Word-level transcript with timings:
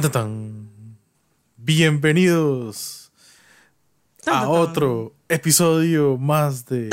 Tan, 0.00 0.02
tan, 0.02 0.12
tan. 0.12 0.70
Bienvenidos 1.56 3.10
a 4.26 4.48
otro 4.48 5.14
episodio 5.28 6.16
más 6.16 6.64
de. 6.66 6.88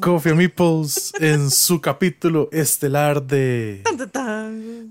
Coffee 0.00 0.34
Meeples 0.34 1.12
en 1.20 1.50
su 1.50 1.80
capítulo 1.80 2.48
estelar 2.52 3.22
de. 3.22 3.82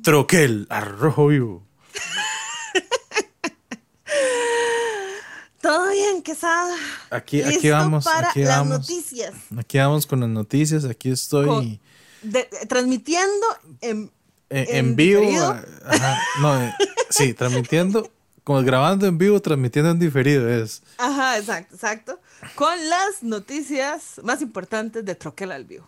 Troquel 0.01 0.65
Arrojo 0.69 1.27
Vivo. 1.27 1.63
Todo 5.61 5.91
bien, 5.91 6.23
Quesada. 6.23 6.75
Aquí, 7.11 7.41
aquí 7.43 7.69
vamos, 7.69 8.03
para 8.05 8.29
aquí 8.31 8.39
las 8.41 8.57
vamos. 8.57 8.79
noticias. 8.79 9.33
Aquí 9.57 9.77
vamos 9.77 10.07
con 10.07 10.19
las 10.21 10.29
noticias. 10.29 10.83
Aquí 10.85 11.11
estoy 11.11 11.45
Con- 11.47 11.79
De- 12.23 12.49
transmitiendo 12.67 13.45
en. 13.81 14.11
En, 14.57 14.67
¿en 14.69 14.75
en 14.87 14.95
vivo. 14.95 15.23
ah, 15.41 15.63
ajá, 15.85 16.19
no, 16.41 16.61
eh, 16.63 16.73
sí, 17.09 17.33
transmitiendo, 17.33 18.09
como 18.43 18.61
grabando 18.63 19.05
en 19.07 19.17
vivo, 19.17 19.41
transmitiendo 19.41 19.91
en 19.91 19.99
diferido 19.99 20.49
es. 20.49 20.83
Ajá, 20.97 21.37
exacto, 21.37 21.75
exacto. 21.75 22.19
Con 22.55 22.77
las 22.89 23.23
noticias 23.23 24.19
más 24.23 24.41
importantes 24.41 25.03
de 25.05 25.15
Troquel 25.15 25.51
al 25.51 25.63
vivo. 25.65 25.87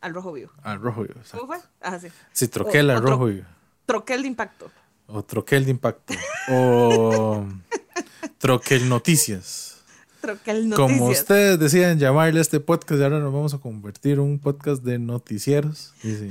Al 0.00 0.14
rojo 0.14 0.32
vivo. 0.32 0.52
Al 0.62 0.80
rojo 0.80 1.02
vivo. 1.02 1.14
exacto. 1.16 1.38
¿Cómo 1.46 1.52
fue? 1.54 1.62
Ajá, 1.80 1.98
sí. 1.98 2.08
Sí, 2.32 2.48
troquel 2.48 2.90
O- 2.90 2.92
al 2.92 3.02
rojo 3.02 3.24
vivo. 3.26 3.46
Troquel 3.86 4.22
de 4.22 4.28
impacto. 4.28 4.70
O 5.08 5.22
troquel 5.24 5.64
de 5.64 5.70
impacto. 5.72 6.14
O 6.50 7.44
troquel 8.38 8.88
noticias. 8.88 9.78
Troquel 10.20 10.68
noticias. 10.68 10.76
Como 10.98 11.06
ustedes 11.10 11.58
decían 11.58 11.98
llamarle 11.98 12.38
a 12.40 12.42
este 12.42 12.58
podcast, 12.60 13.00
y 13.00 13.04
ahora 13.04 13.20
nos 13.20 13.32
vamos 13.32 13.54
a 13.54 13.58
convertir 13.58 14.14
en 14.14 14.20
un 14.20 14.38
podcast 14.38 14.82
de 14.82 14.98
noticieros. 14.98 15.92
Sí. 16.02 16.28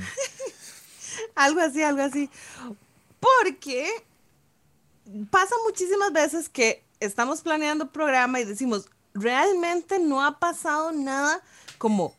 Algo 1.36 1.60
así, 1.60 1.82
algo 1.82 2.02
así. 2.02 2.28
Porque 3.20 3.88
pasa 5.30 5.54
muchísimas 5.64 6.12
veces 6.12 6.48
que 6.48 6.82
estamos 6.98 7.42
planeando 7.42 7.92
programa 7.92 8.40
y 8.40 8.44
decimos, 8.44 8.88
realmente 9.14 9.98
no 9.98 10.24
ha 10.24 10.38
pasado 10.38 10.92
nada 10.92 11.42
como 11.78 12.14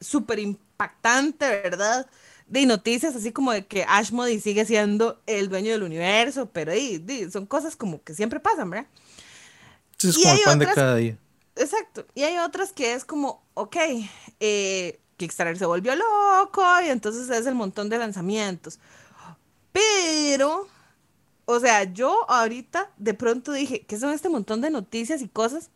súper 0.00 0.38
impactante, 0.38 1.48
¿verdad? 1.48 2.06
De 2.46 2.64
noticias 2.66 3.16
así 3.16 3.32
como 3.32 3.52
de 3.52 3.66
que 3.66 3.84
Ashmody 3.88 4.38
sigue 4.40 4.64
siendo 4.64 5.20
el 5.26 5.48
dueño 5.48 5.72
del 5.72 5.82
universo, 5.82 6.50
pero 6.52 6.72
di, 6.72 7.30
son 7.30 7.46
cosas 7.46 7.74
como 7.74 8.02
que 8.02 8.14
siempre 8.14 8.38
pasan, 8.38 8.70
¿verdad? 8.70 8.86
Es 9.98 10.16
Y 10.16 10.22
como 10.22 10.34
el 10.34 10.40
pan 10.42 10.58
de 10.58 10.66
cada 10.66 10.96
día. 10.96 11.18
Exacto. 11.56 12.06
Y 12.14 12.22
hay 12.22 12.38
otras 12.38 12.72
que 12.72 12.92
es 12.92 13.04
como, 13.04 13.42
ok, 13.54 13.76
eh, 14.40 15.00
Kickstarter 15.16 15.58
se 15.58 15.66
volvió 15.66 15.94
loco 15.94 16.62
y 16.84 16.88
entonces 16.88 17.28
es 17.30 17.46
el 17.46 17.54
montón 17.54 17.88
de 17.88 17.98
lanzamientos. 17.98 18.78
Pero, 19.72 20.68
o 21.44 21.60
sea, 21.60 21.84
yo 21.84 22.28
ahorita 22.30 22.90
de 22.96 23.14
pronto 23.14 23.52
dije, 23.52 23.82
¿qué 23.86 23.98
son 23.98 24.12
este 24.12 24.28
montón 24.28 24.60
de 24.60 24.70
noticias 24.70 25.22
y 25.22 25.28
cosas 25.28 25.70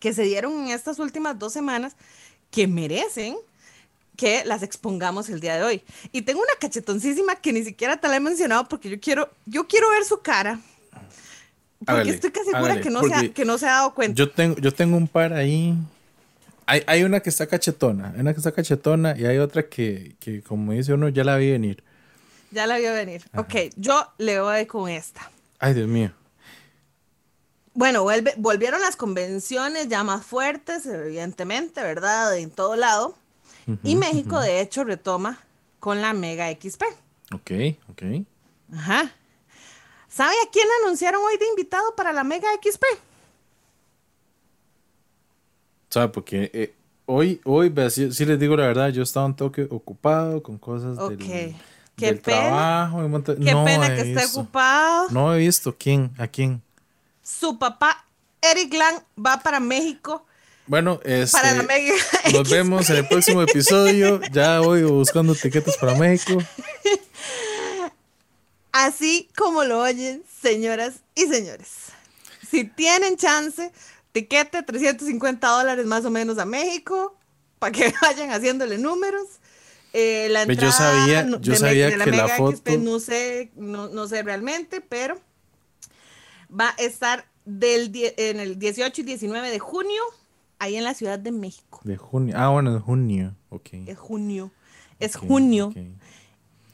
que 0.00 0.12
se 0.12 0.22
dieron 0.22 0.52
en 0.64 0.68
estas 0.68 0.98
últimas 0.98 1.38
dos 1.38 1.52
semanas 1.52 1.96
que 2.50 2.66
merecen 2.66 3.36
que 4.16 4.44
las 4.44 4.62
expongamos 4.62 5.28
el 5.28 5.40
día 5.40 5.56
de 5.56 5.62
hoy? 5.62 5.82
Y 6.12 6.22
tengo 6.22 6.40
una 6.40 6.54
cachetoncísima 6.60 7.36
que 7.36 7.52
ni 7.52 7.64
siquiera 7.64 7.96
te 7.98 8.08
la 8.08 8.16
he 8.16 8.20
mencionado 8.20 8.68
porque 8.68 8.90
yo 8.90 9.00
quiero, 9.00 9.30
yo 9.46 9.66
quiero 9.68 9.90
ver 9.90 10.04
su 10.04 10.20
cara. 10.20 10.60
Porque 11.84 12.10
estoy 12.10 12.30
casi 12.30 12.50
segura 12.50 12.80
que 12.80 12.90
no, 12.90 13.02
se 13.02 13.14
ha, 13.14 13.28
que 13.32 13.44
no 13.44 13.56
se 13.56 13.66
ha 13.66 13.72
dado 13.72 13.94
cuenta. 13.94 14.14
Yo 14.14 14.30
tengo, 14.30 14.56
yo 14.56 14.72
tengo 14.72 14.96
un 14.96 15.08
par 15.08 15.32
ahí. 15.32 15.74
Hay, 16.66 16.82
hay 16.86 17.02
una 17.04 17.20
que 17.20 17.30
está 17.30 17.46
cachetona, 17.46 18.12
hay 18.14 18.20
una 18.20 18.32
que 18.32 18.38
está 18.38 18.52
cachetona 18.52 19.16
y 19.18 19.26
hay 19.26 19.38
otra 19.38 19.68
que, 19.68 20.14
que, 20.20 20.42
como 20.42 20.72
dice 20.72 20.92
uno, 20.94 21.08
ya 21.08 21.24
la 21.24 21.36
vi 21.36 21.50
venir. 21.50 21.82
Ya 22.52 22.66
la 22.66 22.78
vio 22.78 22.92
venir. 22.92 23.24
Ok, 23.36 23.54
yo 23.76 24.06
le 24.18 24.40
voy 24.40 24.66
con 24.66 24.88
esta. 24.88 25.30
Ay, 25.58 25.74
Dios 25.74 25.88
mío. 25.88 26.12
Bueno, 27.74 28.02
vuelve- 28.04 28.34
volvieron 28.36 28.80
las 28.80 28.96
convenciones 28.96 29.88
ya 29.88 30.02
más 30.04 30.24
fuertes, 30.26 30.84
evidentemente, 30.86 31.82
¿verdad? 31.82 32.36
En 32.36 32.50
todo 32.50 32.76
lado. 32.76 33.16
y 33.84 33.94
México, 33.94 34.40
de 34.40 34.60
hecho, 34.60 34.82
retoma 34.82 35.38
con 35.78 36.02
la 36.02 36.12
Mega 36.12 36.50
XP. 36.50 36.82
Ok, 37.32 37.50
ok. 37.90 38.02
Ajá. 38.74 39.12
¿Sabe 40.08 40.34
a 40.44 40.50
quién 40.50 40.66
anunciaron 40.82 41.22
hoy 41.22 41.36
de 41.38 41.46
invitado 41.46 41.94
para 41.94 42.12
la 42.12 42.24
Mega 42.24 42.48
XP? 42.60 42.82
¿Sabe? 45.90 46.08
Porque 46.08 46.50
eh, 46.54 46.74
hoy, 47.06 47.40
hoy, 47.44 47.72
sí, 47.90 48.12
sí 48.12 48.24
les 48.24 48.38
digo 48.38 48.56
la 48.56 48.66
verdad, 48.66 48.90
yo 48.90 49.02
estaba 49.02 49.26
un 49.26 49.34
toque 49.36 49.66
ocupado 49.70 50.42
con 50.42 50.56
cosas 50.58 50.96
Ok. 50.98 51.10
del, 51.10 51.56
Qué 51.96 52.06
del 52.06 52.20
pena. 52.20 52.38
trabajo. 52.40 52.98
Qué 53.24 53.52
no 53.52 53.64
pena 53.64 53.94
que 53.94 54.12
esté 54.12 54.24
ocupado. 54.26 55.10
No 55.10 55.34
he 55.34 55.38
visto 55.38 55.76
quién, 55.76 56.12
a 56.18 56.26
quién. 56.28 56.62
Su 57.22 57.58
papá, 57.58 58.04
Eric 58.40 58.72
Lang, 58.72 59.00
va 59.18 59.40
para 59.42 59.60
México. 59.60 60.24
Bueno, 60.66 61.00
este, 61.04 61.36
Para 61.36 61.54
la 61.54 61.62
Mega 61.64 61.94
nos 62.32 62.48
vemos 62.48 62.88
en 62.90 62.98
el 62.98 63.08
próximo 63.08 63.42
episodio. 63.42 64.20
Ya 64.30 64.60
voy 64.60 64.84
buscando 64.84 65.34
tiquetes 65.34 65.76
para 65.76 65.96
México. 65.96 66.40
Así 68.72 69.28
como 69.36 69.64
lo 69.64 69.80
oyen, 69.80 70.22
señoras 70.40 71.00
y 71.16 71.22
señores. 71.26 71.68
Si 72.48 72.64
tienen 72.64 73.16
chance, 73.16 73.72
tiquete 74.12 74.62
350 74.62 75.46
dólares 75.48 75.86
más 75.86 76.04
o 76.04 76.10
menos 76.10 76.38
a 76.38 76.44
México, 76.44 77.16
para 77.58 77.72
que 77.72 77.92
vayan 78.02 78.30
haciéndole 78.30 78.78
números. 78.78 79.26
Eh, 79.92 80.28
la 80.30 80.44
yo 80.44 80.52
entrada 80.52 80.72
sabía- 80.72 81.26
yo 81.40 81.52
de, 81.52 81.56
sabía 81.58 81.86
de 81.90 81.96
la 81.96 82.04
que 82.04 82.10
la 82.12 82.28
foto- 82.28 82.56
XP 82.56 82.78
no 82.78 83.00
sé, 83.00 83.50
no, 83.56 83.88
no 83.88 84.06
sé 84.06 84.22
realmente, 84.22 84.80
pero 84.80 85.18
va 86.48 86.68
a 86.70 86.82
estar 86.82 87.26
del 87.44 87.90
die- 87.90 88.14
en 88.16 88.38
el 88.40 88.58
18 88.58 89.00
y 89.00 89.04
19 89.04 89.50
de 89.50 89.58
junio, 89.58 90.02
ahí 90.58 90.76
en 90.76 90.84
la 90.84 90.94
Ciudad 90.94 91.18
de 91.18 91.32
México. 91.32 91.80
De 91.84 91.96
junio. 91.96 92.34
Ah, 92.38 92.48
bueno, 92.50 92.72
de 92.72 92.80
junio. 92.80 93.34
Ok. 93.48 93.70
Es 93.86 93.98
junio. 93.98 94.50
Es 95.00 95.16
junio. 95.16 95.68
ok. 95.68 95.76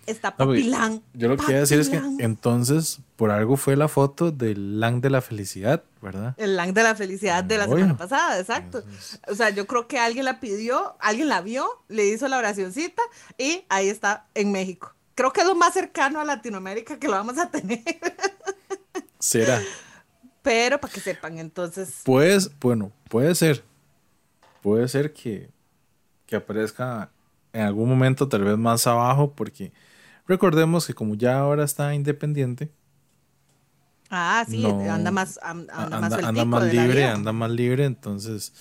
Está 0.06 0.30
No, 0.38 0.46
Papilán. 0.46 1.02
Yo 1.14 1.28
lo 1.28 1.36
que 1.36 1.46
quería 1.46 1.60
decir 1.60 1.80
es 1.80 1.88
que 1.88 1.96
Papilán. 1.96 2.20
entonces, 2.20 3.00
por 3.16 3.30
algo 3.30 3.56
fue 3.56 3.76
la 3.76 3.88
foto 3.88 4.30
del 4.30 4.78
Lang 4.80 5.00
de 5.00 5.10
la 5.10 5.20
Felicidad, 5.20 5.82
¿verdad? 6.00 6.34
El 6.38 6.56
Lang 6.56 6.72
de 6.72 6.82
la 6.82 6.94
felicidad 6.94 7.42
de 7.44 7.58
la 7.58 7.64
Obvio. 7.64 7.76
semana 7.78 7.96
pasada, 7.96 8.38
exacto. 8.38 8.82
O 9.28 9.34
sea, 9.34 9.50
yo 9.50 9.66
creo 9.66 9.88
que 9.88 9.98
alguien 9.98 10.24
la 10.24 10.38
pidió, 10.40 10.96
alguien 11.00 11.28
la 11.28 11.40
vio, 11.40 11.66
le 11.88 12.06
hizo 12.06 12.28
la 12.28 12.38
oracioncita 12.38 13.02
y 13.38 13.64
ahí 13.68 13.88
está 13.88 14.26
en 14.34 14.52
México. 14.52 14.94
Creo 15.14 15.32
que 15.32 15.40
es 15.40 15.46
lo 15.46 15.54
más 15.54 15.72
cercano 15.74 16.20
a 16.20 16.24
Latinoamérica 16.24 16.98
que 16.98 17.06
lo 17.08 17.14
vamos 17.14 17.38
a 17.38 17.50
tener. 17.50 17.82
Será. 19.18 19.60
Pero 20.42 20.78
para 20.78 20.92
que 20.92 21.00
sepan, 21.00 21.38
entonces, 21.38 22.02
Pues, 22.04 22.50
bueno, 22.60 22.92
puede 23.08 23.34
ser. 23.34 23.64
Puede 24.62 24.86
ser 24.88 25.12
que, 25.12 25.50
que 26.26 26.36
aparezca 26.36 27.10
en 27.52 27.62
algún 27.62 27.88
momento, 27.88 28.28
tal 28.28 28.44
vez 28.44 28.56
más 28.58 28.86
abajo, 28.86 29.32
porque 29.32 29.72
recordemos 30.26 30.87
que 30.87 30.94
como 30.94 31.14
ya 31.14 31.38
ahora 31.38 31.64
está 31.64 31.94
independiente, 31.94 32.70
ah, 34.10 34.44
sí, 34.48 34.62
No. 34.62 34.81
anda 34.92 35.10
más, 35.10 35.38
anda, 35.42 36.00
más, 36.00 36.12
anda, 36.12 36.60
libre, 36.60 37.04
anda 37.06 37.32
más 37.32 37.50
libre, 37.50 37.84
entonces 37.84 38.53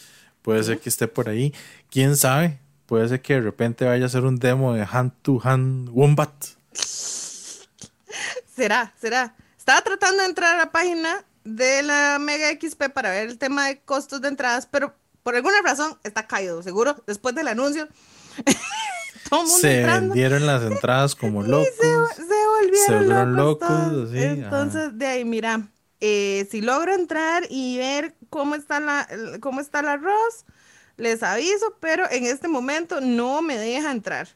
puede 0.41 0.63
ser 0.63 0.79
que 0.79 0.89
esté 0.89 1.07
por 1.07 1.29
ahí. 1.29 1.53
¿Quién 1.89 2.15
sabe? 2.17 2.59
Puede 2.85 3.07
ser 3.09 3.21
que 3.21 3.33
de 3.33 3.41
repente 3.41 3.85
vaya 3.85 4.05
a 4.05 4.09
ser 4.09 4.25
un 4.25 4.37
demo 4.37 4.73
de 4.73 4.87
Hand 4.89 5.11
to 5.21 5.39
Hand 5.43 5.89
Wombat. 5.91 6.31
Será, 8.55 8.93
será. 9.01 9.35
Estaba 9.57 9.81
tratando 9.81 10.21
de 10.23 10.29
entrar 10.29 10.55
a 10.55 10.57
la 10.57 10.71
página 10.71 11.25
de 11.43 11.83
la 11.83 12.19
Mega 12.19 12.47
XP 12.51 12.89
para 12.93 13.09
ver 13.09 13.27
el 13.27 13.37
tema 13.37 13.67
de 13.67 13.81
costos 13.81 14.21
de 14.21 14.29
entradas, 14.29 14.65
pero 14.65 14.95
por 15.23 15.35
alguna 15.35 15.61
razón 15.61 15.97
está 16.03 16.25
caído, 16.25 16.63
seguro, 16.63 17.03
después 17.05 17.35
del 17.35 17.47
anuncio. 17.49 17.87
Todo 19.29 19.41
el 19.41 19.47
mundo 19.47 19.59
Se 19.59 19.79
entrando. 19.79 20.13
vendieron 20.13 20.45
las 20.45 20.63
entradas 20.63 21.15
como 21.15 21.43
locos. 21.43 21.67
Se, 22.15 22.23
se 22.23 22.95
volvieron, 22.95 23.35
locos. 23.35 24.13
Entonces, 24.13 24.97
de 24.97 25.05
ahí, 25.07 25.25
mira, 25.25 25.67
eh, 26.01 26.47
si 26.51 26.61
logro 26.61 26.93
entrar 26.93 27.43
y 27.49 27.77
ver 27.77 28.15
cómo 28.29 28.55
está, 28.55 28.79
la, 28.79 29.07
cómo 29.39 29.61
está 29.61 29.79
el 29.79 29.87
arroz, 29.87 30.45
les 30.97 31.23
aviso, 31.23 31.75
pero 31.79 32.09
en 32.11 32.25
este 32.25 32.47
momento 32.47 33.01
no 33.01 33.41
me 33.41 33.57
deja 33.57 33.91
entrar. 33.91 34.27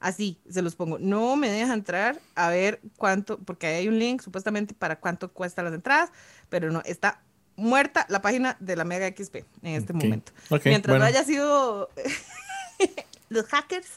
Así, 0.00 0.40
se 0.50 0.62
los 0.62 0.74
pongo, 0.74 0.98
no 0.98 1.36
me 1.36 1.48
deja 1.48 1.72
entrar 1.74 2.18
a 2.34 2.48
ver 2.48 2.80
cuánto, 2.96 3.38
porque 3.38 3.68
ahí 3.68 3.74
hay 3.76 3.88
un 3.88 4.00
link 4.00 4.20
supuestamente 4.20 4.74
para 4.74 4.98
cuánto 4.98 5.32
cuestan 5.32 5.66
las 5.66 5.74
entradas, 5.74 6.10
pero 6.48 6.72
no, 6.72 6.82
está 6.84 7.22
muerta 7.54 8.04
la 8.08 8.20
página 8.20 8.56
de 8.58 8.74
la 8.74 8.84
Mega 8.84 9.06
XP 9.06 9.36
en 9.62 9.74
este 9.74 9.92
momento. 9.92 10.32
Mientras 10.64 10.94
bueno. 10.94 11.04
no 11.04 11.04
haya 11.04 11.22
sido 11.22 11.88
los 13.32 13.46
hackers, 13.46 13.88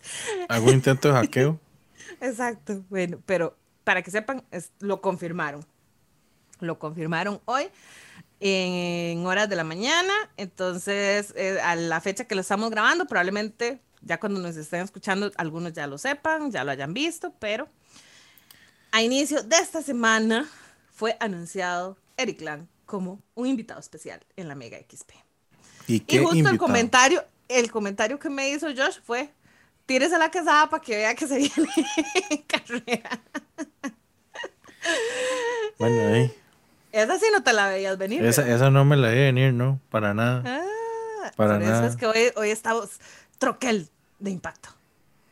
¿Algún 0.49 0.73
intento 0.73 1.09
de 1.09 1.13
hackeo? 1.15 1.59
Exacto, 2.21 2.83
bueno, 2.89 3.19
pero 3.25 3.55
para 3.83 4.01
que 4.01 4.11
sepan, 4.11 4.43
es- 4.51 4.71
lo 4.79 5.01
confirmaron. 5.01 5.65
Lo 6.59 6.79
confirmaron 6.79 7.41
hoy 7.45 7.67
en 8.39 9.25
horas 9.25 9.49
de 9.49 9.55
la 9.55 9.63
mañana. 9.63 10.13
Entonces, 10.37 11.33
eh, 11.35 11.59
a 11.61 11.75
la 11.75 11.99
fecha 12.01 12.25
que 12.25 12.35
lo 12.35 12.41
estamos 12.41 12.69
grabando, 12.71 13.05
probablemente 13.05 13.79
ya 14.01 14.19
cuando 14.19 14.39
nos 14.39 14.55
estén 14.55 14.81
escuchando, 14.81 15.31
algunos 15.37 15.73
ya 15.73 15.87
lo 15.87 15.97
sepan, 15.97 16.51
ya 16.51 16.63
lo 16.63 16.71
hayan 16.71 16.93
visto, 16.93 17.33
pero 17.39 17.67
a 18.91 19.01
inicio 19.01 19.43
de 19.43 19.57
esta 19.57 19.81
semana 19.81 20.47
fue 20.93 21.17
anunciado 21.19 21.97
Eric 22.17 22.41
Lang 22.41 22.67
como 22.85 23.19
un 23.33 23.47
invitado 23.47 23.79
especial 23.79 24.23
en 24.35 24.47
la 24.47 24.55
Mega 24.55 24.77
XP. 24.77 25.11
¿Y, 25.87 26.03
y 26.07 26.17
justo 26.19 26.49
el 26.49 26.57
comentario, 26.57 27.23
el 27.47 27.71
comentario 27.71 28.19
que 28.19 28.29
me 28.29 28.49
hizo 28.49 28.67
Josh 28.67 28.99
fue, 29.03 29.31
tírese 29.85 30.17
la 30.17 30.29
quesada 30.31 30.69
para 30.69 30.81
que 30.81 30.95
vea 30.95 31.15
que 31.15 31.27
se 31.27 31.37
viene 31.37 31.69
en 32.29 32.41
carrera. 32.43 33.09
Bueno, 35.79 36.13
ahí. 36.13 36.33
Esa 36.91 37.19
sí 37.19 37.25
no 37.31 37.43
te 37.43 37.51
la 37.53 37.67
veías 37.67 37.97
venir. 37.97 38.23
Esa, 38.23 38.47
esa 38.47 38.69
no 38.69 38.85
me 38.85 38.95
la 38.95 39.09
veía 39.09 39.25
venir, 39.25 39.53
no, 39.53 39.79
para 39.89 40.13
nada. 40.13 40.41
Ah, 40.45 41.31
para 41.35 41.59
nada. 41.59 41.79
eso 41.79 41.87
es 41.87 41.95
que 41.97 42.05
hoy, 42.05 42.31
hoy 42.35 42.49
estamos 42.51 42.99
troquel 43.37 43.89
de 44.19 44.31
impacto. 44.31 44.69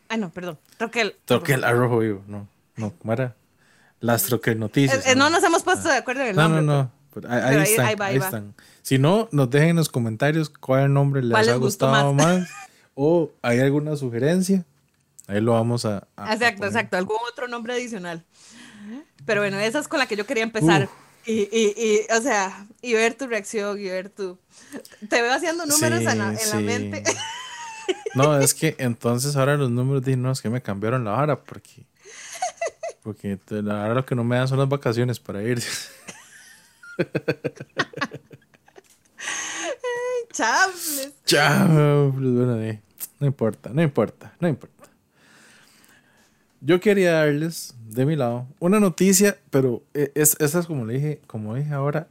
Ah, 0.10 0.18
no, 0.18 0.30
perdón. 0.32 0.60
Troquel. 0.78 1.16
Troquel 1.26 1.64
arrojo 1.64 2.00
vivo, 2.00 2.24
no, 2.28 2.48
no, 2.76 2.94
¿cómo 2.98 3.14
era? 3.14 3.36
Las 4.02 4.24
troquel 4.24 4.60
noticias. 4.60 5.06
Eh, 5.08 5.12
eh, 5.12 5.16
no 5.16 5.30
nos 5.30 5.42
hemos 5.44 5.64
puesto 5.64 5.88
de 5.88 5.96
acuerdo 5.98 6.24
en 6.24 6.28
el 6.30 6.36
No, 6.36 6.42
nombre. 6.44 6.62
no, 6.62 6.84
no. 6.84 6.92
Pero 7.14 7.30
ahí, 7.30 7.40
ahí 7.40 7.48
pero 7.50 7.62
ahí- 7.62 7.70
están, 7.70 7.86
ahí 7.86 7.96
va, 7.96 8.06
ahí 8.08 8.18
va. 8.18 8.26
están. 8.26 8.56
Si 8.82 8.98
no, 8.98 9.30
nos 9.32 9.50
dejen 9.50 9.70
en 9.70 9.76
los 9.78 9.90
comentarios 9.90 10.50
cuál 10.50 10.94
nombre 10.94 11.22
les 11.22 11.32
¿Cuál 11.32 11.50
ha 11.50 11.52
les 11.52 11.60
gustó 11.60 11.88
gustado 11.88 12.14
más? 12.14 12.40
más. 12.40 12.50
o 12.96 13.32
hay 13.42 13.60
alguna 13.60 13.96
sugerencia. 13.96 14.66
Ahí 15.28 15.40
lo 15.42 15.54
vamos 15.54 15.86
a. 15.86 16.08
a- 16.16 16.32
a 16.32 16.34
Exacto, 16.34 16.58
poner. 16.58 16.72
exacto. 16.74 16.98
Algún 16.98 17.18
otro 17.32 17.48
nombre 17.48 17.74
adicional. 17.74 18.24
Pero 19.26 19.42
bueno, 19.42 19.58
esa 19.60 19.80
es 19.80 19.88
con 19.88 20.00
la 20.00 20.06
que 20.08 20.16
yo 20.18 20.26
quería 20.26 20.44
empezar. 20.44 20.90
Y, 21.26 21.44
y, 21.52 21.74
y, 21.78 22.14
o 22.14 22.22
sea, 22.22 22.68
y 22.82 22.92
ver 22.94 23.14
tu 23.14 23.28
reacción 23.28 23.80
y 23.80 23.84
ver 23.86 24.10
tu... 24.10 24.38
Te 25.08 25.22
veo 25.22 25.32
haciendo 25.34 25.66
números 25.66 26.00
Sí, 26.00 26.06
en, 26.08 26.18
la, 26.18 26.26
en 26.28 26.34
la 26.34 26.58
sí. 26.58 26.64
mente. 26.64 27.04
No, 28.16 28.38
es 28.40 28.54
que 28.54 28.76
entonces 28.80 29.36
ahora 29.38 29.56
los 29.58 29.70
números 29.72 30.04
dije, 30.04 30.16
no, 30.18 30.32
es 30.32 30.42
que 30.42 30.50
me 30.50 30.62
cambiaron 30.62 31.04
la 31.06 31.12
vara 31.12 31.42
porque. 31.42 31.86
Porque 33.02 33.38
ahora 33.50 33.94
lo 33.96 34.06
que 34.06 34.16
no 34.16 34.24
me 34.24 34.36
dan 34.38 34.48
son 34.48 34.60
las 34.60 34.70
vacaciones 34.70 35.20
para 35.20 35.42
ir. 35.44 35.62
Chables. 40.32 41.14
Chao. 41.26 42.12
pues 42.12 42.34
bueno, 42.34 42.60
eh, 42.62 42.82
no 43.20 43.28
importa, 43.28 43.70
no 43.74 43.82
importa, 43.82 44.34
no 44.40 44.48
importa. 44.48 44.74
Yo 46.62 46.80
quería 46.80 47.14
darles 47.14 47.76
de 47.90 48.06
mi 48.06 48.16
lado 48.16 48.48
una 48.60 48.80
noticia, 48.80 49.38
pero 49.50 49.84
eh, 49.94 50.12
es, 50.16 50.36
esa 50.40 50.60
es 50.60 50.66
como 50.66 50.86
le 50.86 50.94
dije, 50.96 51.22
como 51.28 51.54
dije 51.56 51.74
ahora, 51.74 52.08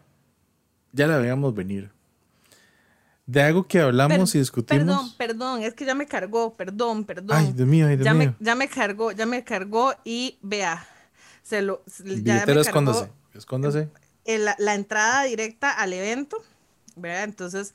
ya 0.93 1.07
la 1.07 1.17
veíamos 1.19 1.55
venir. 1.55 1.91
De 3.25 3.41
algo 3.43 3.67
que 3.67 3.81
hablamos 3.81 4.31
Per- 4.33 4.37
y 4.37 4.41
discutimos. 4.41 4.85
Perdón, 4.85 5.11
perdón, 5.17 5.63
es 5.63 5.75
que 5.75 5.85
ya 5.87 5.95
me 5.95 6.07
cargó, 6.07 6.55
perdón, 6.55 7.05
perdón. 7.05 7.37
Ay, 7.37 7.53
Dios 7.53 7.67
mío, 7.69 7.87
ay, 7.87 7.97
Dios 7.97 8.05
ya, 8.05 8.15
mío. 8.15 8.35
me, 8.39 8.45
ya 8.45 8.55
me 8.55 8.69
cargó, 8.69 9.13
ya 9.13 9.27
me 9.27 9.43
cargó 9.43 9.95
y 10.05 10.39
vea, 10.43 10.87
se 11.43 11.63
lo, 11.63 11.83
ya 12.05 12.35
me 12.41 12.45
cargó 12.45 12.61
escóndase. 12.61 13.11
Escóndase. 13.33 13.89
El- 14.25 14.45
la, 14.59 14.75
entrada 14.75 15.25
directa 15.25 15.71
al 15.71 15.93
evento, 15.93 16.39
¿verdad? 16.97 17.25
Entonces, 17.25 17.75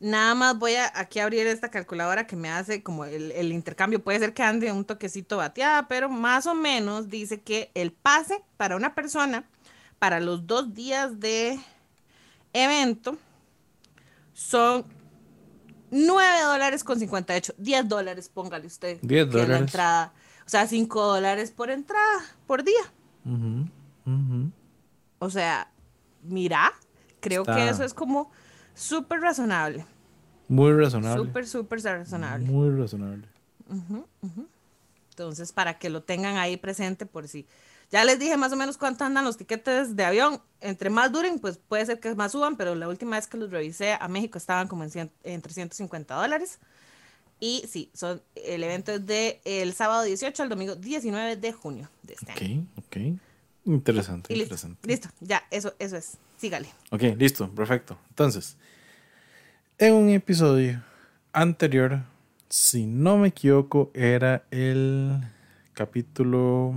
nada 0.00 0.34
más 0.34 0.58
voy 0.58 0.74
a 0.74 0.92
aquí 0.94 1.18
a 1.20 1.24
abrir 1.24 1.46
esta 1.46 1.70
calculadora 1.70 2.26
que 2.26 2.36
me 2.36 2.50
hace 2.50 2.82
como 2.82 3.04
el, 3.04 3.32
el 3.32 3.52
intercambio. 3.52 4.02
Puede 4.02 4.18
ser 4.18 4.34
que 4.34 4.42
ande 4.42 4.72
un 4.72 4.84
toquecito 4.84 5.36
bateada, 5.38 5.88
pero 5.88 6.08
más 6.08 6.46
o 6.46 6.54
menos 6.54 7.08
dice 7.08 7.40
que 7.40 7.70
el 7.74 7.92
pase 7.92 8.42
para 8.56 8.76
una 8.76 8.94
persona 8.94 9.44
para 9.98 10.20
los 10.20 10.46
dos 10.46 10.74
días 10.74 11.18
de 11.20 11.58
evento 12.52 13.16
son 14.34 14.84
9 15.90 16.42
dólares 16.42 16.84
con 16.84 16.98
58. 16.98 17.54
10 17.56 17.88
dólares, 17.88 18.28
póngale 18.28 18.66
usted. 18.66 18.98
10 19.00 19.08
que 19.08 19.20
es 19.30 19.34
la 19.34 19.40
dólares. 19.42 19.60
entrada. 19.60 20.12
O 20.44 20.48
sea, 20.48 20.66
5 20.66 21.02
dólares 21.06 21.50
por 21.52 21.70
entrada, 21.70 22.20
por 22.46 22.62
día. 22.62 22.82
O 25.18 25.30
sea, 25.30 25.70
mira, 26.28 26.72
creo 27.20 27.44
que 27.44 27.68
eso 27.70 27.84
es 27.84 27.94
como 27.94 28.30
súper 28.74 29.20
razonable. 29.20 29.84
Muy 30.48 30.72
razonable. 30.72 31.24
Súper, 31.26 31.46
súper 31.46 31.82
razonable. 31.82 32.46
Muy 32.46 32.70
razonable. 32.78 33.26
Entonces, 35.10 35.52
para 35.52 35.78
que 35.78 35.88
lo 35.90 36.02
tengan 36.02 36.36
ahí 36.36 36.56
presente 36.56 37.06
por 37.06 37.26
si. 37.28 37.46
Ya 37.90 38.04
les 38.04 38.18
dije 38.18 38.36
más 38.36 38.52
o 38.52 38.56
menos 38.56 38.76
cuánto 38.78 39.04
andan 39.04 39.24
los 39.24 39.36
tiquetes 39.36 39.94
de 39.96 40.04
avión. 40.04 40.40
Entre 40.60 40.90
más 40.90 41.12
duren, 41.12 41.38
pues 41.38 41.56
puede 41.58 41.86
ser 41.86 42.00
que 42.00 42.14
más 42.14 42.32
suban, 42.32 42.56
pero 42.56 42.74
la 42.74 42.88
última 42.88 43.16
vez 43.16 43.26
que 43.28 43.36
los 43.36 43.50
revisé 43.50 43.92
a 43.92 44.08
México 44.08 44.38
estaban 44.38 44.66
como 44.66 44.82
en, 44.82 44.90
cien- 44.90 45.10
en 45.22 45.40
350 45.40 46.14
dólares. 46.16 46.58
Y 47.38 47.64
sí, 47.68 47.90
son, 47.94 48.22
el 48.34 48.64
evento 48.64 48.92
es 48.92 49.06
de 49.06 49.40
el 49.44 49.72
sábado 49.74 50.02
18 50.02 50.42
al 50.42 50.48
domingo 50.48 50.74
19 50.74 51.36
de 51.36 51.52
junio 51.52 51.88
de 52.02 52.14
este 52.14 52.32
año. 52.32 52.66
Ok, 52.76 52.84
ok. 52.86 52.96
Interesante, 53.66 54.32
Y 54.32 54.36
listo, 54.36 54.54
interesante. 54.54 54.88
listo, 54.88 55.08
ya, 55.20 55.42
eso, 55.50 55.74
eso 55.78 55.96
es. 55.96 56.16
Sígale. 56.38 56.68
Ok, 56.90 57.02
listo, 57.18 57.50
perfecto. 57.50 57.98
Entonces, 58.10 58.56
en 59.78 59.94
un 59.94 60.08
episodio 60.10 60.82
anterior, 61.32 62.00
si 62.48 62.86
no 62.86 63.18
me 63.18 63.28
equivoco, 63.28 63.90
era 63.94 64.44
el 64.50 65.20
capítulo. 65.74 66.74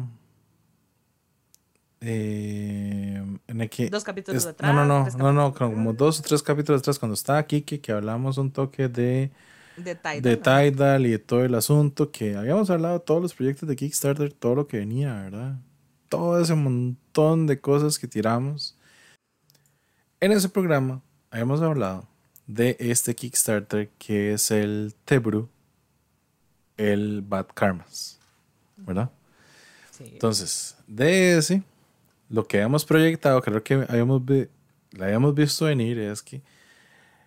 eh, 2.01 3.21
en 3.47 3.61
el 3.61 3.69
que. 3.69 3.89
Dos 3.89 4.03
capítulos 4.03 4.43
es- 4.43 4.47
atrás, 4.47 4.73
No, 4.73 4.85
no, 5.17 5.33
no, 5.33 5.53
como 5.53 5.93
dos 5.93 6.19
o 6.19 6.23
tres 6.23 6.41
capítulos 6.41 6.81
atrás, 6.81 6.97
cuando 6.97 7.13
estaba 7.13 7.39
aquí, 7.39 7.61
que, 7.61 7.81
que 7.81 7.91
hablamos 7.91 8.37
un 8.37 8.51
toque 8.51 8.87
de, 8.87 9.31
De 9.75 9.95
Tidal. 9.95 10.21
de 10.21 10.37
¿no? 10.37 10.41
Tidal 10.43 11.05
y 11.05 11.09
de 11.11 11.19
todo 11.19 11.43
el 11.43 11.55
asunto, 11.55 12.09
que 12.11 12.35
habíamos 12.35 12.69
hablado 12.69 12.99
de 12.99 13.05
todos 13.05 13.21
los 13.21 13.33
proyectos 13.33 13.67
de 13.67 13.75
Kickstarter, 13.75 14.31
todo 14.33 14.55
lo 14.55 14.67
que 14.67 14.77
venía, 14.77 15.13
¿verdad? 15.13 15.55
Todo 16.09 16.41
ese 16.41 16.55
montón 16.55 17.47
de 17.47 17.59
cosas 17.59 17.97
que 17.97 18.07
tiramos. 18.07 18.75
En 20.19 20.31
ese 20.31 20.49
programa 20.49 21.01
habíamos 21.31 21.61
hablado 21.61 22.07
de 22.47 22.75
este 22.79 23.15
Kickstarter 23.15 23.89
que 23.99 24.33
es 24.33 24.51
el 24.51 24.95
Tebru, 25.05 25.47
el 26.77 27.21
Bad 27.21 27.47
Karmas, 27.53 28.19
¿verdad? 28.75 29.11
Sí. 29.91 30.05
Entonces, 30.11 30.75
de 30.87 31.37
ese, 31.37 31.63
lo 32.29 32.47
que 32.47 32.57
habíamos 32.57 32.85
proyectado, 32.85 33.41
creo 33.41 33.63
que 33.63 33.85
habíamos 33.87 34.21
la 34.91 35.05
habíamos 35.05 35.35
visto 35.35 35.65
venir, 35.65 35.99
es 35.99 36.23
que 36.23 36.41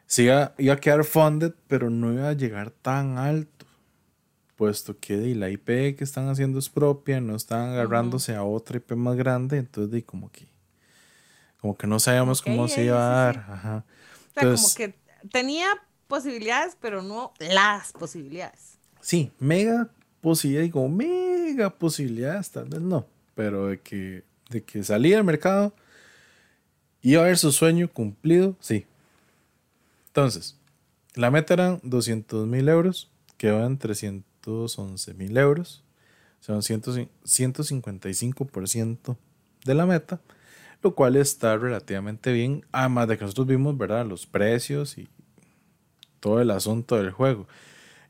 sí 0.07 0.25
iba, 0.25 0.55
iba 0.59 0.75
a 0.75 0.81
quedar 0.81 1.05
funded, 1.05 1.53
pero 1.69 1.91
no 1.91 2.13
iba 2.13 2.29
a 2.29 2.33
llegar 2.33 2.71
tan 2.71 3.19
alto, 3.19 3.62
puesto 4.63 4.97
que 4.97 5.17
de 5.17 5.35
la 5.35 5.51
IP 5.51 5.97
que 5.97 6.05
están 6.05 6.29
haciendo 6.29 6.61
es 6.61 6.69
propia, 6.69 7.21
no 7.21 7.35
están 7.35 7.71
agarrándose 7.71 8.37
a 8.37 8.45
otra 8.45 8.77
IP 8.77 8.93
más 8.93 9.17
grande, 9.17 9.59
entonces 9.59 9.91
de 9.91 10.05
como 10.05 10.31
que 10.31 10.47
como 11.61 11.77
que 11.77 11.89
no 11.89 11.99
sabíamos 11.99 12.41
cómo 12.41 12.69
se 12.69 12.85
iba 12.85 12.97
a 12.97 13.25
dar, 13.25 13.85
O 14.31 14.41
sea, 14.41 14.55
como 14.55 14.75
que 14.77 14.95
tenía 15.33 15.67
posibilidades, 16.07 16.77
pero 16.81 17.03
no 17.03 17.35
las 17.41 17.91
posibilidades. 17.91 18.79
Sí, 19.01 19.33
mega 19.41 19.91
posibilidad, 20.21 20.63
digo, 20.63 20.89
mega 20.89 21.69
posibilidades, 21.71 22.53
tal 22.53 22.69
vez 22.69 22.81
no, 22.81 23.05
pero 23.35 23.67
de 23.67 23.81
que 23.81 24.23
de 24.49 24.63
que 24.63 24.85
salía 24.85 25.17
del 25.17 25.25
mercado 25.25 25.75
iba 27.01 27.23
a 27.23 27.27
ver 27.27 27.37
su 27.37 27.51
sueño 27.51 27.93
cumplido, 27.93 28.55
sí. 28.61 28.87
Entonces, 30.07 30.57
la 31.17 31.33
meta 31.33 31.55
eran 31.55 31.81
200 31.83 32.47
mil 32.47 32.69
euros, 32.69 33.11
que 33.37 33.51
van 33.51 33.77
300 33.77 34.32
211 34.45 35.15
mil 35.15 35.37
euros, 35.37 35.85
o 36.41 36.45
sea, 36.45 36.57
un 36.57 36.63
155% 36.63 39.17
de 39.65 39.75
la 39.75 39.87
meta, 39.87 40.21
lo 40.83 40.95
cual 40.95 41.17
está 41.17 41.57
relativamente 41.57 42.33
bien, 42.33 42.67
además 42.73 43.09
de 43.09 43.17
que 43.17 43.25
nosotros 43.25 43.47
vimos, 43.47 43.79
¿verdad?, 43.79 44.05
los 44.05 44.27
precios 44.27 44.99
y 44.99 45.09
todo 46.21 46.41
el 46.41 46.51
asunto 46.51 46.97
del 46.97 47.13
juego. 47.13 47.47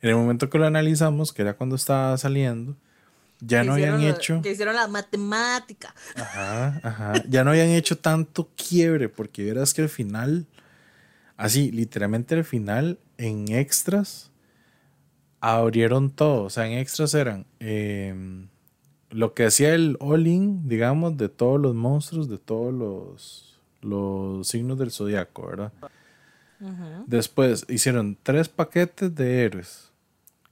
En 0.00 0.08
el 0.10 0.16
momento 0.16 0.50
que 0.50 0.58
lo 0.58 0.66
analizamos, 0.66 1.32
que 1.32 1.42
era 1.42 1.54
cuando 1.54 1.76
estaba 1.76 2.18
saliendo, 2.18 2.76
ya 3.40 3.62
no 3.62 3.74
habían 3.74 4.02
hecho. 4.02 4.42
Que 4.42 4.50
hicieron 4.52 4.74
la 4.74 4.88
matemática. 4.88 5.94
Ajá, 6.16 6.80
ajá. 6.82 7.12
Ya 7.28 7.44
no 7.44 7.50
habían 7.50 7.68
hecho 7.68 7.96
tanto 7.98 8.50
quiebre, 8.56 9.08
porque 9.08 9.44
verás 9.44 9.74
que 9.74 9.82
el 9.82 9.88
final, 9.88 10.48
así, 11.36 11.70
literalmente 11.70 12.34
el 12.34 12.42
final, 12.44 12.98
en 13.18 13.52
extras, 13.52 14.31
abrieron 15.42 16.10
todo. 16.10 16.44
O 16.44 16.50
sea, 16.50 16.66
en 16.66 16.78
extras 16.78 17.12
eran 17.14 17.44
em, 17.58 18.46
lo 19.10 19.34
que 19.34 19.44
hacía 19.44 19.74
el 19.74 19.96
all-in, 20.00 20.68
digamos, 20.68 21.16
de 21.18 21.28
todos 21.28 21.60
los 21.60 21.74
monstruos, 21.74 22.28
de 22.28 22.38
todos 22.38 22.72
los, 22.72 23.58
los 23.82 24.48
signos 24.48 24.78
del 24.78 24.92
zodiaco, 24.92 25.46
¿verdad? 25.46 25.72
Después 27.08 27.66
hicieron 27.68 28.16
tres 28.22 28.48
paquetes 28.48 29.12
de 29.16 29.44
héroes. 29.44 29.90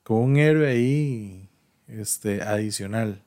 Con 0.02 0.18
un 0.18 0.36
héroe 0.36 0.68
ahí 0.68 1.48
este, 1.86 2.42
adicional. 2.42 3.22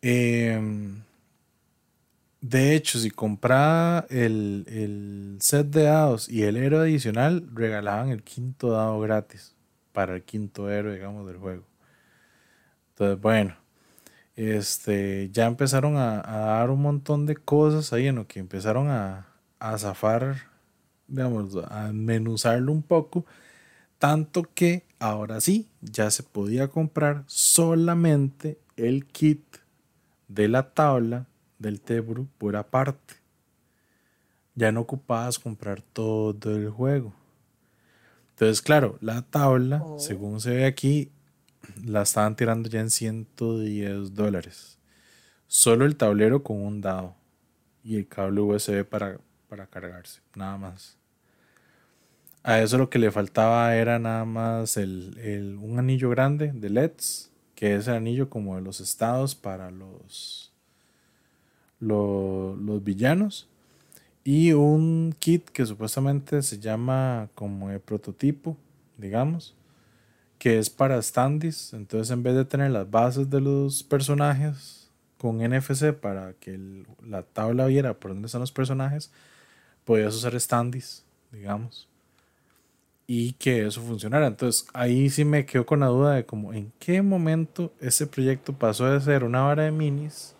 Em, 0.00 1.02
de 2.40 2.74
hecho, 2.74 2.98
si 2.98 3.10
compraba 3.10 4.06
el, 4.08 4.64
el 4.66 5.36
set 5.40 5.66
de 5.66 5.82
dados 5.82 6.30
y 6.30 6.44
el 6.44 6.56
héroe 6.56 6.80
adicional, 6.80 7.46
regalaban 7.52 8.08
el 8.08 8.22
quinto 8.22 8.70
dado 8.70 8.98
gratis 9.00 9.55
para 9.96 10.14
el 10.14 10.24
quinto 10.24 10.68
héroe, 10.68 10.92
digamos, 10.92 11.26
del 11.26 11.38
juego. 11.38 11.64
Entonces, 12.90 13.18
bueno. 13.18 13.56
este, 14.36 15.30
ya 15.32 15.46
empezaron 15.46 15.96
a, 15.96 16.20
dar 16.20 16.68
un 16.68 16.82
montón 16.82 17.24
de 17.24 17.34
cosas 17.34 17.94
ahí 17.94 18.06
en 18.06 18.16
lo 18.16 18.26
que 18.26 18.38
empezaron 18.38 18.88
a, 18.88 19.26
a 19.58 19.78
zafar, 19.78 20.50
digamos, 21.08 21.56
a 21.70 21.92
menuzarlo 21.94 22.72
un 22.72 22.82
poco, 22.82 23.24
tanto 23.98 24.42
que 24.54 24.84
ahora 24.98 25.40
sí, 25.40 25.66
ya 25.80 26.10
se 26.10 26.22
podía 26.22 26.68
comprar 26.68 27.24
solamente 27.26 28.58
el 28.76 29.06
kit 29.06 29.40
de 30.28 30.48
la 30.48 30.74
tabla 30.74 31.24
del 31.58 31.80
Tebru 31.80 32.28
por 32.36 32.56
aparte. 32.56 33.14
Ya 34.54 34.72
no 34.72 34.82
ocupabas 34.82 35.38
comprar 35.38 35.80
todo 35.80 36.54
el 36.54 36.68
juego. 36.68 37.14
Entonces, 38.36 38.60
claro, 38.60 38.98
la 39.00 39.22
tabla, 39.22 39.82
oh. 39.82 39.98
según 39.98 40.42
se 40.42 40.50
ve 40.50 40.66
aquí, 40.66 41.10
la 41.82 42.02
estaban 42.02 42.36
tirando 42.36 42.68
ya 42.68 42.80
en 42.80 42.90
110 42.90 44.14
dólares. 44.14 44.78
Solo 45.46 45.86
el 45.86 45.96
tablero 45.96 46.42
con 46.42 46.58
un 46.58 46.82
dado 46.82 47.14
y 47.82 47.96
el 47.96 48.06
cable 48.06 48.42
USB 48.42 48.84
para, 48.84 49.18
para 49.48 49.66
cargarse, 49.66 50.20
nada 50.34 50.58
más. 50.58 50.98
A 52.42 52.60
eso 52.60 52.76
lo 52.76 52.90
que 52.90 52.98
le 52.98 53.10
faltaba 53.10 53.74
era 53.74 53.98
nada 53.98 54.26
más 54.26 54.76
el, 54.76 55.58
un 55.58 55.78
anillo 55.78 56.10
grande 56.10 56.52
de 56.52 56.68
LEDs, 56.68 57.30
que 57.54 57.74
es 57.74 57.88
el 57.88 57.94
anillo 57.94 58.28
como 58.28 58.56
de 58.56 58.60
los 58.60 58.80
estados 58.80 59.34
para 59.34 59.70
los, 59.70 60.52
los, 61.80 62.58
los 62.58 62.84
villanos. 62.84 63.48
Y 64.28 64.54
un 64.54 65.14
kit 65.20 65.50
que 65.50 65.64
supuestamente 65.64 66.42
se 66.42 66.58
llama 66.58 67.28
como 67.36 67.68
de 67.68 67.78
prototipo, 67.78 68.56
digamos, 68.98 69.54
que 70.36 70.58
es 70.58 70.68
para 70.68 71.00
standis. 71.00 71.72
Entonces, 71.72 72.10
en 72.10 72.24
vez 72.24 72.34
de 72.34 72.44
tener 72.44 72.72
las 72.72 72.90
bases 72.90 73.30
de 73.30 73.40
los 73.40 73.84
personajes 73.84 74.90
con 75.16 75.38
NFC 75.38 75.92
para 75.92 76.32
que 76.40 76.58
la 77.06 77.22
tabla 77.22 77.66
viera 77.66 77.94
por 77.94 78.10
dónde 78.10 78.26
están 78.26 78.40
los 78.40 78.50
personajes, 78.50 79.12
podías 79.84 80.16
usar 80.16 80.34
standis, 80.40 81.04
digamos. 81.30 81.88
Y 83.06 83.34
que 83.34 83.64
eso 83.64 83.80
funcionara. 83.80 84.26
Entonces, 84.26 84.66
ahí 84.72 85.08
sí 85.08 85.24
me 85.24 85.46
quedo 85.46 85.64
con 85.66 85.78
la 85.78 85.86
duda 85.86 86.14
de 86.14 86.26
como 86.26 86.52
en 86.52 86.72
qué 86.80 87.00
momento 87.00 87.72
ese 87.80 88.08
proyecto 88.08 88.52
pasó 88.52 88.86
de 88.86 89.00
ser 89.00 89.22
una 89.22 89.42
vara 89.42 89.62
de 89.62 89.70
minis 89.70 90.35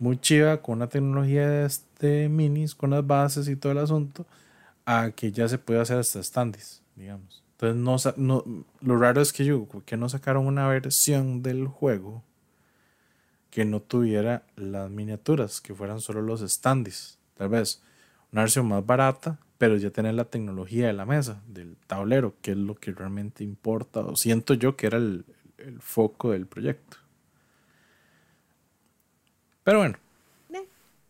muy 0.00 0.18
chiva 0.18 0.62
con 0.62 0.78
una 0.78 0.88
tecnología 0.88 1.48
de 1.48 1.66
este 1.66 2.28
minis, 2.28 2.74
con 2.74 2.90
las 2.90 3.06
bases 3.06 3.48
y 3.48 3.54
todo 3.54 3.72
el 3.72 3.78
asunto, 3.78 4.26
a 4.86 5.10
que 5.12 5.30
ya 5.30 5.48
se 5.48 5.58
puede 5.58 5.80
hacer 5.80 5.98
hasta 5.98 6.22
standis, 6.22 6.82
digamos. 6.96 7.44
Entonces, 7.52 8.16
no, 8.16 8.44
lo 8.80 8.96
raro 8.96 9.20
es 9.20 9.32
que 9.32 9.44
yo, 9.44 9.68
que 9.84 9.98
no 9.98 10.08
sacaron 10.08 10.46
una 10.46 10.66
versión 10.66 11.42
del 11.42 11.66
juego 11.68 12.24
que 13.50 13.64
no 13.64 13.80
tuviera 13.80 14.44
las 14.56 14.90
miniaturas, 14.90 15.60
que 15.60 15.74
fueran 15.74 16.00
solo 16.00 16.22
los 16.22 16.40
standis. 16.40 17.18
Tal 17.36 17.50
vez 17.50 17.82
una 18.32 18.42
versión 18.42 18.66
más 18.66 18.86
barata, 18.86 19.38
pero 19.58 19.76
ya 19.76 19.90
tener 19.90 20.14
la 20.14 20.24
tecnología 20.24 20.86
de 20.86 20.94
la 20.94 21.04
mesa, 21.04 21.42
del 21.46 21.76
tablero, 21.86 22.34
que 22.40 22.52
es 22.52 22.56
lo 22.56 22.76
que 22.76 22.92
realmente 22.92 23.44
importa, 23.44 24.00
o 24.00 24.16
siento 24.16 24.54
yo 24.54 24.76
que 24.76 24.86
era 24.86 24.96
el 24.96 25.24
foco 25.80 26.30
del 26.30 26.46
proyecto. 26.46 26.96
Pero 29.64 29.78
bueno, 29.78 29.98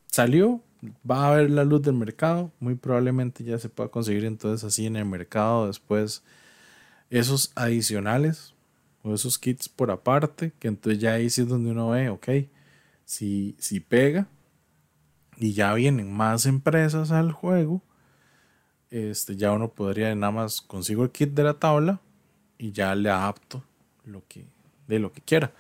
salió, 0.07 0.61
va 1.09 1.25
a 1.25 1.33
haber 1.33 1.51
la 1.51 1.65
luz 1.65 1.83
del 1.83 1.95
mercado, 1.95 2.51
muy 2.61 2.75
probablemente 2.75 3.45
ya 3.45 3.59
se 3.59 3.69
pueda 3.69 3.91
conseguir 3.91 4.25
entonces 4.25 4.65
así 4.65 4.87
en 4.87 4.97
el 4.97 5.05
mercado 5.05 5.67
después 5.67 6.23
esos 7.11 7.53
adicionales 7.55 8.55
o 9.03 9.15
esos 9.15 9.39
kits 9.39 9.69
por 9.69 9.91
aparte, 9.91 10.53
que 10.59 10.69
entonces 10.69 11.01
ya 11.01 11.15
ahí 11.15 11.31
sí 11.31 11.43
es 11.43 11.49
donde 11.49 11.71
uno 11.71 11.91
ve, 11.91 12.09
ok, 12.09 12.29
si, 13.05 13.57
si 13.59 13.81
pega 13.81 14.27
y 15.37 15.53
ya 15.53 15.73
vienen 15.75 16.13
más 16.13 16.47
empresas 16.47 17.11
al 17.11 17.33
juego, 17.33 17.83
este, 18.91 19.37
ya 19.37 19.53
uno 19.53 19.71
podría 19.71 20.15
nada 20.15 20.33
más 20.33 20.61
consigo 20.61 21.05
el 21.05 21.11
kit 21.11 21.31
de 21.31 21.45
la 21.45 21.55
tabla 21.55 22.01
y 22.59 22.73
ya 22.73 22.95
le 22.95 23.09
adapto 23.09 23.65
lo 24.05 24.23
que, 24.29 24.45
de 24.87 24.99
lo 24.99 25.13
que 25.13 25.23
quiera. 25.23 25.53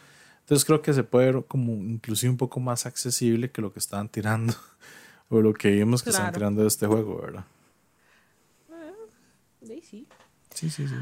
Entonces 0.50 0.64
creo 0.64 0.82
que 0.82 0.92
se 0.92 1.04
puede 1.04 1.30
ver 1.30 1.44
como 1.46 1.74
inclusive 1.74 2.28
un 2.28 2.36
poco 2.36 2.58
más 2.58 2.84
accesible 2.84 3.52
que 3.52 3.62
lo 3.62 3.72
que 3.72 3.78
estaban 3.78 4.08
tirando 4.08 4.52
o 5.28 5.40
lo 5.40 5.54
que 5.54 5.70
vimos 5.70 6.02
que 6.02 6.10
están 6.10 6.32
tirando 6.32 6.62
de 6.62 6.66
este 6.66 6.88
juego, 6.88 7.20
¿verdad? 7.22 7.44
Sí. 9.60 10.08
Sí, 10.52 10.68
sí, 10.68 10.88
sí. 10.88 10.94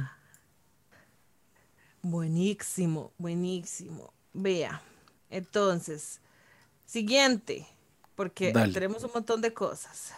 Buenísimo, 2.02 3.10
buenísimo. 3.16 4.12
Vea, 4.34 4.82
entonces, 5.30 6.20
siguiente, 6.84 7.66
porque 8.16 8.52
tenemos 8.74 9.02
un 9.02 9.12
montón 9.14 9.40
de 9.40 9.54
cosas. 9.54 10.12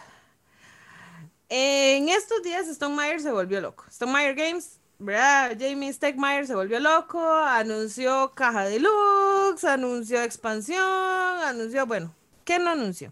En 1.47 2.09
estos 2.09 2.43
días 2.43 2.67
Stone 2.67 2.97
Meyer 2.97 3.21
se 3.21 3.31
volvió 3.31 3.61
loco. 3.61 3.85
Stone 3.87 4.11
Meyer 4.11 4.35
Games, 4.35 4.80
¿verdad? 5.01 5.57
Jamie 5.59 5.91
Stegmaier 5.91 6.45
se 6.45 6.55
volvió 6.55 6.79
loco, 6.79 7.21
anunció 7.21 8.31
caja 8.35 8.65
deluxe, 8.65 9.63
anunció 9.65 10.21
expansión, 10.21 10.79
anunció, 10.79 11.85
bueno, 11.85 12.13
¿qué 12.45 12.59
no 12.59 12.69
anunció? 12.69 13.11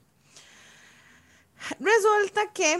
Resulta 1.80 2.52
que 2.54 2.80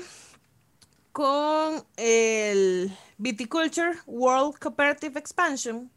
con 1.12 1.84
el 1.98 2.96
Viticulture 3.18 3.98
World 4.06 4.58
Cooperative 4.60 5.20
Expansion, 5.20 5.90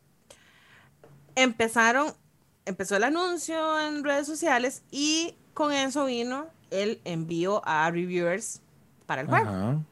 empezaron, 1.37 2.13
empezó 2.65 2.97
el 2.97 3.05
anuncio 3.05 3.81
en 3.81 4.03
redes 4.03 4.27
sociales 4.27 4.83
y 4.91 5.37
con 5.55 5.73
eso 5.73 6.07
vino 6.07 6.47
el 6.71 7.01
envío 7.05 7.63
a 7.65 7.91
reviewers 7.91 8.63
para 9.07 9.23
el 9.23 9.29
juego. 9.29 9.85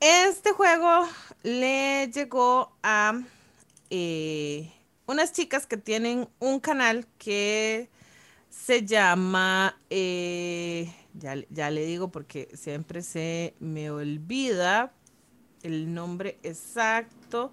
Este 0.00 0.52
juego 0.52 1.06
le 1.42 2.10
llegó 2.10 2.74
a 2.82 3.20
eh, 3.90 4.72
unas 5.04 5.34
chicas 5.34 5.66
que 5.66 5.76
tienen 5.76 6.26
un 6.38 6.58
canal 6.58 7.06
que 7.18 7.90
se 8.48 8.86
llama 8.86 9.78
eh, 9.90 10.90
ya, 11.12 11.70
le 11.70 11.84
digo 11.84 12.10
porque 12.10 12.48
siempre 12.54 13.02
se 13.02 13.52
me 13.60 13.90
olvida, 13.90 14.94
el 15.62 15.92
nombre 15.92 16.38
exacto 16.44 17.52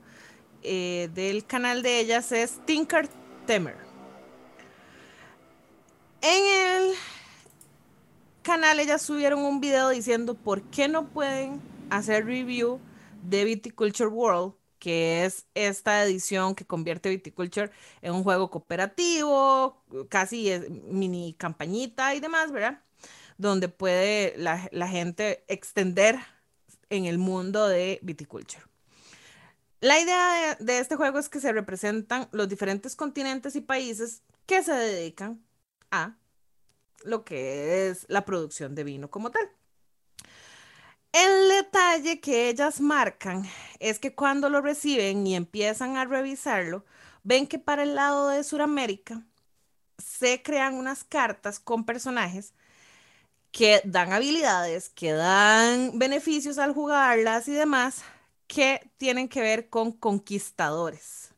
eh, 0.64 1.10
del 1.14 1.46
canal 1.46 1.82
de 1.82 2.00
ellas 2.00 2.32
es 2.32 2.66
Tinker 2.66 3.10
Temer. 3.46 3.76
En 6.22 6.46
el 6.46 6.94
canal 8.42 8.80
ellas 8.80 9.02
subieron 9.02 9.42
un 9.42 9.60
video 9.60 9.90
diciendo 9.90 10.34
por 10.34 10.62
qué 10.64 10.88
no 10.88 11.10
pueden 11.10 11.62
hacer 11.90 12.26
review 12.26 12.80
de 13.24 13.46
Viticulture 13.46 14.10
World, 14.10 14.54
que 14.80 15.26
es 15.26 15.46
esta 15.56 16.04
edición 16.04 16.56
que 16.56 16.66
convierte 16.66 17.10
Viticulture 17.10 17.72
en 18.02 18.14
un 18.14 18.24
juego 18.24 18.50
cooperativo, 18.50 19.84
casi 20.10 20.52
mini 20.90 21.34
campañita 21.34 22.16
y 22.16 22.20
demás, 22.20 22.52
¿verdad? 22.52 22.82
Donde 23.38 23.70
puede 23.70 24.36
la, 24.38 24.68
la 24.72 24.88
gente 24.88 25.44
extender 25.48 26.20
en 26.90 27.06
el 27.06 27.18
mundo 27.18 27.68
de 27.68 28.00
viticulture. 28.02 28.64
La 29.80 30.00
idea 30.00 30.56
de, 30.60 30.80
este 30.80 30.96
juego 30.96 31.20
es 31.20 31.30
que 31.30 31.40
se 31.40 31.52
representan 31.54 32.28
los 32.32 32.50
diferentes 32.50 32.96
continentes 32.96 33.56
y 33.56 33.62
países 33.62 34.24
que 34.46 34.64
se 34.64 34.74
dedican 34.74 35.46
a 35.92 36.18
lo 37.04 37.24
que 37.24 37.88
es 37.90 38.06
la 38.10 38.26
producción 38.26 38.74
de 38.74 38.84
vino 38.84 39.12
como 39.12 39.30
tal. 39.30 39.48
El 41.18 41.50
detalle 41.50 42.20
que 42.20 42.48
ellas 42.48 42.80
marcan 42.80 43.44
es 43.80 43.98
que 43.98 44.14
cuando 44.14 44.52
lo 44.52 44.62
reciben 44.62 45.26
y 45.26 45.36
empiezan 45.36 45.98
a 45.98 46.06
revisarlo, 46.06 46.86
ven 47.24 47.48
que 47.48 47.58
para 47.58 47.82
el 47.82 47.96
lado 47.96 48.30
de 48.30 48.44
Sudamérica 48.44 49.24
se 49.98 50.44
crean 50.44 50.76
unas 50.76 51.04
cartas 51.04 51.60
con 51.60 51.86
personajes 51.86 52.54
que 53.52 53.82
dan 53.84 54.14
habilidades, 54.14 54.90
que 54.90 55.12
dan 55.14 55.98
beneficios 55.98 56.60
al 56.60 56.76
jugarlas 56.76 57.48
y 57.48 57.54
demás, 57.54 58.04
que 58.46 58.88
tienen 58.98 59.28
que 59.28 59.42
ver 59.42 59.70
con 59.70 59.94
conquistadores 59.94 61.32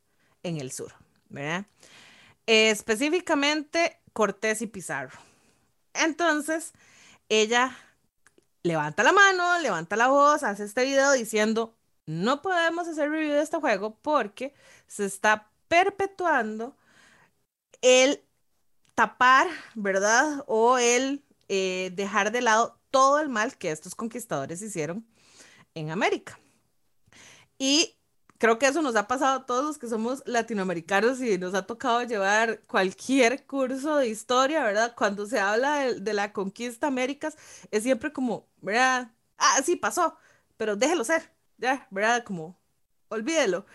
en 0.44 0.58
el 0.58 0.74
sur, 0.74 0.94
¿verdad? 1.30 1.66
específicamente 2.48 3.98
Cortés 4.12 4.62
y 4.62 4.68
Pizarro. 4.68 5.18
Entonces, 5.94 6.74
ella 7.30 7.78
levanta 8.64 9.04
la 9.04 9.12
mano, 9.12 9.60
levanta 9.60 9.96
la 9.96 10.08
voz, 10.08 10.44
hace 10.44 10.66
este 10.66 10.84
video 10.86 11.12
diciendo, 11.12 11.78
no 12.06 12.42
podemos 12.42 12.88
hacer 12.88 13.10
review 13.10 13.34
de 13.34 13.42
este 13.42 13.58
juego 13.58 13.98
porque 14.02 14.54
se 14.88 15.06
está 15.06 15.52
perpetuando 15.68 16.76
el 17.82 18.24
tapar, 18.96 19.48
¿verdad? 19.76 20.44
O 20.48 20.78
el 20.78 21.24
eh, 21.48 21.92
dejar 21.94 22.32
de 22.32 22.42
lado 22.42 22.80
todo 22.92 23.20
el 23.20 23.30
mal 23.30 23.58
que 23.58 23.72
estos 23.72 23.96
conquistadores 23.96 24.62
hicieron 24.62 25.06
en 25.76 25.92
América. 25.92 26.40
Y 27.58 27.99
creo 28.40 28.58
que 28.58 28.68
eso 28.68 28.82
nos 28.82 28.96
ha 28.96 29.08
pasado 29.08 29.40
a 29.40 29.46
todos 29.46 29.64
los 29.66 29.78
que 29.78 29.88
somos 29.88 30.24
latinoamericanos 30.26 31.22
y 31.22 31.38
nos 31.38 31.54
ha 31.54 31.68
tocado 31.68 32.02
llevar 32.04 32.62
cualquier 32.68 33.46
curso 33.46 33.98
de 33.98 34.08
historia, 34.08 34.64
¿verdad? 34.64 34.96
Cuando 34.98 35.28
se 35.28 35.40
habla 35.40 35.94
de, 35.94 36.14
la 36.14 36.34
conquista 36.34 36.88
Américas, 36.88 37.38
es 37.70 37.84
siempre 37.84 38.12
como, 38.12 38.48
¿verdad? 38.62 39.12
Ah, 39.38 39.62
sí, 39.64 39.76
pasó, 39.76 40.18
pero 40.58 40.76
déjelo 40.76 41.04
ser, 41.04 41.32
ya, 41.58 41.88
¿verdad? 41.92 42.24
Como, 42.24 42.58
olvídelo. 43.10 43.66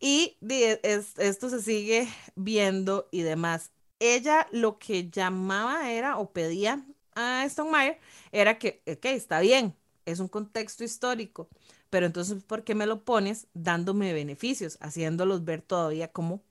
Y 0.00 0.36
esto 0.40 1.50
se 1.50 1.62
sigue 1.62 2.08
viendo 2.34 3.08
y 3.12 3.22
demás. 3.22 3.70
Ella 4.00 4.48
lo 4.52 4.78
que 4.78 5.10
llamaba 5.10 5.90
era 5.90 6.18
o 6.18 6.32
pedía 6.32 6.84
a 7.14 7.44
Stonemeyer 7.48 7.98
era 8.32 8.58
que, 8.58 8.82
ok, 8.86 9.04
está 9.06 9.40
bien, 9.40 9.74
es 10.06 10.20
un 10.20 10.28
contexto 10.28 10.84
histórico, 10.84 11.48
pero 11.90 12.06
entonces, 12.06 12.42
¿por 12.44 12.64
qué 12.64 12.74
me 12.74 12.86
lo 12.86 13.04
pones 13.04 13.46
dándome 13.54 14.12
beneficios, 14.12 14.78
haciéndolos 14.80 15.44
ver 15.44 15.62
todavía 15.62 16.08
como 16.12 16.42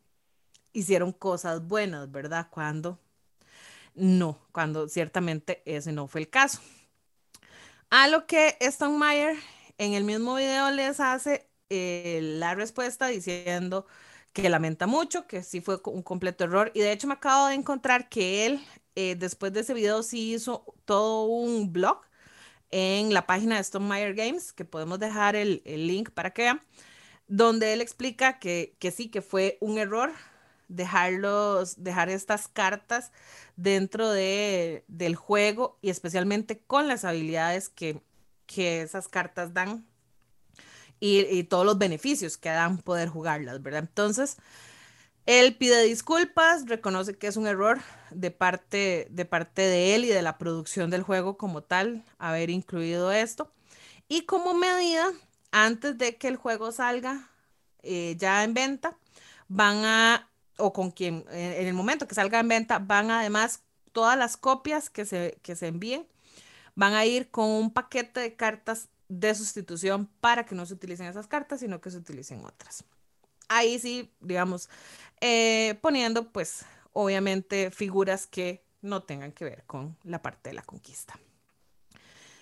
hicieron 0.73 1.11
cosas 1.11 1.67
buenas, 1.67 2.11
¿verdad? 2.11 2.47
Cuando 2.51 2.99
no, 3.95 4.39
cuando 4.51 4.87
ciertamente 4.87 5.63
ese 5.65 5.91
no 5.91 6.07
fue 6.07 6.21
el 6.21 6.29
caso. 6.29 6.61
A 7.89 8.07
lo 8.07 8.27
que 8.27 8.57
Stonemeyer 8.61 9.37
en 9.77 9.93
el 9.93 10.03
mismo 10.03 10.35
video 10.35 10.71
les 10.71 10.99
hace 10.99 11.49
eh, 11.69 12.19
la 12.21 12.55
respuesta 12.55 13.07
diciendo 13.07 13.85
que 14.33 14.49
lamenta 14.49 14.87
mucho, 14.87 15.25
que 15.27 15.41
sí 15.43 15.61
fue 15.61 15.79
un 15.85 16.03
completo 16.03 16.43
error. 16.43 16.71
Y 16.75 16.81
de 16.81 16.91
hecho 16.91 17.07
me 17.07 17.15
acabo 17.15 17.47
de 17.47 17.55
encontrar 17.55 18.09
que 18.09 18.45
él, 18.45 18.61
eh, 18.95 19.15
después 19.17 19.53
de 19.53 19.61
ese 19.61 19.73
video, 19.73 20.03
sí 20.03 20.33
hizo 20.33 20.65
todo 20.85 21.25
un 21.25 21.73
blog 21.73 22.01
en 22.71 23.13
la 23.13 23.25
página 23.25 23.55
de 23.55 23.61
Stone 23.61 24.13
Games, 24.13 24.53
que 24.53 24.65
podemos 24.65 24.99
dejar 24.99 25.35
el, 25.35 25.61
link 25.65 26.09
para 26.11 26.31
que 26.31 26.43
vean, 26.43 26.61
donde 27.27 27.73
él 27.73 27.81
explica 27.81 28.39
que, 28.39 28.75
sí, 28.95 29.09
que 29.09 29.21
fue 29.21 29.57
un 29.61 29.77
error 29.77 30.11
dejarlos, 30.67 31.81
dejar 31.81 32.09
estas 32.09 32.47
cartas 32.49 33.11
dentro 33.55 34.09
de, 34.11 34.83
del 34.87 35.15
juego 35.15 35.77
y 35.81 35.89
especialmente 35.89 36.59
con 36.59 36.87
las 36.89 37.05
habilidades 37.05 37.69
que, 37.69 38.01
que 38.45 38.81
esas 38.81 39.07
cartas 39.07 39.53
dan 39.53 39.85
y, 40.99 41.19
y, 41.19 41.43
todos 41.43 41.65
los 41.65 41.77
beneficios 41.77 42.37
que 42.37 42.49
dan 42.49 42.79
poder 42.79 43.07
jugarlas, 43.07 43.61
¿verdad? 43.61 43.81
Entonces, 43.81 44.37
él 45.27 45.57
pide 45.57 45.83
disculpas, 45.83 46.65
reconoce 46.67 47.17
que 47.17 47.27
es 47.27 47.35
un 47.35 47.47
error 47.47 47.79
de 48.11 48.31
parte, 48.31 49.07
de 49.11 49.25
parte 49.25 49.61
de 49.61 49.93
él 49.93 50.05
y 50.05 50.07
de 50.07 50.21
la 50.21 50.37
producción 50.37 50.89
del 50.89 51.03
juego 51.03 51.37
como 51.37 51.61
tal, 51.61 52.05
haber 52.17 52.49
incluido 52.49 53.11
esto. 53.11 53.51
Y 54.07 54.21
como 54.21 54.53
medida, 54.53 55.11
antes 55.51 55.97
de 55.97 56.15
que 56.15 56.29
el 56.29 56.37
juego 56.37 56.71
salga 56.71 57.29
eh, 57.83 58.15
ya 58.17 58.45
en 58.45 58.53
venta, 58.53 58.97
van 59.49 59.83
a, 59.83 60.29
o 60.57 60.71
con 60.71 60.91
quien, 60.91 61.25
en 61.29 61.67
el 61.67 61.73
momento 61.73 62.07
que 62.07 62.15
salga 62.15 62.39
en 62.39 62.47
venta, 62.47 62.79
van 62.79 63.11
además 63.11 63.63
todas 63.91 64.17
las 64.17 64.37
copias 64.37 64.89
que 64.89 65.05
se, 65.05 65.39
que 65.41 65.57
se 65.57 65.67
envíen, 65.67 66.07
van 66.73 66.93
a 66.93 67.05
ir 67.05 67.29
con 67.31 67.49
un 67.49 67.73
paquete 67.73 68.21
de 68.21 68.35
cartas 68.37 68.87
de 69.09 69.35
sustitución 69.35 70.09
para 70.21 70.45
que 70.45 70.55
no 70.55 70.65
se 70.65 70.73
utilicen 70.73 71.07
esas 71.07 71.27
cartas, 71.27 71.59
sino 71.59 71.81
que 71.81 71.91
se 71.91 71.97
utilicen 71.97 72.45
otras. 72.45 72.85
Ahí 73.49 73.79
sí, 73.79 74.11
digamos, 74.19 74.69
eh, 75.21 75.77
poniendo 75.81 76.31
pues 76.31 76.65
obviamente 76.93 77.71
figuras 77.71 78.27
que 78.27 78.63
no 78.81 79.03
tengan 79.03 79.31
que 79.31 79.45
ver 79.45 79.63
con 79.65 79.97
la 80.03 80.21
parte 80.21 80.49
de 80.49 80.55
la 80.55 80.61
conquista. 80.63 81.19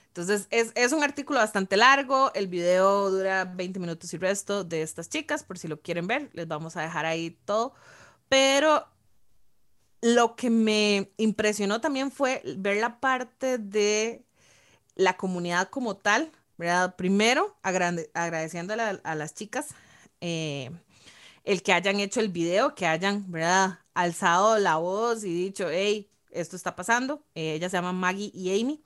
Entonces 0.08 0.48
es, 0.50 0.94
un 0.94 1.04
artículo 1.04 1.40
bastante 1.40 1.76
largo, 1.76 2.34
el 2.36 2.48
video 2.48 3.12
dura 3.12 3.44
20 3.44 3.82
minutos 3.82 4.14
y 4.14 4.18
resto 4.18 4.64
de 4.64 4.82
estas 4.82 5.10
chicas, 5.10 5.44
por 5.44 5.58
si 5.58 5.68
lo 5.68 5.82
quieren 5.82 6.08
ver, 6.08 6.30
les 6.32 6.48
vamos 6.48 6.78
a 6.78 6.82
dejar 6.84 7.06
ahí 7.06 7.38
todo, 7.44 7.74
pero 8.30 8.88
lo 10.00 10.38
que 10.38 10.50
me 10.50 11.12
impresionó 11.18 11.82
también 11.82 12.12
fue 12.12 12.42
ver 12.58 12.78
la 12.78 13.02
parte 13.02 13.58
de 13.58 14.24
la 14.96 15.18
comunidad 15.18 15.68
como 15.68 15.98
tal, 15.98 16.32
¿verdad? 16.58 16.96
Primero, 16.96 17.58
agradeciéndole 17.62 18.84
a, 19.04 19.16
las 19.16 19.34
chicas 19.34 19.76
eh, 20.22 20.72
el 21.46 21.64
que 21.64 21.74
hayan 21.74 22.00
hecho 22.00 22.20
el 22.20 22.30
video, 22.30 22.76
que 22.76 22.86
hayan, 22.88 23.32
¿verdad? 23.32 23.80
Alzado 23.94 24.60
la 24.60 24.78
voz 24.78 25.24
y 25.24 25.34
dicho, 25.34 25.70
hey, 25.70 26.10
esto 26.32 26.56
está 26.56 26.76
pasando. 26.76 27.24
Eh, 27.36 27.54
ella 27.56 27.70
se 27.70 27.78
llama 27.78 27.94
Maggie 27.94 28.32
y 28.34 28.60
Amy. 28.62 28.84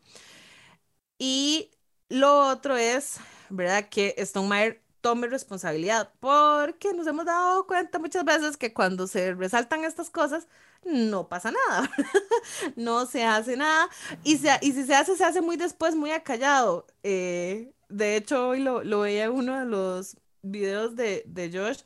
Y 1.18 1.72
lo 2.10 2.48
otro 2.48 2.78
es, 2.78 3.18
¿verdad? 3.50 3.90
Que 3.90 4.16
Stonemeyer 4.26 4.82
tome 5.02 5.28
responsabilidad, 5.28 6.12
porque 6.20 6.94
nos 6.94 7.08
hemos 7.08 7.26
dado 7.26 7.66
cuenta 7.68 8.00
muchas 8.00 8.26
veces 8.26 8.58
que 8.58 8.74
cuando 8.74 9.08
se 9.08 9.34
resaltan 9.34 9.86
estas 9.86 10.10
cosas, 10.10 10.48
no 10.86 11.30
pasa 11.30 11.52
nada, 11.52 11.90
no 12.76 13.06
se 13.06 13.24
hace 13.24 13.56
nada, 13.58 13.90
y, 14.24 14.34
y 14.62 14.72
si 14.74 14.86
se 14.86 14.96
hace, 14.96 15.16
se 15.16 15.24
hace 15.24 15.42
muy 15.42 15.58
después, 15.58 15.96
muy 15.96 16.12
acallado. 16.12 16.86
Eh, 17.04 17.72
de 17.90 18.16
hecho, 18.18 18.50
hoy 18.50 18.60
lo, 18.62 18.84
lo, 18.84 19.02
veía 19.02 19.26
en 19.26 19.32
uno 19.32 19.60
de 19.60 19.66
los 19.66 20.18
videos 20.42 20.96
de, 20.96 21.24
de 21.28 21.52
Josh, 21.52 21.82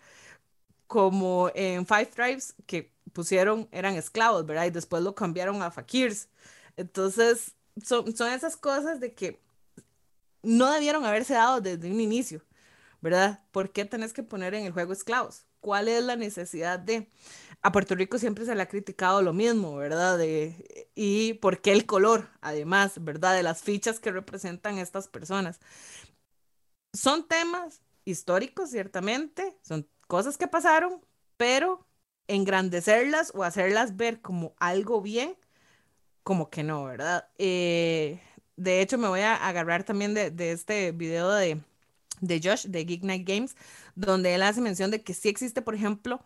como 0.93 1.49
en 1.55 1.87
Five 1.87 2.05
Tribes 2.05 2.53
que 2.67 2.93
pusieron, 3.13 3.67
eran 3.71 3.95
esclavos, 3.95 4.45
¿verdad? 4.45 4.65
Y 4.65 4.69
después 4.69 5.01
lo 5.01 5.15
cambiaron 5.15 5.63
a 5.63 5.71
fakirs. 5.71 6.29
Entonces, 6.77 7.55
son, 7.83 8.15
son 8.15 8.31
esas 8.31 8.55
cosas 8.55 8.99
de 8.99 9.15
que 9.15 9.41
no 10.43 10.71
debieron 10.71 11.03
haberse 11.03 11.33
dado 11.33 11.61
desde 11.61 11.89
un 11.89 11.99
inicio, 11.99 12.43
¿verdad? 13.01 13.41
¿Por 13.51 13.71
qué 13.71 13.85
tenés 13.85 14.13
que 14.13 14.21
poner 14.21 14.53
en 14.53 14.65
el 14.65 14.71
juego 14.71 14.93
esclavos? 14.93 15.47
¿Cuál 15.61 15.87
es 15.87 16.03
la 16.03 16.15
necesidad 16.15 16.77
de...? 16.77 17.09
A 17.63 17.71
Puerto 17.71 17.95
Rico 17.95 18.19
siempre 18.19 18.45
se 18.45 18.53
le 18.53 18.61
ha 18.61 18.67
criticado 18.69 19.23
lo 19.23 19.33
mismo, 19.33 19.75
¿verdad? 19.77 20.19
De, 20.19 20.89
y 20.93 21.33
por 21.35 21.59
qué 21.61 21.71
el 21.71 21.87
color, 21.87 22.29
además, 22.41 23.03
¿verdad? 23.03 23.35
De 23.35 23.41
las 23.41 23.63
fichas 23.63 23.99
que 23.99 24.11
representan 24.11 24.77
estas 24.77 25.07
personas. 25.07 25.59
Son 26.93 27.27
temas 27.27 27.81
históricos, 28.05 28.69
ciertamente, 28.69 29.57
son 29.63 29.87
cosas 30.13 30.37
que 30.37 30.47
pasaron, 30.47 31.01
pero 31.37 31.87
engrandecerlas 32.27 33.31
o 33.33 33.43
hacerlas 33.43 33.97
ver 33.97 34.21
como 34.21 34.53
algo 34.59 35.01
bien, 35.01 35.35
como 36.21 36.51
que 36.51 36.61
no, 36.61 36.83
¿verdad? 36.83 37.29
Eh, 37.39 38.21
de 38.55 38.81
hecho, 38.81 38.99
me 38.99 39.07
voy 39.07 39.21
a 39.21 39.33
agarrar 39.33 39.83
también 39.83 40.13
de, 40.13 40.51
este 40.51 40.91
video 40.91 41.31
de, 41.31 41.59
de 42.21 42.41
Josh, 42.43 42.67
de 42.67 42.85
Geek 42.85 43.01
Night 43.01 43.27
Games, 43.27 43.55
donde 43.95 44.35
él 44.35 44.43
hace 44.43 44.61
mención 44.61 44.91
de 44.91 45.01
que 45.01 45.15
sí 45.15 45.29
existe, 45.29 45.63
por 45.63 45.73
ejemplo, 45.73 46.23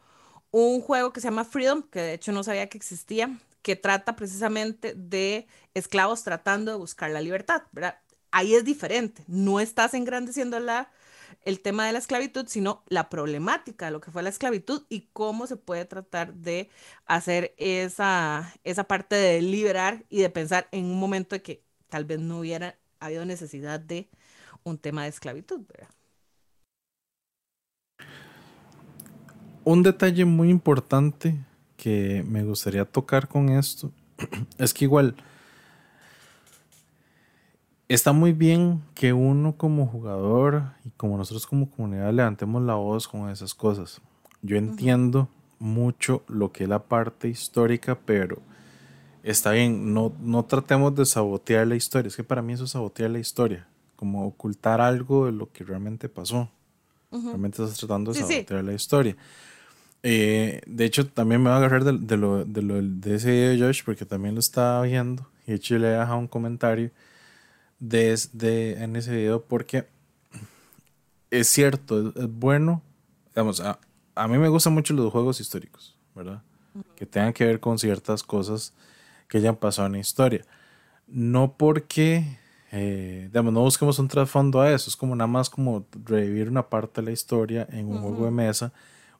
un 0.52 0.82
juego 0.82 1.14
que 1.14 1.22
se 1.22 1.30
llama 1.30 1.46
Freedom, 1.46 1.82
que 1.84 2.02
de 2.02 2.14
hecho 2.16 2.34
no 2.34 2.44
sabía 2.44 2.68
que 2.68 2.78
existía, 2.78 3.40
que 3.62 3.78
trata 3.78 4.18
precisamente 4.18 4.96
de 4.98 5.48
esclavos 5.74 6.26
tratando 6.26 6.74
de 6.74 6.78
buscar 6.78 7.10
la 7.12 7.22
libertad, 7.22 7.64
¿verdad? 7.72 8.00
Ahí 8.32 8.54
es 8.54 8.66
diferente, 8.66 9.24
no 9.28 9.62
estás 9.62 9.94
engrandeciendo 9.94 10.60
la 10.60 10.92
el 11.48 11.62
tema 11.62 11.86
de 11.88 11.94
la 11.94 12.00
esclavitud, 12.00 12.46
sino 12.50 12.84
la 12.90 13.08
problemática 13.08 13.86
de 13.86 13.92
lo 13.92 14.02
que 14.02 14.12
fue 14.12 14.22
la 14.22 14.28
esclavitud 14.28 14.84
y 14.90 15.08
cómo 15.14 15.48
se 15.48 15.56
puede 15.56 15.86
tratar 15.86 16.34
de 16.34 16.70
hacer 17.06 17.56
esa, 17.58 18.54
esa 18.66 18.84
parte 18.84 19.16
de 19.16 19.42
liberar 19.42 20.04
y 20.10 20.20
de 20.20 20.30
pensar 20.30 20.68
en 20.74 20.84
un 20.84 21.00
momento 21.00 21.38
de 21.38 21.42
que 21.42 21.64
tal 21.88 22.04
vez 22.04 22.20
no 22.20 22.40
hubiera 22.40 22.78
habido 23.00 23.24
necesidad 23.24 23.80
de 23.80 24.10
un 24.64 24.78
tema 24.78 25.04
de 25.04 25.10
esclavitud. 25.10 25.62
Un 29.64 29.84
detalle 29.84 30.26
muy 30.26 30.50
importante 30.50 31.34
que 31.78 32.26
me 32.28 32.44
gustaría 32.44 32.84
tocar 32.84 33.30
con 33.30 33.48
esto 33.48 33.94
es 34.58 34.74
que 34.74 34.84
igual 34.84 35.16
está 37.88 38.12
muy 38.12 38.34
bien 38.34 38.82
que 38.94 39.14
uno 39.14 39.56
como 39.56 39.88
jugador 39.88 40.64
y 40.84 40.90
como 40.92 41.18
nosotros 41.18 41.48
como 41.48 41.70
comunidad 41.70 42.14
levantemos 42.14 42.62
la 42.64 42.76
voz 42.76 43.08
con 43.08 43.30
esas 43.30 43.54
cosas. 43.54 44.02
Yo 44.42 44.58
entiendo 44.58 45.30
mucho 45.60 46.24
lo 46.28 46.52
que 46.52 46.64
es 46.64 46.70
la 46.70 46.84
parte 46.84 47.28
histórica, 47.28 47.98
pero 48.06 48.40
está 49.24 49.52
bien, 49.52 49.94
no, 49.94 50.14
no 50.22 50.46
tratemos 50.46 50.96
de 50.96 51.06
sabotear 51.06 51.68
la 51.68 51.76
historia. 51.76 52.08
Es 52.08 52.16
que 52.16 52.24
para 52.24 52.42
mí 52.42 52.54
eso 52.54 52.66
es 52.66 52.72
sabotear 52.72 53.10
la 53.10 53.20
historia, 53.20 53.68
como 53.96 54.26
ocultar 54.26 54.82
algo 54.82 55.26
de 55.26 55.32
lo 55.32 55.52
que 55.52 55.64
realmente 55.64 56.10
pasó. 56.10 56.50
Realmente 57.10 57.64
estás 57.64 57.80
tratando 57.80 58.12
de 58.12 58.20
sabotear 58.20 58.64
la 58.64 58.74
historia. 58.74 59.16
Eh, 60.04 60.62
de 60.68 60.86
hecho, 60.86 61.08
también 61.08 61.42
me 61.42 61.50
voy 61.50 61.56
a 61.56 61.58
agarrar 61.58 61.84
de, 61.84 62.18
lo, 62.18 62.46
de, 62.46 62.62
lo, 62.62 62.82
de 62.82 63.16
ese 63.16 63.32
video 63.32 63.52
de 63.52 63.60
Josh, 63.60 63.84
porque 63.84 64.06
también 64.06 64.36
lo 64.36 64.40
estaba 64.40 64.82
viendo. 64.84 65.26
Y 65.46 65.52
de 65.52 65.56
hecho 65.56 65.78
le 65.78 65.88
he 65.88 65.92
dejado 65.92 66.18
un 66.18 66.28
comentario 66.28 66.92
de, 67.80 68.18
en 68.82 68.96
ese 68.96 69.16
video 69.16 69.44
porque 69.44 69.88
es 71.30 71.48
cierto, 71.48 72.14
es, 72.16 72.30
bueno. 72.30 72.82
Digamos, 73.30 73.60
a, 73.62 73.80
a, 74.16 74.28
mí 74.28 74.38
me 74.38 74.48
gustan 74.48 74.74
mucho 74.74 74.94
los 74.94 75.12
juegos 75.12 75.40
históricos, 75.40 75.96
¿verdad? 76.16 76.42
Que 76.96 77.06
tengan 77.06 77.34
que 77.34 77.46
ver 77.46 77.60
con 77.60 77.78
ciertas 77.78 78.24
cosas 78.24 78.74
que 79.28 79.38
hayan 79.38 79.56
pasado 79.56 79.88
en 79.88 79.94
la 79.94 80.00
historia. 80.00 80.44
No 81.08 81.56
porque 81.58 82.26
eh, 82.72 83.26
digamos, 83.28 83.54
no 83.54 83.62
busquemos 83.62 83.98
un 84.00 84.08
trasfondo 84.08 84.60
a 84.60 84.72
eso, 84.72 84.90
es 84.90 84.96
como 84.96 85.16
nada 85.16 85.28
más 85.28 85.50
como 85.50 85.86
revivir 86.04 86.50
una 86.50 86.68
parte 86.68 87.02
de 87.02 87.06
la 87.06 87.12
historia 87.12 87.68
en 87.72 87.88
un 87.88 88.02
juego 88.02 88.26
de 88.26 88.32
mesa, 88.32 88.74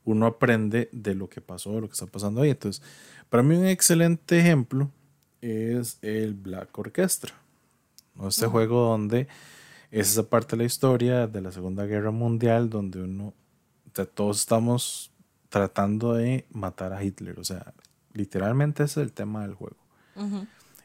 uno 0.04 0.26
aprende 0.26 0.90
de 0.92 1.16
lo 1.16 1.30
que 1.30 1.42
pasó, 1.42 1.74
de 1.74 1.82
lo 1.82 1.88
que 1.88 1.94
está 1.94 2.08
pasando 2.08 2.42
ahí. 2.42 2.50
Entonces, 2.50 2.84
para 3.30 3.44
mí 3.44 3.56
un 3.56 3.66
excelente 3.66 4.40
ejemplo 4.40 4.90
es 5.42 5.98
el 6.02 6.34
Black 6.34 6.78
Orchestra, 6.78 7.34
este 8.28 8.48
juego 8.48 8.90
donde 8.90 9.28
es 9.92 10.12
esa 10.12 10.24
parte 10.24 10.56
de 10.56 10.64
la 10.64 10.66
historia 10.66 11.28
de 11.28 11.42
la 11.42 11.52
Segunda 11.52 11.86
Guerra 11.86 12.12
Mundial 12.12 12.70
donde 12.70 13.02
uno, 13.02 13.34
todos 14.14 14.40
estamos 14.40 15.12
tratando 15.50 16.14
de 16.14 16.46
matar 16.52 16.94
a 16.94 17.04
Hitler, 17.04 17.40
o 17.40 17.44
sea, 17.44 17.74
literalmente 18.14 18.84
ese 18.84 19.02
es 19.02 19.08
el 19.08 19.14
tema 19.14 19.42
del 19.42 19.54
juego. 19.54 19.78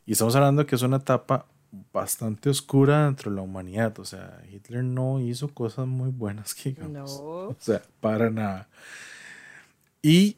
Y 0.04 0.12
estamos 0.12 0.36
hablando 0.36 0.66
que 0.66 0.74
es 0.74 0.82
una 0.82 0.98
etapa 0.98 1.46
bastante 1.92 2.50
oscura 2.50 3.06
dentro 3.06 3.30
de 3.30 3.36
la 3.36 3.42
humanidad. 3.42 3.98
O 3.98 4.04
sea, 4.04 4.42
Hitler 4.50 4.84
no 4.84 5.20
hizo 5.20 5.48
cosas 5.48 5.86
muy 5.86 6.10
buenas, 6.10 6.54
que 6.54 6.70
digamos. 6.70 7.18
O 7.22 7.56
sea, 7.58 7.82
para 8.00 8.30
nada. 8.30 8.68
Y 10.02 10.36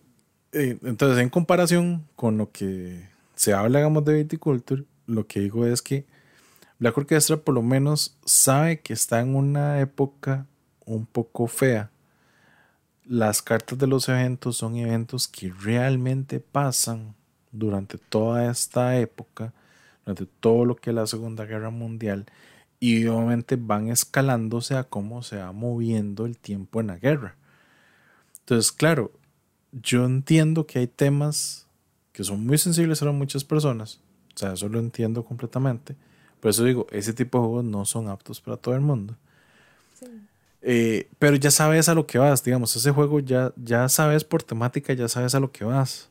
eh, 0.52 0.78
entonces, 0.82 1.18
en 1.18 1.30
comparación 1.30 2.06
con 2.14 2.38
lo 2.38 2.50
que 2.52 3.08
se 3.34 3.52
habla, 3.52 3.78
digamos, 3.78 4.04
de 4.04 4.14
Viticulture, 4.14 4.84
lo 5.06 5.26
que 5.26 5.40
digo 5.40 5.66
es 5.66 5.82
que 5.82 6.06
Black 6.78 6.96
Orchestra 6.98 7.36
por 7.36 7.54
lo 7.54 7.62
menos 7.62 8.16
sabe 8.24 8.80
que 8.80 8.92
está 8.92 9.20
en 9.20 9.34
una 9.34 9.80
época 9.80 10.46
un 10.84 11.06
poco 11.06 11.46
fea. 11.46 11.90
Las 13.04 13.42
cartas 13.42 13.78
de 13.78 13.86
los 13.86 14.08
eventos 14.08 14.56
son 14.56 14.76
eventos 14.76 15.28
que 15.28 15.52
realmente 15.52 16.40
pasan 16.40 17.14
durante 17.52 17.98
toda 17.98 18.50
esta 18.50 18.98
época 18.98 19.52
durante 20.04 20.26
todo 20.40 20.64
lo 20.64 20.76
que 20.76 20.90
es 20.90 20.96
la 20.96 21.06
Segunda 21.06 21.44
Guerra 21.44 21.70
Mundial 21.70 22.26
y 22.78 23.06
obviamente 23.06 23.56
van 23.56 23.88
escalándose 23.88 24.76
a 24.76 24.84
cómo 24.84 25.22
se 25.22 25.38
va 25.38 25.52
moviendo 25.52 26.26
el 26.26 26.38
tiempo 26.38 26.80
en 26.80 26.88
la 26.88 26.98
guerra. 26.98 27.36
Entonces, 28.40 28.72
claro, 28.72 29.12
yo 29.72 30.04
entiendo 30.04 30.66
que 30.66 30.80
hay 30.80 30.86
temas 30.86 31.66
que 32.12 32.24
son 32.24 32.44
muy 32.44 32.58
sensibles 32.58 33.00
para 33.00 33.12
muchas 33.12 33.44
personas, 33.44 34.00
o 34.34 34.38
sea, 34.38 34.52
eso 34.52 34.68
lo 34.68 34.78
entiendo 34.78 35.24
completamente, 35.24 35.96
por 36.44 36.50
eso 36.50 36.62
digo, 36.62 36.86
ese 36.90 37.14
tipo 37.14 37.38
de 37.38 37.46
juegos 37.46 37.64
no 37.64 37.86
son 37.86 38.06
aptos 38.06 38.38
para 38.38 38.58
todo 38.58 38.74
el 38.74 38.82
mundo. 38.82 39.16
Eh, 40.60 41.08
pero 41.18 41.36
ya 41.36 41.50
sabes 41.50 41.88
a 41.88 41.94
lo 41.94 42.06
que 42.06 42.18
vas, 42.18 42.44
digamos, 42.44 42.76
ese 42.76 42.90
juego 42.90 43.20
ya, 43.20 43.54
ya 43.56 43.88
sabes 43.88 44.24
por 44.24 44.42
temática, 44.42 44.92
ya 44.92 45.08
sabes 45.08 45.34
a 45.34 45.40
lo 45.40 45.50
que 45.50 45.64
vas. 45.64 46.10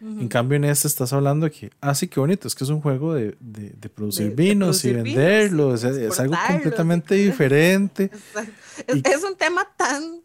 En 0.00 0.26
cambio, 0.26 0.56
en 0.56 0.64
este 0.64 0.88
estás 0.88 1.12
hablando 1.12 1.46
de 1.46 1.52
que, 1.52 1.70
ah, 1.80 1.94
sí, 1.94 2.08
qué 2.08 2.18
bonito, 2.18 2.48
es 2.48 2.56
que 2.56 2.64
es 2.64 2.70
un 2.70 2.80
juego 2.80 3.14
de, 3.14 3.36
de, 3.38 3.88
producir 3.88 4.34
vinos 4.34 4.84
y 4.84 4.94
venderlos, 4.94 5.84
es, 5.84 6.18
algo 6.18 6.34
completamente 6.48 7.14
diferente. 7.14 8.10
Es, 8.88 9.22
un 9.22 9.36
tema 9.36 9.64
tan, 9.76 10.22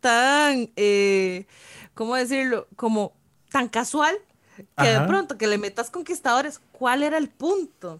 tan, 0.00 0.68
eh, 0.76 1.46
¿cómo 1.94 2.16
decirlo? 2.16 2.68
Como 2.76 3.14
tan 3.50 3.66
casual 3.68 4.14
que 4.76 4.88
de 4.88 5.06
pronto 5.06 5.38
que 5.38 5.46
le 5.46 5.56
metas 5.56 5.88
conquistadores, 5.88 6.60
¿cuál 6.72 7.02
era 7.02 7.16
el 7.16 7.30
punto? 7.30 7.98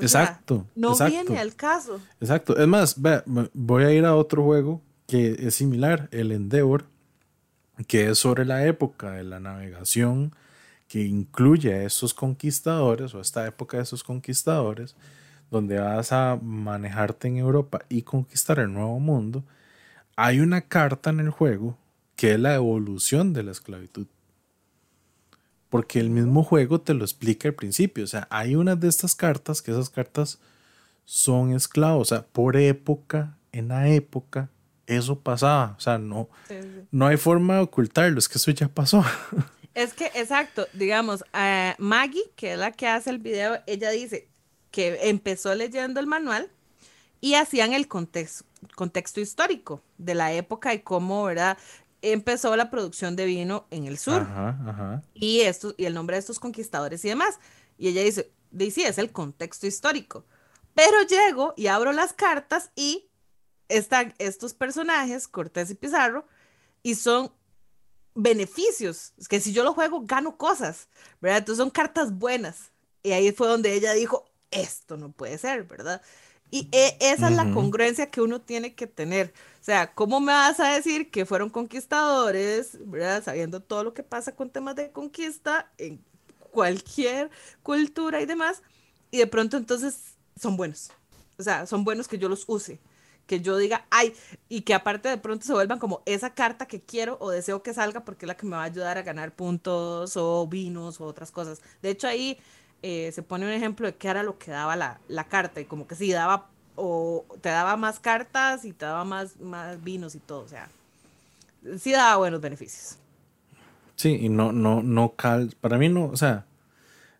Exacto. 0.00 0.66
no 0.74 0.96
viene 0.96 1.38
al 1.38 1.54
caso. 1.54 2.00
Exacto. 2.20 2.56
Es 2.56 2.66
más, 2.66 2.96
voy 3.54 3.84
a 3.84 3.92
ir 3.92 4.04
a 4.04 4.14
otro 4.14 4.42
juego 4.44 4.82
que 5.06 5.36
es 5.38 5.54
similar, 5.54 6.08
el 6.12 6.32
Endeavor 6.32 6.84
que 7.86 8.10
es 8.10 8.18
sobre 8.18 8.44
la 8.44 8.66
época 8.66 9.12
de 9.12 9.24
la 9.24 9.40
navegación 9.40 10.34
que 10.88 11.04
incluye 11.04 11.72
a 11.74 11.84
estos 11.84 12.14
conquistadores 12.14 13.14
o 13.14 13.20
esta 13.20 13.46
época 13.46 13.76
de 13.76 13.82
esos 13.82 14.02
conquistadores, 14.02 14.96
donde 15.50 15.78
vas 15.78 16.12
a 16.12 16.38
manejarte 16.42 17.28
en 17.28 17.36
Europa 17.36 17.80
y 17.88 18.02
conquistar 18.02 18.58
el 18.58 18.72
nuevo 18.72 18.98
mundo, 18.98 19.44
hay 20.16 20.40
una 20.40 20.62
carta 20.62 21.10
en 21.10 21.20
el 21.20 21.30
juego 21.30 21.76
que 22.16 22.32
es 22.32 22.40
la 22.40 22.54
evolución 22.54 23.32
de 23.32 23.44
la 23.44 23.52
esclavitud. 23.52 24.06
Porque 25.68 26.00
el 26.00 26.10
mismo 26.10 26.42
juego 26.42 26.80
te 26.80 26.94
lo 26.94 27.04
explica 27.04 27.48
al 27.48 27.54
principio. 27.54 28.04
O 28.04 28.06
sea, 28.06 28.26
hay 28.30 28.56
una 28.56 28.74
de 28.74 28.88
estas 28.88 29.14
cartas 29.14 29.60
que 29.60 29.70
esas 29.70 29.90
cartas 29.90 30.38
son 31.04 31.52
esclavos. 31.54 32.12
O 32.12 32.14
sea, 32.14 32.26
por 32.26 32.56
época, 32.56 33.36
en 33.52 33.68
la 33.68 33.88
época, 33.88 34.50
eso 34.86 35.20
pasaba. 35.20 35.74
O 35.76 35.80
sea, 35.80 35.98
no, 35.98 36.28
no 36.90 37.06
hay 37.06 37.16
forma 37.16 37.56
de 37.56 37.60
ocultarlo, 37.60 38.18
es 38.18 38.28
que 38.28 38.38
eso 38.38 38.50
ya 38.50 38.68
pasó. 38.68 39.04
Es 39.74 39.94
que, 39.94 40.06
exacto, 40.06 40.66
digamos, 40.72 41.22
uh, 41.32 41.80
Maggie, 41.80 42.32
que 42.34 42.54
es 42.54 42.58
la 42.58 42.72
que 42.72 42.88
hace 42.88 43.10
el 43.10 43.18
video, 43.18 43.62
ella 43.64 43.90
dice 43.90 44.26
que 44.72 44.98
empezó 45.08 45.54
leyendo 45.54 46.00
el 46.00 46.08
manual 46.08 46.50
y 47.20 47.34
hacían 47.34 47.72
el 47.72 47.86
contexto, 47.86 48.44
contexto 48.74 49.20
histórico 49.20 49.80
de 49.96 50.16
la 50.16 50.32
época 50.32 50.74
y 50.74 50.80
cómo, 50.80 51.22
¿verdad? 51.22 51.58
Empezó 52.02 52.54
la 52.56 52.70
producción 52.70 53.16
de 53.16 53.26
vino 53.26 53.66
en 53.70 53.86
el 53.86 53.98
sur. 53.98 54.26
Y, 55.14 55.40
esto, 55.40 55.74
y 55.76 55.84
el 55.84 55.94
nombre 55.94 56.16
de 56.16 56.20
estos 56.20 56.38
conquistadores 56.38 57.04
y 57.04 57.08
demás. 57.08 57.38
Y 57.76 57.88
ella 57.88 58.02
dice, 58.02 58.32
dice, 58.50 58.86
es 58.86 58.98
el 58.98 59.12
contexto 59.12 59.66
histórico. 59.66 60.24
Pero 60.74 61.02
llego 61.02 61.54
y 61.56 61.66
abro 61.66 61.92
las 61.92 62.12
cartas 62.12 62.70
y 62.76 63.08
están 63.68 64.14
estos 64.18 64.54
personajes, 64.54 65.28
Cortés 65.28 65.70
y 65.70 65.74
Pizarro, 65.74 66.26
y 66.82 66.94
son 66.94 67.32
beneficios. 68.14 69.12
Es 69.18 69.28
que 69.28 69.40
si 69.40 69.52
yo 69.52 69.64
lo 69.64 69.74
juego, 69.74 70.02
gano 70.04 70.36
cosas, 70.36 70.88
¿verdad? 71.20 71.38
Entonces 71.38 71.62
son 71.62 71.70
cartas 71.70 72.12
buenas. 72.12 72.70
Y 73.02 73.12
ahí 73.12 73.32
fue 73.32 73.48
donde 73.48 73.74
ella 73.74 73.92
dijo, 73.92 74.30
esto 74.50 74.96
no 74.96 75.12
puede 75.12 75.38
ser, 75.38 75.64
¿verdad? 75.64 76.02
Y 76.50 76.68
e, 76.72 76.96
esa 77.00 77.28
es 77.28 77.36
la 77.36 77.50
congruencia 77.52 78.10
que 78.10 78.20
uno 78.20 78.40
tiene 78.40 78.74
que 78.74 78.86
tener. 78.86 79.34
O 79.60 79.64
sea, 79.64 79.92
¿cómo 79.94 80.20
me 80.20 80.32
vas 80.32 80.58
a 80.60 80.72
decir 80.72 81.10
que 81.10 81.26
fueron 81.26 81.50
conquistadores, 81.50 82.78
¿verdad? 82.86 83.22
Sabiendo 83.22 83.60
todo 83.60 83.84
lo 83.84 83.94
que 83.94 84.02
pasa 84.02 84.34
con 84.34 84.50
temas 84.50 84.76
de 84.76 84.90
conquista 84.90 85.70
en 85.76 86.02
cualquier 86.50 87.30
cultura 87.62 88.20
y 88.20 88.26
demás. 88.26 88.62
Y 89.10 89.18
de 89.18 89.26
pronto 89.26 89.56
entonces 89.56 90.16
son 90.40 90.56
buenos. 90.56 90.90
O 91.38 91.42
sea, 91.42 91.66
son 91.66 91.84
buenos 91.84 92.08
que 92.08 92.18
yo 92.18 92.28
los 92.28 92.44
use 92.48 92.80
que 93.28 93.40
yo 93.40 93.56
diga, 93.58 93.86
ay, 93.90 94.14
y 94.48 94.62
que 94.62 94.74
aparte 94.74 95.08
de 95.08 95.18
pronto 95.18 95.46
se 95.46 95.52
vuelvan 95.52 95.78
como 95.78 96.02
esa 96.06 96.34
carta 96.34 96.66
que 96.66 96.80
quiero 96.80 97.18
o 97.20 97.30
deseo 97.30 97.62
que 97.62 97.74
salga 97.74 98.04
porque 98.04 98.24
es 98.24 98.28
la 98.28 98.36
que 98.36 98.46
me 98.46 98.56
va 98.56 98.62
a 98.62 98.64
ayudar 98.64 98.98
a 98.98 99.02
ganar 99.02 99.36
puntos 99.36 100.16
o 100.16 100.46
vinos 100.48 101.00
o 101.00 101.04
otras 101.04 101.30
cosas. 101.30 101.60
De 101.82 101.90
hecho, 101.90 102.08
ahí 102.08 102.38
eh, 102.82 103.10
se 103.12 103.22
pone 103.22 103.46
un 103.46 103.52
ejemplo 103.52 103.86
de 103.86 103.94
qué 103.94 104.08
era 104.08 104.22
lo 104.22 104.38
que 104.38 104.50
daba 104.50 104.76
la, 104.76 105.24
carta 105.28 105.60
y 105.60 105.64
como 105.64 105.86
que 105.86 105.94
sí, 105.94 106.12
daba 106.12 106.48
o 106.76 107.24
te 107.40 107.48
daba 107.48 107.76
más 107.76 107.98
cartas 107.98 108.64
y 108.64 108.72
te 108.72 108.84
daba 108.84 109.04
más, 109.04 109.40
más 109.40 109.82
vinos 109.82 110.14
y 110.14 110.20
todo, 110.20 110.42
o 110.42 110.48
sea, 110.48 110.68
sí 111.78 111.92
daba 111.92 112.16
buenos 112.16 112.40
beneficios. 112.40 112.96
Sí, 113.96 114.16
y 114.20 114.28
no, 114.28 114.52
no, 114.52 114.82
no 114.82 115.14
cal, 115.16 115.54
para 115.60 115.76
mí 115.76 115.88
no, 115.88 116.06
o 116.06 116.16
sea, 116.16 116.46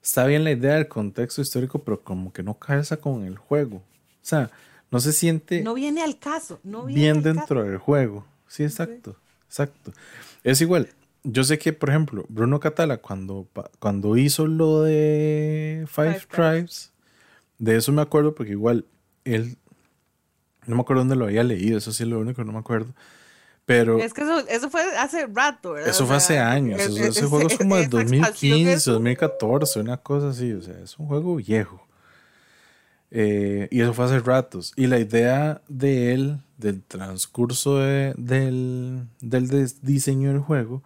está 0.03 0.25
bien 0.27 0.45
la 0.45 0.53
idea 0.53 0.75
del 0.75 0.87
contexto 0.87 1.41
histórico, 1.43 1.81
pero 1.81 2.01
como 2.03 2.33
que 2.33 2.43
no 2.43 2.55
calza 2.55 2.99
con 2.99 3.25
el 3.25 3.37
juego. 3.37 3.77
O 3.77 4.27
sea, 4.29 4.51
no 4.91 5.01
se 5.01 5.13
siente. 5.13 5.63
No 5.63 5.75
viene 5.75 6.03
al 6.03 6.19
caso. 6.19 6.61
No 6.63 6.85
viene 6.85 7.01
bien 7.03 7.23
dentro 7.23 7.65
del 7.65 7.79
juego. 7.79 8.25
Sí, 8.47 8.63
exacto. 8.63 9.17
Exacto. 9.47 9.93
Es 10.45 10.61
igual. 10.61 10.89
Yo 11.25 11.45
sé 11.45 11.59
que, 11.59 11.73
por 11.73 11.91
ejemplo, 11.91 12.25
Bruno 12.29 12.61
Catala, 12.61 12.99
cuando, 12.99 13.49
cuando 13.79 14.17
hizo 14.17 14.47
lo 14.47 14.83
de 14.83 15.85
Five, 15.89 16.27
Tribes, 16.31 16.93
de 17.59 17.77
eso 17.77 17.93
me 17.93 18.03
acuerdo 18.03 18.35
porque 18.35 18.53
igual 18.53 18.87
él. 19.25 19.59
No 20.67 20.77
me 20.77 20.83
acuerdo 20.83 21.01
dónde 21.01 21.17
lo 21.17 21.25
había 21.25 21.43
leído, 21.45 21.79
eso 21.79 21.93
sí 21.93 22.03
es 22.03 22.09
lo 22.09 22.19
único 22.19 22.43
que 22.43 22.47
no 22.47 22.53
me 22.53 22.59
acuerdo. 22.59 22.95
Pero. 23.65 23.99
Es 23.99 24.15
que 24.15 24.23
eso, 24.49 24.71
fue 24.71 24.83
hace 24.97 25.27
rato, 25.27 25.73
¿verdad? 25.73 25.91
Eso 25.91 26.07
fue 26.07 26.17
hace 26.17 26.39
años. 26.39 26.81
ese 26.81 27.27
juego 27.27 27.49
es 27.49 27.59
como 27.59 27.77
de 27.77 27.87
2015, 27.87 28.91
2014, 28.91 29.81
una 29.81 29.97
cosa 29.99 30.31
así. 30.31 30.53
O 30.53 30.63
sea, 30.63 30.79
es 30.79 30.99
un 30.99 31.07
juego 31.07 31.37
viejo. 31.37 31.87
Eh, 33.11 33.69
y 33.71 33.81
eso 33.81 33.93
fue 33.95 34.07
hace 34.07 34.21
ratos. 34.21 34.73
Y 34.77 34.87
la 34.87 34.99
idea 34.99 35.63
de 35.69 36.15
él, 36.15 36.39
del 36.57 36.83
transcurso 36.83 37.79
del, 37.79 39.07
del 39.21 39.71
diseño 39.83 40.31
del 40.31 40.41
juego, 40.41 40.83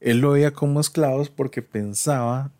él 0.00 0.18
lo 0.20 0.32
veía 0.32 0.52
como 0.52 0.80
esclavos 0.80 1.28
porque 1.28 1.62
pensaba 1.62 2.50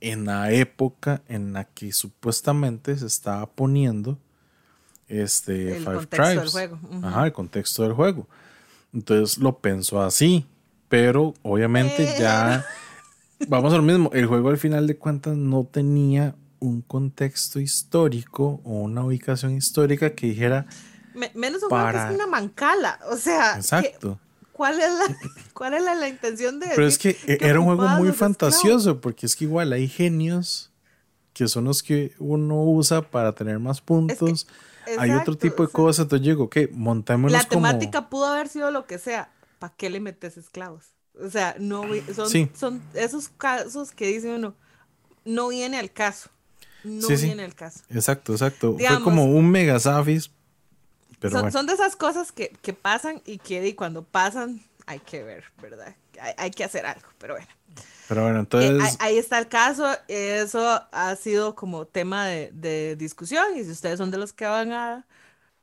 en 0.00 0.26
la 0.26 0.52
época 0.52 1.22
en 1.28 1.52
la 1.52 1.64
que 1.64 1.92
supuestamente 1.92 2.96
se 2.96 3.06
estaba 3.06 3.46
poniendo 3.46 4.18
este 5.08 5.76
el 5.76 5.84
Five 5.84 6.06
Tribes. 6.06 6.36
Del 6.36 6.48
juego. 6.48 6.78
Ajá, 7.02 7.26
el 7.26 7.32
contexto 7.32 7.82
del 7.82 7.92
juego. 7.92 8.28
Entonces 8.92 9.38
lo 9.38 9.58
pensó 9.58 10.00
así, 10.00 10.46
pero 10.88 11.34
obviamente 11.42 12.14
ya 12.18 12.64
vamos 13.48 13.72
a 13.72 13.76
lo 13.76 13.82
mismo. 13.82 14.10
El 14.12 14.26
juego 14.26 14.48
al 14.48 14.58
final 14.58 14.86
de 14.86 14.96
cuentas 14.96 15.36
no 15.36 15.64
tenía 15.64 16.34
un 16.58 16.82
contexto 16.82 17.60
histórico 17.60 18.60
o 18.64 18.80
una 18.80 19.04
ubicación 19.04 19.54
histórica 19.54 20.14
que 20.14 20.28
dijera. 20.28 20.66
menos 21.34 21.62
un 21.62 21.68
para... 21.68 22.08
que 22.08 22.14
es 22.14 22.14
una 22.14 22.26
mancala. 22.26 23.00
O 23.10 23.16
sea. 23.16 23.56
Exacto. 23.56 24.18
¿Cuál 24.56 24.80
es, 24.80 24.90
la, 24.90 25.16
¿Cuál 25.52 25.74
es 25.74 25.82
la, 25.82 26.08
intención 26.08 26.58
de.? 26.58 26.68
Pero 26.74 26.86
es 26.86 26.96
que, 26.96 27.14
era 27.26 27.60
un 27.60 27.66
juego 27.66 27.86
muy 27.90 28.10
fantasioso, 28.12 29.02
porque 29.02 29.26
es 29.26 29.36
que 29.36 29.44
igual 29.44 29.70
hay 29.74 29.86
genios 29.86 30.72
que 31.34 31.46
son 31.46 31.64
los 31.64 31.82
que 31.82 32.14
uno 32.18 32.62
usa 32.64 33.02
para 33.02 33.34
tener 33.34 33.58
más 33.58 33.82
puntos. 33.82 34.46
Hay 34.98 35.10
otro 35.10 35.36
tipo 35.36 35.66
de 35.66 35.70
cosas. 35.70 36.04
Entonces 36.04 36.26
llego, 36.26 36.44
ok, 36.44 36.56
montémonos 36.72 37.32
La 37.32 37.44
temática 37.44 38.08
pudo 38.08 38.28
haber 38.28 38.48
sido 38.48 38.70
lo 38.70 38.86
que 38.86 38.98
sea. 38.98 39.30
¿Para 39.58 39.74
qué 39.76 39.90
le 39.90 40.00
metes 40.00 40.38
esclavos? 40.38 40.86
O 41.22 41.28
sea, 41.28 41.54
no 41.58 41.82
son, 42.14 42.50
son 42.54 42.82
esos 42.94 43.28
casos 43.28 43.92
que 43.92 44.06
dice 44.06 44.34
uno, 44.34 44.54
no 45.26 45.48
viene 45.48 45.78
al 45.78 45.92
caso. 45.92 46.30
No 46.82 47.08
viene 47.08 47.42
al 47.42 47.54
caso. 47.54 47.80
Exacto, 47.90 48.32
exacto. 48.32 48.74
Fue 48.78 49.02
como 49.02 49.26
un 49.26 49.50
mega 49.50 49.78
safis. 49.78 50.30
Pero 51.18 51.50
son, 51.50 51.66
de 51.66 51.72
esas 51.72 51.96
cosas 51.96 52.32
que, 52.32 52.50
pasan 52.74 53.22
y 53.24 53.38
que 53.38 53.74
cuando 53.74 54.02
pasan 54.04 54.62
hay 54.86 55.00
que 55.00 55.22
ver, 55.22 55.44
¿verdad? 55.60 55.96
Hay, 56.38 56.50
que 56.50 56.64
hacer 56.64 56.86
algo, 56.86 57.08
pero 57.18 57.34
bueno. 57.34 57.48
Pero 58.08 58.22
bueno, 58.22 58.40
entonces... 58.40 58.94
Eh, 58.94 58.96
ahí, 59.00 59.18
está 59.18 59.38
el 59.38 59.48
caso, 59.48 59.86
eso 60.08 60.82
ha 60.92 61.16
sido 61.16 61.54
como 61.54 61.86
tema 61.86 62.26
de, 62.26 62.96
discusión 62.96 63.56
y 63.56 63.64
si 63.64 63.70
ustedes 63.70 63.98
son 63.98 64.10
de 64.10 64.18
los 64.18 64.32
que 64.32 64.46
van 64.46 64.72
a 64.72 65.06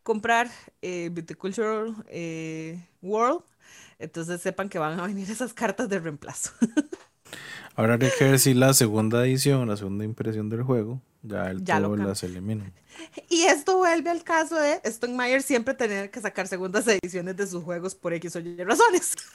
comprar 0.04 0.50
eh, 0.82 1.10
Viticultural 1.12 1.96
eh, 2.08 2.86
World, 3.02 3.44
entonces 4.00 4.42
sepan 4.42 4.68
que 4.68 4.80
van 4.80 5.00
a 5.00 5.08
venir 5.08 5.30
esas 5.32 5.54
cartas 5.54 5.88
de 5.88 6.00
reemplazo. 6.00 6.52
Ahora 7.76 7.94
hay 7.94 8.12
que 8.18 8.26
ver 8.26 8.40
si 8.40 8.54
la 8.54 8.74
segunda 8.74 9.26
edición, 9.26 9.68
la 9.68 9.78
segunda 9.78 10.04
impresión 10.04 10.50
del 10.50 10.64
juego, 10.64 11.02
ya 11.24 11.50
el 11.50 11.64
todo 11.64 11.96
las 11.96 12.24
elimina. 12.24 12.72
Y 13.30 13.44
esto 13.44 13.78
vuelve 13.78 14.12
al 14.12 14.24
caso 14.24 14.56
de 14.56 14.80
Stone 14.84 15.16
Meyer 15.16 15.42
siempre 15.42 15.74
tener 15.74 16.12
que 16.12 16.22
sacar 16.22 16.48
segundas 16.48 16.86
ediciones 16.88 17.36
de 17.36 17.48
sus 17.48 17.64
juegos 17.64 17.96
por 17.96 18.14
X 18.14 18.36
o 18.36 18.40
Y 18.40 18.64
razones. 18.64 19.16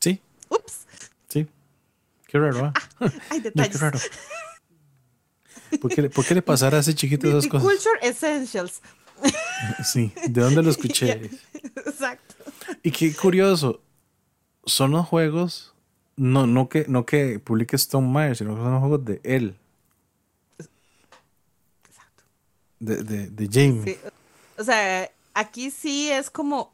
Sí. 0.00 0.20
Ups. 0.50 0.80
Sí. 1.28 1.46
Qué 2.26 2.38
raro, 2.38 2.66
¿eh? 2.66 2.72
hay 3.30 3.40
detalles. 3.40 3.72
qué 3.72 3.78
raro. 3.78 3.98
¿Por 5.80 5.94
qué, 5.94 6.10
¿Por 6.10 6.26
qué, 6.26 6.34
le 6.34 6.42
pasara 6.42 6.76
a 6.76 6.80
ese 6.80 6.94
chiquito 6.94 7.26
esas 7.26 7.46
cosas? 7.46 7.66
Culture 7.66 7.98
Essentials. 8.02 8.82
Sí, 9.82 10.12
¿de 10.28 10.42
dónde 10.42 10.62
lo 10.62 10.68
escuché? 10.68 11.30
Exacto. 11.54 12.34
Y 12.82 12.90
qué 12.90 13.14
curioso, 13.14 13.80
son 14.66 14.90
los 14.90 15.06
juegos, 15.06 15.74
no, 16.16 16.46
no, 16.46 16.68
que, 16.68 16.84
no 16.88 17.06
que 17.06 17.38
publique 17.38 17.76
Stone 17.76 18.08
Meyer, 18.08 18.36
sino 18.36 18.54
que 18.54 18.62
son 18.62 18.72
los 18.72 18.80
juegos 18.80 19.04
de 19.04 19.20
él. 19.24 19.56
Exacto. 21.88 22.24
De, 22.84 23.02
de, 23.02 23.28
de 23.28 23.48
James. 23.50 23.96
O 24.58 24.64
sea, 24.64 25.10
aquí 25.32 25.70
sí 25.70 26.10
es 26.10 26.30
como. 26.30 26.72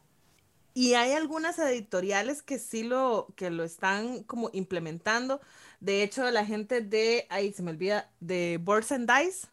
Y 0.73 0.95
hay 0.95 1.13
algunas 1.13 1.59
editoriales 1.59 2.43
que 2.43 2.59
sí 2.59 2.85
lo, 2.85 3.29
que 3.37 3.51
lo 3.51 3.65
están 3.65 4.23
como 4.23 4.51
implementando. 4.53 5.41
De 5.81 6.03
hecho, 6.03 6.31
la 6.31 6.45
gente 6.45 6.81
de, 6.81 7.27
ahí 7.29 7.53
se 7.53 7.63
me 7.63 7.73
olvida, 7.73 8.09
de 8.21 8.61
Boards 8.63 8.93
and 8.93 9.11
Dice, 9.11 9.49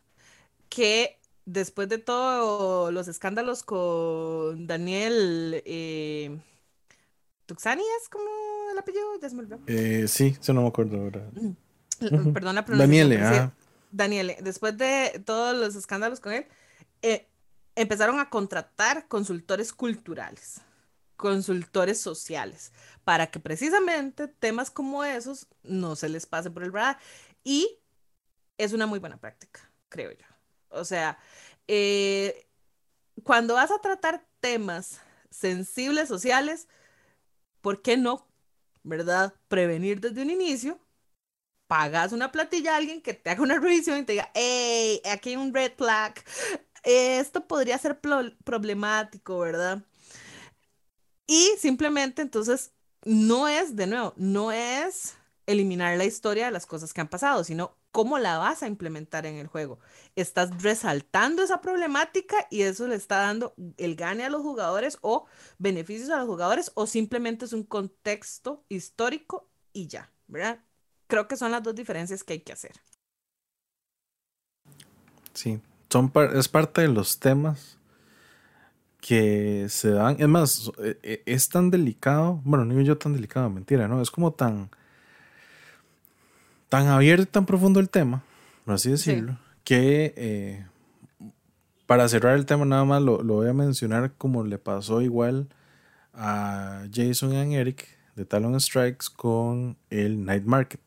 que 0.70 1.18
después 1.46 1.90
de 1.90 1.98
todos 1.98 2.94
los 2.94 3.08
escándalos 3.08 3.64
con 3.64 4.68
Daniel, 4.68 5.62
eh, 5.66 6.38
¿Tuxani 7.48 7.84
es 8.02 8.10
como 8.10 8.26
el 8.72 8.78
apellido? 8.78 9.20
Ya 9.22 9.30
se 9.30 9.36
me 9.36 9.42
olvidó. 9.42 9.60
Eh, 9.68 10.06
sí, 10.08 10.36
eso 10.40 10.54
no 10.54 10.62
me 10.62 10.68
acuerdo 10.68 10.98
ahora. 10.98 11.32
Mm, 11.34 12.34
perdón 12.34 12.56
la 12.56 12.66
pronunciación. 12.66 13.10
Daniele, 13.10 13.24
ah. 13.24 13.54
Daniele, 13.98 14.38
después 14.42 14.78
de 14.78 15.22
todos 15.26 15.58
los 15.58 15.76
escándalos 15.76 16.20
con 16.20 16.34
él, 16.34 16.46
eh, 17.02 17.28
empezaron 17.76 18.20
a 18.20 18.30
contratar 18.30 19.08
consultores 19.08 19.74
culturales, 19.74 20.62
consultores 21.16 22.00
sociales, 22.00 22.72
para 23.04 23.28
que 23.28 23.40
precisamente 23.40 24.28
temas 24.28 24.70
como 24.70 25.04
esos 25.04 25.48
no 25.64 25.96
se 25.96 26.10
les 26.10 26.28
pase 26.28 26.52
por 26.52 26.64
el 26.64 26.72
radar. 26.72 27.00
Y 27.44 27.80
es 28.58 28.74
una 28.74 28.86
muy 28.86 29.00
buena 29.00 29.18
práctica, 29.18 29.70
creo 29.90 30.12
yo. 30.12 30.26
O 30.70 30.86
sea, 30.86 31.18
eh, 31.68 32.48
cuando 33.24 33.56
vas 33.56 33.72
a 33.72 33.82
tratar 33.82 34.26
temas 34.40 35.02
sensibles 35.32 36.08
sociales, 36.08 36.68
¿por 37.62 37.82
qué 37.82 37.98
no, 37.98 38.28
verdad? 38.84 39.34
Prevenir 39.48 40.02
desde 40.02 40.22
un 40.22 40.30
inicio. 40.30 40.80
Pagas 41.68 42.14
una 42.14 42.32
platilla 42.32 42.74
a 42.74 42.78
alguien 42.78 43.02
que 43.02 43.14
te 43.14 43.30
haga 43.30 43.42
una 43.42 43.60
revisión 43.60 44.00
y 44.00 44.04
te 44.04 44.14
diga, 44.14 44.32
hey, 44.34 45.02
aquí 45.12 45.32
hay 45.32 45.36
un 45.38 45.54
red 45.54 45.74
flag. 45.78 46.14
Esto 46.84 47.46
podría 47.48 47.78
ser 47.78 48.00
problemático, 48.00 49.40
¿verdad? 49.40 49.84
Y 51.28 51.52
simplemente 51.60 52.22
entonces 52.22 52.72
no 53.04 53.48
es, 53.48 53.76
de 53.76 53.88
nuevo, 53.88 54.14
no 54.18 54.52
es 54.52 55.18
eliminar 55.46 55.98
la 55.98 56.06
historia 56.06 56.46
de 56.46 56.52
las 56.52 56.66
cosas 56.66 56.94
que 56.94 57.02
han 57.02 57.10
pasado, 57.10 57.44
sino 57.44 57.78
cómo 57.92 58.20
la 58.20 58.38
vas 58.38 58.64
a 58.64 58.68
implementar 58.68 59.26
en 59.26 59.36
el 59.38 59.48
juego. 59.48 59.80
Estás 60.16 60.62
resaltando 60.62 61.42
esa 61.44 61.62
problemática 61.62 62.48
y 62.52 62.62
eso 62.62 62.88
le 62.88 62.96
está 62.96 63.18
dando 63.20 63.56
el 63.78 63.96
gane 63.96 64.24
a 64.26 64.30
los 64.30 64.42
jugadores 64.42 64.98
o 65.02 65.26
beneficios 65.58 66.10
a 66.10 66.18
los 66.18 66.28
jugadores 66.28 66.72
o 66.76 66.86
simplemente 66.86 67.46
es 67.46 67.54
un 67.54 67.64
contexto 67.64 68.64
histórico 68.70 69.50
y 69.74 69.88
ya, 69.88 70.12
¿verdad? 70.28 70.60
Creo 71.08 71.28
que 71.28 71.38
son 71.38 71.52
las 71.52 71.64
dos 71.64 71.76
diferencias 71.76 72.24
que 72.24 72.34
hay 72.34 72.40
que 72.40 72.54
hacer. 72.54 72.74
Sí, 75.34 75.60
son 75.90 76.12
es 76.34 76.48
parte 76.48 76.82
de 76.82 76.88
los 76.88 77.20
temas 77.20 77.78
que 79.00 79.68
se 79.70 79.92
dan. 79.92 80.18
Es 80.20 80.28
más, 80.28 80.72
e, 80.80 81.00
e, 81.04 81.24
es 81.26 81.50
tan 81.50 81.70
delicado, 81.70 82.42
bueno, 82.44 82.66
no 82.66 82.82
yo 82.82 82.98
tan 82.98 83.14
delicado, 83.14 83.50
mentira, 83.50 83.88
¿no? 83.88 84.02
Es 84.02 84.12
como 84.12 84.34
tan 84.34 84.70
tan 86.70 86.88
abierto 86.88 87.24
y 87.24 87.28
tan 87.28 87.46
profundo 87.46 87.80
el 87.80 87.90
tema, 87.90 88.24
por 88.66 88.74
así 88.74 88.90
decirlo, 88.90 89.38
que 89.64 90.14
eh, 90.18 90.66
para 91.86 92.08
cerrar 92.10 92.36
el 92.36 92.46
tema 92.46 92.66
nada 92.66 92.84
más 92.84 93.02
lo, 93.02 93.24
voy 93.24 93.48
a 93.48 93.54
mencionar 93.54 94.12
como 94.18 94.44
le 94.44 94.58
pasó 94.58 95.02
igual 95.02 95.48
a 96.14 96.86
Jason 96.94 97.52
y 97.52 97.56
Eric 97.56 97.88
de 98.16 98.26
Talon 98.26 98.60
Strikes 98.60 99.08
con 99.16 99.78
el 99.90 100.26
Night 100.26 100.44
Market. 100.44 100.82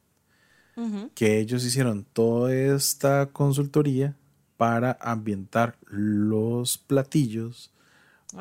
Que 1.15 1.39
ellos 1.39 1.65
hicieron 1.65 2.05
toda 2.05 2.55
esta 2.55 3.27
consultoría 3.27 4.17
para 4.57 4.99
ambientar 5.01 5.77
los 5.87 6.79
platillos, 6.79 7.73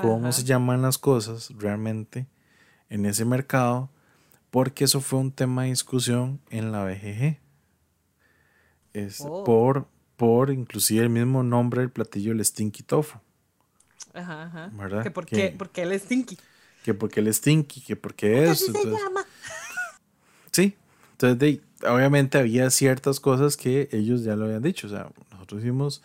cómo 0.01 0.31
se 0.31 0.43
llaman 0.43 0.81
las 0.81 0.97
cosas 0.97 1.49
realmente 1.57 2.27
en 2.89 3.05
ese 3.05 3.25
mercado 3.25 3.89
porque 4.51 4.85
eso 4.85 5.01
fue 5.01 5.19
un 5.19 5.31
tema 5.31 5.63
de 5.63 5.69
discusión 5.69 6.39
en 6.49 6.71
la 6.71 6.83
BGG. 6.83 7.37
Es 8.93 9.21
oh. 9.21 9.43
por, 9.43 9.87
por 10.17 10.49
inclusive 10.49 11.03
el 11.03 11.09
mismo 11.09 11.43
nombre 11.43 11.81
del 11.81 11.91
platillo, 11.91 12.31
el 12.31 12.43
Stinky 12.43 12.83
Tofu. 12.83 13.19
Ajá, 14.13 14.43
ajá. 14.43 14.71
¿Verdad? 14.73 15.03
Que 15.03 15.11
porque, 15.11 15.55
porque 15.57 15.83
el 15.83 15.99
Stinky. 15.99 16.37
Que 16.83 16.93
porque 16.93 17.19
el 17.19 17.33
Stinky, 17.33 17.81
que 17.81 17.95
porque 17.95 18.49
es. 18.49 18.65
se 18.65 18.71
llama. 18.71 19.25
Sí, 20.51 20.75
entonces 21.11 21.59
obviamente 21.87 22.37
había 22.37 22.69
ciertas 22.69 23.19
cosas 23.19 23.57
que 23.57 23.89
ellos 23.91 24.23
ya 24.23 24.35
lo 24.35 24.45
habían 24.45 24.61
dicho. 24.61 24.87
O 24.87 24.89
sea, 24.89 25.09
nosotros 25.31 25.61
hicimos 25.61 26.01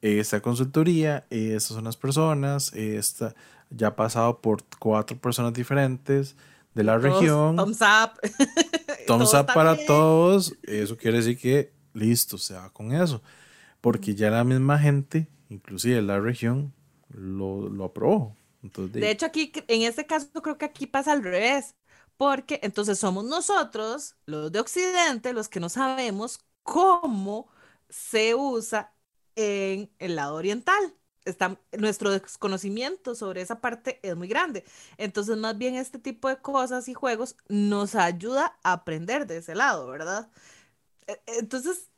esta 0.00 0.40
consultoría, 0.40 1.26
estas 1.30 1.74
son 1.74 1.84
las 1.84 1.96
personas, 1.96 2.72
esta 2.74 3.34
ya 3.70 3.88
ha 3.88 3.96
pasado 3.96 4.40
por 4.40 4.62
cuatro 4.78 5.16
personas 5.18 5.52
diferentes 5.52 6.36
de 6.74 6.84
la 6.84 6.98
región. 6.98 7.56
Thumbs 7.56 7.80
up. 7.80 8.20
thumbs 9.06 9.34
up 9.34 9.46
para 9.46 9.76
todos. 9.86 10.54
Eso 10.62 10.96
quiere 10.96 11.18
decir 11.18 11.38
que 11.38 11.72
listo, 11.94 12.38
se 12.38 12.54
va 12.54 12.70
con 12.70 12.92
eso. 12.92 13.22
Porque 13.80 14.14
ya 14.14 14.30
la 14.30 14.44
misma 14.44 14.78
gente, 14.78 15.28
inclusive 15.48 16.00
la 16.02 16.20
región, 16.20 16.72
lo, 17.08 17.68
lo 17.68 17.84
aprobó. 17.84 18.36
Entonces, 18.62 19.00
de... 19.00 19.10
hecho, 19.10 19.26
aquí, 19.26 19.52
en 19.68 19.82
este 19.82 20.06
caso, 20.06 20.28
creo 20.42 20.58
que 20.58 20.64
aquí 20.64 20.86
pasa 20.86 21.12
al 21.12 21.22
revés. 21.22 21.74
Porque 22.16 22.60
entonces 22.62 22.98
somos 22.98 23.24
nosotros, 23.24 24.16
los 24.26 24.50
de 24.52 24.60
Occidente, 24.60 25.32
los 25.32 25.48
que 25.48 25.60
no 25.60 25.68
sabemos 25.68 26.40
cómo 26.62 27.48
se 27.88 28.34
usa 28.34 28.94
en 29.34 29.90
el 29.98 30.16
lado 30.16 30.34
oriental 30.36 30.94
nuestro 31.78 32.10
desconocimiento 32.10 33.14
sobre 33.14 33.40
esa 33.40 33.60
parte 33.60 33.98
es 34.02 34.16
muy 34.16 34.28
grande. 34.28 34.64
Entonces, 34.96 35.36
más 35.36 35.56
bien 35.58 35.74
este 35.74 35.98
tipo 35.98 36.28
de 36.28 36.36
cosas 36.38 36.88
y 36.88 36.94
juegos 36.94 37.36
nos 37.48 37.94
ayuda 37.94 38.58
a 38.62 38.72
aprender 38.74 39.26
de 39.26 39.38
ese 39.38 39.54
lado, 39.54 39.86
¿verdad? 39.88 40.30
E, 41.06 41.20
entonces, 41.38 41.90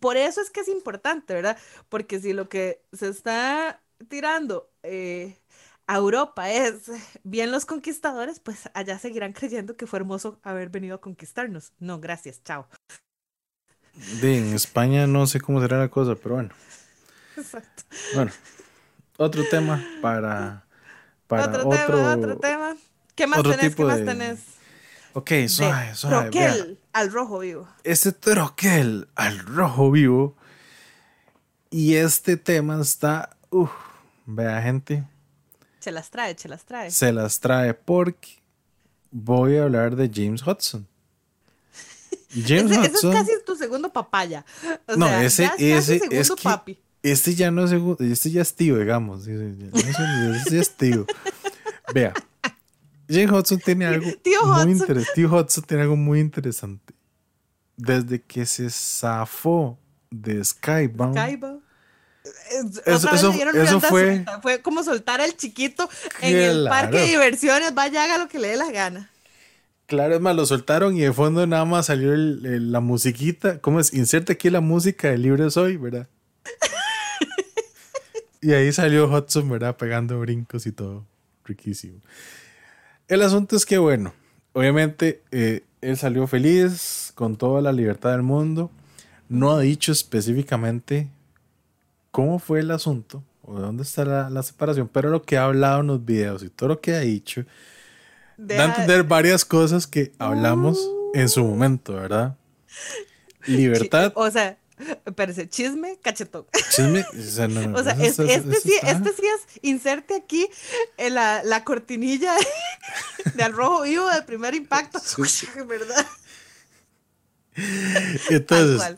por 0.00 0.16
eso 0.16 0.40
es 0.40 0.50
que 0.50 0.60
es 0.60 0.68
importante, 0.68 1.34
¿verdad? 1.34 1.58
Porque 1.88 2.20
si 2.20 2.32
lo 2.32 2.48
que 2.48 2.82
se 2.92 3.08
está 3.08 3.82
tirando 4.08 4.70
eh, 4.82 5.38
a 5.86 5.96
Europa 5.96 6.50
es 6.50 6.90
bien 7.22 7.50
los 7.50 7.66
conquistadores, 7.66 8.40
pues 8.40 8.70
allá 8.74 8.98
seguirán 8.98 9.32
creyendo 9.32 9.76
que 9.76 9.86
fue 9.86 9.98
hermoso 9.98 10.38
haber 10.42 10.70
venido 10.70 10.96
a 10.96 11.00
conquistarnos. 11.00 11.72
No, 11.78 12.00
gracias, 12.00 12.42
chao. 12.42 12.68
De, 14.20 14.38
en 14.38 14.54
España 14.54 15.06
no 15.06 15.26
sé 15.26 15.40
cómo 15.40 15.60
será 15.60 15.78
la 15.78 15.88
cosa, 15.88 16.14
pero 16.16 16.36
bueno. 16.36 16.50
Exacto. 17.36 17.82
Bueno, 18.14 18.32
otro 19.16 19.44
tema 19.48 19.84
para, 20.00 20.64
para 21.26 21.44
otro, 21.44 21.68
tema, 21.68 22.14
otro 22.14 22.38
tema. 22.38 22.76
¿Qué 23.14 23.26
más 23.26 23.42
tenés? 23.42 23.74
¿Qué 23.74 23.84
más 23.84 24.04
tenés? 24.04 24.40
Ok, 25.12 25.30
suave, 25.46 25.94
suave. 25.94 26.30
Troquel 26.30 26.78
al 26.92 27.12
rojo 27.12 27.38
vivo. 27.38 27.68
Ese 27.84 28.10
troquel 28.12 29.08
al 29.14 29.38
rojo 29.38 29.92
vivo 29.92 30.36
Y 31.70 31.94
este 31.94 32.36
tema 32.36 32.80
está, 32.80 33.36
uff, 33.50 33.70
vea 34.26 34.60
gente, 34.62 35.04
Se 35.84 35.92
las 35.92 36.10
trae, 36.10 36.34
se 36.38 36.48
las 36.48 36.64
trae. 36.64 36.90
se 36.90 37.12
las 37.12 37.40
trae 37.40 37.74
porque 37.74 38.42
voy 39.10 39.58
a 39.58 39.64
hablar 39.64 39.96
de 39.96 40.10
James 40.12 40.40
Hudson. 40.46 40.86
James 42.30 42.70
Ese, 42.72 42.80
ese 42.80 42.86
es 42.86 42.94
Hudson, 42.94 43.12
casi 43.12 43.30
tu 43.44 43.54
segundo 43.54 43.92
papaya. 43.92 44.46
O 44.86 44.96
no, 44.96 45.06
sea, 45.06 45.22
ese, 45.24 45.42
ya 45.42 45.54
ese, 45.58 45.98
segundo 45.98 46.16
es 46.16 46.30
que 46.30 46.42
papi. 46.42 46.78
este 47.02 47.34
ya 47.34 47.50
no 47.50 47.64
es 47.64 47.70
segundo, 47.70 48.02
este 48.02 48.30
ya 48.30 48.40
es 48.40 48.54
tío, 48.54 48.78
digamos. 48.78 49.26
Este 49.26 50.54
ya 50.54 50.60
es 50.62 50.74
tío. 50.74 51.04
Vea, 51.92 52.14
James 53.06 53.30
Hudson 53.30 53.58
tiene 53.58 53.84
algo 53.84 54.10
Tío 54.22 54.40
muy 54.42 54.52
Hudson. 54.52 54.70
interesante. 54.70 55.12
Tío 55.14 55.28
Hudson 55.28 55.64
tiene 55.64 55.82
algo 55.82 55.96
muy 55.96 56.20
interesante. 56.20 56.94
Desde 57.76 58.22
que 58.22 58.46
se 58.46 58.70
zafó 58.70 59.78
de 60.10 60.42
Skybound, 60.42 61.14
Caiba. 61.14 61.58
Es- 62.24 62.82
Eso- 62.86 63.10
eso- 63.12 63.32
eso 63.32 63.80
fue- 63.80 63.88
suelta. 63.90 64.40
Fue 64.42 64.62
como 64.62 64.82
soltar 64.82 65.20
al 65.20 65.36
chiquito 65.36 65.88
en 66.20 66.36
el 66.36 66.68
parque 66.68 66.90
Claro. 66.92 67.04
de 67.04 67.10
diversiones. 67.10 67.74
Vaya, 67.74 68.04
haga 68.04 68.18
lo 68.18 68.28
que 68.28 68.38
le 68.38 68.48
dé 68.48 68.56
la 68.56 68.70
gana. 68.70 69.10
Claro, 69.86 70.14
es 70.14 70.20
más, 70.22 70.34
lo 70.34 70.46
soltaron 70.46 70.96
y 70.96 71.00
de 71.02 71.12
fondo 71.12 71.46
nada 71.46 71.66
más 71.66 71.86
salió 71.86 72.14
el- 72.14 72.46
el- 72.46 72.72
la 72.72 72.80
musiquita. 72.80 73.58
¿Cómo 73.60 73.80
es? 73.80 73.92
Inserte 73.92 74.32
aquí 74.32 74.48
la 74.48 74.60
música 74.62 75.10
de 75.10 75.18
Libre 75.18 75.50
Soy, 75.50 75.76
¿verdad? 75.76 76.08
y 78.40 78.52
ahí 78.52 78.72
salió 78.72 79.06
Hudson, 79.08 79.48
¿verdad? 79.48 79.76
Pegando 79.76 80.18
brincos 80.20 80.66
y 80.66 80.72
todo. 80.72 81.04
Riquísimo. 81.44 82.00
El 83.08 83.20
asunto 83.22 83.56
es 83.56 83.66
que, 83.66 83.76
bueno, 83.78 84.14
obviamente 84.54 85.22
eh, 85.30 85.62
él 85.82 85.96
salió 85.98 86.26
feliz, 86.26 87.12
con 87.14 87.36
toda 87.36 87.60
la 87.60 87.72
libertad 87.72 88.12
del 88.12 88.22
mundo. 88.22 88.70
No 89.28 89.52
ha 89.52 89.60
dicho 89.60 89.92
específicamente 89.92 91.08
cómo 92.14 92.38
fue 92.38 92.60
el 92.60 92.70
asunto 92.70 93.24
o 93.42 93.58
dónde 93.58 93.82
está 93.82 94.04
la, 94.04 94.30
la 94.30 94.44
separación, 94.44 94.86
pero 94.86 95.10
lo 95.10 95.22
que 95.22 95.36
ha 95.36 95.46
hablado 95.46 95.80
en 95.80 95.88
los 95.88 96.04
videos 96.04 96.44
y 96.44 96.48
todo 96.48 96.68
lo 96.68 96.80
que 96.80 96.94
ha 96.94 97.00
dicho 97.00 97.44
da 98.36 98.62
a 98.62 98.66
entender 98.66 99.02
varias 99.02 99.44
cosas 99.44 99.88
que 99.88 100.12
hablamos 100.20 100.78
en 101.12 101.28
su 101.28 101.44
momento, 101.44 101.94
¿verdad? 101.94 102.36
Libertad, 103.46 104.12
O 104.14 104.30
sea, 104.30 104.56
espérese, 105.04 105.48
chisme, 105.48 105.98
cachetón. 106.00 106.46
chisme, 106.70 107.04
o 107.18 107.22
sea, 107.22 107.48
no, 107.48 107.76
O 107.76 107.82
sea, 107.82 107.94
es- 107.94 108.16
este, 108.16 108.60
sí, 108.60 108.74
este 108.80 109.12
sí 109.12 109.26
es, 109.26 109.58
inserte 109.62 110.14
aquí 110.14 110.46
en 110.96 111.14
la, 111.14 111.42
la 111.42 111.64
cortinilla 111.64 112.32
de 113.34 113.42
al 113.42 113.54
rojo 113.54 113.82
vivo 113.82 114.08
de 114.08 114.22
primer 114.22 114.54
impacto. 114.54 115.00
¿Verdad? 115.66 116.06
Tal 117.56 118.20
Entonces, 118.30 118.96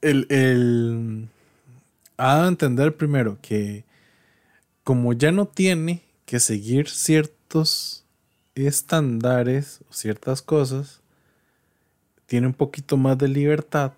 el, 0.00 0.26
el- 0.30 1.28
ha 2.16 2.44
a 2.44 2.48
entender 2.48 2.96
primero 2.96 3.38
que 3.40 3.84
como 4.84 5.12
ya 5.12 5.32
no 5.32 5.46
tiene 5.46 6.02
que 6.24 6.40
seguir 6.40 6.88
ciertos 6.88 8.04
estándares 8.54 9.80
o 9.88 9.92
ciertas 9.92 10.42
cosas, 10.42 11.00
tiene 12.26 12.46
un 12.46 12.54
poquito 12.54 12.96
más 12.96 13.18
de 13.18 13.28
libertad 13.28 13.92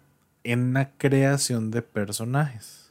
en 0.44 0.72
la 0.72 0.90
creación 0.92 1.70
de 1.70 1.82
personajes. 1.82 2.90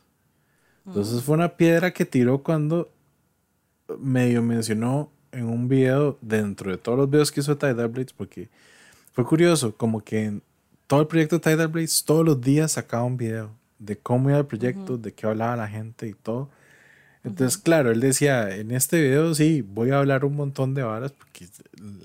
Entonces 0.85 1.21
fue 1.23 1.35
una 1.35 1.57
piedra 1.57 1.91
que 1.91 2.05
tiró 2.05 2.43
cuando 2.43 2.89
medio 3.99 4.41
mencionó 4.41 5.11
en 5.31 5.45
un 5.45 5.67
video 5.67 6.17
dentro 6.21 6.71
de 6.71 6.77
todos 6.77 6.97
los 6.97 7.09
videos 7.09 7.31
que 7.31 7.41
hizo 7.41 7.57
Tidal 7.57 7.89
Blades, 7.89 8.13
porque 8.13 8.49
fue 9.11 9.25
curioso, 9.25 9.75
como 9.75 10.03
que 10.03 10.25
en 10.25 10.43
todo 10.87 11.01
el 11.01 11.07
proyecto 11.07 11.39
de 11.39 11.41
Tidal 11.41 11.67
Blades 11.67 12.03
todos 12.05 12.25
los 12.25 12.39
días 12.39 12.73
sacaba 12.73 13.03
un 13.03 13.17
video 13.17 13.56
de 13.79 13.97
cómo 13.97 14.29
iba 14.29 14.39
el 14.39 14.45
proyecto, 14.45 14.97
de 14.97 15.13
qué 15.13 15.27
hablaba 15.27 15.55
la 15.55 15.67
gente 15.67 16.07
y 16.07 16.13
todo. 16.13 16.49
Entonces, 17.23 17.57
claro, 17.57 17.91
él 17.91 17.99
decía, 17.99 18.55
en 18.55 18.71
este 18.71 19.01
video 19.01 19.35
sí, 19.35 19.61
voy 19.61 19.91
a 19.91 19.99
hablar 19.99 20.23
un 20.23 20.35
montón 20.35 20.73
de 20.73 20.83
varas 20.83 21.11
porque 21.11 21.47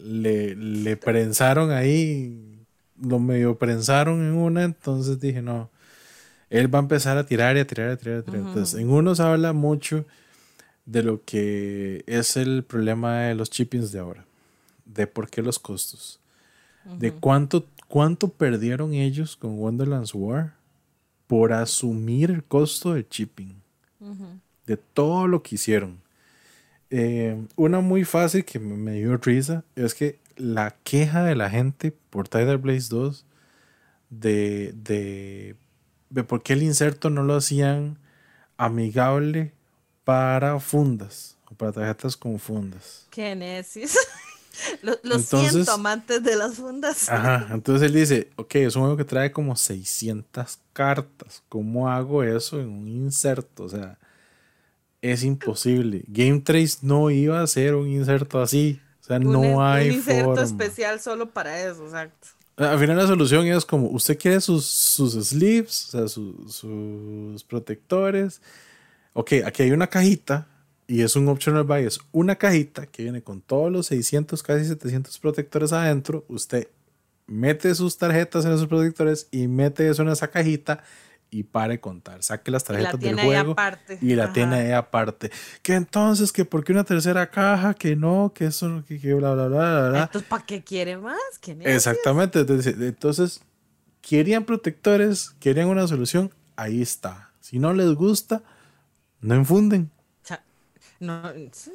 le, 0.05 0.57
le 0.57 0.97
prensaron 0.97 1.71
ahí, 1.71 2.65
lo 3.01 3.19
medio 3.19 3.57
prensaron 3.57 4.21
en 4.21 4.35
una, 4.35 4.65
entonces 4.65 5.21
dije, 5.21 5.41
no, 5.41 5.71
él 6.51 6.73
va 6.73 6.81
a 6.81 6.83
empezar 6.83 7.17
a 7.19 7.25
tirar 7.25 7.57
y 7.57 7.61
a 7.61 7.67
tirar 7.67 7.91
y 7.91 7.93
a 7.93 7.97
tirar. 7.97 8.19
a 8.19 8.23
tirar. 8.23 8.41
Entonces, 8.41 8.81
en 8.81 8.91
unos 8.91 9.21
habla 9.21 9.53
mucho 9.53 10.05
de 10.87 11.03
lo 11.03 11.23
que 11.25 12.03
es 12.07 12.37
el 12.37 12.65
problema 12.65 13.21
de 13.21 13.35
los 13.35 13.49
chippings 13.49 13.93
de 13.93 14.01
ahora, 14.01 14.25
de 14.85 15.07
por 15.07 15.31
qué 15.31 15.41
los 15.41 15.59
costos, 15.59 16.19
de 16.99 17.13
cuánto, 17.13 17.67
cuánto 17.87 18.29
perdieron 18.29 18.93
ellos 18.93 19.37
con 19.37 19.59
Wonderland's 19.59 20.15
War 20.15 20.55
por 21.33 21.55
asumir 21.55 22.31
el 22.31 22.45
costo 22.45 22.93
del 22.93 23.09
chipping, 23.09 23.55
de 24.67 24.77
todo 24.77 25.27
lo 25.27 25.43
que 25.43 25.55
hicieron. 25.55 25.99
Eh, 26.91 27.43
una 27.57 27.81
muy 27.81 28.05
fácil 28.05 28.45
que 28.45 28.59
me, 28.59 28.97
dio 28.97 29.17
risa 29.17 29.65
es 29.75 29.95
que 29.95 30.19
la 30.37 30.77
queja 30.85 31.25
de 31.25 31.35
la 31.35 31.49
gente 31.49 31.91
por 32.11 32.29
Tidal 32.29 32.59
Blaze 32.59 32.89
2 32.91 33.25
de, 34.11 34.75
de, 34.75 35.57
de 36.11 36.23
por 36.23 36.43
qué 36.43 36.53
el 36.53 36.65
inserto 36.65 37.09
no 37.09 37.23
lo 37.23 37.37
hacían 37.37 37.97
amigable 38.59 39.55
para 40.05 40.61
fundas 40.61 41.39
o 41.51 41.55
para 41.55 41.73
tarjetas 41.73 42.15
con 42.15 42.39
fundas. 42.39 43.07
Qué 43.09 43.35
necis. 43.35 43.97
Lo, 44.83 44.93
lo 45.03 45.17
Entonces- 45.17 45.51
siento, 45.53 45.73
amantes 45.73 46.23
de 46.23 46.37
las 46.37 46.55
fundas. 46.57 47.09
Ajá, 47.09 47.49
entonces 47.53 47.87
él 47.89 47.95
dice, 47.95 48.31
ok, 48.37 48.55
es 48.57 48.77
un 48.77 48.83
juego 48.83 48.97
que 48.97 49.05
trae 49.05 49.33
como 49.33 49.57
600 49.57 50.59
cartas. 50.73 51.43
¿Cómo 51.49 51.89
hago 51.89 52.23
eso 52.23 52.61
en 52.61 52.69
un 52.69 52.89
inserto? 52.89 53.65
O 53.65 53.69
sea, 53.69 53.99
es 55.01 55.25
imposible. 55.25 56.05
Game 56.07 56.41
Trace 56.41 56.79
no 56.83 57.11
iba 57.11 57.41
a 57.41 57.45
hacer 57.45 57.75
un 57.75 57.89
inserto 57.89 58.41
así. 58.41 58.81
O 59.01 59.05
sea, 59.05 59.17
Un- 59.19 59.33
no 59.33 59.41
un 59.41 59.63
hay 59.63 59.89
inserto 59.95 60.27
forma. 60.27 60.43
especial 60.45 61.01
solo 61.01 61.31
para 61.31 61.61
eso, 61.67 61.85
exacto. 61.85 62.29
Al 62.57 62.79
final 62.79 62.97
la 62.99 63.07
solución 63.07 63.47
es 63.47 63.65
como, 63.65 63.89
usted 63.89 64.17
quiere 64.19 64.41
sus, 64.41 64.67
sus 64.67 65.15
sleeves, 65.15 65.87
o 65.89 65.91
sea, 65.91 66.09
su- 66.09 66.45
sus 66.49 67.43
protectores. 67.45 68.41
Ok, 69.15 69.33
aquí 69.45 69.63
hay 69.65 69.73
una 69.73 69.87
cajita 69.89 70.47
y 70.87 71.03
es 71.03 71.17
un 71.17 71.29
optional 71.29 71.65
buy, 71.65 71.85
es 71.85 72.01
una 72.11 72.37
cajita 72.37 72.87
que 72.87 73.05
viene 73.05 73.23
con 73.23 73.41
todos 73.41 73.71
los 73.71 73.87
600, 73.87 74.43
casi 74.43 74.67
700 74.67 75.19
protectores 75.19 75.73
adentro. 75.73 76.25
Usted 76.29 76.69
mete 77.27 77.75
sus 77.75 77.97
tarjetas 77.97 78.45
en 78.45 78.53
esos 78.53 78.67
protectores 78.67 79.29
y 79.31 79.49
mete 79.49 79.89
eso 79.89 80.03
en 80.03 80.09
esa 80.09 80.29
cajita 80.29 80.83
y 81.31 81.45
pare 81.45 81.81
contar. 81.81 82.23
Saque 82.23 82.51
las 82.51 82.63
Y 82.63 82.73
la 82.73 82.79
tarjetas 82.79 83.01
del 83.01 83.19
juego 83.19 83.57
y 84.03 84.15
la 84.15 84.25
Ajá. 84.25 84.33
tiene 84.35 84.57
ahí 84.57 84.73
aparte. 84.73 85.31
Que 85.63 85.75
entonces, 85.75 86.31
que 86.31 86.45
por 86.45 86.63
qué 86.63 86.73
una 86.73 86.85
tercera 86.85 87.31
caja, 87.31 87.73
que 87.73 87.97
no, 87.97 88.33
que 88.35 88.47
eso, 88.47 88.85
que, 88.87 89.01
que 89.01 89.15
bla, 89.15 89.33
bla, 89.33 89.49
bla, 89.49 89.59
bla, 89.59 89.89
bla. 89.89 90.03
Entonces, 90.03 90.29
¿para 90.29 90.45
qué 90.45 90.63
quiere 90.63 90.99
más? 90.99 91.17
¿Qué? 91.41 91.57
Exactamente. 91.63 92.41
Entonces, 92.41 92.77
entonces, 92.79 93.41
querían 94.03 94.45
protectores, 94.45 95.31
querían 95.41 95.69
una 95.69 95.87
solución, 95.87 96.31
ahí 96.55 96.83
está. 96.83 97.31
Si 97.41 97.59
no 97.59 97.73
les 97.73 97.95
gusta, 97.95 98.43
no 99.23 99.35
infunden. 99.35 99.91
No, 101.03 101.29
esto- 101.31 101.71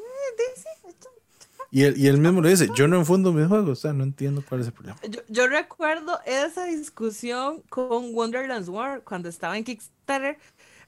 Y 1.70 1.84
él, 1.84 1.98
y 1.98 2.08
él 2.08 2.18
mismo 2.18 2.40
lo 2.42 2.48
dice, 2.48 2.70
yo 2.76 2.88
no 2.88 2.98
infundo 2.98 3.34
mis 3.34 3.48
juegos, 3.48 3.70
o 3.78 3.82
sea, 3.82 3.92
no 3.92 4.04
entiendo 4.06 4.42
cuál 4.48 4.62
es 4.62 4.68
el 4.68 4.74
problema. 4.74 4.98
Yo, 5.10 5.20
yo 5.28 5.48
recuerdo 5.48 6.18
esa 6.26 6.64
discusión 6.64 7.62
con 7.68 8.16
Wonderland's 8.16 8.70
War 8.70 9.02
cuando 9.04 9.28
estaba 9.28 9.58
en 9.58 9.66
Kickstarter. 9.66 10.38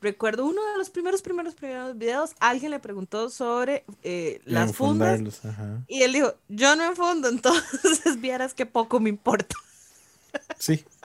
Recuerdo 0.02 0.46
uno 0.46 0.62
de 0.72 0.78
los 0.78 0.90
primeros, 0.90 1.22
primeros, 1.22 1.54
primeros 1.54 1.98
videos. 1.98 2.32
Alguien 2.40 2.72
le 2.72 2.80
preguntó 2.80 3.30
sobre 3.30 3.84
eh, 4.04 4.40
las 4.46 4.74
fundas 4.74 5.44
ajá. 5.44 5.84
y 5.90 6.04
él 6.04 6.14
dijo: 6.14 6.34
Yo 6.48 6.78
no 6.78 6.86
enfundo, 6.86 7.28
entonces 7.30 8.22
vieras 8.22 8.54
que 8.54 8.66
poco 8.66 9.02
me 9.02 9.10
importa. 9.10 9.56
Sí. 10.58 10.86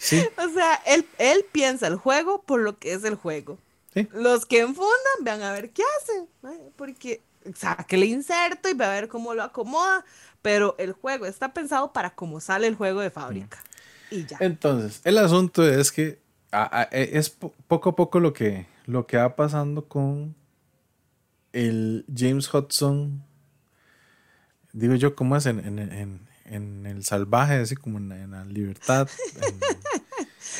Sí, 0.00 0.20
O 0.38 0.48
sea, 0.52 0.74
él, 0.86 1.06
él 1.18 1.44
piensa 1.52 1.86
el 1.86 1.94
juego 1.96 2.42
por 2.42 2.60
lo 2.60 2.78
que 2.78 2.92
es 2.94 3.04
el 3.04 3.14
juego. 3.14 3.58
Sí. 3.94 4.08
Los 4.12 4.46
que 4.46 4.60
enfundan, 4.60 4.90
vean 5.22 5.42
a 5.42 5.52
ver 5.52 5.70
qué 5.70 5.82
hacen. 6.00 6.28
¿no? 6.42 6.52
Porque 6.76 7.22
saque 7.54 7.96
el 7.96 8.04
inserto 8.04 8.68
y 8.68 8.74
ve 8.74 8.84
a 8.84 8.90
ver 8.90 9.08
cómo 9.08 9.34
lo 9.34 9.42
acomoda. 9.42 10.04
Pero 10.42 10.74
el 10.78 10.92
juego 10.92 11.26
está 11.26 11.52
pensado 11.52 11.92
para 11.92 12.14
cómo 12.14 12.40
sale 12.40 12.66
el 12.66 12.74
juego 12.74 13.00
de 13.00 13.10
fábrica. 13.10 13.58
Y 14.10 14.24
ya. 14.26 14.38
Entonces, 14.40 15.00
el 15.04 15.18
asunto 15.18 15.66
es 15.68 15.92
que 15.92 16.18
a- 16.50 16.80
a- 16.80 16.88
e- 16.90 17.10
es 17.18 17.30
po- 17.30 17.54
poco 17.68 17.90
a 17.90 17.96
poco 17.96 18.18
lo 18.20 18.32
que, 18.32 18.66
lo 18.86 19.06
que 19.06 19.16
va 19.18 19.36
pasando 19.36 19.86
con 19.86 20.34
el 21.52 22.04
James 22.14 22.52
Hudson. 22.52 23.22
Digo 24.72 24.94
yo, 24.94 25.14
¿cómo 25.14 25.36
es? 25.36 25.46
En, 25.46 25.58
en- 25.60 25.78
en- 25.78 26.28
en 26.46 26.86
el 26.86 27.04
salvaje, 27.04 27.54
así 27.60 27.76
como 27.76 27.98
en, 27.98 28.10
en 28.12 28.30
la 28.32 28.44
libertad. 28.44 29.08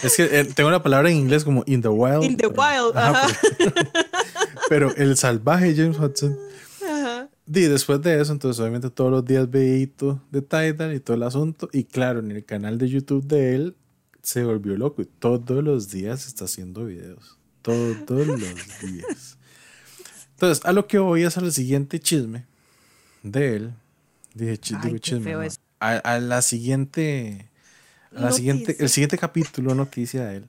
es 0.02 0.16
que 0.16 0.24
eh, 0.24 0.44
tengo 0.44 0.68
una 0.68 0.82
palabra 0.82 1.10
en 1.10 1.16
inglés 1.16 1.44
como 1.44 1.62
in 1.66 1.82
the 1.82 1.88
wild. 1.88 2.24
In 2.24 2.36
the 2.36 2.48
pero- 2.48 2.62
wild, 2.62 2.96
ajá. 2.96 3.26
Pero, 3.58 3.72
pero 4.68 4.96
el 4.96 5.16
salvaje 5.16 5.74
James 5.74 5.98
Hudson. 5.98 6.38
Ajá. 6.82 7.28
Y 7.46 7.62
después 7.62 8.00
de 8.02 8.20
eso, 8.20 8.32
entonces 8.32 8.60
obviamente 8.60 8.90
todos 8.90 9.10
los 9.10 9.24
días 9.24 9.50
veíto 9.50 10.22
de 10.30 10.42
Tidal 10.42 10.94
y 10.94 11.00
todo 11.00 11.16
el 11.16 11.22
asunto. 11.24 11.68
Y 11.72 11.84
claro, 11.84 12.20
en 12.20 12.30
el 12.30 12.44
canal 12.44 12.78
de 12.78 12.88
YouTube 12.88 13.24
de 13.24 13.54
él, 13.54 13.76
se 14.22 14.44
volvió 14.44 14.76
loco 14.76 15.02
y 15.02 15.06
todos 15.06 15.64
los 15.64 15.90
días 15.90 16.26
está 16.26 16.44
haciendo 16.44 16.84
videos. 16.86 17.38
Todos 17.62 18.26
los 18.26 18.40
días. 18.40 19.38
Entonces, 20.32 20.64
a 20.64 20.72
lo 20.72 20.86
que 20.86 20.98
voy 20.98 21.24
es 21.24 21.36
al 21.36 21.52
siguiente 21.52 22.00
chisme 22.00 22.46
de 23.22 23.56
él. 23.56 23.74
Dije, 24.34 24.58
chisme. 24.58 25.48
A, 25.80 26.18
la 26.18 26.42
siguiente. 26.42 27.49
La 28.10 28.32
siguiente, 28.32 28.76
el 28.78 28.88
siguiente 28.88 29.16
capítulo, 29.18 29.74
noticia 29.74 30.24
de 30.26 30.36
él. 30.38 30.48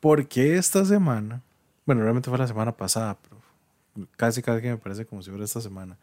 Porque 0.00 0.56
esta 0.56 0.84
semana, 0.84 1.42
bueno, 1.86 2.02
realmente 2.02 2.28
fue 2.28 2.38
la 2.38 2.46
semana 2.46 2.76
pasada, 2.76 3.18
pero 3.22 3.40
casi 4.16 4.42
casi 4.42 4.62
que 4.62 4.70
me 4.70 4.76
parece 4.76 5.06
como 5.06 5.22
si 5.22 5.30
fuera 5.30 5.44
esta 5.44 5.60
semana. 5.60 5.96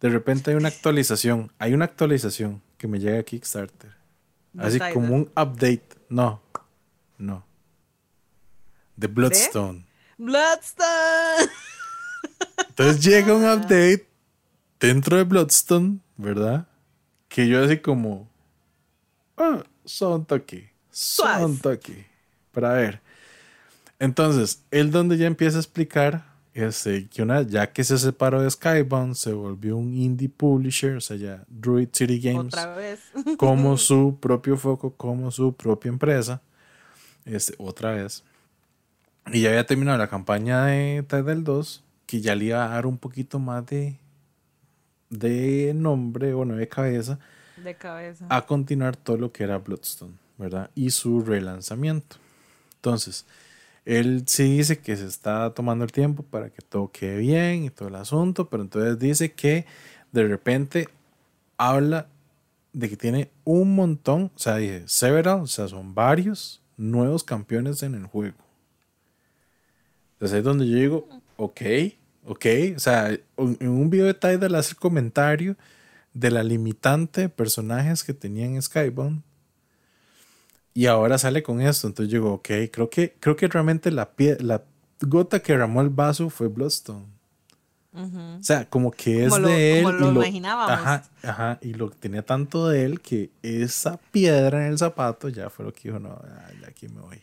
De 0.00 0.10
repente 0.10 0.50
hay 0.50 0.56
una 0.56 0.68
actualización, 0.68 1.50
hay 1.58 1.72
una 1.72 1.86
actualización 1.86 2.62
que 2.76 2.86
me 2.86 2.98
llega 2.98 3.18
a 3.18 3.22
Kickstarter. 3.22 3.94
Así 4.58 4.78
como 4.92 5.14
un 5.14 5.22
update. 5.36 5.88
No, 6.08 6.40
no. 7.18 7.44
De 8.96 9.06
Bloodstone. 9.06 9.86
Bloodstone. 10.16 11.50
Entonces 12.68 13.04
llega 13.04 13.34
un 13.34 13.44
update 13.44 14.06
dentro 14.80 15.16
de 15.16 15.24
Bloodstone, 15.24 15.98
¿verdad? 16.16 16.66
Que 17.28 17.48
yo 17.48 17.62
así 17.62 17.78
como... 17.78 18.30
Toque. 20.26 20.70
Son 20.90 21.58
toque. 21.58 22.06
Para 22.52 22.72
ver. 22.72 23.00
Entonces, 23.98 24.62
él 24.70 24.90
donde 24.90 25.16
ya 25.16 25.26
empieza 25.26 25.56
a 25.56 25.60
explicar 25.60 26.36
este, 26.56 27.06
que 27.08 27.22
una, 27.22 27.42
ya 27.42 27.70
que 27.70 27.84
se 27.84 27.98
separó 27.98 28.40
de 28.40 28.50
Skybound, 28.50 29.14
se 29.14 29.32
volvió 29.32 29.76
un 29.76 29.92
indie 29.92 30.30
publisher, 30.30 30.96
o 30.96 31.00
sea, 31.02 31.16
ya 31.18 31.44
Druid 31.48 31.88
City 31.92 32.18
Games, 32.18 32.54
otra 32.54 32.74
vez. 32.74 33.00
como 33.36 33.76
su 33.76 34.16
propio 34.18 34.56
foco, 34.56 34.94
como 34.94 35.30
su 35.30 35.54
propia 35.54 35.90
empresa, 35.90 36.40
este, 37.26 37.54
otra 37.58 37.92
vez. 37.92 38.24
Y 39.32 39.42
ya 39.42 39.50
había 39.50 39.66
terminado 39.66 39.98
la 39.98 40.08
campaña 40.08 40.64
de 40.64 41.04
Tidal 41.06 41.44
2, 41.44 41.84
que 42.06 42.22
ya 42.22 42.34
le 42.34 42.46
iba 42.46 42.64
a 42.64 42.68
dar 42.68 42.86
un 42.86 42.96
poquito 42.96 43.38
más 43.38 43.66
de, 43.66 43.98
de 45.10 45.74
nombre, 45.74 46.32
bueno, 46.32 46.56
de 46.56 46.68
cabeza, 46.68 47.18
de 47.62 47.74
cabeza, 47.74 48.26
a 48.28 48.46
continuar 48.46 48.96
todo 48.96 49.16
lo 49.16 49.32
que 49.32 49.44
era 49.44 49.58
Bloodstone, 49.58 50.14
¿verdad? 50.38 50.70
Y 50.74 50.90
su 50.90 51.20
relanzamiento. 51.20 52.16
Entonces, 52.76 53.26
él 53.84 54.24
sí 54.26 54.58
dice 54.58 54.78
que 54.78 54.96
se 54.96 55.06
está 55.06 55.54
tomando 55.54 55.84
el 55.84 55.92
tiempo 55.92 56.22
para 56.22 56.50
que 56.50 56.60
todo 56.60 56.90
quede 56.90 57.18
bien 57.18 57.64
y 57.64 57.70
todo 57.70 57.88
el 57.88 57.94
asunto, 57.94 58.48
pero 58.48 58.62
entonces 58.62 58.98
dice 58.98 59.32
que 59.32 59.64
de 60.12 60.26
repente 60.26 60.88
habla 61.56 62.08
de 62.72 62.90
que 62.90 62.96
tiene 62.96 63.30
un 63.44 63.74
montón, 63.74 64.30
o 64.34 64.38
sea, 64.38 64.56
dice 64.56 64.82
several, 64.86 65.40
o 65.40 65.46
sea, 65.46 65.68
son 65.68 65.94
varios 65.94 66.60
nuevos 66.76 67.24
campeones 67.24 67.82
en 67.82 67.94
el 67.94 68.06
juego. 68.06 68.36
Entonces 70.14 70.34
ahí 70.34 70.38
es 70.40 70.44
donde 70.44 70.68
yo 70.68 70.76
digo, 70.76 71.08
ok, 71.36 71.62
ok, 72.26 72.46
o 72.76 72.78
sea, 72.80 73.10
en 73.10 73.68
un 73.68 73.88
video 73.88 74.06
de 74.06 74.14
Tidal 74.14 74.54
hace 74.56 74.72
el 74.72 74.78
comentario 74.78 75.56
de 76.16 76.30
la 76.30 76.42
limitante 76.42 77.22
de 77.22 77.28
personajes 77.28 78.02
que 78.02 78.14
tenía 78.14 78.46
en 78.46 78.60
Skybound 78.60 79.22
y 80.72 80.86
ahora 80.86 81.18
sale 81.18 81.42
con 81.42 81.60
esto. 81.60 81.86
Entonces 81.86 82.10
yo 82.10 82.20
digo, 82.20 82.34
ok, 82.34 82.48
creo 82.72 82.88
que, 82.88 83.14
creo 83.20 83.36
que 83.36 83.48
realmente 83.48 83.90
la, 83.90 84.10
pie, 84.12 84.38
la 84.40 84.62
gota 85.00 85.40
que 85.40 85.56
ramó 85.56 85.82
el 85.82 85.90
vaso 85.90 86.30
fue 86.30 86.48
Bloodstone. 86.48 87.04
O 87.92 88.42
sea, 88.42 88.68
como 88.68 88.90
que 88.90 89.24
es 89.24 89.42
de 89.42 89.78
él. 89.78 89.84
Como 89.84 89.96
lo, 89.96 90.10
imaginábamos. 90.22 90.70
Ajá, 90.70 91.04
ajá, 91.22 91.58
y 91.62 91.72
lo 91.72 91.88
tenía 91.88 92.22
tanto 92.22 92.68
de 92.68 92.84
él 92.84 93.00
que 93.00 93.30
esa 93.42 93.98
piedra 94.12 94.66
en 94.66 94.72
el 94.72 94.78
zapato 94.78 95.30
ya 95.30 95.48
fue 95.48 95.64
lo 95.64 95.72
que 95.72 95.88
dijo, 95.88 95.98
no, 95.98 96.20
ya 96.60 96.68
aquí 96.68 96.88
me 96.88 97.00
voy. 97.00 97.22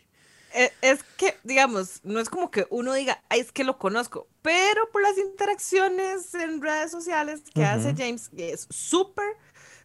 E, 0.54 0.72
es, 0.82 1.02
que, 1.16 1.36
digamos, 1.42 2.00
no 2.04 2.20
es 2.20 2.30
como 2.30 2.50
que 2.50 2.66
uno 2.70 2.94
diga, 2.94 3.20
Ay, 3.28 3.40
es 3.40 3.50
que 3.50 3.64
lo 3.64 3.76
conozco, 3.76 4.28
pero 4.40 4.88
por 4.92 5.02
las 5.02 5.18
interacciones 5.18 6.32
en 6.34 6.62
redes 6.62 6.92
sociales 6.92 7.42
que 7.52 7.64
hace 7.64 7.92
James, 7.96 8.30
es 8.36 8.68
súper, 8.70 9.36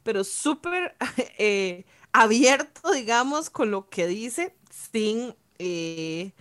pero 0.04 0.24
súper 0.24 0.96
eh, 1.40 1.86
abierto, 2.12 2.92
digamos, 2.92 3.50
con 3.50 3.72
lo 3.72 3.90
que 3.90 4.06
dice, 4.06 4.56
sin, 4.70 5.36
eh, 5.58 6.34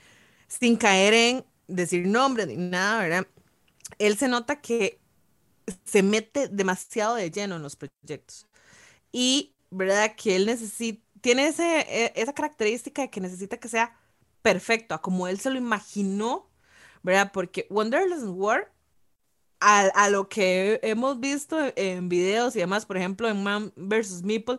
sin 0.47 0.77
caer 0.77 1.15
en 1.15 1.45
decir 1.67 2.07
nombre 2.07 2.47
ni 2.47 2.57
nada, 2.57 3.03
¿verdad? 3.03 3.27
Él 3.99 4.19
se 4.19 4.29
nota 4.29 4.61
que 4.61 5.01
se 5.85 6.03
mete 6.03 6.49
demasiado 6.49 7.15
de 7.15 7.31
lleno 7.31 7.57
en 7.57 7.63
los 7.63 7.77
proyectos. 7.77 8.47
Y, 9.11 9.55
¿verdad? 9.71 10.15
Que 10.17 10.37
él 10.37 10.47
necesita, 10.47 11.03
tiene 11.23 11.49
ese, 11.49 11.81
e, 11.89 12.13
esa 12.17 12.35
característica 12.35 13.03
de 13.03 13.11
que 13.11 13.21
necesita 13.21 13.59
que 13.59 13.69
sea 13.69 13.99
perfecto, 14.43 14.95
a 14.95 15.03
como 15.03 15.29
él 15.29 15.41
se 15.41 15.51
lo 15.51 15.59
imaginó, 15.59 16.49
¿verdad? 17.03 17.31
Porque 17.33 17.67
Wonderless 17.71 18.25
War, 18.27 18.73
a, 19.61 19.81
a 19.81 20.11
lo 20.11 20.29
que 20.29 20.81
hemos 20.83 21.21
visto 21.21 21.59
en 21.77 22.09
videos 22.09 22.57
y 22.57 22.61
demás, 22.61 22.87
por 22.87 22.97
ejemplo, 22.97 23.29
en 23.29 23.43
Man 23.43 23.73
vs. 23.77 24.23
Meeple, 24.23 24.59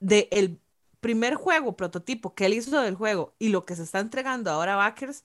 de 0.00 0.28
el 0.32 0.60
primer 1.00 1.34
juego, 1.34 1.76
prototipo 1.76 2.34
que 2.34 2.46
él 2.46 2.54
hizo 2.54 2.80
del 2.80 2.94
juego 2.96 3.34
y 3.38 3.48
lo 3.50 3.66
que 3.66 3.76
se 3.76 3.82
está 3.82 4.00
entregando 4.00 4.50
ahora 4.50 4.74
a 4.74 4.76
Backers 4.76 5.24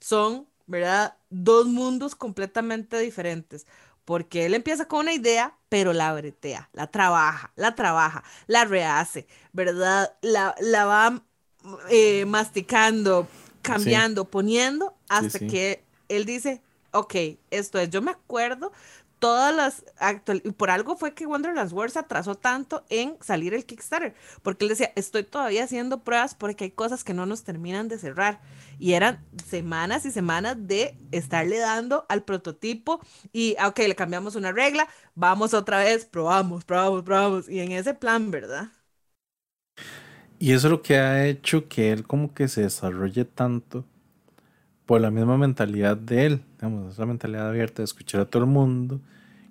son, 0.00 0.48
¿verdad? 0.66 1.16
Dos 1.30 1.66
mundos 1.66 2.14
completamente 2.16 2.98
diferentes. 2.98 3.66
Porque 4.04 4.46
él 4.46 4.54
empieza 4.54 4.86
con 4.88 5.00
una 5.00 5.12
idea, 5.14 5.56
pero 5.68 5.92
la 5.92 6.12
bretea, 6.14 6.70
la 6.72 6.88
trabaja, 6.90 7.52
la 7.56 7.74
trabaja, 7.74 8.24
la 8.46 8.64
rehace, 8.64 9.26
¿verdad? 9.52 10.16
La, 10.22 10.54
la 10.60 10.84
va 10.86 11.22
eh, 11.90 12.24
masticando, 12.26 13.28
cambiando, 13.62 14.24
poniendo, 14.24 14.94
hasta 15.08 15.38
que 15.38 15.84
él 16.08 16.24
dice, 16.24 16.62
ok, 16.92 17.14
esto 17.50 17.78
es, 17.78 17.90
yo 17.90 18.02
me 18.02 18.12
acuerdo 18.12 18.72
todas 19.20 19.54
las 19.54 19.84
actual 19.98 20.42
y 20.44 20.50
por 20.50 20.70
algo 20.70 20.96
fue 20.96 21.14
que 21.14 21.26
Wonderland 21.26 21.72
Wars 21.72 21.96
atrasó 21.96 22.34
tanto 22.34 22.84
en 22.88 23.16
salir 23.20 23.54
el 23.54 23.64
Kickstarter, 23.66 24.14
porque 24.42 24.64
él 24.64 24.70
decía, 24.70 24.92
estoy 24.96 25.24
todavía 25.24 25.64
haciendo 25.64 26.02
pruebas 26.02 26.34
porque 26.34 26.64
hay 26.64 26.70
cosas 26.72 27.04
que 27.04 27.14
no 27.14 27.26
nos 27.26 27.44
terminan 27.44 27.88
de 27.88 27.98
cerrar. 27.98 28.40
Y 28.78 28.94
eran 28.94 29.22
semanas 29.46 30.06
y 30.06 30.10
semanas 30.10 30.56
de 30.58 30.96
estarle 31.12 31.58
dando 31.58 32.06
al 32.08 32.24
prototipo 32.24 33.00
y, 33.32 33.54
ah, 33.58 33.68
ok, 33.68 33.80
le 33.80 33.94
cambiamos 33.94 34.36
una 34.36 34.52
regla, 34.52 34.88
vamos 35.14 35.52
otra 35.54 35.78
vez, 35.80 36.06
probamos, 36.06 36.64
probamos, 36.64 37.02
probamos. 37.04 37.48
Y 37.48 37.60
en 37.60 37.72
ese 37.72 37.92
plan, 37.94 38.30
¿verdad? 38.30 38.70
Y 40.42 40.52
eso 40.54 40.68
es 40.68 40.70
lo 40.70 40.80
que 40.80 40.96
ha 40.96 41.26
hecho 41.26 41.68
que 41.68 41.92
él 41.92 42.04
como 42.04 42.32
que 42.32 42.48
se 42.48 42.62
desarrolle 42.62 43.26
tanto 43.26 43.84
por 44.86 44.98
la 44.98 45.10
misma 45.10 45.36
mentalidad 45.36 45.98
de 45.98 46.24
él, 46.24 46.42
digamos, 46.54 46.94
esa 46.94 47.04
mentalidad 47.04 47.50
abierta 47.50 47.82
de 47.82 47.84
escuchar 47.84 48.22
a 48.22 48.24
todo 48.24 48.44
el 48.44 48.48
mundo 48.48 49.02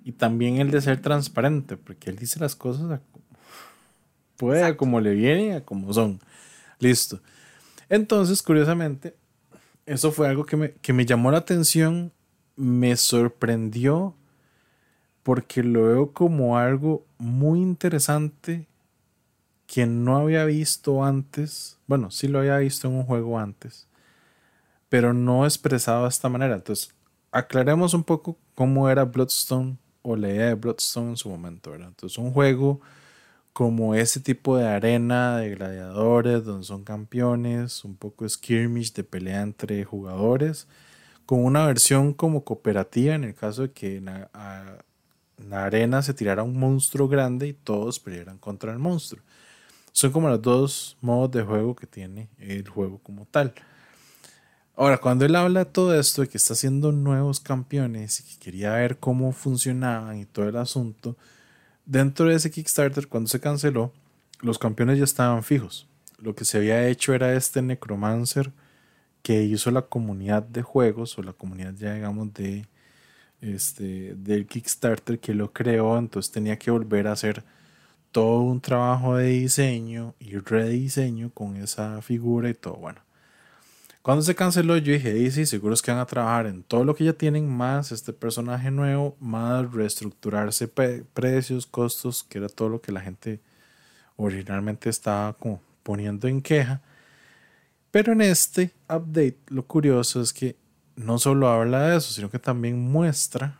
y 0.04 0.10
también 0.10 0.56
el 0.56 0.72
de 0.72 0.80
ser 0.80 1.00
transparente, 1.00 1.76
porque 1.76 2.10
él 2.10 2.16
dice 2.16 2.40
las 2.40 2.56
cosas 2.56 2.90
a, 2.90 3.00
puede 4.36 4.64
a 4.64 4.76
como 4.76 5.00
le 5.00 5.14
viene 5.14 5.54
a 5.54 5.64
como 5.64 5.92
son. 5.92 6.18
Listo. 6.80 7.20
Entonces, 7.88 8.42
curiosamente, 8.42 9.14
eso 9.86 10.10
fue 10.10 10.26
algo 10.26 10.44
que 10.44 10.56
me, 10.56 10.72
que 10.72 10.92
me 10.92 11.06
llamó 11.06 11.30
la 11.30 11.38
atención, 11.38 12.12
me 12.56 12.96
sorprendió, 12.96 14.16
porque 15.22 15.62
lo 15.62 15.84
veo 15.84 16.12
como 16.12 16.58
algo 16.58 17.06
muy 17.16 17.60
interesante 17.60 18.66
que 19.70 19.86
no 19.86 20.16
había 20.16 20.44
visto 20.44 21.04
antes. 21.04 21.78
Bueno, 21.86 22.10
sí 22.10 22.26
lo 22.26 22.40
había 22.40 22.58
visto 22.58 22.88
en 22.88 22.94
un 22.94 23.04
juego 23.04 23.38
antes 23.38 23.86
pero 24.90 25.14
no 25.14 25.46
expresado 25.46 26.02
de 26.02 26.10
esta 26.10 26.28
manera. 26.28 26.56
Entonces, 26.56 26.92
aclaremos 27.30 27.94
un 27.94 28.04
poco 28.04 28.36
cómo 28.54 28.90
era 28.90 29.04
Bloodstone 29.04 29.78
o 30.02 30.16
la 30.16 30.28
idea 30.28 30.46
de 30.48 30.54
Bloodstone 30.54 31.10
en 31.10 31.16
su 31.16 31.30
momento. 31.30 31.70
¿verdad? 31.70 31.88
Entonces, 31.88 32.18
un 32.18 32.32
juego 32.32 32.80
como 33.54 33.94
ese 33.94 34.20
tipo 34.20 34.56
de 34.56 34.66
arena 34.68 35.38
de 35.38 35.50
gladiadores, 35.54 36.44
donde 36.44 36.66
son 36.66 36.84
campeones, 36.84 37.84
un 37.84 37.96
poco 37.96 38.28
skirmish 38.28 38.92
de 38.92 39.04
pelea 39.04 39.42
entre 39.42 39.84
jugadores, 39.84 40.66
con 41.24 41.44
una 41.44 41.66
versión 41.66 42.12
como 42.12 42.44
cooperativa 42.44 43.14
en 43.14 43.24
el 43.24 43.34
caso 43.34 43.62
de 43.62 43.72
que 43.72 43.96
en 43.98 44.06
la, 44.06 44.84
arena 45.52 46.02
se 46.02 46.14
tirara 46.14 46.42
un 46.42 46.58
monstruo 46.58 47.08
grande 47.08 47.48
y 47.48 47.52
todos 47.52 48.00
pelearan 48.00 48.38
contra 48.38 48.72
el 48.72 48.78
monstruo. 48.78 49.22
Son 49.92 50.12
como 50.12 50.28
los 50.28 50.40
dos 50.40 50.96
modos 51.00 51.30
de 51.32 51.42
juego 51.42 51.74
que 51.74 51.86
tiene 51.86 52.28
el 52.38 52.68
juego 52.68 52.98
como 52.98 53.26
tal. 53.26 53.54
Ahora, 54.76 54.98
cuando 54.98 55.26
él 55.26 55.36
habla 55.36 55.64
de 55.64 55.70
todo 55.70 55.98
esto, 55.98 56.22
de 56.22 56.28
que 56.28 56.38
está 56.38 56.54
haciendo 56.54 56.90
nuevos 56.90 57.40
campeones 57.40 58.20
y 58.20 58.24
que 58.24 58.38
quería 58.38 58.72
ver 58.72 58.98
cómo 58.98 59.32
funcionaban 59.32 60.18
y 60.18 60.24
todo 60.24 60.48
el 60.48 60.56
asunto, 60.56 61.16
dentro 61.84 62.26
de 62.28 62.36
ese 62.36 62.50
Kickstarter, 62.50 63.08
cuando 63.08 63.28
se 63.28 63.40
canceló, 63.40 63.92
los 64.40 64.58
campeones 64.58 64.98
ya 64.98 65.04
estaban 65.04 65.42
fijos. 65.42 65.86
Lo 66.18 66.34
que 66.34 66.44
se 66.44 66.58
había 66.58 66.86
hecho 66.88 67.12
era 67.12 67.34
este 67.34 67.62
Necromancer 67.62 68.52
que 69.22 69.42
hizo 69.42 69.70
la 69.70 69.82
comunidad 69.82 70.42
de 70.42 70.62
juegos 70.62 71.18
o 71.18 71.22
la 71.22 71.32
comunidad 71.32 71.74
ya 71.74 71.94
digamos 71.94 72.32
de 72.32 72.66
este 73.40 74.14
del 74.14 74.46
Kickstarter 74.46 75.18
que 75.18 75.34
lo 75.34 75.52
creó, 75.52 75.98
entonces 75.98 76.32
tenía 76.32 76.58
que 76.58 76.70
volver 76.70 77.06
a 77.06 77.12
hacer 77.12 77.44
todo 78.12 78.40
un 78.40 78.60
trabajo 78.60 79.16
de 79.16 79.28
diseño 79.28 80.14
y 80.18 80.36
rediseño 80.38 81.30
con 81.30 81.56
esa 81.56 82.02
figura 82.02 82.48
y 82.50 82.54
todo. 82.54 82.76
Bueno, 82.76 83.00
cuando 84.02 84.22
se 84.22 84.34
canceló, 84.34 84.76
yo 84.78 84.92
dije, 84.92 85.30
sí, 85.30 85.46
seguro 85.46 85.74
es 85.74 85.82
que 85.82 85.90
van 85.90 86.00
a 86.00 86.06
trabajar 86.06 86.46
en 86.46 86.62
todo 86.62 86.84
lo 86.84 86.94
que 86.94 87.04
ya 87.04 87.12
tienen, 87.12 87.48
más 87.48 87.92
este 87.92 88.12
personaje 88.12 88.70
nuevo, 88.70 89.16
más 89.20 89.70
reestructurarse 89.72 90.68
precios, 90.68 91.66
costos, 91.66 92.24
que 92.24 92.38
era 92.38 92.48
todo 92.48 92.70
lo 92.70 92.80
que 92.80 92.92
la 92.92 93.02
gente 93.02 93.40
originalmente 94.16 94.88
estaba 94.88 95.34
como 95.34 95.60
poniendo 95.82 96.28
en 96.28 96.40
queja. 96.40 96.80
Pero 97.90 98.12
en 98.12 98.22
este 98.22 98.72
update, 98.88 99.38
lo 99.48 99.66
curioso 99.66 100.20
es 100.22 100.32
que 100.32 100.56
no 100.96 101.18
solo 101.18 101.48
habla 101.48 101.88
de 101.88 101.96
eso, 101.98 102.12
sino 102.12 102.30
que 102.30 102.38
también 102.38 102.80
muestra 102.80 103.58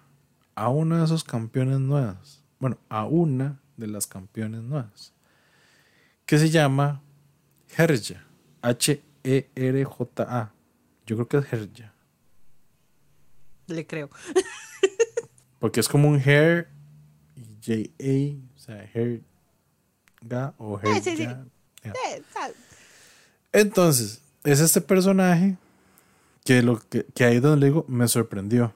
a 0.54 0.68
uno 0.68 0.98
de 0.98 1.04
esos 1.04 1.22
campeones 1.22 1.80
nuevos. 1.80 2.42
Bueno, 2.58 2.78
a 2.88 3.04
una 3.04 3.59
de 3.80 3.88
las 3.88 4.06
campeones 4.06 4.62
nuevas. 4.62 5.12
Que 6.26 6.38
se 6.38 6.50
llama 6.50 7.02
Herja. 7.76 8.24
H-E-R-J-A. 8.62 10.52
Yo 11.06 11.16
creo 11.16 11.28
que 11.28 11.38
es 11.38 11.52
Herja. 11.52 11.92
Le 13.66 13.86
creo. 13.86 14.10
Porque 15.58 15.80
es 15.80 15.88
como 15.88 16.08
un 16.08 16.20
hair 16.20 16.68
J-A, 17.64 18.36
o 18.54 18.58
sea, 18.58 18.88
Herga 18.94 20.54
o 20.58 20.78
Herja. 20.78 21.44
Entonces, 23.52 24.22
es 24.44 24.60
este 24.60 24.80
personaje 24.80 25.56
que, 26.44 26.62
lo 26.62 26.78
que, 26.78 27.04
que 27.14 27.24
ahí 27.24 27.40
donde 27.40 27.60
le 27.60 27.66
digo 27.66 27.84
me 27.88 28.08
sorprendió. 28.08 28.72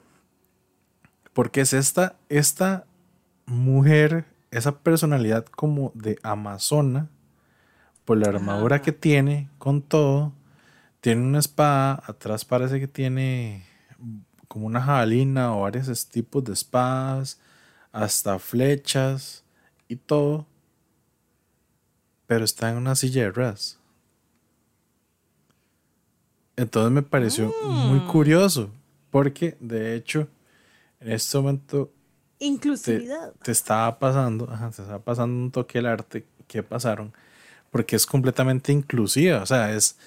Porque 1.33 1.61
es 1.61 1.73
esta, 1.73 2.15
esta 2.29 2.85
mujer, 3.45 4.25
esa 4.57 4.79
personalidad 4.79 5.45
como 5.45 5.91
de 5.95 6.17
amazona, 6.23 7.09
por 8.05 8.17
la 8.17 8.29
armadura 8.29 8.81
que 8.81 8.93
tiene, 8.93 9.49
con 9.57 9.81
todo. 9.81 10.31
Tiene 11.01 11.21
una 11.23 11.39
espada, 11.39 12.01
atrás 12.05 12.45
parece 12.45 12.79
que 12.79 12.87
tiene 12.87 13.65
como 14.47 14.67
una 14.67 14.81
jabalina 14.81 15.53
o 15.55 15.61
varios 15.61 16.07
tipos 16.07 16.43
de 16.43 16.53
espadas, 16.53 17.41
hasta 17.91 18.39
flechas 18.39 19.43
y 19.89 19.97
todo. 19.97 20.47
Pero 22.25 22.45
está 22.45 22.69
en 22.69 22.77
una 22.77 22.95
silla 22.95 23.23
de 23.23 23.31
ruedas. 23.31 23.77
Entonces 26.55 26.93
me 26.93 27.01
pareció 27.01 27.53
muy 27.65 27.99
mm. 27.99 28.07
curioso, 28.07 28.69
porque 29.11 29.57
de 29.59 29.95
hecho, 29.95 30.29
en 31.01 31.11
este 31.11 31.37
momento... 31.37 31.91
Inclusividad. 32.39 33.33
Te, 33.41 33.51
estaba 33.51 33.97
pasando, 33.99 34.49
ajá, 34.51 34.69
te 34.71 34.81
estaba 34.81 34.99
pasando 34.99 35.35
un 35.37 35.51
toque 35.51 35.79
el 35.79 35.85
arte 35.85 36.25
que 36.47 36.63
pasaron, 36.63 37.13
porque 37.71 37.95
es 37.95 38.05
completamente 38.05 38.71
inclusiva, 38.71 39.41
o 39.41 39.45
sea, 39.45 39.73
es, 39.73 39.97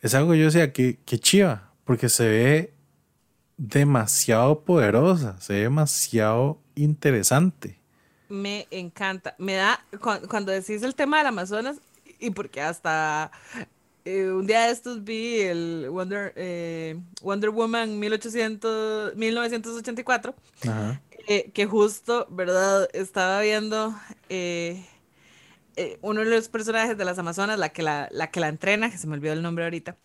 es 0.00 0.14
algo 0.14 0.34
yo 0.34 0.46
decía 0.46 0.72
que, 0.72 0.98
que 1.04 1.18
chiva, 1.18 1.70
porque 1.84 2.08
se 2.08 2.28
ve 2.28 2.72
demasiado 3.56 4.60
poderosa, 4.60 5.40
se 5.40 5.54
ve 5.54 5.60
demasiado 5.60 6.58
interesante. 6.74 7.78
Me 8.28 8.66
encanta, 8.70 9.34
me 9.38 9.54
da, 9.54 9.84
cuando 10.28 10.52
decís 10.52 10.82
el 10.82 10.94
tema 10.94 11.18
del 11.18 11.26
Amazonas, 11.26 11.76
y 12.18 12.30
porque 12.30 12.60
hasta 12.60 13.30
eh, 14.04 14.30
un 14.30 14.46
día 14.46 14.62
de 14.66 14.72
estos 14.72 15.04
vi 15.04 15.40
el 15.40 15.86
Wonder, 15.90 16.32
eh, 16.34 16.98
Wonder 17.20 17.50
Woman 17.50 17.98
1800, 17.98 19.14
1984, 19.16 20.34
eh, 20.62 20.98
que 21.26 21.66
justo, 21.66 22.26
¿verdad? 22.30 22.88
Estaba 22.92 23.40
viendo 23.40 23.94
uno 26.00 26.20
de 26.20 26.26
los 26.26 26.48
personajes 26.48 26.96
de 26.96 27.04
las 27.04 27.18
Amazonas, 27.18 27.58
la 27.58 27.70
que 27.70 27.82
la, 27.82 28.08
la, 28.12 28.30
que 28.30 28.40
la 28.40 28.48
entrena, 28.48 28.90
que 28.90 28.98
se 28.98 29.06
me 29.06 29.14
olvidó 29.14 29.32
el 29.32 29.42
nombre 29.42 29.64
ahorita, 29.64 29.96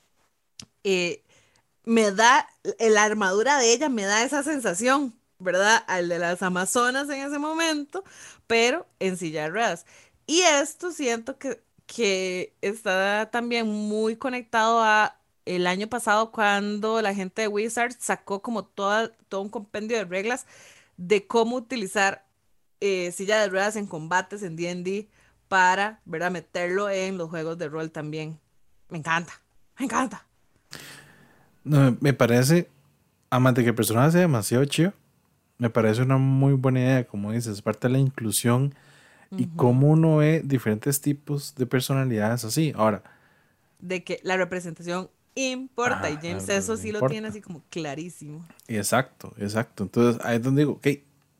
me 1.84 2.11
da, 2.11 2.47
la 2.80 3.03
armadura 3.03 3.57
de 3.57 3.74
ella 3.74 3.89
me 3.89 4.03
da 4.03 4.24
esa 4.24 4.43
sensación, 4.43 5.13
¿verdad? 5.39 5.84
Al 5.88 6.09
de 6.09 6.20
las 6.20 6.41
Amazonas 6.41 7.09
en 7.09 7.22
ese 7.26 7.39
momento, 7.39 8.03
pero 8.47 8.88
en 8.99 9.18
silla 9.18 9.43
de 9.43 9.49
ruedas. 9.49 9.86
Y 10.26 10.41
esto 10.41 10.91
siento 10.91 11.38
que 11.38 11.61
que 11.88 12.53
está 12.61 13.30
también 13.32 13.68
muy 13.68 14.18
conectado 14.18 14.84
a 14.84 15.18
el 15.45 15.65
año 15.68 15.88
pasado 15.88 16.32
cuando 16.32 17.01
la 17.01 17.13
gente 17.15 17.43
de 17.43 17.47
Wizard 17.47 17.93
sacó 17.99 18.41
como 18.41 18.65
toda, 18.65 19.09
todo 19.30 19.41
un 19.41 19.49
compendio 19.49 19.97
de 19.97 20.05
reglas 20.05 20.45
de 20.97 21.27
cómo 21.27 21.55
utilizar 21.55 22.25
eh, 22.81 23.11
silla 23.11 23.39
de 23.39 23.49
ruedas 23.49 23.75
en 23.75 23.87
combates 23.87 24.43
en 24.43 24.55
D&D 24.55 25.07
para, 25.47 26.01
¿verdad? 26.05 26.31
Meterlo 26.31 26.89
en 26.89 27.17
los 27.17 27.29
juegos 27.29 27.57
de 27.57 27.69
rol 27.69 27.91
también. 27.91 28.39
Me 28.89 28.97
encanta, 28.97 29.33
me 29.79 29.85
encanta. 29.85 30.25
No, 31.63 31.97
me 31.99 32.13
parece, 32.13 32.69
amante 33.29 33.63
que 33.63 33.69
el 33.69 33.75
personaje 33.75 34.11
sea 34.11 34.21
demasiado 34.21 34.65
chido, 34.65 34.93
me 35.57 35.69
parece 35.69 36.01
una 36.01 36.17
muy 36.17 36.53
buena 36.53 36.79
idea, 36.79 37.07
como 37.07 37.31
dices, 37.31 37.53
es 37.53 37.61
parte 37.61 37.87
de 37.87 37.93
la 37.93 37.99
inclusión 37.99 38.75
y 39.31 39.47
cómo 39.47 39.89
uno 39.89 40.17
ve 40.17 40.41
diferentes 40.43 41.01
tipos 41.01 41.55
de 41.55 41.65
personalidades 41.65 42.45
así. 42.45 42.73
Ahora. 42.75 43.03
De 43.79 44.03
que 44.03 44.19
la 44.23 44.37
representación 44.37 45.09
importa 45.38 46.09
y 46.09 46.15
James 46.15 46.49
eso 46.49 46.77
sí 46.77 46.91
lo 46.91 47.07
tiene 47.07 47.27
así 47.27 47.41
como 47.41 47.63
clarísimo. 47.69 48.45
Exacto, 48.67 49.33
exacto. 49.38 49.83
Entonces 49.83 50.23
ahí 50.25 50.38
es 50.38 50.43
donde 50.43 50.61
digo, 50.61 50.73
ok, 50.73 50.88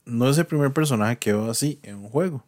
no 0.06 0.30
es 0.30 0.38
el 0.38 0.46
primer 0.46 0.72
personaje 0.72 1.18
que 1.18 1.34
veo 1.34 1.50
así 1.50 1.80
en 1.84 1.96
un 1.96 2.10
juego. 2.10 2.44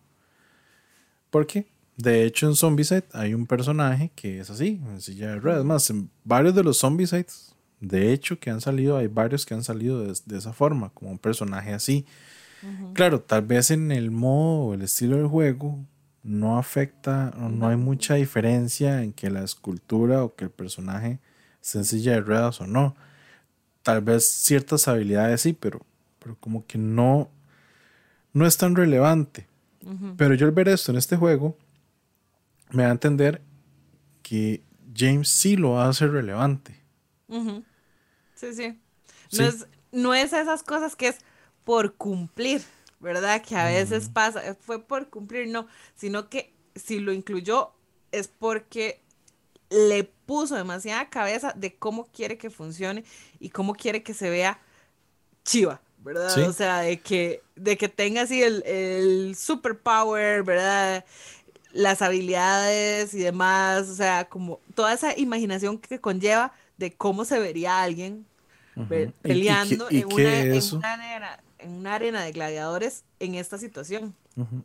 Porque, 1.29 1.67
de 1.97 2.23
hecho, 2.23 2.47
en 2.47 2.55
Zombicide 2.55 3.05
hay 3.13 3.33
un 3.33 3.45
personaje 3.45 4.11
que 4.15 4.39
es 4.39 4.49
así, 4.49 4.81
en 4.87 5.01
silla 5.01 5.29
de 5.29 5.39
ruedas. 5.39 5.65
Más, 5.65 5.89
en 5.89 6.09
varios 6.23 6.55
de 6.55 6.63
los 6.63 6.79
Zombicides, 6.79 7.55
de 7.79 8.13
hecho, 8.13 8.39
que 8.39 8.49
han 8.49 8.61
salido, 8.61 8.97
hay 8.97 9.07
varios 9.07 9.45
que 9.45 9.53
han 9.53 9.63
salido 9.63 10.01
de, 10.01 10.13
de 10.25 10.37
esa 10.37 10.53
forma, 10.53 10.89
como 10.89 11.11
un 11.11 11.19
personaje 11.19 11.73
así. 11.73 12.05
Claro, 12.93 13.21
tal 13.21 13.43
vez 13.43 13.71
en 13.71 13.91
el 13.91 14.11
modo 14.11 14.65
o 14.65 14.73
el 14.73 14.81
estilo 14.81 15.15
del 15.15 15.27
juego 15.27 15.79
no 16.23 16.57
afecta, 16.57 17.31
no 17.37 17.67
hay 17.69 17.77
mucha 17.77 18.15
diferencia 18.15 19.01
en 19.01 19.13
que 19.13 19.29
la 19.29 19.43
escultura 19.43 20.23
o 20.23 20.35
que 20.35 20.45
el 20.45 20.51
personaje 20.51 21.19
sencilla 21.69 22.13
de 22.13 22.21
ruedas 22.21 22.59
o 22.61 22.67
no. 22.67 22.95
Tal 23.83 24.01
vez 24.01 24.25
ciertas 24.27 24.87
habilidades 24.87 25.41
sí, 25.41 25.53
pero, 25.53 25.85
pero 26.19 26.35
como 26.39 26.65
que 26.65 26.77
no, 26.77 27.29
no 28.33 28.45
es 28.45 28.57
tan 28.57 28.75
relevante. 28.75 29.47
Pero 30.17 30.35
yo 30.35 30.45
al 30.45 30.51
ver 30.51 30.67
esto 30.67 30.91
en 30.91 30.97
este 30.97 31.15
juego, 31.15 31.57
me 32.71 32.83
da 32.83 32.89
a 32.89 32.91
entender 32.91 33.41
que 34.21 34.61
James 34.95 35.29
sí 35.29 35.55
lo 35.55 35.81
hace 35.81 36.05
relevante. 36.07 36.75
Sí, 38.35 38.53
sí. 38.53 38.79
No, 39.37 39.43
Es, 39.43 39.67
no 39.91 40.13
es 40.13 40.33
esas 40.33 40.63
cosas 40.63 40.95
que 40.95 41.07
es, 41.07 41.17
por 41.63 41.95
cumplir, 41.95 42.61
¿verdad? 42.99 43.41
Que 43.41 43.55
a 43.55 43.65
veces 43.65 44.09
pasa, 44.09 44.55
fue 44.59 44.85
por 44.85 45.09
cumplir, 45.09 45.47
no, 45.47 45.67
sino 45.95 46.29
que 46.29 46.53
si 46.75 46.99
lo 46.99 47.13
incluyó 47.13 47.71
es 48.11 48.27
porque 48.27 49.01
le 49.69 50.03
puso 50.03 50.55
demasiada 50.55 51.09
cabeza 51.09 51.53
de 51.55 51.75
cómo 51.75 52.05
quiere 52.05 52.37
que 52.37 52.49
funcione 52.49 53.03
y 53.39 53.49
cómo 53.49 53.73
quiere 53.75 54.03
que 54.03 54.13
se 54.13 54.29
vea 54.29 54.59
chiva, 55.43 55.81
¿verdad? 56.03 56.37
O 56.47 56.53
sea, 56.53 56.79
de 56.79 56.99
que, 56.99 57.41
de 57.55 57.77
que 57.77 57.89
tenga 57.89 58.21
así 58.21 58.41
el, 58.41 58.63
el 58.65 59.35
superpower, 59.35 60.43
¿verdad? 60.43 61.05
Las 61.71 62.01
habilidades 62.01 63.13
y 63.13 63.19
demás, 63.19 63.89
o 63.89 63.95
sea, 63.95 64.25
como 64.25 64.59
toda 64.75 64.93
esa 64.93 65.17
imaginación 65.17 65.77
que 65.77 65.99
conlleva 65.99 66.53
de 66.77 66.93
cómo 66.93 67.25
se 67.25 67.39
vería 67.39 67.81
alguien 67.81 68.25
peleando 69.21 69.87
en, 69.89 70.05
una, 70.05 70.39
en, 70.39 70.73
una, 70.73 71.39
en 71.59 71.71
una 71.71 71.95
arena 71.95 72.23
de 72.23 72.31
gladiadores 72.31 73.03
en 73.19 73.35
esta 73.35 73.57
situación. 73.57 74.15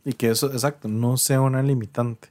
Y 0.05 0.13
que 0.13 0.29
eso, 0.29 0.51
exacto, 0.51 0.87
no 0.87 1.17
sea 1.17 1.41
una 1.41 1.61
limitante. 1.61 2.29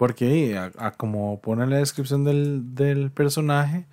Porque 0.00 0.56
a, 0.56 0.92
como 0.92 1.42
pone 1.42 1.66
la 1.66 1.76
descripción 1.76 2.24
del, 2.24 3.10
personaje, 3.12 3.84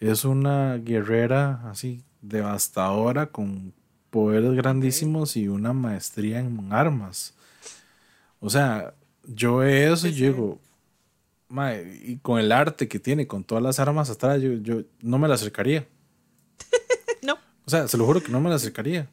es 0.00 0.24
una 0.24 0.78
guerrera 0.78 1.70
así 1.70 2.02
devastadora 2.20 3.26
con 3.26 3.72
poderes 4.10 4.54
grandísimos 4.54 5.36
y 5.36 5.46
una 5.46 5.72
maestría 5.72 6.40
en 6.40 6.72
armas. 6.72 7.34
O 8.40 8.50
sea, 8.50 8.94
yo 9.22 9.58
veo 9.58 9.94
eso 9.94 10.08
y 10.08 10.14
yo 10.14 10.26
digo, 10.26 10.60
y 12.02 12.16
con 12.16 12.40
el 12.40 12.50
arte 12.50 12.88
que 12.88 12.98
tiene, 12.98 13.28
con 13.28 13.44
todas 13.44 13.62
las 13.62 13.78
armas 13.78 14.10
atrás, 14.10 14.42
yo, 14.42 14.54
yo 14.54 14.82
no 15.00 15.20
me 15.20 15.28
la 15.28 15.34
acercaría. 15.34 15.86
O 17.64 17.70
sea, 17.70 17.86
se 17.86 17.96
lo 17.96 18.04
juro 18.04 18.20
que 18.20 18.32
no 18.32 18.40
me 18.40 18.50
la 18.50 18.56
acercaría. 18.56 19.08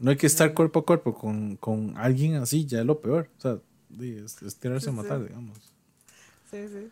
No 0.00 0.10
hay 0.10 0.16
que 0.16 0.26
estar 0.26 0.52
cuerpo 0.54 0.80
a 0.80 0.84
cuerpo 0.84 1.14
con, 1.14 1.54
con 1.56 1.96
alguien 1.96 2.34
así, 2.34 2.66
ya 2.66 2.80
es 2.80 2.84
lo 2.84 3.00
peor. 3.00 3.30
O 3.38 3.40
sea, 3.40 3.58
es, 4.00 4.58
tirarse 4.58 4.90
a 4.90 4.92
matar, 4.92 5.22
digamos. 5.22 5.73
Sí, 6.54 6.68
sí. 6.68 6.90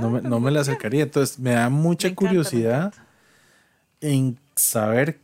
no, 0.00 0.08
me, 0.08 0.20
no 0.22 0.38
me 0.38 0.52
la 0.52 0.60
acercaría. 0.60 1.02
Entonces, 1.02 1.36
me 1.36 1.50
da 1.50 1.68
mucha 1.68 2.14
curiosidad 2.14 2.94
en 4.00 4.38
saber 4.54 5.18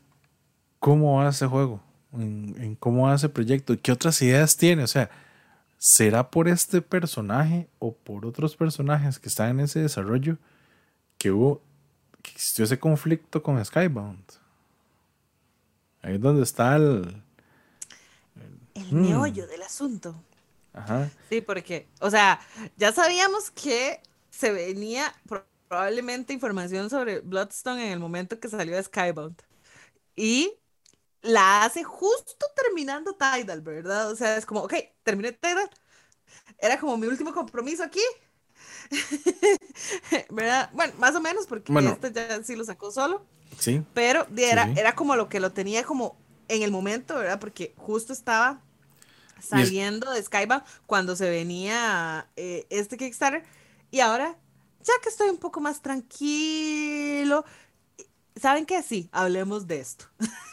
cómo 0.80 1.18
va 1.18 1.28
ese 1.28 1.46
juego, 1.46 1.80
en, 2.12 2.56
en 2.58 2.74
cómo 2.74 3.06
va 3.06 3.14
ese 3.14 3.28
proyecto, 3.28 3.76
qué 3.80 3.92
otras 3.92 4.20
ideas 4.22 4.56
tiene. 4.56 4.82
O 4.82 4.88
sea, 4.88 5.08
¿será 5.78 6.30
por 6.30 6.48
este 6.48 6.82
personaje 6.82 7.68
o 7.78 7.94
por 7.94 8.26
otros 8.26 8.56
personajes 8.56 9.20
que 9.20 9.28
están 9.28 9.50
en 9.50 9.60
ese 9.60 9.78
desarrollo 9.78 10.36
que 11.16 11.30
hubo, 11.30 11.62
que 12.20 12.32
existió 12.32 12.64
ese 12.64 12.80
conflicto 12.80 13.44
con 13.44 13.64
Skybound? 13.64 14.24
Ahí 16.02 16.14
es 16.14 16.20
donde 16.20 16.42
está 16.42 16.74
el... 16.74 17.22
El, 18.74 18.92
meollo 18.92 19.46
del 19.46 19.62
asunto. 19.62 20.16
Ajá. 20.72 21.10
Sí, 21.28 21.40
porque, 21.40 21.88
o 22.00 22.10
sea, 22.10 22.40
ya 22.76 22.92
sabíamos 22.92 23.50
que 23.50 24.00
se 24.30 24.52
venía 24.52 25.14
probablemente 25.68 26.32
información 26.32 26.90
sobre 26.90 27.20
Bloodstone 27.20 27.86
en 27.86 27.92
el 27.92 27.98
momento 27.98 28.40
que 28.40 28.48
salió 28.48 28.82
Skybound. 28.82 29.40
Y 30.16 30.52
la 31.22 31.64
hace 31.64 31.84
justo 31.84 32.46
terminando 32.56 33.14
Tidal, 33.14 33.60
¿verdad? 33.60 34.10
O 34.10 34.16
sea, 34.16 34.36
es 34.36 34.46
como, 34.46 34.60
ok, 34.60 34.74
terminé 35.02 35.32
Tidal. 35.32 35.70
Era 36.58 36.78
como 36.78 36.96
mi 36.96 37.06
último 37.06 37.32
compromiso 37.32 37.82
aquí. 37.82 38.00
¿Verdad? 40.30 40.70
Bueno, 40.72 40.92
más 40.98 41.14
o 41.14 41.20
menos, 41.20 41.46
porque 41.46 41.72
este 41.72 42.12
ya 42.12 42.42
sí 42.42 42.56
lo 42.56 42.64
sacó 42.64 42.90
solo. 42.90 43.24
Sí. 43.58 43.82
Pero 43.94 44.26
era, 44.36 44.70
era 44.76 44.94
como 44.94 45.16
lo 45.16 45.28
que 45.28 45.40
lo 45.40 45.52
tenía 45.52 45.84
como 45.84 46.16
en 46.48 46.62
el 46.62 46.70
momento, 46.70 47.14
¿verdad? 47.16 47.38
Porque 47.38 47.74
justo 47.76 48.12
estaba 48.12 48.62
saliendo 49.40 50.10
de 50.12 50.22
Skype 50.22 50.62
cuando 50.86 51.16
se 51.16 51.28
venía 51.28 52.28
eh, 52.36 52.66
este 52.70 52.96
Kickstarter. 52.96 53.44
Y 53.90 54.00
ahora, 54.00 54.36
ya 54.82 54.92
que 55.02 55.08
estoy 55.08 55.30
un 55.30 55.38
poco 55.38 55.60
más 55.60 55.82
tranquilo, 55.82 57.44
¿saben 58.36 58.66
qué? 58.66 58.82
Sí, 58.82 59.08
hablemos 59.12 59.66
de 59.66 59.80
esto. 59.80 60.06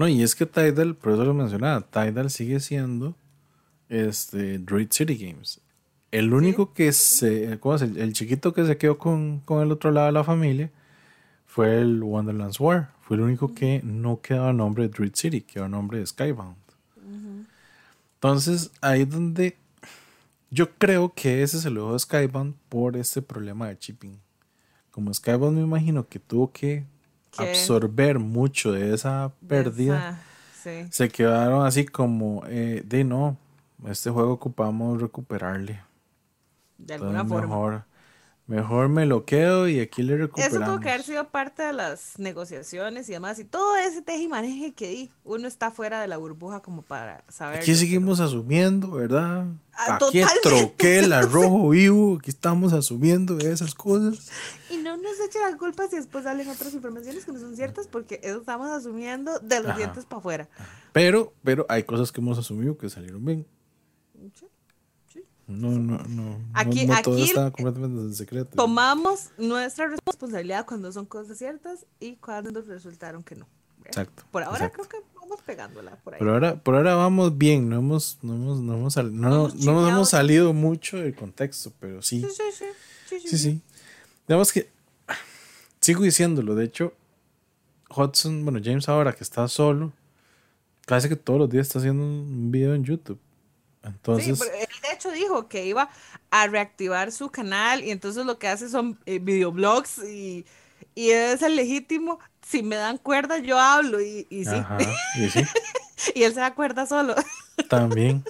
No, 0.00 0.08
y 0.08 0.22
es 0.22 0.34
que 0.34 0.46
Tidal, 0.46 0.96
por 0.96 1.12
eso 1.12 1.26
lo 1.26 1.34
mencionaba, 1.34 1.82
Tidal 1.82 2.30
sigue 2.30 2.58
siendo 2.60 3.14
este 3.90 4.58
Druid 4.58 4.88
City 4.92 5.14
Games. 5.14 5.60
El 6.10 6.32
único 6.32 6.72
que 6.72 6.92
se, 6.92 7.60
¿cómo 7.60 7.74
es? 7.74 7.82
El, 7.82 8.14
chiquito 8.14 8.54
que 8.54 8.64
se 8.64 8.78
quedó 8.78 8.96
con, 8.96 9.42
el 9.46 9.72
otro 9.72 9.90
lado 9.90 10.06
de 10.06 10.12
la 10.12 10.24
familia 10.24 10.70
fue 11.44 11.82
el 11.82 12.02
Wonderlands 12.02 12.58
War. 12.58 12.92
Fue 13.02 13.18
el 13.18 13.24
único 13.24 13.54
que 13.54 13.82
no 13.84 14.22
quedaba 14.22 14.54
nombre 14.54 14.84
de 14.84 14.88
Druid 14.88 15.12
City, 15.14 15.42
quedó 15.42 15.66
a 15.66 15.68
nombre 15.68 15.98
de 15.98 16.06
Skybound. 16.06 16.56
Entonces, 18.22 18.70
ahí 18.82 19.00
es 19.00 19.10
donde 19.10 19.56
yo 20.50 20.70
creo 20.74 21.14
que 21.14 21.42
ese 21.42 21.58
se 21.58 21.70
lo 21.70 21.86
dejó 21.86 21.98
Skybound 21.98 22.54
por 22.68 22.98
este 22.98 23.22
problema 23.22 23.68
de 23.68 23.78
chipping. 23.78 24.20
Como 24.90 25.14
Skybound 25.14 25.56
me 25.56 25.62
imagino 25.62 26.06
que 26.06 26.18
tuvo 26.18 26.52
que 26.52 26.84
absorber 27.38 28.18
mucho 28.18 28.72
de 28.72 28.92
esa 28.92 29.32
pérdida, 29.48 30.20
se 30.90 31.08
quedaron 31.08 31.64
así 31.64 31.86
como 31.86 32.42
eh, 32.46 32.82
de 32.84 33.04
no, 33.04 33.38
este 33.88 34.10
juego 34.10 34.32
ocupamos 34.32 35.00
recuperarle. 35.00 35.80
De 36.76 36.94
alguna 36.94 37.24
forma. 37.24 37.46
Mejor, 37.46 37.84
mejor 38.50 38.88
me 38.88 39.06
lo 39.06 39.24
quedo 39.24 39.68
y 39.68 39.78
aquí 39.78 40.02
le 40.02 40.16
recuperamos. 40.16 40.56
Eso 40.56 40.66
tuvo 40.66 40.80
que 40.80 40.90
haber 40.90 41.04
sido 41.04 41.28
parte 41.28 41.62
de 41.62 41.72
las 41.72 42.18
negociaciones 42.18 43.08
y 43.08 43.12
demás. 43.12 43.38
Y 43.38 43.44
todo 43.44 43.76
ese 43.76 44.02
teje 44.02 44.24
y 44.24 44.28
maneje 44.28 44.72
que 44.72 44.88
di, 44.88 45.10
uno 45.22 45.46
está 45.46 45.70
fuera 45.70 46.00
de 46.00 46.08
la 46.08 46.16
burbuja 46.16 46.60
como 46.60 46.82
para 46.82 47.22
saber. 47.28 47.60
Aquí 47.60 47.76
seguimos 47.76 48.18
asumiendo, 48.18 48.90
¿verdad? 48.90 49.46
Ah, 49.72 49.98
aquí 50.02 50.20
troqué 50.42 50.98
el 50.98 51.12
arrojo 51.12 51.68
vivo, 51.70 52.18
aquí 52.18 52.30
estamos 52.30 52.72
asumiendo 52.72 53.38
esas 53.38 53.72
cosas. 53.72 54.28
Y 54.68 54.78
no 54.78 54.96
nos 54.96 55.20
echen 55.20 55.42
las 55.42 55.54
culpas 55.54 55.92
y 55.92 55.96
después 55.96 56.24
salen 56.24 56.48
otras 56.48 56.74
informaciones 56.74 57.24
que 57.24 57.30
no 57.30 57.38
son 57.38 57.54
ciertas 57.54 57.86
porque 57.86 58.18
eso 58.24 58.40
estamos 58.40 58.68
asumiendo 58.68 59.38
de 59.38 59.60
los 59.60 59.76
dientes 59.76 60.04
para 60.06 60.18
afuera. 60.18 60.48
Pero, 60.92 61.32
pero 61.44 61.66
hay 61.68 61.84
cosas 61.84 62.10
que 62.10 62.20
hemos 62.20 62.36
asumido 62.36 62.76
que 62.76 62.90
salieron 62.90 63.24
bien. 63.24 63.46
No, 65.50 65.70
no, 65.70 65.98
no. 66.08 66.38
Aquí, 66.54 66.86
no, 66.86 67.00
todo 67.02 67.18
está 67.18 67.50
completamente 67.50 68.00
en 68.00 68.14
secreto. 68.14 68.50
Tomamos 68.56 69.30
nuestra 69.38 69.88
responsabilidad 69.88 70.66
cuando 70.66 70.92
son 70.92 71.06
cosas 71.06 71.38
ciertas 71.38 71.86
y 71.98 72.16
cuando 72.16 72.62
resultaron 72.62 73.22
que 73.22 73.36
no. 73.36 73.46
Exacto. 73.84 74.22
Por 74.30 74.42
ahora 74.42 74.70
creo 74.70 74.88
que 74.88 74.98
vamos 75.14 75.40
pegándola 75.42 75.96
por 75.96 76.14
ahí. 76.14 76.18
Por 76.18 76.28
ahora, 76.28 76.62
por 76.62 76.76
ahora 76.76 76.94
vamos 76.94 77.36
bien, 77.36 77.68
no 77.68 77.78
hemos, 77.78 78.18
no 78.22 78.34
hemos, 78.34 78.60
no 78.60 78.74
hemos, 78.74 78.96
no, 78.96 79.48
no 79.48 79.88
hemos 79.88 80.10
salido 80.10 80.52
mucho 80.52 80.98
del 80.98 81.14
contexto, 81.14 81.72
pero 81.80 82.00
sí. 82.00 82.20
Sí, 82.20 82.28
sí, 82.30 82.66
sí. 83.08 83.28
Sí, 83.28 83.38
sí. 83.38 83.60
Digamos 84.28 84.52
que 84.52 84.70
sigo 85.80 86.02
diciéndolo, 86.04 86.54
de 86.54 86.64
hecho, 86.64 86.94
Hudson, 87.94 88.44
bueno, 88.44 88.60
James 88.62 88.88
ahora 88.88 89.12
que 89.12 89.24
está 89.24 89.48
solo, 89.48 89.92
casi 90.86 91.08
que 91.08 91.16
todos 91.16 91.40
los 91.40 91.50
días 91.50 91.66
está 91.66 91.80
haciendo 91.80 92.04
un 92.04 92.52
video 92.52 92.74
en 92.74 92.84
YouTube. 92.84 93.18
Entonces, 93.82 94.38
sí, 94.38 94.44
él 94.58 94.68
de 94.82 94.94
hecho 94.94 95.10
dijo 95.10 95.48
que 95.48 95.66
iba 95.66 95.88
a 96.30 96.46
reactivar 96.46 97.12
su 97.12 97.30
canal 97.30 97.82
y 97.82 97.90
entonces 97.90 98.26
lo 98.26 98.38
que 98.38 98.48
hace 98.48 98.68
son 98.68 98.98
eh, 99.06 99.18
videoblogs 99.18 99.98
y, 100.04 100.44
y, 100.94 101.10
es 101.10 101.42
el 101.42 101.56
legítimo. 101.56 102.18
Si 102.46 102.62
me 102.62 102.76
dan 102.76 102.98
cuerda, 102.98 103.38
yo 103.38 103.58
hablo 103.58 104.00
y, 104.00 104.26
y 104.28 104.44
sí. 104.44 104.56
y, 105.16 105.30
sí. 105.30 105.42
y 106.14 106.24
él 106.24 106.34
se 106.34 106.40
da 106.40 106.54
cuerda 106.54 106.86
solo. 106.86 107.14
También. 107.68 108.24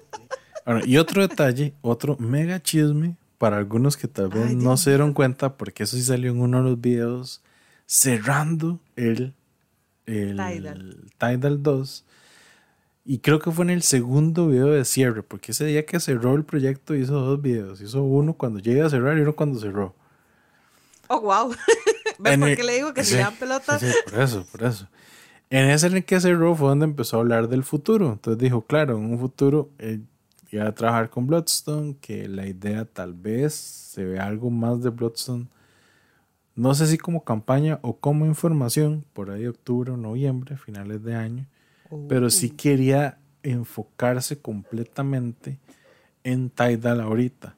y 0.85 0.99
otro 0.99 1.27
detalle, 1.27 1.75
otro 1.81 2.17
mega 2.19 2.63
chisme 2.63 3.17
para 3.39 3.57
algunos 3.57 3.97
que 3.97 4.07
tal 4.07 4.29
vez 4.29 4.55
no 4.55 4.77
se 4.77 4.91
dieron 4.91 5.15
cuenta, 5.15 5.57
porque 5.57 5.85
eso 5.85 5.97
sí 5.97 6.03
salió 6.03 6.31
en 6.31 6.41
uno 6.41 6.59
de 6.59 6.71
los 6.71 6.81
videos 6.81 7.43
cerrando 7.87 8.79
el, 8.97 9.35
el 10.07 10.37
Tidal. 10.37 11.11
Tidal 11.19 11.63
2 11.63 12.05
y 13.11 13.19
creo 13.19 13.41
que 13.41 13.51
fue 13.51 13.65
en 13.65 13.71
el 13.71 13.83
segundo 13.83 14.47
video 14.47 14.69
de 14.69 14.85
cierre, 14.85 15.25
porque 15.25 15.51
ese 15.51 15.65
día 15.65 15.85
que 15.85 15.99
cerró 15.99 16.37
el 16.37 16.45
proyecto 16.45 16.95
hizo 16.95 17.15
dos 17.15 17.43
videos. 17.43 17.81
Hizo 17.81 18.05
uno 18.05 18.35
cuando 18.35 18.61
llegué 18.61 18.83
a 18.83 18.89
cerrar 18.89 19.19
y 19.19 19.23
uno 19.23 19.35
cuando 19.35 19.59
cerró. 19.59 19.97
Oh, 21.09 21.21
wow. 21.21 21.51
¿Ves 22.21 22.39
por 22.39 22.55
qué 22.55 22.63
le 22.63 22.75
digo 22.75 22.95
que 22.95 23.03
se 23.03 23.17
dan 23.17 23.35
pelotas? 23.35 23.85
por 24.05 24.21
eso, 24.21 24.47
por 24.53 24.63
eso. 24.63 24.87
En 25.51 25.71
ese 25.71 25.89
en 25.89 25.97
el 25.97 26.05
que 26.05 26.21
cerró 26.21 26.55
fue 26.55 26.69
donde 26.69 26.85
empezó 26.85 27.17
a 27.17 27.21
hablar 27.23 27.49
del 27.49 27.65
futuro. 27.65 28.13
Entonces 28.13 28.41
dijo, 28.41 28.61
claro, 28.63 28.97
en 28.97 29.07
un 29.07 29.19
futuro 29.19 29.71
él 29.79 30.07
iba 30.53 30.69
a 30.69 30.73
trabajar 30.77 31.11
con 31.11 31.27
Bloodstone, 31.27 31.97
que 32.01 32.29
la 32.29 32.47
idea 32.47 32.85
tal 32.85 33.15
vez 33.15 33.55
se 33.55 34.05
vea 34.05 34.25
algo 34.25 34.51
más 34.51 34.85
de 34.85 34.91
Bloodstone. 34.91 35.49
No 36.55 36.75
sé 36.75 36.87
si 36.87 36.97
como 36.97 37.25
campaña 37.25 37.81
o 37.83 37.97
como 37.97 38.25
información, 38.25 39.05
por 39.13 39.33
ahí 39.33 39.49
octubre 39.49 39.91
o 39.91 39.97
noviembre, 39.97 40.57
finales 40.57 41.03
de 41.03 41.17
año 41.17 41.49
pero 42.09 42.31
sí 42.31 42.51
quería 42.51 43.19
enfocarse 43.43 44.39
completamente 44.39 45.59
en 46.25 46.51
Tidal 46.51 47.01
ahorita. 47.01 47.57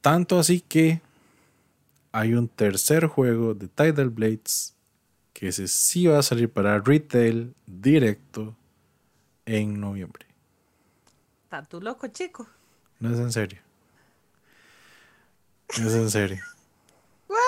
Tanto 0.00 0.38
así 0.38 0.60
que 0.60 1.00
hay 2.12 2.34
un 2.34 2.48
tercer 2.48 3.06
juego 3.06 3.54
de 3.54 3.68
Tidal 3.68 4.10
Blades 4.10 4.74
que 5.32 5.48
ese 5.48 5.68
sí 5.68 6.06
va 6.06 6.18
a 6.18 6.22
salir 6.22 6.50
para 6.50 6.78
retail 6.78 7.54
directo 7.66 8.56
en 9.46 9.80
noviembre. 9.80 10.26
¿Estás 11.44 11.68
tú 11.68 11.80
loco, 11.80 12.06
chico? 12.08 12.46
No 12.98 13.12
es 13.12 13.18
en 13.18 13.32
serio. 13.32 13.60
No 15.78 15.88
es 15.88 15.94
en 15.94 16.10
serio. 16.10 16.42
What? 17.28 17.38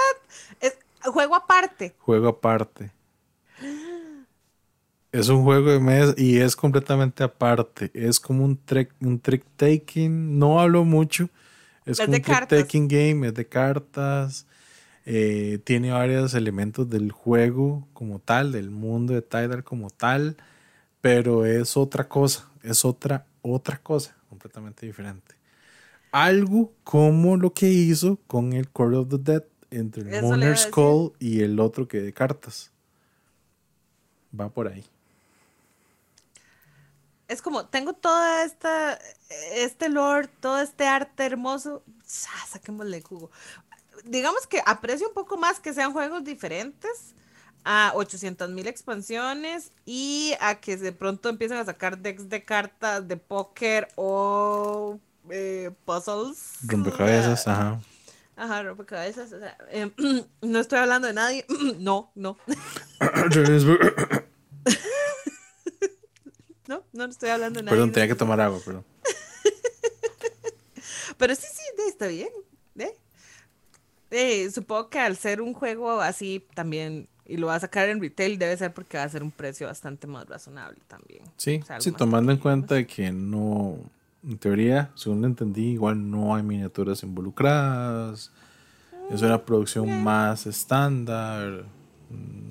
Es 0.60 0.78
juego 1.04 1.34
aparte. 1.34 1.94
Juego 1.98 2.28
aparte. 2.28 2.90
Es 5.12 5.28
un 5.28 5.42
juego 5.44 5.70
de 5.70 5.78
mesa 5.78 6.14
y 6.16 6.38
es 6.38 6.56
completamente 6.56 7.22
aparte. 7.22 7.90
Es 7.92 8.18
como 8.18 8.46
un 8.46 8.56
trick, 8.56 8.94
un 9.02 9.20
trick 9.20 9.44
taking. 9.56 10.38
No 10.38 10.58
hablo 10.58 10.84
mucho. 10.86 11.28
Es, 11.84 11.98
como 11.98 12.14
un 12.14 12.22
trick 12.22 12.48
taking 12.48 12.88
game, 12.88 13.26
es 13.26 13.34
de 13.34 13.46
cartas. 13.46 14.46
Eh, 15.04 15.58
tiene 15.64 15.90
varios 15.90 16.32
elementos 16.32 16.88
del 16.88 17.12
juego 17.12 17.86
como 17.92 18.20
tal, 18.20 18.52
del 18.52 18.70
mundo 18.70 19.12
de 19.12 19.20
Tidal 19.20 19.64
como 19.64 19.90
tal. 19.90 20.38
Pero 21.02 21.44
es 21.44 21.76
otra 21.76 22.08
cosa. 22.08 22.48
Es 22.62 22.86
otra, 22.86 23.26
otra 23.42 23.76
cosa 23.76 24.16
completamente 24.30 24.86
diferente. 24.86 25.34
Algo 26.10 26.72
como 26.84 27.36
lo 27.36 27.52
que 27.52 27.68
hizo 27.68 28.18
con 28.26 28.54
el 28.54 28.70
Core 28.70 28.96
of 28.96 29.08
the 29.10 29.18
Dead 29.18 29.44
entre 29.70 30.16
el 30.16 30.22
Moner 30.22 30.56
Skull 30.56 31.12
y 31.18 31.42
el 31.42 31.60
otro 31.60 31.86
que 31.86 32.00
de 32.00 32.14
cartas. 32.14 32.70
Va 34.38 34.48
por 34.48 34.68
ahí 34.68 34.91
es 37.32 37.42
como, 37.42 37.64
tengo 37.66 37.94
toda 37.94 38.44
esta, 38.44 38.98
este 39.54 39.88
lore, 39.88 40.28
todo 40.40 40.60
este 40.60 40.86
arte 40.86 41.24
hermoso, 41.24 41.82
saquémosle 42.04 43.00
jugo. 43.00 43.30
Digamos 44.04 44.46
que 44.46 44.62
aprecio 44.66 45.08
un 45.08 45.14
poco 45.14 45.36
más 45.38 45.58
que 45.58 45.72
sean 45.72 45.92
juegos 45.92 46.24
diferentes 46.24 47.14
a 47.64 47.92
800 47.94 48.50
mil 48.50 48.66
expansiones 48.66 49.72
y 49.86 50.34
a 50.40 50.56
que 50.56 50.76
de 50.76 50.92
pronto 50.92 51.28
empiecen 51.28 51.56
a 51.58 51.64
sacar 51.64 51.98
decks 51.98 52.28
de 52.28 52.44
cartas 52.44 53.06
de 53.08 53.16
póker 53.16 53.88
o 53.96 54.98
eh, 55.30 55.70
puzzles. 55.86 56.58
Rompecabezas, 56.66 57.48
ajá. 57.48 57.80
Ajá, 58.36 58.62
rompecabezas. 58.62 59.32
O 59.32 59.38
sea, 59.38 59.56
em, 59.70 59.90
no 60.42 60.58
estoy 60.58 60.80
hablando 60.80 61.06
de 61.06 61.14
nadie. 61.14 61.46
no, 61.78 62.10
no. 62.14 62.36
No, 66.68 66.84
no 66.92 67.04
estoy 67.04 67.30
hablando 67.30 67.58
de 67.58 67.64
nada. 67.64 67.74
Perdón, 67.74 67.92
tenía 67.92 68.08
que 68.08 68.14
tomar 68.14 68.40
agua, 68.40 68.60
perdón. 68.64 68.84
Pero 71.18 71.34
sí, 71.34 71.46
sí, 71.52 71.62
está 71.88 72.06
bien. 72.06 72.28
¿eh? 72.78 72.94
Eh, 74.10 74.50
supongo 74.50 74.90
que 74.90 74.98
al 74.98 75.16
ser 75.16 75.40
un 75.40 75.54
juego 75.54 76.00
así 76.00 76.44
también, 76.54 77.08
y 77.26 77.38
lo 77.38 77.46
va 77.46 77.56
a 77.56 77.60
sacar 77.60 77.88
en 77.88 78.00
retail, 78.00 78.38
debe 78.38 78.56
ser 78.56 78.74
porque 78.74 78.98
va 78.98 79.04
a 79.04 79.08
ser 79.08 79.22
un 79.22 79.30
precio 79.30 79.66
bastante 79.66 80.06
más 80.06 80.28
razonable 80.28 80.80
también. 80.86 81.22
Sí, 81.36 81.62
sí 81.78 81.92
tomando 81.92 82.30
en 82.30 82.38
cuenta 82.38 82.84
que 82.84 83.10
no, 83.10 83.78
en 84.22 84.38
teoría, 84.38 84.90
según 84.94 85.24
entendí, 85.24 85.72
igual 85.72 86.10
no 86.10 86.34
hay 86.34 86.42
miniaturas 86.42 87.02
involucradas. 87.02 88.30
Es 89.10 89.22
una 89.22 89.38
mm, 89.38 89.44
producción 89.44 90.02
más 90.02 90.46
estándar, 90.46 91.64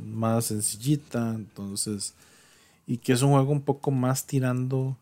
más 0.07 0.45
sencillita, 0.45 1.33
entonces, 1.35 2.15
y 2.85 2.97
que 2.97 3.13
es 3.13 3.21
un 3.21 3.31
juego 3.31 3.51
un 3.51 3.61
poco 3.61 3.91
más 3.91 4.25
tirando 4.25 4.97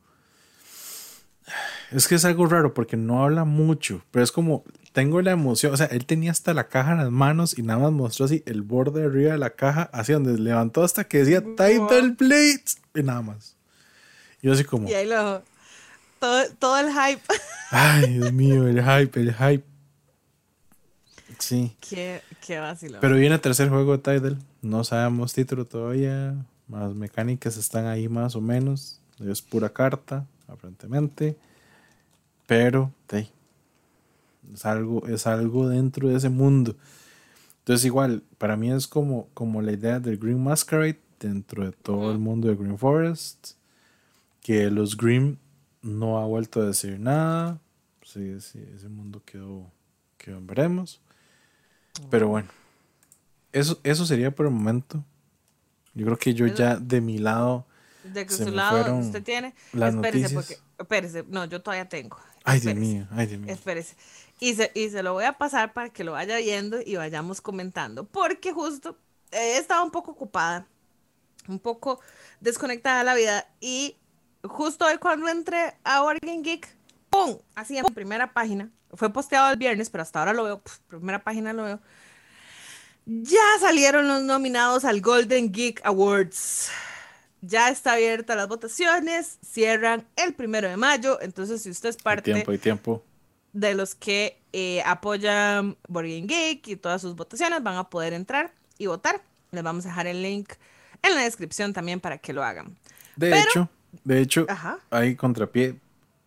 es 1.92 2.08
que 2.08 2.16
es 2.16 2.26
algo 2.26 2.46
raro 2.46 2.74
porque 2.74 2.98
no 2.98 3.24
habla 3.24 3.46
mucho, 3.46 4.04
pero 4.12 4.24
es 4.24 4.32
como, 4.32 4.64
tengo 4.92 5.22
la 5.22 5.32
emoción, 5.32 5.74
o 5.74 5.78
sea, 5.78 5.88
él 5.88 6.06
tenía 6.06 6.32
hasta 6.32 6.54
la 6.54 6.68
caja 6.68 6.92
en 6.92 6.98
las 7.00 7.12
manos 7.12 7.58
y 7.58 7.64
nada 7.64 7.80
más 7.80 7.92
mostró 7.92 8.26
así 8.26 8.44
el 8.46 8.62
borde 8.62 9.02
de 9.02 9.08
arriba 9.08 9.32
de 9.32 9.40
la 9.40 9.52
caja, 9.52 9.90
hacia 9.92 10.16
donde 10.16 10.38
levantó 10.38 10.84
hasta 10.84 11.06
que 11.06 11.20
decía 11.20 11.42
Title 11.42 12.16
Blades 12.18 12.80
y 12.94 13.04
nada 13.04 13.22
más. 13.22 13.56
Yo 14.42 14.54
así 14.54 14.64
como... 14.64 14.88
Y 14.88 14.94
ahí 14.94 15.08
lo... 15.08 15.42
Todo, 16.20 16.44
todo 16.60 16.78
el 16.78 16.88
hype. 16.92 17.22
Ay, 17.72 18.14
Dios 18.14 18.34
mío, 18.34 18.68
el 18.68 18.84
hype, 18.84 19.20
el 19.20 19.34
hype. 19.34 19.64
Sí. 21.40 21.76
Qué, 21.80 22.22
qué 22.46 22.60
vacilo. 22.60 23.00
Pero 23.00 23.16
viene 23.16 23.36
el 23.36 23.42
tercer 23.42 23.70
juego 23.70 23.98
de 23.98 24.00
Tidal. 24.00 24.38
No 24.62 24.84
sabemos 24.84 25.34
título 25.34 25.66
todavía. 25.66 26.36
Las 26.70 26.94
mecánicas 26.94 27.58
están 27.58 27.86
ahí 27.86 28.08
más 28.08 28.36
o 28.36 28.42
menos. 28.42 29.02
Es 29.20 29.42
pura 29.42 29.70
carta, 29.70 30.26
aparentemente. 30.48 31.38
Pero 32.46 32.92
es, 34.54 34.66
algo, 34.66 35.08
es 35.08 35.28
algo 35.28 35.70
dentro 35.70 36.10
de 36.10 36.16
ese 36.16 36.30
mundo. 36.30 36.76
Entonces 37.60 37.86
igual, 37.86 38.24
para 38.38 38.56
mí 38.56 38.72
es 38.72 38.88
como, 38.88 39.28
como 39.34 39.62
la 39.62 39.72
idea 39.72 40.00
del 40.00 40.18
Green 40.18 40.44
Masquerade 40.44 41.00
dentro 41.20 41.66
de 41.66 41.72
todo 41.72 42.12
el 42.12 42.18
mundo 42.18 42.48
de 42.48 42.56
Green 42.56 42.78
Forest. 42.78 43.52
Que 44.42 44.72
los 44.72 44.96
Green 44.98 45.38
no 45.82 46.20
ha 46.20 46.26
vuelto 46.26 46.62
a 46.62 46.66
decir 46.66 47.00
nada. 47.00 47.60
Sí, 48.04 48.40
sí, 48.42 48.60
ese 48.76 48.90
mundo 48.90 49.22
quedó, 49.26 49.70
quedó 50.18 50.38
en 50.38 50.48
veremos. 50.48 51.02
Pero 52.10 52.30
bueno, 52.30 52.50
eso, 53.52 53.80
eso 53.84 54.06
sería 54.06 54.34
por 54.34 54.48
el 54.48 54.52
momento. 54.52 55.04
Yo 56.00 56.06
creo 56.06 56.18
que 56.18 56.34
yo 56.34 56.48
ya 56.48 56.78
de 56.78 57.02
mi 57.02 57.18
lado. 57.18 57.66
De 58.04 58.28
su 58.30 58.50
lado 58.52 58.96
usted 58.96 59.22
tiene. 59.22 59.54
Las 59.74 59.94
espérese, 59.94 60.34
porque. 60.34 60.58
Espérese, 60.78 61.26
no, 61.28 61.44
yo 61.46 61.62
todavía 61.62 61.90
tengo. 61.90 62.18
Ay, 62.46 62.62
Dios 62.62 62.76
mío, 62.76 63.06
ay, 63.12 63.28
Dios 63.28 63.42
mío. 63.42 63.54
Espérese. 63.54 63.96
Y 64.40 64.56
se, 64.56 64.72
y 64.74 64.90
se 64.90 65.04
lo 65.04 65.12
voy 65.12 65.26
a 65.26 65.34
pasar 65.34 65.74
para 65.74 65.90
que 65.90 66.06
lo 66.06 66.14
vaya 66.14 66.38
viendo 66.38 66.80
y 66.84 66.96
vayamos 66.96 67.42
comentando. 67.42 68.06
Porque 68.06 68.54
justo 68.54 68.98
he 69.32 69.58
estado 69.58 69.84
un 69.84 69.92
poco 69.92 70.12
ocupada, 70.12 70.66
un 71.50 71.60
poco 71.60 72.00
desconectada 72.40 73.00
de 73.00 73.04
la 73.04 73.16
vida. 73.16 73.46
Y 73.60 73.98
justo 74.44 74.86
hoy 74.86 74.98
cuando 75.00 75.28
entré 75.28 75.76
a 75.84 76.02
Oregon 76.04 76.42
Geek, 76.42 76.74
¡pum! 77.10 77.38
Así 77.56 77.78
en 77.78 77.84
primera 77.94 78.32
página. 78.32 78.72
Fue 78.94 79.12
posteado 79.12 79.52
el 79.52 79.58
viernes, 79.58 79.90
pero 79.90 80.02
hasta 80.02 80.20
ahora 80.20 80.32
lo 80.32 80.46
veo, 80.46 80.62
primera 80.88 81.22
página 81.22 81.52
lo 81.52 81.64
veo. 81.64 81.80
Ya 83.12 83.60
salieron 83.60 84.08
los 84.08 84.22
nominados 84.22 84.86
al 84.86 85.02
Golden 85.02 85.52
Geek 85.52 85.82
Awards 85.84 86.70
ya 87.42 87.70
está 87.70 87.94
abierta 87.94 88.36
las 88.36 88.48
votaciones, 88.48 89.38
cierran 89.46 90.06
el 90.16 90.34
primero 90.34 90.68
de 90.68 90.78
mayo, 90.78 91.20
entonces 91.22 91.62
si 91.62 91.70
usted 91.70 91.90
es 91.90 91.98
parte 91.98 92.34
tiempo, 92.34 92.54
y 92.54 92.58
tiempo. 92.58 93.04
de 93.54 93.74
los 93.74 93.96
que 93.96 94.42
eh, 94.52 94.82
apoyan 94.86 95.78
Board 95.88 96.08
Geek 96.08 96.68
y 96.68 96.76
todas 96.76 97.02
sus 97.02 97.16
votaciones, 97.16 97.64
van 97.64 97.78
a 97.78 97.90
poder 97.90 98.14
entrar 98.14 98.54
y 98.78 98.88
votar. 98.88 99.22
Les 99.52 99.64
vamos 99.64 99.86
a 99.86 99.90
dejar 99.90 100.08
el 100.08 100.22
link 100.22 100.52
en 101.02 101.16
la 101.16 101.22
descripción 101.22 101.74
también 101.74 102.00
para 102.00 102.18
que 102.18 102.34
lo 102.34 102.44
hagan. 102.44 102.76
De 103.16 103.40
hecho, 103.40 103.70
de 104.04 104.22
hecho, 104.22 104.46
ahí 104.90 105.16
contrapié, 105.16 105.80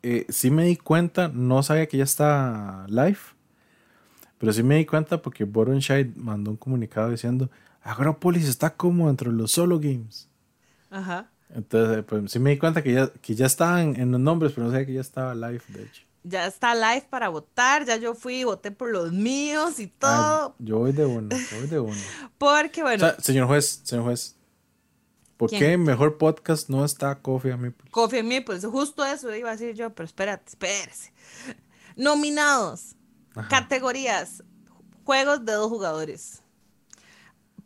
eh, 0.03 0.27
sí 0.29 0.51
me 0.51 0.65
di 0.65 0.77
cuenta, 0.77 1.29
no 1.29 1.63
sabía 1.63 1.87
que 1.87 1.99
ya 1.99 2.05
está 2.05 2.87
live, 2.89 3.19
pero 4.43 4.53
sí 4.53 4.65
me 4.65 4.75
di 4.75 4.87
cuenta 4.87 5.23
porque 5.23 5.45
Boronshide 5.45 6.15
mandó 6.17 6.51
un 6.51 6.57
comunicado 6.57 7.11
diciendo, 7.11 7.49
Agropolis 7.81 8.49
está 8.49 8.75
como 8.75 9.09
entre 9.09 9.31
los 9.31 9.53
solo 9.53 9.79
games. 9.79 10.29
Ajá. 10.91 11.31
Entonces, 11.55 12.03
pues 12.05 12.33
sí 12.33 12.41
me 12.41 12.51
di 12.51 12.59
cuenta 12.59 12.83
que 12.83 12.93
ya, 12.93 13.13
que 13.13 13.37
ya 13.37 13.47
estaban 13.47 13.95
en 13.95 14.11
los 14.11 14.21
nombres, 14.21 14.51
pero 14.51 14.67
no 14.67 14.73
sabía 14.73 14.85
que 14.85 14.95
ya 14.95 15.01
estaba 15.01 15.33
live, 15.37 15.63
de 15.69 15.85
hecho. 15.85 16.03
Ya 16.25 16.49
está 16.49 16.75
live 16.75 17.07
para 17.09 17.29
votar, 17.29 17.85
ya 17.85 17.97
yo 17.99 18.17
fui 18.17 18.41
y 18.41 18.45
voté 18.45 18.73
por 18.73 18.91
los 18.91 19.13
míos 19.13 19.79
y 19.79 19.87
todo. 19.87 20.57
yo 20.59 20.79
voy 20.79 20.91
de 20.91 21.07
uno, 21.07 21.29
voy 21.57 21.69
de 21.69 21.79
uno. 21.79 22.01
Porque 22.39 22.83
bueno. 22.83 23.13
señor 23.21 23.47
juez, 23.47 23.83
señor 23.85 24.07
juez. 24.07 24.35
¿Por 25.37 25.51
qué 25.51 25.79
mejor 25.79 26.19
podcast 26.19 26.69
no 26.69 26.85
está 26.85 27.15
Coffee 27.15 27.53
and 27.53 27.63
Meeples? 27.63 27.93
Coffee 27.93 28.19
and 28.19 28.29
Meeples, 28.29 28.65
justo 28.65 29.05
eso 29.05 29.33
iba 29.37 29.51
a 29.51 29.53
decir 29.53 29.77
yo, 29.77 29.95
pero 29.95 30.05
espérate, 30.05 30.49
espérese. 30.49 31.13
Nominados, 31.95 32.97
categorías, 33.49 34.43
juegos 35.05 35.45
de 35.45 35.53
dos 35.53 35.69
jugadores 35.69 36.43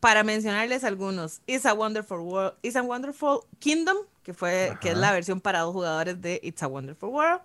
para 0.01 0.23
mencionarles 0.23 0.85
algunos, 0.85 1.41
It's 1.47 1.67
a 1.67 1.75
Wonderful 1.75 2.21
World, 2.21 2.55
It's 2.62 2.77
a 2.77 2.83
Wonderful 2.83 3.41
Kingdom, 3.59 3.97
que 4.23 4.35
fue, 4.35 4.77
que 4.81 4.91
es 4.91 4.97
la 4.97 5.12
versión 5.12 5.41
para 5.41 5.61
dos 5.61 5.73
jugadores 5.73 6.21
de 6.21 6.41
It's 6.43 6.62
a 6.62 6.69
Wonderful 6.69 7.09
World, 7.09 7.41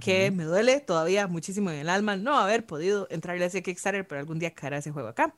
que 0.00 0.30
me 0.30 0.44
duele 0.44 0.80
todavía 0.80 1.26
muchísimo 1.26 1.70
en 1.70 1.78
el 1.78 1.88
alma 1.88 2.16
no 2.16 2.38
haber 2.38 2.66
podido 2.66 3.06
entrarle 3.10 3.44
a 3.44 3.46
ese 3.48 3.62
Kickstarter, 3.62 4.06
pero 4.06 4.20
algún 4.20 4.38
día 4.38 4.54
caerá 4.54 4.78
ese 4.78 4.92
juego 4.92 5.08
acá. 5.08 5.34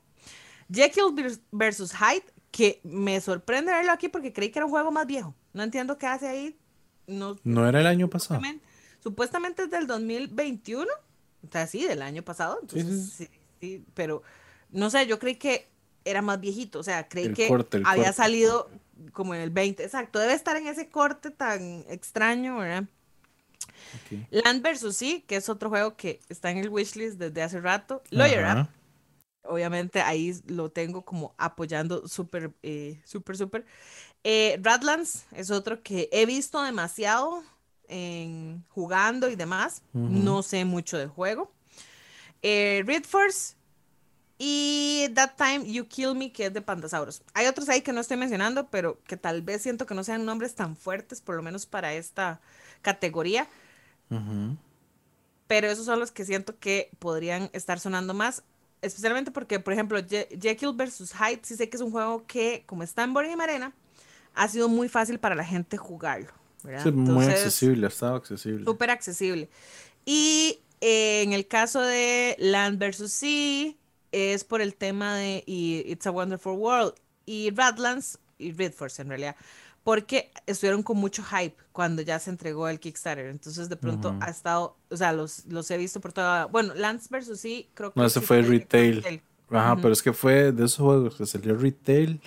Jekyll 0.70 1.14
vs. 1.52 1.92
Hyde, 1.92 2.24
que 2.50 2.80
me 2.84 3.20
sorprende 3.20 3.72
verlo 3.72 3.92
aquí 3.92 4.08
porque 4.08 4.32
creí 4.32 4.50
que 4.50 4.58
era 4.58 4.66
un 4.66 4.72
juego 4.72 4.90
más 4.90 5.06
viejo. 5.06 5.34
No 5.52 5.62
entiendo 5.62 5.98
qué 5.98 6.06
hace 6.06 6.28
ahí. 6.28 6.58
No, 7.06 7.36
no 7.44 7.68
era 7.68 7.80
el 7.80 7.86
año 7.86 8.08
pasado. 8.08 8.40
Supuestamente, 9.00 9.64
es 9.64 9.70
del 9.70 9.86
2021. 9.86 10.86
O 11.48 11.52
sea, 11.52 11.66
sí, 11.66 11.84
del 11.84 12.02
año 12.02 12.22
pasado. 12.22 12.60
sí, 12.68 13.28
sí, 13.60 13.84
pero 13.94 14.22
no 14.70 14.90
sé, 14.90 15.06
yo 15.06 15.18
creí 15.18 15.36
que 15.36 15.68
era 16.04 16.22
más 16.22 16.40
viejito, 16.40 16.78
o 16.78 16.82
sea, 16.82 17.08
creí 17.08 17.32
que 17.32 17.48
había 17.84 18.12
salido 18.12 18.70
como 19.12 19.34
en 19.34 19.40
el 19.40 19.50
20, 19.50 19.84
exacto, 19.84 20.18
debe 20.18 20.34
estar 20.34 20.56
en 20.56 20.68
ese 20.68 20.88
corte 20.88 21.30
tan 21.30 21.84
extraño, 21.88 22.58
¿verdad? 22.58 22.84
Land 24.30 24.62
vs. 24.62 24.96
Sea, 24.96 25.20
que 25.26 25.36
es 25.36 25.48
otro 25.48 25.68
juego 25.68 25.96
que 25.96 26.20
está 26.28 26.50
en 26.50 26.58
el 26.58 26.68
wishlist 26.68 27.18
desde 27.18 27.42
hace 27.42 27.60
rato. 27.60 28.02
Lawyer 28.10 28.44
Up, 28.44 28.68
obviamente 29.42 30.00
ahí 30.00 30.38
lo 30.46 30.70
tengo 30.70 31.02
como 31.04 31.34
apoyando 31.38 32.06
súper, 32.08 32.52
eh, 32.62 33.00
súper, 33.04 33.36
súper. 33.36 33.66
Eh, 34.24 34.58
Radlands 34.62 35.26
es 35.32 35.50
otro 35.50 35.82
que 35.82 36.08
he 36.12 36.26
visto 36.26 36.62
demasiado 36.62 37.42
en, 37.88 38.64
jugando 38.70 39.28
y 39.28 39.36
demás. 39.36 39.82
No 39.92 40.42
sé 40.42 40.64
mucho 40.64 40.98
del 40.98 41.08
juego. 41.08 41.50
Eh, 42.42 42.82
Red 42.86 43.04
Force 43.04 43.54
y 44.38 45.08
That 45.14 45.32
Time 45.36 45.70
You 45.70 45.86
Kill 45.86 46.14
Me, 46.14 46.30
que 46.30 46.46
es 46.46 46.54
de 46.54 46.60
Pandasaurus. 46.60 47.22
Hay 47.34 47.46
otros 47.46 47.68
ahí 47.68 47.80
que 47.80 47.92
no 47.92 48.00
estoy 48.00 48.16
mencionando, 48.16 48.68
pero 48.68 48.98
que 49.06 49.16
tal 49.16 49.42
vez 49.42 49.62
siento 49.62 49.86
que 49.86 49.94
no 49.94 50.04
sean 50.04 50.24
nombres 50.24 50.54
tan 50.54 50.76
fuertes, 50.76 51.20
por 51.20 51.36
lo 51.36 51.42
menos 51.42 51.66
para 51.66 51.94
esta 51.94 52.40
categoría. 52.82 53.48
Pero 55.46 55.66
esos 55.68 55.86
son 55.86 55.98
los 55.98 56.12
que 56.12 56.24
siento 56.24 56.58
que 56.58 56.90
podrían 56.98 57.50
estar 57.52 57.80
sonando 57.80 58.14
más. 58.14 58.42
Especialmente 58.82 59.30
porque, 59.30 59.58
por 59.58 59.72
ejemplo, 59.72 59.98
Jekyll 59.98 60.74
vs. 60.74 61.12
Hyde, 61.14 61.40
sí 61.42 61.56
sé 61.56 61.68
que 61.68 61.76
es 61.76 61.82
un 61.82 61.90
juego 61.90 62.24
que, 62.26 62.62
como 62.66 62.82
está 62.82 63.04
en 63.04 63.14
Boring 63.14 63.40
Arena, 63.40 63.72
ha 64.34 64.48
sido 64.48 64.68
muy 64.68 64.88
fácil 64.88 65.18
para 65.18 65.34
la 65.34 65.44
gente 65.44 65.76
jugarlo. 65.78 66.30
¿Verdad? 66.66 66.92
muy 66.92 67.24
accesible, 67.26 67.86
ha 67.86 67.88
estado 67.88 68.16
accesible. 68.16 68.64
Súper 68.64 68.90
accesible. 68.90 69.48
Y 70.04 70.60
eh, 70.80 71.22
en 71.22 71.32
el 71.32 71.46
caso 71.46 71.80
de 71.80 72.36
Land 72.38 72.78
vs. 72.78 73.12
Sea, 73.12 73.72
es 74.12 74.44
por 74.44 74.60
el 74.60 74.74
tema 74.74 75.16
de 75.16 75.42
It's 75.46 76.06
a 76.06 76.10
Wonderful 76.10 76.56
World 76.56 76.94
y 77.24 77.50
Radlands 77.50 78.18
y 78.38 78.52
Red 78.52 78.72
Force 78.72 79.02
en 79.02 79.08
realidad, 79.08 79.36
porque 79.82 80.30
estuvieron 80.46 80.82
con 80.82 80.98
mucho 80.98 81.22
hype 81.22 81.56
cuando 81.72 82.02
ya 82.02 82.18
se 82.18 82.30
entregó 82.30 82.68
el 82.68 82.80
Kickstarter. 82.80 83.26
Entonces, 83.26 83.68
de 83.68 83.76
pronto 83.76 84.16
ha 84.20 84.30
estado, 84.30 84.76
o 84.90 84.96
sea, 84.96 85.12
los, 85.12 85.44
los 85.46 85.70
he 85.70 85.76
visto 85.76 86.00
por 86.00 86.12
toda. 86.12 86.46
Bueno, 86.46 86.74
Lance 86.74 87.08
versus 87.10 87.40
sí, 87.40 87.68
creo 87.74 87.92
que. 87.92 88.00
No, 88.00 88.06
ese 88.06 88.20
fue 88.20 88.42
retail. 88.42 89.22
Ajá, 89.50 89.76
pero 89.76 89.92
es 89.92 90.02
que 90.02 90.12
fue 90.12 90.52
de 90.52 90.64
esos 90.64 90.78
juegos 90.84 91.16
que 91.16 91.26
salió 91.26 91.54
retail. 91.56 92.20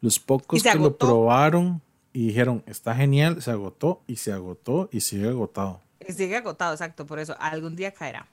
Los 0.00 0.18
pocos 0.18 0.62
que 0.62 0.74
lo 0.74 0.96
probaron 0.96 1.82
y 2.16 2.28
dijeron, 2.28 2.62
está 2.64 2.94
genial, 2.94 3.42
se 3.42 3.50
agotó 3.50 4.02
y 4.06 4.16
se 4.16 4.32
agotó 4.32 4.88
y 4.90 5.02
sigue 5.02 5.28
agotado. 5.28 5.82
Y 6.00 6.14
sigue 6.14 6.34
agotado, 6.34 6.72
exacto, 6.72 7.04
por 7.04 7.18
eso 7.18 7.36
algún 7.38 7.76
día 7.76 7.92
caerá. 7.92 8.26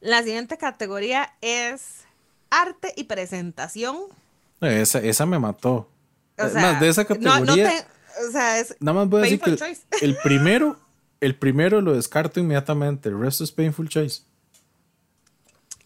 La 0.00 0.24
siguiente 0.24 0.58
categoría 0.58 1.32
es 1.40 2.00
arte 2.50 2.92
y 2.96 3.04
presentación. 3.04 3.98
Esa, 4.60 4.98
esa 4.98 5.26
me 5.26 5.38
mató. 5.38 5.88
O 6.36 6.48
sea, 6.48 6.80
de 6.80 6.88
esa 6.88 7.04
categoría. 7.04 7.86
o 8.26 8.32
sea, 8.32 8.58
es 8.58 8.74
nada 8.80 8.98
más 8.98 9.08
voy 9.08 9.20
a 9.20 9.22
decir 9.22 9.40
que 9.40 10.04
el, 10.04 10.16
primero, 10.16 10.76
el 11.20 11.36
primero 11.36 11.80
lo 11.80 11.94
descarto 11.94 12.40
inmediatamente. 12.40 13.10
El 13.10 13.20
resto 13.20 13.44
es 13.44 13.52
painful 13.52 13.88
choice. 13.88 14.22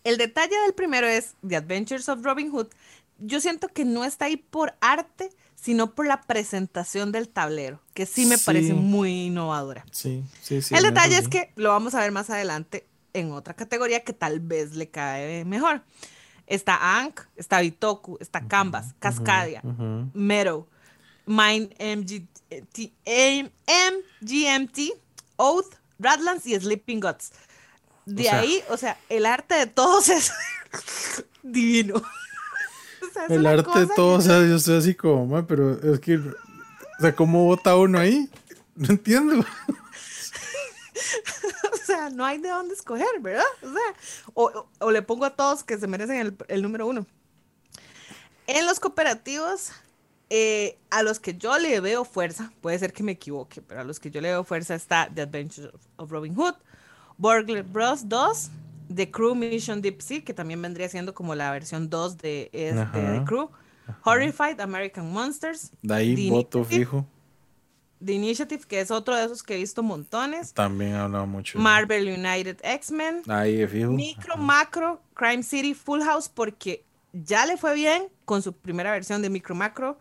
El 0.03 0.17
detalle 0.17 0.59
del 0.63 0.73
primero 0.73 1.07
es 1.07 1.35
The 1.47 1.57
Adventures 1.57 2.09
of 2.09 2.25
Robin 2.25 2.51
Hood. 2.51 2.69
Yo 3.19 3.39
siento 3.43 3.69
que 3.69 3.85
no 3.85 4.07
está 4.07 4.25
ahí 4.25 4.39
por 4.39 4.77
arte, 4.81 5.29
sino 5.61 5.95
por 5.95 6.07
la 6.07 6.23
presentación 6.23 7.11
del 7.11 7.29
tablero, 7.29 7.81
que 7.95 8.07
sí 8.07 8.27
me 8.27 8.39
parece 8.39 8.75
muy 8.75 9.27
innovadora. 9.27 9.85
Sí, 9.91 10.25
sí, 10.41 10.63
sí. 10.63 10.75
El 10.75 10.85
detalle 10.85 11.19
es 11.19 11.29
que 11.29 11.53
lo 11.57 11.71
vamos 11.71 11.95
a 11.95 12.01
ver 12.01 12.13
más 12.13 12.31
adelante 12.31 12.87
en 13.13 13.33
otra 13.33 13.55
categoría 13.55 14.05
que 14.05 14.13
tal 14.13 14.41
vez 14.41 14.77
le 14.77 14.89
cae 14.89 15.45
mejor. 15.45 15.83
Está 16.47 16.99
Ankh, 17.01 17.23
está 17.37 17.61
Bitoku, 17.61 18.19
está 18.21 18.47
Canvas, 18.47 18.95
Cascadia, 18.99 19.61
Meadow, 20.15 20.67
Mind 21.27 21.75
MGT, 21.79 22.93
MGMT, 24.23 24.79
Oath, 25.37 25.75
Radlands 25.99 26.47
y 26.47 26.59
Sleeping 26.59 27.01
Gods. 27.01 27.33
De 28.07 28.31
ahí, 28.31 28.63
o 28.71 28.77
sea, 28.79 28.97
el 29.11 29.27
arte 29.27 29.55
de 29.57 29.67
todos 29.67 30.09
es 30.09 30.33
divino. 31.43 32.01
El 33.29 33.47
arte 33.47 33.81
de 33.81 33.89
todos, 33.95 34.19
o 34.19 34.27
sea, 34.27 34.47
yo 34.47 34.57
estoy 34.57 34.79
así 34.79 34.95
como, 34.95 35.47
pero 35.47 35.73
es 35.93 36.01
que, 36.01 36.17
o 36.17 37.01
sea, 37.01 37.15
¿cómo 37.15 37.45
vota 37.45 37.77
uno 37.77 37.99
ahí? 37.99 38.29
No 38.79 38.91
entiendo. 38.91 39.35
o 41.73 41.77
sea, 41.85 42.11
no 42.11 42.25
hay 42.25 42.39
de 42.39 42.49
dónde 42.49 42.75
escoger, 42.75 43.09
¿verdad? 43.21 43.43
O 43.61 43.73
sea, 43.73 44.63
o, 44.79 44.93
le 44.93 45.03
pongo 45.03 45.25
a 45.25 45.31
todos 45.31 45.65
que 45.65 45.77
se 45.79 45.89
merecen 45.89 46.37
el, 46.47 46.63
número 46.63 46.87
uno. 46.87 47.05
En 48.47 48.67
los 48.67 48.79
cooperativos, 48.79 49.73
eh, 50.31 50.79
a 50.91 51.03
los 51.03 51.19
que 51.19 51.37
yo 51.37 51.59
le 51.59 51.81
veo 51.81 52.05
fuerza, 52.05 52.53
puede 52.61 52.79
ser 52.79 52.93
que 52.93 53.03
me 53.03 53.11
equivoque, 53.11 53.63
pero 53.63 53.81
a 53.81 53.85
los 53.85 53.99
que 53.99 54.13
yo 54.13 54.21
le 54.21 54.29
veo 54.29 54.45
fuerza 54.45 54.77
está 54.77 55.11
The 55.13 55.23
Adventures 55.23 55.73
of 55.97 56.13
Robin 56.13 56.37
Hood, 56.37 56.55
Burglar 57.17 57.65
Bros 57.65 58.09
2, 58.09 58.51
The 58.95 59.11
Crew 59.11 59.35
Mission 59.35 59.83
Deep 59.83 60.01
Sea, 60.01 60.25
que 60.25 60.35
también 60.35 60.61
vendría 60.63 60.89
siendo 60.89 61.15
como 61.15 61.35
la 61.35 61.51
versión 61.51 61.91
2 61.91 62.19
de, 62.19 62.51
este, 62.53 63.01
The 63.01 63.25
Crew, 63.27 63.51
Horrified 64.05 64.61
American 64.61 65.13
Monsters, 65.13 65.73
de 65.83 65.95
ahí 65.95 66.31
voto 66.31 66.65
fijo. 66.65 67.07
The 68.05 68.13
Initiative, 68.13 68.63
que 68.67 68.81
es 68.81 68.91
otro 68.91 69.17
de 69.17 69.25
esos 69.25 69.43
que 69.43 69.55
he 69.55 69.57
visto 69.57 69.83
montones. 69.83 70.53
También 70.53 70.93
he 70.93 70.97
hablado 70.97 71.27
mucho. 71.27 71.59
Marvel 71.59 72.07
United 72.07 72.59
X-Men. 72.63 73.23
Ahí 73.27 73.67
fijo. 73.67 73.91
Micro, 73.91 74.37
Macro, 74.37 75.03
Crime 75.15 75.43
City, 75.43 75.75
Full 75.75 76.03
House, 76.03 76.29
porque 76.29 76.85
ya 77.13 77.45
le 77.45 77.57
fue 77.57 77.75
bien 77.75 78.09
con 78.25 78.41
su 78.41 78.53
primera 78.53 78.93
versión 78.93 79.21
de 79.21 79.31
Micro, 79.31 79.55
Macro, 79.57 79.99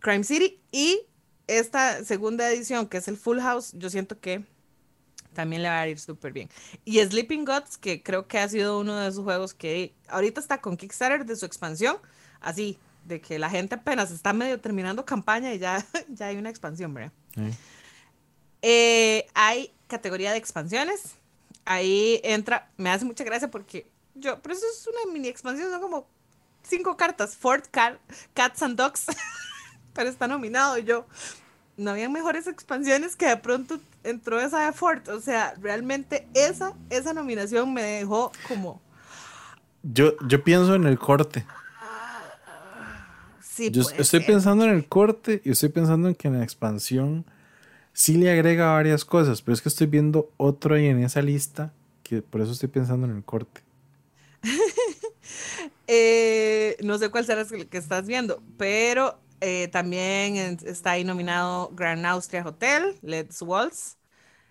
Crime 0.00 0.24
City. 0.24 0.58
Y 0.72 1.02
esta 1.46 2.04
segunda 2.04 2.50
edición, 2.50 2.88
que 2.88 2.96
es 2.96 3.06
el 3.06 3.16
Full 3.16 3.38
House, 3.38 3.72
yo 3.74 3.90
siento 3.90 4.18
que 4.18 4.44
también 5.36 5.62
le 5.62 5.68
va 5.68 5.82
a 5.82 5.88
ir 5.88 6.00
súper 6.00 6.32
bien. 6.32 6.48
Y 6.84 6.98
Sleeping 6.98 7.44
Gods, 7.44 7.76
que 7.76 8.02
creo 8.02 8.26
que 8.26 8.38
ha 8.38 8.48
sido 8.48 8.80
uno 8.80 8.96
de 8.96 9.08
esos 9.08 9.22
juegos 9.22 9.52
que 9.52 9.94
ahorita 10.08 10.40
está 10.40 10.60
con 10.60 10.76
Kickstarter 10.76 11.26
de 11.26 11.36
su 11.36 11.44
expansión, 11.44 11.98
así, 12.40 12.78
de 13.04 13.20
que 13.20 13.38
la 13.38 13.50
gente 13.50 13.74
apenas 13.74 14.10
está 14.10 14.32
medio 14.32 14.58
terminando 14.58 15.04
campaña 15.04 15.52
y 15.54 15.58
ya, 15.58 15.86
ya 16.08 16.28
hay 16.28 16.36
una 16.38 16.48
expansión, 16.48 16.94
¿verdad? 16.94 17.12
Eh, 18.62 19.26
hay 19.34 19.72
categoría 19.86 20.32
de 20.32 20.38
expansiones. 20.38 21.14
Ahí 21.66 22.20
entra, 22.24 22.70
me 22.78 22.90
hace 22.90 23.04
mucha 23.04 23.24
gracia 23.24 23.50
porque 23.50 23.86
yo, 24.14 24.40
pero 24.40 24.54
eso 24.54 24.64
es 24.72 24.86
una 24.86 25.12
mini 25.12 25.28
expansión, 25.28 25.70
son 25.70 25.82
como 25.82 26.08
cinco 26.62 26.96
cartas. 26.96 27.36
Fort 27.36 27.66
Cats 28.34 28.62
and 28.62 28.76
Dogs, 28.76 29.06
pero 29.92 30.08
está 30.08 30.26
nominado. 30.26 30.78
Y 30.78 30.84
yo, 30.84 31.06
no 31.76 31.90
había 31.90 32.08
mejores 32.08 32.46
expansiones 32.46 33.16
que 33.16 33.26
de 33.26 33.36
pronto 33.36 33.78
entró 34.04 34.40
esa 34.40 34.66
de 34.66 34.72
Fort. 34.72 35.08
O 35.08 35.20
sea, 35.20 35.54
realmente 35.60 36.26
esa, 36.34 36.74
esa 36.90 37.12
nominación 37.12 37.72
me 37.72 37.82
dejó 37.82 38.32
como. 38.48 38.80
Yo, 39.82 40.14
yo 40.26 40.42
pienso 40.42 40.74
en 40.74 40.86
el 40.86 40.98
corte. 40.98 41.44
Yo 43.70 43.82
estoy 43.96 44.20
pensando 44.20 44.64
en 44.64 44.70
el 44.70 44.86
corte 44.86 45.40
y 45.44 45.50
estoy 45.50 45.70
pensando 45.70 46.08
en 46.08 46.14
que 46.14 46.28
en 46.28 46.38
la 46.38 46.44
expansión 46.44 47.24
sí 47.94 48.18
le 48.18 48.30
agrega 48.30 48.72
varias 48.72 49.06
cosas, 49.06 49.40
pero 49.40 49.54
es 49.54 49.62
que 49.62 49.70
estoy 49.70 49.86
viendo 49.86 50.30
otro 50.36 50.74
ahí 50.74 50.86
en 50.86 51.02
esa 51.02 51.22
lista 51.22 51.72
que 52.02 52.20
por 52.20 52.42
eso 52.42 52.52
estoy 52.52 52.68
pensando 52.68 53.06
en 53.06 53.16
el 53.16 53.24
corte. 53.24 53.62
Eh, 55.88 56.76
no 56.82 56.98
sé 56.98 57.10
cuál 57.10 57.24
será 57.24 57.42
el 57.42 57.68
que 57.68 57.78
estás 57.78 58.08
viendo, 58.08 58.42
pero 58.56 59.20
eh, 59.40 59.68
también 59.68 60.58
está 60.64 60.92
ahí 60.92 61.04
nominado 61.04 61.70
Grand 61.74 62.04
Austria 62.06 62.42
Hotel, 62.46 62.98
Let's 63.02 63.42
Waltz, 63.42 63.96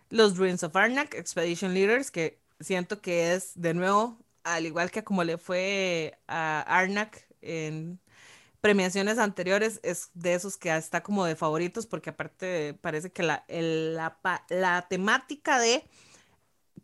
Los 0.09 0.37
Ruins 0.37 0.63
of 0.63 0.75
Arnak, 0.75 1.13
Expedition 1.15 1.73
Leaders, 1.73 2.11
que 2.11 2.39
siento 2.59 3.01
que 3.01 3.33
es 3.33 3.51
de 3.55 3.73
nuevo, 3.73 4.17
al 4.43 4.65
igual 4.65 4.91
que 4.91 5.03
como 5.03 5.23
le 5.23 5.37
fue 5.37 6.19
a 6.27 6.61
Arnak 6.61 7.27
en 7.41 7.99
premiaciones 8.65 9.19
anteriores 9.19 9.79
es 9.83 10.09
de 10.15 10.33
esos 10.33 10.57
que 10.57 10.75
está 10.75 11.03
como 11.03 11.23
de 11.25 11.35
favoritos 11.35 11.85
porque 11.85 12.09
aparte 12.09 12.73
parece 12.81 13.11
que 13.11 13.21
la, 13.21 13.45
la, 14.49 14.87
temática 14.89 15.59
de 15.59 15.83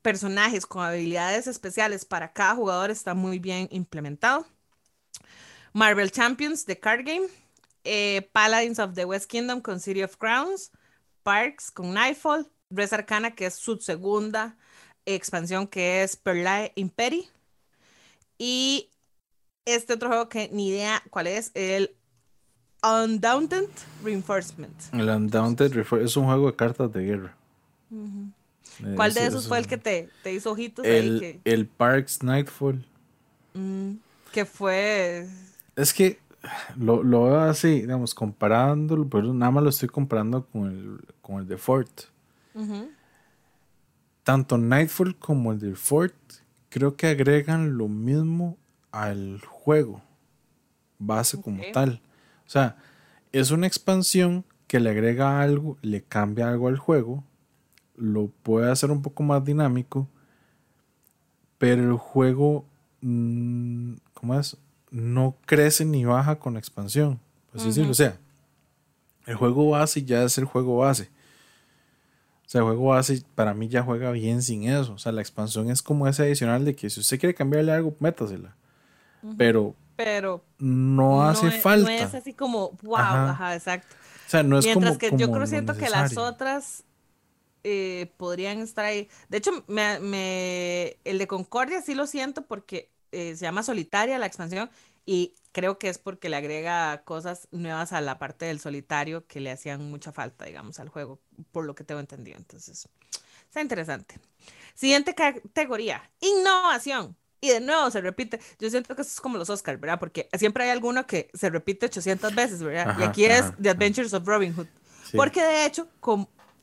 personajes 0.03 0.67
con 0.67 0.83
habilidades 0.83 1.47
especiales 1.47 2.05
para 2.05 2.33
cada 2.33 2.53
jugador 2.53 2.91
está 2.91 3.15
muy 3.15 3.39
bien 3.39 3.67
implementado. 3.71 4.45
Marvel 5.73 6.11
Champions 6.11 6.67
de 6.67 6.79
Card 6.79 7.03
Game, 7.03 7.27
eh, 7.83 8.29
Paladins 8.31 8.79
of 8.79 8.93
the 8.93 9.05
West 9.05 9.29
Kingdom 9.29 9.61
con 9.61 9.79
City 9.79 10.03
of 10.03 10.17
Crowns, 10.17 10.71
Parks 11.23 11.71
con 11.71 11.93
Nightfall, 11.93 12.49
Res 12.69 12.93
Arcana 12.93 13.31
que 13.31 13.45
es 13.45 13.55
su 13.55 13.77
segunda 13.77 14.57
expansión 15.05 15.67
que 15.67 16.03
es 16.03 16.15
Perlae 16.15 16.71
Imperi 16.75 17.27
y 18.37 18.89
este 19.65 19.93
otro 19.93 20.09
juego 20.09 20.29
que 20.29 20.49
ni 20.51 20.69
idea 20.69 21.03
cuál 21.09 21.27
es, 21.27 21.51
el 21.53 21.95
Undaunted 22.83 23.69
Reinforcement. 24.03 24.75
El 24.93 25.09
Undaunted 25.09 25.73
Reinforcement 25.73 26.09
es 26.09 26.17
un 26.17 26.25
juego 26.25 26.47
de 26.47 26.55
cartas 26.55 26.91
de 26.91 27.03
guerra. 27.03 27.35
¿Cuál 28.95 29.13
de 29.13 29.27
esos 29.27 29.47
fue 29.47 29.59
el 29.59 29.67
que 29.67 29.77
te, 29.77 30.09
te 30.23 30.33
hizo 30.33 30.51
ojitos? 30.51 30.85
El, 30.85 31.39
el 31.43 31.67
Parks 31.67 32.23
Nightfall. 32.23 32.83
Mm, 33.53 33.93
que 34.31 34.45
fue... 34.45 35.27
Es 35.75 35.93
que 35.93 36.19
lo, 36.77 37.03
lo, 37.03 37.25
veo 37.25 37.39
así, 37.41 37.81
digamos, 37.81 38.13
comparándolo, 38.15 39.07
pero 39.07 39.33
nada 39.33 39.51
más 39.51 39.63
lo 39.63 39.69
estoy 39.69 39.89
comparando 39.89 40.45
con 40.45 40.67
el, 40.67 40.99
con 41.21 41.39
el 41.39 41.47
de 41.47 41.57
Fort. 41.57 42.01
Tanto 44.23 44.57
Nightfall 44.57 45.17
como 45.17 45.51
el 45.51 45.59
de 45.59 45.75
Fort 45.75 46.15
creo 46.69 46.95
que 46.95 47.07
agregan 47.07 47.77
lo 47.77 47.87
mismo 47.87 48.57
al 48.91 49.41
juego 49.45 50.01
base 51.01 51.41
como 51.41 51.63
tal. 51.73 52.01
O 52.45 52.49
sea, 52.49 52.77
es 53.31 53.51
una 53.51 53.67
expansión 53.67 54.45
que 54.67 54.79
le 54.79 54.89
agrega 54.89 55.41
algo, 55.41 55.77
le 55.81 56.01
cambia 56.01 56.49
algo 56.49 56.67
al 56.67 56.77
juego, 56.77 57.23
lo 57.95 58.27
puede 58.27 58.71
hacer 58.71 58.91
un 58.91 59.01
poco 59.01 59.23
más 59.23 59.43
dinámico, 59.43 60.07
pero 61.57 61.83
el 61.83 61.97
juego, 61.97 62.65
mm, 63.01 63.93
¿cómo 64.13 64.39
es? 64.39 64.57
No 64.91 65.35
crece 65.45 65.85
ni 65.85 66.05
baja 66.05 66.37
con 66.37 66.53
la 66.53 66.59
expansión. 66.59 67.19
Pues 67.51 67.65
O 67.65 67.93
sea, 67.93 68.19
el 69.25 69.35
juego 69.35 69.71
base 69.71 70.03
ya 70.03 70.23
es 70.23 70.37
el 70.37 70.45
juego 70.45 70.77
base. 70.77 71.09
O 72.45 72.49
sea, 72.51 72.59
el 72.59 72.65
juego 72.65 72.89
base 72.89 73.23
para 73.33 73.53
mí 73.53 73.67
ya 73.67 73.81
juega 73.81 74.11
bien 74.11 74.41
sin 74.41 74.69
eso. 74.69 74.93
O 74.93 74.97
sea, 74.97 75.11
la 75.11 75.21
expansión 75.21 75.69
es 75.71 75.81
como 75.81 76.07
ese 76.07 76.23
adicional 76.23 76.65
de 76.65 76.75
que 76.75 76.89
si 76.89 76.99
usted 76.99 77.19
quiere 77.19 77.33
cambiarle 77.33 77.71
algo, 77.71 77.95
métasela 77.99 78.55
pero, 79.37 79.75
pero 79.95 80.43
no 80.57 81.23
hace 81.23 81.51
falta. 81.51 81.89
No 81.89 81.95
es 81.95 82.13
así 82.13 82.33
como, 82.33 82.77
wow, 82.81 82.97
ajá, 82.97 83.55
exacto. 83.55 83.95
O 84.27 84.29
sea, 84.29 84.43
no 84.43 84.57
es 84.57 84.65
Mientras 84.65 84.97
que 84.97 85.11
yo 85.15 85.31
creo 85.31 85.45
siento 85.45 85.75
que 85.75 85.89
las 85.89 86.17
otras 86.17 86.83
eh, 87.63 88.11
podrían 88.17 88.59
estar 88.59 88.85
ahí. 88.85 89.09
De 89.29 89.37
hecho, 89.37 89.51
me, 89.67 90.97
el 91.03 91.17
de 91.17 91.27
Concordia 91.27 91.81
sí 91.81 91.93
lo 91.93 92.07
siento 92.07 92.45
porque 92.45 92.90
eh, 93.11 93.35
se 93.35 93.43
llama 93.43 93.63
Solitaria 93.63 94.17
la 94.19 94.25
expansión 94.25 94.69
y 95.05 95.35
creo 95.51 95.77
que 95.79 95.89
es 95.89 95.97
porque 95.97 96.29
le 96.29 96.35
agrega 96.37 97.03
cosas 97.03 97.47
nuevas 97.51 97.91
a 97.93 98.01
la 98.01 98.19
parte 98.19 98.45
del 98.45 98.59
solitario 98.59 99.25
que 99.27 99.39
le 99.39 99.51
hacían 99.51 99.89
mucha 99.89 100.11
falta, 100.11 100.45
digamos, 100.45 100.79
al 100.79 100.89
juego, 100.89 101.19
por 101.51 101.65
lo 101.65 101.75
que 101.75 101.83
tengo 101.83 101.99
entendido. 101.99 102.37
Entonces, 102.37 102.87
está 103.45 103.61
interesante. 103.61 104.19
Siguiente 104.75 105.15
categoría, 105.15 106.09
innovación. 106.19 107.15
Y 107.43 107.49
de 107.49 107.59
nuevo 107.59 107.89
se 107.89 108.01
repite. 108.01 108.39
Yo 108.59 108.69
siento 108.69 108.95
que 108.95 109.01
eso 109.01 109.09
es 109.09 109.19
como 109.19 109.39
los 109.39 109.49
Oscars, 109.49 109.79
¿verdad? 109.79 109.99
Porque 109.99 110.29
siempre 110.37 110.65
hay 110.65 110.69
alguno 110.69 111.07
que 111.07 111.31
se 111.33 111.49
repite 111.49 111.87
800 111.87 112.35
veces, 112.35 112.61
¿verdad? 112.61 112.95
y 112.99 113.03
aquí 113.03 113.25
es 113.25 113.45
The 113.59 113.71
Adventures 113.71 114.13
of 114.13 114.27
Robin 114.27 114.53
Hood. 114.53 114.67
Porque 115.15 115.41
de 115.41 115.65
hecho 115.65 115.87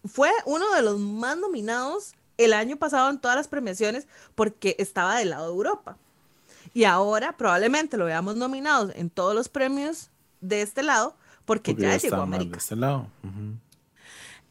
fue 0.05 0.31
uno 0.47 0.73
de 0.75 0.83
los 0.83 0.99
más 1.01 1.37
nominados 1.37 2.15
el 2.37 2.53
año 2.53 2.77
pasado 2.77 3.11
en 3.11 3.19
todas 3.19 3.37
las 3.37 3.49
premiaciones 3.49 4.07
porque 4.37 4.77
estaba 4.79 5.19
del 5.19 5.31
lado 5.31 5.47
de 5.47 5.53
Europa. 5.53 5.99
Y 6.79 6.85
ahora 6.85 7.37
probablemente 7.37 7.97
lo 7.97 8.05
veamos 8.05 8.37
nominado 8.37 8.93
en 8.95 9.11
todos 9.11 9.35
los 9.35 9.49
premios 9.49 10.11
de 10.41 10.63
este 10.63 10.85
lado 10.85 11.17
porque, 11.45 11.75
ya, 11.75 11.97
llegó 11.97 12.15
a 12.19 12.23
América. 12.23 12.53
De 12.53 12.59
este 12.59 12.77
lado. 12.77 13.09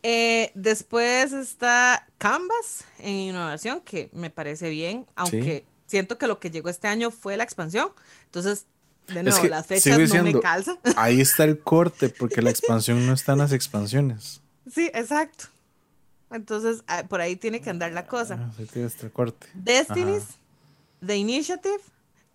Eh, 0.04 0.52
después 0.54 1.32
está 1.32 2.06
Canvas 2.18 2.84
en 3.00 3.14
innovación, 3.14 3.80
que 3.80 4.10
me 4.12 4.30
parece 4.30 4.70
bien, 4.70 5.06
aunque 5.16 5.64
siento 5.86 6.18
que 6.18 6.28
lo 6.28 6.38
que 6.42 6.52
llegó 6.52 6.68
este 6.68 6.90
año 6.90 7.12
fue 7.12 7.38
la 7.38 7.46
expansión. 7.46 7.92
Entonces, 8.26 8.66
de 9.08 9.24
nuevo, 9.24 9.46
las 9.46 9.66
fechas 9.66 9.98
no 10.14 10.24
me 10.24 10.38
calzan. 10.38 10.78
Ahí 10.98 11.22
está 11.22 11.46
el 11.46 11.58
corte, 11.58 12.10
porque 12.10 12.42
la 12.42 12.50
expansión 12.50 13.08
no 13.08 13.14
está 13.14 13.32
en 13.32 13.38
las 13.38 13.54
expansiones. 13.54 14.42
Sí, 14.70 14.92
exacto. 14.94 15.46
Entonces, 16.30 16.84
ah, 16.88 17.06
por 17.08 17.22
ahí 17.22 17.38
tiene 17.38 17.62
que 17.62 17.70
andar 17.70 17.94
la 17.94 18.06
cosa. 18.06 18.38
Ah, 18.38 18.52
sí, 18.58 18.66
tiene 18.66 18.90
este 18.90 19.10
corte. 19.10 19.48
Destiny's, 19.54 20.26
The 21.00 21.16
Initiative, 21.16 21.80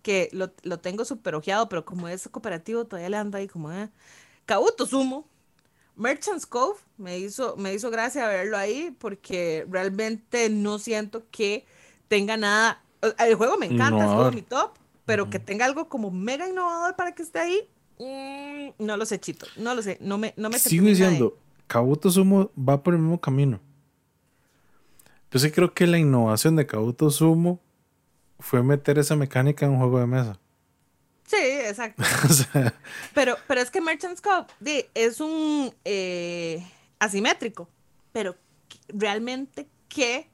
que 0.03 0.29
lo, 0.33 0.79
tengo 0.79 1.05
súper 1.05 1.33
ojeado, 1.33 1.69
pero 1.69 1.85
como 1.85 2.07
es 2.07 2.27
cooperativo, 2.29 2.85
todavía 2.85 3.09
le 3.09 3.17
anda 3.17 3.39
ahí 3.39 3.47
como, 3.47 3.71
eh. 3.71 3.89
Kabuto 4.45 4.85
Sumo, 4.85 5.25
Merchant's 5.95 6.45
Cove, 6.45 6.77
me 6.97 7.17
hizo, 7.17 7.55
me 7.55 7.73
hizo 7.73 7.89
gracia 7.89 8.27
verlo 8.27 8.57
ahí, 8.57 8.95
porque 8.99 9.65
realmente 9.69 10.49
no 10.49 10.77
siento 10.77 11.23
que 11.31 11.65
tenga 12.09 12.35
nada. 12.35 12.83
El 13.17 13.35
juego 13.35 13.57
me 13.57 13.65
encanta, 13.65 14.05
es 14.05 14.11
juego 14.11 14.31
mi 14.31 14.41
top, 14.41 14.73
pero 15.05 15.29
que 15.29 15.39
tenga 15.39 15.65
algo 15.65 15.87
como 15.87 16.11
mega 16.11 16.47
innovador 16.47 16.95
para 16.95 17.15
que 17.15 17.23
esté 17.23 17.39
ahí, 17.39 17.69
mm, 17.99 18.83
no 18.83 18.97
lo 18.97 19.05
sé, 19.05 19.19
Chito, 19.19 19.45
no 19.55 19.73
lo 19.73 19.81
sé, 19.81 19.97
no 20.01 20.17
me, 20.17 20.33
no 20.35 20.49
me 20.49 20.59
Sigo 20.59 20.85
diciendo, 20.85 21.37
Kabuto 21.67 22.11
Sumo 22.11 22.51
va 22.57 22.83
por 22.83 22.93
el 22.93 22.99
mismo 22.99 23.19
camino. 23.21 23.61
Yo 25.31 25.39
sí 25.39 25.49
creo 25.49 25.73
que 25.73 25.87
la 25.87 25.97
innovación 25.97 26.57
de 26.57 26.67
Kabuto 26.67 27.09
Sumo 27.09 27.61
fue 28.39 28.63
meter 28.63 28.99
esa 28.99 29.15
mecánica 29.15 29.65
en 29.65 29.71
un 29.71 29.77
juego 29.77 29.99
de 29.99 30.07
mesa. 30.07 30.39
Sí, 31.25 31.37
exacto. 31.37 32.03
pero, 33.13 33.37
pero 33.47 33.61
es 33.61 33.71
que 33.71 33.81
Merchant's 33.81 34.21
Cup 34.21 34.47
es 34.93 35.19
un 35.19 35.73
eh, 35.85 36.65
asimétrico, 36.99 37.69
pero 38.11 38.35
realmente 38.89 39.67
qué 39.87 40.29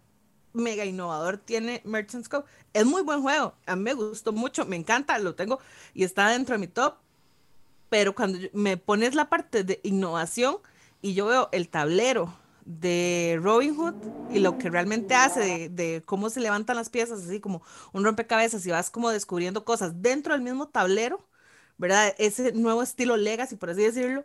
mega 0.53 0.85
innovador 0.85 1.37
tiene 1.37 1.81
Merchant's 1.85 2.27
Cup. 2.27 2.45
Es 2.73 2.85
muy 2.85 3.03
buen 3.03 3.21
juego, 3.21 3.53
a 3.65 3.75
mí 3.75 3.83
me 3.83 3.93
gustó 3.93 4.31
mucho, 4.31 4.65
me 4.65 4.75
encanta, 4.75 5.17
lo 5.19 5.35
tengo 5.35 5.59
y 5.93 6.03
está 6.03 6.29
dentro 6.29 6.55
de 6.55 6.59
mi 6.59 6.67
top, 6.67 6.95
pero 7.89 8.13
cuando 8.13 8.39
me 8.53 8.77
pones 8.77 9.15
la 9.15 9.29
parte 9.29 9.63
de 9.63 9.79
innovación 9.83 10.57
y 11.01 11.13
yo 11.13 11.27
veo 11.27 11.49
el 11.51 11.69
tablero 11.69 12.33
de 12.69 13.39
Robin 13.41 13.75
Hood 13.75 13.95
y 14.29 14.37
lo 14.37 14.59
que 14.59 14.69
realmente 14.69 15.15
hace 15.15 15.69
de, 15.69 16.03
cómo 16.05 16.29
se 16.29 16.39
levantan 16.39 16.75
las 16.75 16.91
piezas, 16.91 17.23
así 17.23 17.39
como 17.39 17.63
un 17.93 18.03
rompecabezas 18.03 18.63
y 18.63 18.69
vas 18.69 18.91
como 18.91 19.09
descubriendo 19.09 19.65
cosas 19.65 20.03
dentro 20.03 20.33
del 20.33 20.43
mismo 20.43 20.67
tablero, 20.67 21.27
¿verdad? 21.79 22.13
Ese 22.19 22.51
nuevo 22.51 22.83
estilo 22.83 23.17
Legacy, 23.17 23.55
por 23.55 23.71
así 23.71 23.81
decirlo. 23.81 24.23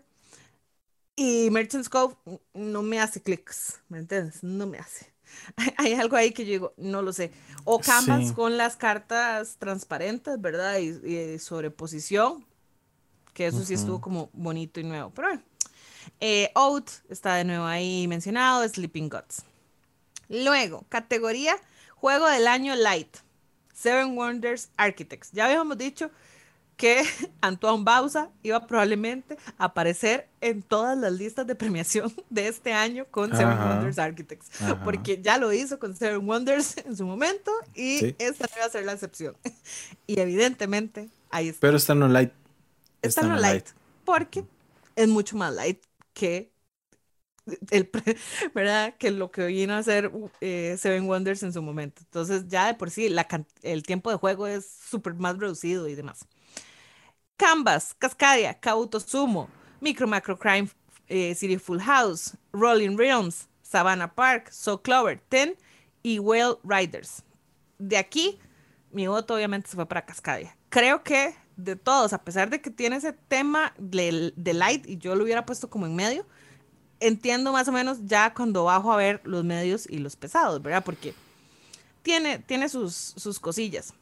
Y 1.16 1.48
Merchant's 1.52 1.88
Cove 1.88 2.16
no 2.52 2.82
me 2.82 3.00
hace 3.00 3.22
clics, 3.22 3.80
¿me 3.88 3.98
entiendes? 3.98 4.42
No 4.42 4.66
me 4.66 4.76
hace. 4.76 5.14
Hay 5.78 5.94
algo 5.94 6.16
ahí 6.16 6.32
que 6.32 6.44
yo 6.44 6.50
digo, 6.50 6.74
no 6.76 7.00
lo 7.00 7.14
sé. 7.14 7.32
O 7.64 7.80
Canvas 7.80 8.32
con 8.32 8.58
las 8.58 8.76
cartas 8.76 9.56
transparentes, 9.58 10.38
¿verdad? 10.38 10.80
Y, 10.80 10.88
y 11.06 11.38
sobreposición, 11.38 12.44
que 13.32 13.46
eso 13.46 13.64
sí 13.64 13.72
estuvo 13.72 14.02
como 14.02 14.28
bonito 14.34 14.80
y 14.80 14.84
nuevo. 14.84 15.12
Pero 15.14 15.28
bueno, 15.28 15.42
eh, 16.20 16.50
Out 16.54 16.90
está 17.08 17.34
de 17.34 17.44
nuevo 17.44 17.64
ahí 17.64 18.06
mencionado, 18.08 18.66
Sleeping 18.68 19.08
Gods. 19.08 19.44
Luego, 20.28 20.84
categoría 20.88 21.56
Juego 21.94 22.28
del 22.28 22.48
Año 22.48 22.74
Light, 22.76 23.16
Seven 23.72 24.16
Wonders 24.16 24.68
Architects. 24.76 25.30
Ya 25.32 25.46
habíamos 25.46 25.78
dicho 25.78 26.10
que 26.76 27.02
Antoine 27.40 27.84
Bausa 27.84 28.30
iba 28.42 28.66
probablemente 28.66 29.36
a 29.58 29.64
aparecer 29.66 30.28
en 30.40 30.62
todas 30.62 30.98
las 30.98 31.12
listas 31.12 31.46
de 31.46 31.54
premiación 31.54 32.12
de 32.30 32.48
este 32.48 32.72
año 32.72 33.06
con 33.10 33.34
Seven 33.34 33.58
Wonders 33.58 33.98
Architects, 33.98 34.50
porque 34.84 35.20
ya 35.22 35.38
lo 35.38 35.52
hizo 35.52 35.78
con 35.78 35.96
Seven 35.96 36.28
Wonders 36.28 36.76
en 36.84 36.96
su 36.96 37.06
momento 37.06 37.50
y 37.74 38.14
esta 38.18 38.46
no 38.50 38.56
iba 38.56 38.66
a 38.66 38.70
ser 38.70 38.84
la 38.84 38.92
excepción. 38.92 39.36
Y 40.06 40.20
evidentemente 40.20 41.08
ahí 41.30 41.48
está. 41.48 41.60
Pero 41.60 41.76
está 41.76 41.94
no 41.94 42.08
light. 42.08 42.32
Está, 43.02 43.22
no 43.22 43.36
light, 43.36 43.66
porque 44.04 44.44
es 44.96 45.08
mucho 45.08 45.36
más 45.36 45.54
light 45.54 45.78
que 46.14 46.54
el, 47.70 47.90
¿verdad? 48.54 48.94
Que 48.98 49.10
lo 49.10 49.30
que 49.30 49.46
vino 49.46 49.74
a 49.74 49.78
hacer 49.78 50.10
eh, 50.40 50.76
Seven 50.78 51.06
Wonders 51.08 51.42
en 51.42 51.52
su 51.52 51.62
momento. 51.62 52.02
Entonces, 52.04 52.48
ya 52.48 52.66
de 52.66 52.74
por 52.74 52.90
sí, 52.90 53.14
el 53.62 53.82
tiempo 53.82 54.10
de 54.10 54.16
juego 54.16 54.46
es 54.46 54.66
súper 54.66 55.14
más 55.14 55.38
reducido 55.38 55.88
y 55.88 55.94
demás. 55.94 56.26
Canvas, 57.36 57.94
Cascadia, 57.98 58.54
Kauto 58.54 59.00
Sumo, 59.00 59.48
Micro 59.80 60.06
Macro 60.06 60.38
Crime 60.38 60.68
eh, 61.08 61.34
City 61.34 61.58
Full 61.58 61.80
House, 61.80 62.36
Rolling 62.52 62.96
Realms, 62.96 63.48
Savannah 63.62 64.14
Park, 64.14 64.50
So 64.52 64.80
Clover, 64.82 65.20
Ten 65.28 65.56
y 66.02 66.18
Whale 66.18 66.56
Riders. 66.64 67.22
De 67.78 67.96
aquí, 67.98 68.38
mi 68.92 69.06
voto 69.08 69.34
obviamente 69.34 69.68
se 69.68 69.76
fue 69.76 69.86
para 69.86 70.04
Cascadia. 70.06 70.56
Creo 70.70 71.02
que 71.02 71.34
de 71.56 71.76
todos, 71.76 72.12
a 72.12 72.22
pesar 72.22 72.50
de 72.50 72.60
que 72.60 72.70
tiene 72.70 72.96
ese 72.96 73.12
tema 73.12 73.72
de, 73.78 74.32
light 74.54 74.86
y 74.88 74.98
yo 74.98 75.14
lo 75.14 75.24
hubiera 75.24 75.46
puesto 75.46 75.70
como 75.70 75.86
en 75.86 75.94
medio, 75.94 76.26
entiendo 77.00 77.52
más 77.52 77.68
o 77.68 77.72
menos 77.72 77.98
ya 78.04 78.34
cuando 78.34 78.64
bajo 78.64 78.92
a 78.92 78.96
ver 78.96 79.20
los 79.24 79.44
medios 79.44 79.88
y 79.88 79.98
los 79.98 80.16
pesados, 80.16 80.62
¿verdad? 80.62 80.84
Porque 80.84 81.14
tiene, 82.02 82.38
tiene 82.38 82.68
sus, 82.68 82.94
sus 82.94 83.38
cosillas. 83.38 83.92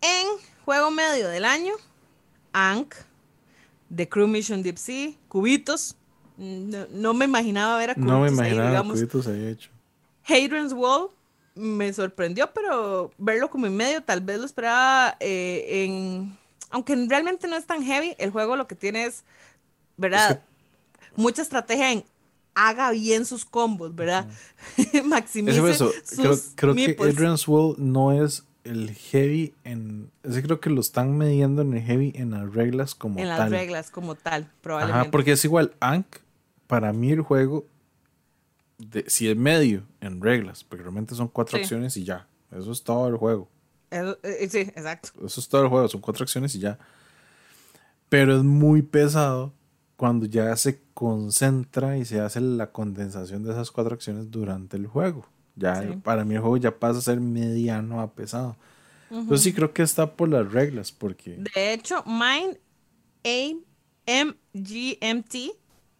En 0.00 0.26
juego 0.64 0.90
medio 0.90 1.28
del 1.28 1.44
año, 1.44 1.72
Ankh, 2.52 2.94
The 3.94 4.08
Crew 4.08 4.26
Mission 4.26 4.62
Deep 4.62 4.78
Sea, 4.78 5.12
Cubitos. 5.28 5.96
No, 6.36 7.14
me 7.14 7.24
imaginaba 7.24 7.78
ver 7.78 7.90
a 7.90 7.94
Cubitos. 7.94 8.12
No 8.12 8.20
me 8.20 8.28
imaginaba 8.28 8.80
ahí, 8.80 8.88
Cubitos 8.88 9.26
ahí 9.26 9.46
hecho. 9.46 9.70
Hadrian's 10.24 10.72
Wall, 10.72 11.10
me 11.56 11.92
sorprendió, 11.92 12.50
pero 12.52 13.10
verlo 13.18 13.50
como 13.50 13.66
en 13.66 13.76
medio, 13.76 14.02
tal 14.02 14.20
vez 14.20 14.38
lo 14.38 14.44
esperaba 14.46 15.16
eh, 15.20 15.84
en... 15.84 16.36
Aunque 16.70 16.94
realmente 17.08 17.48
no 17.48 17.56
es 17.56 17.66
tan 17.66 17.82
heavy, 17.82 18.14
el 18.18 18.30
juego 18.30 18.56
lo 18.56 18.66
que 18.66 18.74
tiene 18.74 19.06
es, 19.06 19.24
¿verdad? 19.96 20.42
Mucha 21.16 21.42
estrategia 21.42 21.92
en 21.92 22.04
haga 22.54 22.90
bien 22.90 23.24
sus 23.24 23.44
combos, 23.44 23.94
¿verdad? 23.94 24.26
Maximice 25.04 25.70
eso. 25.70 25.92
Sus 26.04 26.52
creo, 26.56 26.74
creo 26.74 26.96
que 26.96 26.96
Adrian's 27.02 27.46
Wall 27.46 27.76
no 27.78 28.12
es 28.12 28.44
el 28.64 28.90
heavy 28.90 29.54
en... 29.64 30.10
Es 30.22 30.40
creo 30.42 30.60
que 30.60 30.70
lo 30.70 30.80
están 30.80 31.16
midiendo 31.16 31.62
en 31.62 31.74
el 31.74 31.82
heavy 31.82 32.12
en 32.16 32.32
las 32.32 32.52
reglas 32.52 32.94
como 32.94 33.16
tal. 33.16 33.22
En 33.22 33.28
las 33.28 33.50
reglas 33.50 33.90
como 33.90 34.14
tal, 34.14 34.50
probablemente. 34.60 35.00
Ajá, 35.02 35.10
porque 35.10 35.32
es 35.32 35.44
igual, 35.44 35.74
Ankh, 35.80 36.16
para 36.66 36.92
mí 36.92 37.12
el 37.12 37.20
juego 37.20 37.64
si 39.06 39.28
es 39.28 39.36
medio 39.36 39.86
en 40.00 40.20
reglas, 40.20 40.64
porque 40.64 40.82
realmente 40.82 41.14
son 41.14 41.28
cuatro 41.28 41.58
acciones 41.58 41.96
y 41.96 42.04
ya. 42.04 42.26
Eso 42.50 42.72
es 42.72 42.82
todo 42.82 43.08
el 43.08 43.16
juego. 43.16 43.48
Eh, 43.90 44.14
eh, 44.22 44.48
sí, 44.50 44.58
exacto. 44.58 45.10
Eso 45.24 45.40
es 45.40 45.48
todo 45.48 45.62
el 45.62 45.68
juego, 45.68 45.88
son 45.88 46.00
cuatro 46.00 46.22
acciones 46.22 46.54
y 46.54 46.58
ya. 46.58 46.78
Pero 48.08 48.36
es 48.36 48.42
muy 48.42 48.82
pesado 48.82 49.52
cuando 49.96 50.26
ya 50.26 50.54
se 50.56 50.80
concentra 50.94 51.96
y 51.98 52.04
se 52.04 52.20
hace 52.20 52.40
la 52.40 52.70
condensación 52.70 53.44
de 53.44 53.52
esas 53.52 53.70
cuatro 53.70 53.94
acciones 53.94 54.30
durante 54.30 54.76
el 54.76 54.86
juego. 54.86 55.26
Ya 55.56 55.98
para 56.02 56.24
mí 56.24 56.34
el 56.34 56.40
juego 56.40 56.58
ya 56.58 56.78
pasa 56.78 56.98
a 56.98 57.02
ser 57.02 57.20
mediano 57.20 58.00
a 58.00 58.12
pesado. 58.12 58.56
Entonces 59.10 59.42
sí 59.42 59.52
creo 59.52 59.72
que 59.72 59.82
está 59.82 60.16
por 60.16 60.28
las 60.28 60.52
reglas, 60.52 60.92
porque... 60.92 61.38
De 61.54 61.72
hecho, 61.72 62.04
Mind 62.06 62.58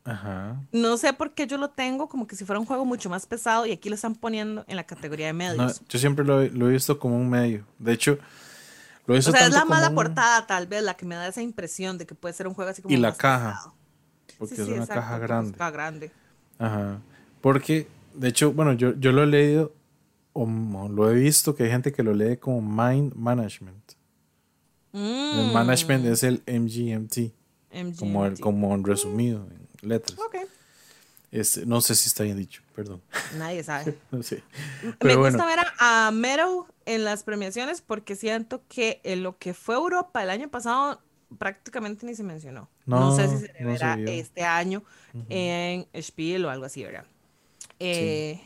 AMGMT 0.07 0.73
no 0.73 0.97
sé 0.97 1.13
por 1.13 1.33
qué 1.33 1.47
yo 1.47 1.59
lo 1.59 1.71
tengo 1.71 2.09
como 2.09 2.27
que 2.27 2.37
si 2.37 2.45
fuera 2.45 2.61
un 2.61 2.67
juego 2.67 2.85
mucho 2.85 3.11
más 3.11 3.27
pesado 3.27 3.67
y 3.67 3.73
aquí 3.73 3.89
lo 3.89 3.95
están 3.95 4.15
poniendo 4.15 4.65
en 4.69 4.77
la 4.77 4.85
categoría 4.85 5.27
de 5.27 5.33
medios. 5.33 5.83
yo 5.89 5.99
siempre 5.99 6.25
lo, 6.25 6.41
he 6.43 6.73
visto 6.73 6.99
como 6.99 7.17
un 7.17 7.29
medio. 7.29 7.67
De 7.79 7.93
hecho, 7.93 8.19
lo 9.07 9.15
he 9.15 9.19
visto 9.19 9.31
O 9.31 9.35
sea, 9.35 9.47
es 9.47 9.53
la 9.53 9.65
mala 9.65 9.91
portada 9.93 10.47
tal 10.47 10.67
vez 10.67 10.83
la 10.83 10.95
que 10.95 11.07
me 11.07 11.15
da 11.15 11.27
esa 11.27 11.43
impresión 11.43 11.99
de 11.99 12.07
que 12.07 12.15
puede 12.15 12.35
ser 12.35 12.47
un 12.47 12.55
juego 12.55 12.71
así 12.71 12.83
como 12.83 12.95
Y 12.95 12.99
la 12.99 13.15
caja. 13.15 13.73
Porque 14.39 14.55
es 14.55 14.69
una 14.69 14.87
caja 14.87 15.19
grande. 15.19 15.57
Caja 15.57 15.71
grande. 15.71 16.11
Ajá. 16.59 17.01
Porque, 17.41 17.89
de 18.15 18.29
hecho, 18.29 18.53
bueno, 18.53 18.73
yo, 18.75 18.95
yo 18.99 19.13
lo 19.13 19.23
he 19.23 19.27
leído 19.27 19.73
o 20.33 20.47
lo 20.89 21.11
he 21.11 21.15
visto 21.15 21.55
que 21.55 21.65
hay 21.65 21.71
gente 21.71 21.93
que 21.93 22.03
lo 22.03 22.13
lee 22.13 22.37
como 22.37 22.61
Mind 22.61 23.15
Management. 23.15 23.93
El 24.93 25.53
management 25.53 26.07
es 26.07 26.23
el 26.23 26.43
MGMT. 26.47 27.33
MGMT. 27.73 27.99
Como, 27.99 28.25
el, 28.25 28.41
como 28.41 28.75
en 28.75 28.85
resumido 28.85 29.47
letras. 29.83 30.19
no 31.67 31.81
sé 31.81 31.95
si 31.95 32.09
está 32.09 32.25
bien 32.25 32.37
dicho, 32.37 32.63
perdón. 32.75 33.03
Nadie 33.37 33.63
sabe. 33.63 33.97
Me 35.03 35.15
gusta 35.17 35.47
ver 35.47 35.59
a, 35.79 36.11
Meadow 36.13 36.67
en 36.85 37.05
las 37.05 37.23
premiaciones 37.25 37.81
porque 37.81 38.17
siento 38.17 38.63
que 38.69 39.01
en 39.05 39.23
lo 39.23 39.39
que 39.39 39.55
fue 39.55 39.75
Europa 39.75 40.23
el 40.23 40.31
año 40.31 40.49
pasado 40.49 41.01
prácticamente 41.39 42.07
ni 42.07 42.15
se 42.15 42.23
mencionó. 42.23 42.69
No, 42.85 43.15
sé 43.15 43.29
si 43.29 43.39
se 43.47 43.65
verá 43.65 43.99
este 44.07 44.45
año 44.45 44.85
en 45.29 45.89
Spiel 46.01 46.45
o 46.45 46.51
algo 46.51 46.67
así, 46.67 46.85
¿verdad? 46.85 47.05
Eh, 47.81 48.41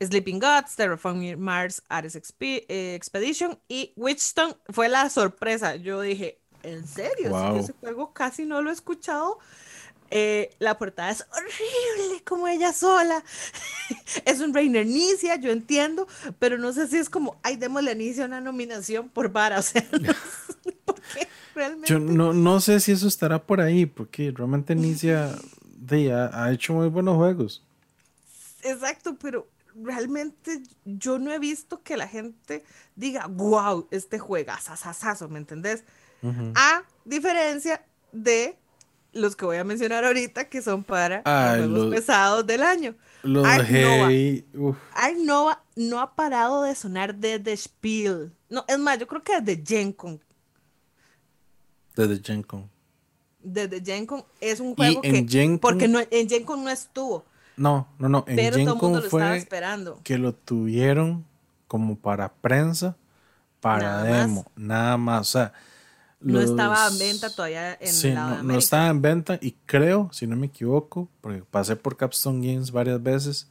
Sleeping 0.00 0.38
Gods, 0.38 0.76
Terraforming 0.76 1.38
Mars, 1.38 1.82
Ares 1.88 2.16
eh, 2.40 2.94
Expedition 2.94 3.58
y 3.68 3.92
Witchstone 3.96 4.54
fue 4.68 4.88
la 4.88 5.08
sorpresa. 5.08 5.76
Yo 5.76 6.00
dije, 6.00 6.38
¿en 6.62 6.86
serio? 6.86 7.56
ese 7.56 7.72
juego 7.72 8.12
casi 8.12 8.44
no 8.44 8.60
lo 8.60 8.70
he 8.70 8.72
escuchado 8.72 9.38
Eh, 10.10 10.50
la 10.58 10.78
portada 10.78 11.10
es 11.10 11.24
horrible, 11.32 12.22
como 12.24 12.48
ella 12.48 12.72
sola. 12.72 13.22
es 14.24 14.40
un 14.40 14.54
Reiner 14.54 14.86
Nicia, 14.86 15.36
yo 15.36 15.50
entiendo, 15.50 16.06
pero 16.38 16.58
no 16.58 16.72
sé 16.72 16.86
si 16.88 16.96
es 16.96 17.10
como, 17.10 17.38
ay, 17.42 17.56
démosle 17.56 17.92
a 17.92 17.94
Nicia 17.94 18.24
una 18.24 18.40
nominación 18.40 19.08
por 19.08 19.30
vara. 19.30 19.58
O 19.58 19.62
sea, 19.62 19.86
no 19.92 20.12
sé 20.12 20.72
por 20.84 21.00
qué 21.00 21.28
realmente. 21.54 21.92
Yo 21.92 21.98
no, 21.98 22.32
no 22.32 22.60
sé 22.60 22.80
si 22.80 22.92
eso 22.92 23.08
estará 23.08 23.42
por 23.42 23.60
ahí, 23.60 23.86
porque 23.86 24.32
realmente 24.34 24.74
Nicia 24.74 25.34
de, 25.78 26.12
ha, 26.12 26.44
ha 26.44 26.52
hecho 26.52 26.74
muy 26.74 26.88
buenos 26.88 27.16
juegos. 27.16 27.62
Exacto, 28.62 29.16
pero 29.20 29.46
realmente 29.82 30.62
yo 30.84 31.18
no 31.18 31.32
he 31.32 31.38
visto 31.38 31.82
que 31.82 31.96
la 31.96 32.08
gente 32.08 32.64
diga, 32.94 33.26
wow, 33.26 33.86
este 33.90 34.18
juega, 34.18 34.58
sasasazo, 34.58 35.28
¿me 35.28 35.38
entendés? 35.38 35.84
A 36.56 36.82
diferencia 37.04 37.84
de 38.10 38.56
los 39.16 39.34
que 39.36 39.44
voy 39.44 39.56
a 39.56 39.64
mencionar 39.64 40.04
ahorita, 40.04 40.48
que 40.48 40.62
son 40.62 40.84
para 40.84 41.22
Ah, 41.24 41.56
los 41.58 41.66
juegos 41.68 41.84
los- 41.86 41.94
pesados 41.94 42.46
del 42.46 42.62
año. 42.62 42.94
Lo 43.22 43.44
Ark 43.44 43.66
dejé. 43.66 44.44
uf. 44.54 44.76
Ark 44.92 45.16
Nova 45.18 45.62
no 45.74 46.00
ha 46.00 46.14
parado 46.14 46.62
de 46.62 46.74
sonar 46.74 47.14
desde 47.16 47.56
Spiel. 47.56 48.32
No, 48.48 48.64
es 48.68 48.78
más, 48.78 48.98
yo 48.98 49.06
creo 49.08 49.22
que 49.22 49.40
desde 49.40 49.62
GenCon. 49.66 50.20
desde 51.94 52.22
Gen 52.22 52.42
Con. 52.42 52.70
Desde 53.42 53.80
GenCon 53.82 54.24
es 54.40 54.60
un 54.60 54.70
Y 54.72 54.74
juego 54.74 55.00
en 55.02 55.26
que... 55.26 55.32
Gen 55.38 55.50
Con- 55.52 55.58
porque 55.60 55.88
no, 55.88 56.00
en 56.10 56.28
GenCon 56.28 56.62
no 56.64 56.70
estuvo, 56.70 57.24
No, 57.56 57.88
no, 57.98 58.08
no. 58.08 58.24
En 58.28 58.36
pero 58.36 58.56
Gen 58.56 58.66
todo 58.66 58.74
el 58.74 58.80
mundo 58.80 58.80
Con 58.80 58.92
lo 58.92 58.98
estaba 59.24 59.36
esperando. 59.36 60.00
que 60.04 60.18
lo 60.18 60.34
tuvieron 60.34 61.24
como 61.68 61.96
para 61.96 62.32
prensa, 62.32 62.96
para 63.60 63.82
Nada 63.82 64.04
más. 64.04 64.18
demo, 64.20 64.52
nada 64.56 64.96
más. 64.98 65.20
O 65.22 65.24
sea, 65.32 65.52
No 66.20 66.40
estaba 66.40 66.88
en 66.88 66.98
venta 66.98 67.30
todavía 67.30 67.74
en 67.74 67.92
Sí, 67.94 68.10
la 68.10 68.36
no, 68.38 68.42
no 68.42 68.58
estaba 68.58 68.88
en 68.88 69.02
venta 69.02 69.38
y 69.40 69.52
creo, 69.66 70.08
si 70.12 70.26
no 70.26 70.36
me 70.36 70.46
equivoco, 70.46 71.08
porque 71.20 71.42
pasé 71.50 71.76
por 71.76 71.96
Capstone 71.96 72.46
Games 72.46 72.72
varias 72.72 73.02
veces, 73.02 73.48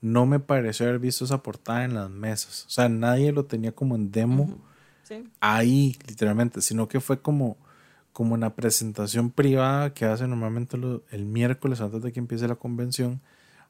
no 0.00 0.26
me 0.26 0.40
pareció 0.40 0.86
haber 0.86 0.98
visto 0.98 1.24
esa 1.24 1.42
portada 1.42 1.84
en 1.84 1.94
las 1.94 2.10
mesas. 2.10 2.64
O 2.66 2.70
sea, 2.70 2.88
nadie 2.88 3.32
lo 3.32 3.44
tenía 3.46 3.72
como 3.72 3.94
en 3.96 4.10
demo 4.10 4.58
Sí. 5.04 5.24
ahí, 5.40 5.96
literalmente, 6.06 6.60
sino 6.60 6.88
que 6.88 7.00
fue 7.00 7.22
como, 7.22 7.56
como 8.12 8.34
una 8.34 8.54
presentación 8.56 9.30
privada 9.30 9.94
que 9.94 10.04
hacen 10.04 10.30
normalmente 10.30 10.76
lo- 10.76 11.02
el 11.10 11.24
miércoles 11.24 11.80
antes 11.80 12.02
de 12.02 12.12
que 12.12 12.20
empiece 12.20 12.48
la 12.48 12.56
convención, 12.56 13.20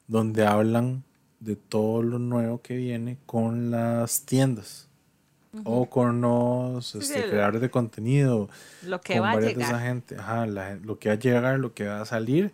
donde 0.07 0.45
hablan 0.47 1.03
de 1.39 1.55
todo 1.55 2.03
lo 2.03 2.19
nuevo 2.19 2.61
que 2.61 2.75
viene 2.77 3.17
con 3.25 3.71
las 3.71 4.25
tiendas. 4.25 4.88
O 5.63 5.89
con 5.89 6.21
los 6.21 6.93
este, 6.95 7.23
el- 7.23 7.29
creadores 7.31 7.61
de 7.61 7.71
contenido, 7.71 8.49
Lo 8.83 9.01
que 9.01 9.13
con 9.15 9.23
va 9.23 9.31
a 9.31 9.35
varias 9.35 9.55
de 9.55 9.61
esa 9.63 9.71
llegar. 9.73 9.87
gente, 9.87 10.15
ajá, 10.17 10.45
la 10.45 10.75
lo 10.75 10.99
que 10.99 11.09
va 11.09 11.15
a 11.15 11.19
llegar, 11.19 11.59
lo 11.59 11.73
que 11.73 11.87
va 11.87 12.01
a 12.01 12.05
salir. 12.05 12.53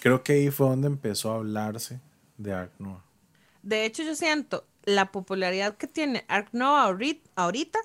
Creo 0.00 0.22
que 0.22 0.32
ahí 0.34 0.50
fue 0.50 0.68
donde 0.68 0.86
empezó 0.86 1.32
a 1.32 1.36
hablarse 1.36 2.00
de 2.38 2.52
Ark 2.54 2.72
Nova. 2.78 3.02
De 3.62 3.84
hecho, 3.84 4.02
yo 4.02 4.14
siento 4.14 4.64
la 4.84 5.12
popularidad 5.12 5.76
que 5.76 5.86
tiene 5.86 6.24
Ark 6.28 6.48
Nova 6.52 6.86
ahori- 6.88 7.20
ahorita 7.36 7.78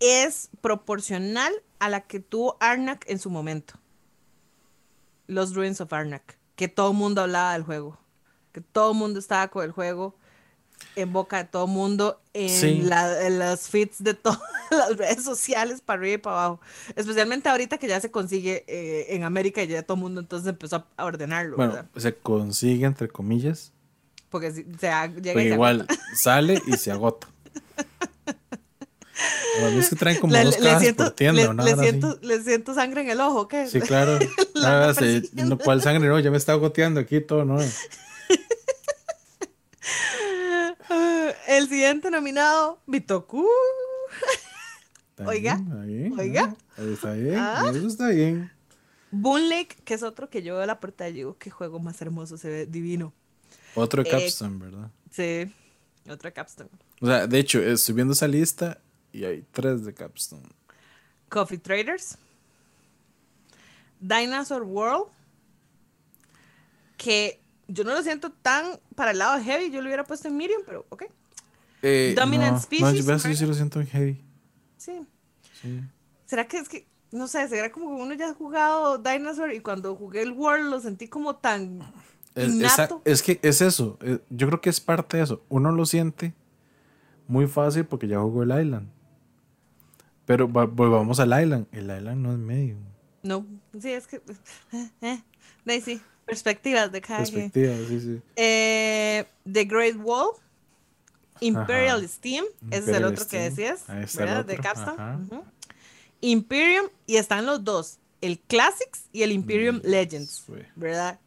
es 0.00 0.50
proporcional 0.60 1.52
a 1.78 1.88
la 1.88 2.00
que 2.02 2.20
tuvo 2.20 2.56
Arnak 2.60 3.04
en 3.08 3.18
su 3.18 3.30
momento. 3.30 3.74
Los 5.26 5.54
Ruins 5.54 5.80
of 5.80 5.92
Arnak. 5.92 6.38
Que 6.56 6.68
todo 6.68 6.90
el 6.90 6.96
mundo 6.96 7.22
hablaba 7.22 7.52
del 7.54 7.62
juego. 7.62 7.98
Que 8.52 8.60
todo 8.60 8.92
el 8.92 8.98
mundo 8.98 9.18
estaba 9.18 9.48
con 9.48 9.64
el 9.64 9.72
juego 9.72 10.14
en 10.96 11.12
boca 11.12 11.38
de 11.38 11.44
todo 11.44 11.66
mundo, 11.66 12.20
en, 12.32 12.48
Sí. 12.48 12.82
la- 12.82 13.26
en 13.26 13.38
las 13.38 13.68
feeds 13.68 14.02
de 14.02 14.14
todas 14.14 14.38
las 14.70 14.96
redes 14.96 15.24
sociales, 15.24 15.80
para 15.80 15.98
arriba 16.00 16.14
y 16.14 16.18
para 16.18 16.36
abajo. 16.36 16.60
Especialmente 16.96 17.48
ahorita 17.48 17.78
que 17.78 17.88
ya 17.88 18.00
se 18.00 18.10
consigue 18.10 18.64
eh, 18.68 19.06
en 19.16 19.24
América 19.24 19.62
y 19.62 19.66
ya 19.66 19.82
todo 19.82 19.96
el 19.96 20.02
mundo 20.02 20.20
entonces 20.20 20.48
empezó 20.48 20.84
a- 20.96 21.04
ordenarlo. 21.04 21.56
Bueno, 21.56 21.72
¿verdad? 21.72 21.88
se 21.96 22.14
consigue 22.14 22.86
entre 22.86 23.08
comillas, 23.08 23.72
Porque 24.30 24.52
si- 24.52 24.66
se 24.78 24.88
ha- 24.88 25.06
llega 25.06 25.20
pero 25.34 25.40
y 25.40 25.48
se 25.48 25.54
igual 25.54 25.86
sale 26.16 26.62
y 26.66 26.72
se 26.76 26.90
agota. 26.92 27.28
A 29.64 29.70
mí 29.70 29.78
es 29.78 29.88
que 29.88 29.94
traen 29.94 30.18
como 30.18 30.32
Le- 30.32 30.42
dos 30.44 30.58
le 30.58 30.78
siento, 30.80 31.04
por 31.04 31.12
tienda 31.14 31.52
le- 31.52 31.76
siento, 31.76 32.18
le 32.22 32.42
siento 32.42 32.74
sangre 32.74 33.02
en 33.02 33.10
el 33.10 33.20
ojo, 33.20 33.46
¿qué? 33.46 33.68
Sí, 33.68 33.80
claro. 33.80 34.18
La 34.54 34.88
Ah, 34.90 34.94
no, 35.34 35.56
¿Cuál 35.58 35.80
sangre? 35.82 36.08
No, 36.08 36.18
ya 36.18 36.30
me 36.32 36.36
está 36.36 36.54
goteando 36.54 36.98
aquí 36.98 37.20
todo, 37.20 37.44
¿no? 37.44 37.58
Ah, 40.90 41.32
El 41.64 41.70
siguiente 41.70 42.10
nominado, 42.10 42.78
Bitoku. 42.86 43.48
Oiga, 45.24 45.56
bien, 45.86 46.12
oiga. 46.18 46.54
ah, 46.76 46.82
Está 46.92 47.12
bien, 47.14 47.36
Ah. 47.38 47.72
eso 47.74 47.86
está 47.86 48.08
bien. 48.08 48.50
Boon 49.10 49.48
Lake, 49.48 49.76
que 49.82 49.94
es 49.94 50.02
otro 50.02 50.28
que 50.28 50.42
yo 50.42 50.56
veo 50.58 50.66
la 50.66 50.78
portada 50.78 51.08
y 51.08 51.14
digo, 51.14 51.38
qué 51.38 51.48
juego 51.50 51.78
más 51.78 52.02
hermoso, 52.02 52.36
se 52.36 52.50
ve 52.50 52.66
divino. 52.66 53.14
Otro 53.74 54.02
Eh, 54.02 54.10
Capstone, 54.10 54.58
¿verdad? 54.58 54.90
Sí, 55.10 55.50
otra 56.10 56.30
capstone. 56.32 56.68
O 57.00 57.06
sea, 57.06 57.26
de 57.26 57.38
hecho, 57.38 57.60
estoy 57.62 57.94
viendo 57.94 58.12
esa 58.12 58.28
lista 58.28 58.78
y 59.10 59.24
hay 59.24 59.42
tres 59.52 59.86
de 59.86 59.94
Capstone. 59.94 60.42
Coffee 61.30 61.56
Traders. 61.58 62.18
Dinosaur 64.00 64.64
World. 64.64 65.06
Que 66.98 67.40
yo 67.68 67.84
no 67.84 67.94
lo 67.94 68.02
siento 68.02 68.30
tan 68.32 68.78
para 68.96 69.12
el 69.12 69.18
lado 69.18 69.42
heavy, 69.42 69.70
yo 69.70 69.80
lo 69.80 69.86
hubiera 69.88 70.04
puesto 70.04 70.28
en 70.28 70.36
medium, 70.36 70.60
pero 70.66 70.84
ok. 70.90 71.04
Eh, 71.86 72.14
Dominant 72.16 72.52
no, 72.54 72.60
Species, 72.60 73.06
No, 73.06 73.16
yo, 73.16 73.34
sí 73.36 73.46
lo 73.46 73.54
siento 73.54 73.80
en 73.80 73.86
heavy. 73.88 74.24
Sí. 74.78 75.00
Sí. 75.60 75.80
¿Será 76.24 76.48
que 76.48 76.58
es 76.58 76.68
que, 76.68 76.86
no 77.12 77.28
sé, 77.28 77.46
será 77.48 77.70
como 77.70 77.94
que 77.96 78.02
uno 78.02 78.14
ya 78.14 78.30
ha 78.30 78.34
jugado 78.34 78.98
Dinosaur 78.98 79.52
y 79.52 79.60
cuando 79.60 79.94
jugué 79.94 80.22
el 80.22 80.32
World 80.32 80.70
lo 80.70 80.80
sentí 80.80 81.08
como 81.08 81.36
tan 81.36 81.80
Es, 82.34 82.54
esa- 82.54 82.88
es 83.04 83.22
que 83.22 83.38
es 83.42 83.60
eso. 83.60 83.98
eh, 84.02 84.18
Yo 84.30 84.46
creo 84.48 84.60
que 84.60 84.70
es 84.70 84.80
parte 84.80 85.18
de 85.18 85.24
eso. 85.24 85.44
Uno 85.48 85.70
lo 85.72 85.84
siente 85.86 86.32
muy 87.28 87.46
fácil 87.46 87.84
porque 87.84 88.08
ya 88.08 88.18
jugó 88.18 88.42
el 88.42 88.50
Island. 88.58 88.88
Pero 90.26 90.50
va- 90.50 90.64
volvamos 90.66 91.20
al 91.20 91.38
Island. 91.42 91.66
El 91.72 91.84
Island 91.84 92.16
no 92.22 92.32
es 92.32 92.38
medio. 92.38 92.76
No, 93.22 93.46
sí, 93.78 93.90
es 93.92 94.06
que. 94.06 94.20
Eh, 95.02 95.22
eh, 95.66 95.80
sí, 95.80 96.00
perspectivas 96.26 96.90
de 96.92 97.00
cada 97.00 97.24
quien. 97.24 97.50
Perspectiva, 97.50 97.74
sí, 97.88 98.00
sí. 98.00 98.22
Eh, 98.36 99.24
The 99.50 99.64
Great 99.64 99.96
Wall. 100.02 100.30
Imperial 101.44 101.98
Ajá. 101.98 102.08
Steam, 102.08 102.44
ese 102.70 102.90
es 102.90 102.96
el 102.96 103.04
otro 103.04 103.26
que 103.26 103.38
decías, 103.38 103.84
¿verdad? 104.16 104.44
De 104.44 104.56
Capstone. 104.56 105.42
Imperium, 106.20 106.86
y 107.06 107.16
están 107.16 107.44
los 107.44 107.62
dos, 107.62 107.98
el 108.20 108.38
Classics 108.40 109.04
y 109.12 109.22
el 109.22 109.32
Imperium 109.32 109.76
Mm, 109.76 109.86
Legends. 109.86 110.44
¿verdad? 110.74 111.20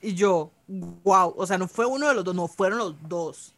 Y 0.00 0.14
yo, 0.14 0.50
wow, 0.66 1.34
o 1.36 1.46
sea, 1.46 1.58
no 1.58 1.68
fue 1.68 1.86
uno 1.86 2.08
de 2.08 2.14
los 2.14 2.24
dos, 2.24 2.34
no, 2.34 2.48
fueron 2.48 2.78
los 2.78 2.94
dos. 3.08 3.52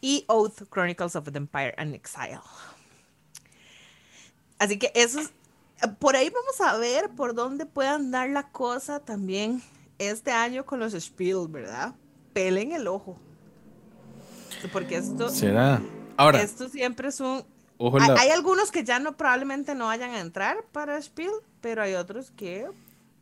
Y 0.00 0.24
Oath, 0.28 0.62
Chronicles 0.70 1.16
of 1.16 1.30
the 1.30 1.36
Empire 1.36 1.74
and 1.76 1.94
Exile. 1.94 2.40
Así 4.58 4.78
que 4.78 4.90
eso 4.94 5.20
es, 5.20 5.30
por 5.98 6.16
ahí 6.16 6.30
vamos 6.30 6.60
a 6.60 6.78
ver 6.78 7.10
por 7.10 7.34
dónde 7.34 7.66
puede 7.66 7.90
andar 7.90 8.30
la 8.30 8.50
cosa 8.50 9.00
también 9.00 9.62
este 9.98 10.30
año 10.30 10.64
con 10.64 10.78
los 10.78 10.92
Spiel, 10.94 11.46
¿verdad? 11.48 11.94
Pelen 12.32 12.72
el 12.72 12.86
ojo. 12.86 13.18
Porque 14.72 14.96
esto, 14.96 15.28
Será. 15.28 15.80
Ahora, 16.16 16.42
esto 16.42 16.68
siempre 16.68 17.08
es 17.08 17.20
un... 17.20 17.44
Hay, 18.00 18.30
algunos 18.30 18.70
que 18.70 18.84
ya 18.84 18.98
no 18.98 19.16
probablemente 19.18 19.74
no 19.74 19.86
vayan 19.86 20.12
a 20.12 20.20
entrar 20.20 20.64
para 20.72 21.00
Spiel, 21.02 21.30
pero 21.60 21.82
hay 21.82 21.92
otros 21.94 22.30
que 22.30 22.66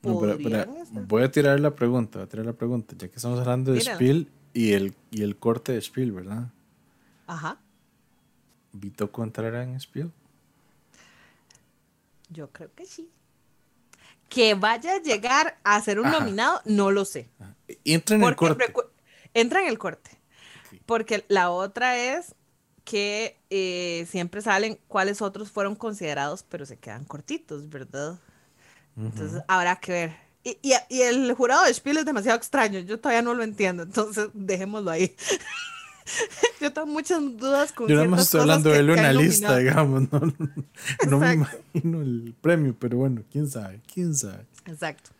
No, 0.02 0.20
pero- 0.20 0.38
voy 1.08 1.24
a 1.24 1.30
tirar 1.30 1.58
la 1.58 1.74
pregunta, 1.74 2.18
voy 2.18 2.26
a 2.26 2.28
tirar 2.28 2.46
la 2.46 2.52
pregunta, 2.52 2.94
ya 2.96 3.08
que 3.08 3.16
estamos 3.16 3.40
hablando 3.40 3.72
de. 3.72 3.80
Spiel 3.80 4.30
y 4.52 4.72
el, 4.74 4.94
y 5.10 5.22
el 5.22 5.36
corte 5.36 5.72
de 5.72 5.80
Spiel, 5.80 6.12
¿verdad? 6.12 6.50
Ajá, 7.26 7.58
¿Vitoco 8.72 9.24
entrará 9.24 9.62
en 9.64 9.78
Spiel? 9.80 10.12
yo 12.30 12.50
creo 12.50 12.70
que 12.74 12.84
sí. 12.84 13.08
Que 14.28 14.54
vaya 14.54 14.94
a 14.94 15.02
llegar 15.02 15.58
a 15.62 15.80
ser 15.80 16.00
un 16.00 16.06
Ajá. 16.06 16.18
nominado, 16.20 16.60
no 16.64 16.90
lo 16.90 17.04
sé. 17.04 17.28
Entra 17.84 18.16
en 18.16 18.24
el 18.24 18.34
corte. 18.36 18.72
entra 19.32 19.62
en 19.62 19.68
el 19.68 19.78
corte. 19.78 20.10
Porque 20.86 21.24
la 21.28 21.50
otra 21.50 21.96
es 21.98 22.34
que 22.84 23.38
eh, 23.50 24.06
siempre 24.10 24.42
salen 24.42 24.78
cuáles 24.88 25.22
otros 25.22 25.50
fueron 25.50 25.74
considerados, 25.74 26.44
pero 26.48 26.66
se 26.66 26.76
quedan 26.76 27.04
cortitos, 27.04 27.68
¿verdad? 27.70 28.18
Entonces 28.96 29.42
habrá 29.48 29.76
que 29.76 29.92
ver. 29.92 30.16
Y, 30.44 30.58
y- 30.62 30.74
y 30.90 31.00
el 31.00 31.32
jurado 31.32 31.64
de 31.64 31.72
Spiel 31.72 31.96
es 31.96 32.04
demasiado 32.04 32.36
extraño, 32.36 32.78
yo 32.80 33.00
todavía 33.00 33.22
no 33.22 33.32
lo 33.34 33.42
entiendo, 33.42 33.82
entonces 33.84 34.28
dejémoslo 34.34 34.90
ahí. 34.90 35.16
yo 36.60 36.70
tengo 36.72 36.86
muchas 36.86 37.20
dudas 37.38 37.72
con 37.72 37.88
Yo 37.88 37.96
nada 37.96 38.08
más 38.08 38.22
estoy 38.24 38.42
hablando 38.42 38.70
de 38.70 38.82
la 38.82 39.08
han 39.08 39.16
lista, 39.16 39.56
digamos. 39.56 40.12
No, 40.12 40.20
no, 40.20 40.34
no 41.08 41.18
me 41.18 41.32
imagino 41.32 42.02
el 42.02 42.34
premio, 42.42 42.76
pero 42.78 42.98
bueno, 42.98 43.22
quién 43.32 43.48
sabe, 43.48 43.80
quién 43.92 44.14
sabe. 44.14 44.44
Exacto. 44.66 45.10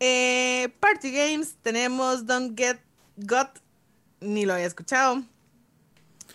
Eh, 0.00 0.70
Party 0.80 1.10
Games, 1.12 1.56
tenemos 1.62 2.24
Don't 2.24 2.56
Get 2.58 2.78
Got, 3.18 3.58
ni 4.20 4.44
lo 4.46 4.54
había 4.54 4.66
escuchado. 4.66 5.22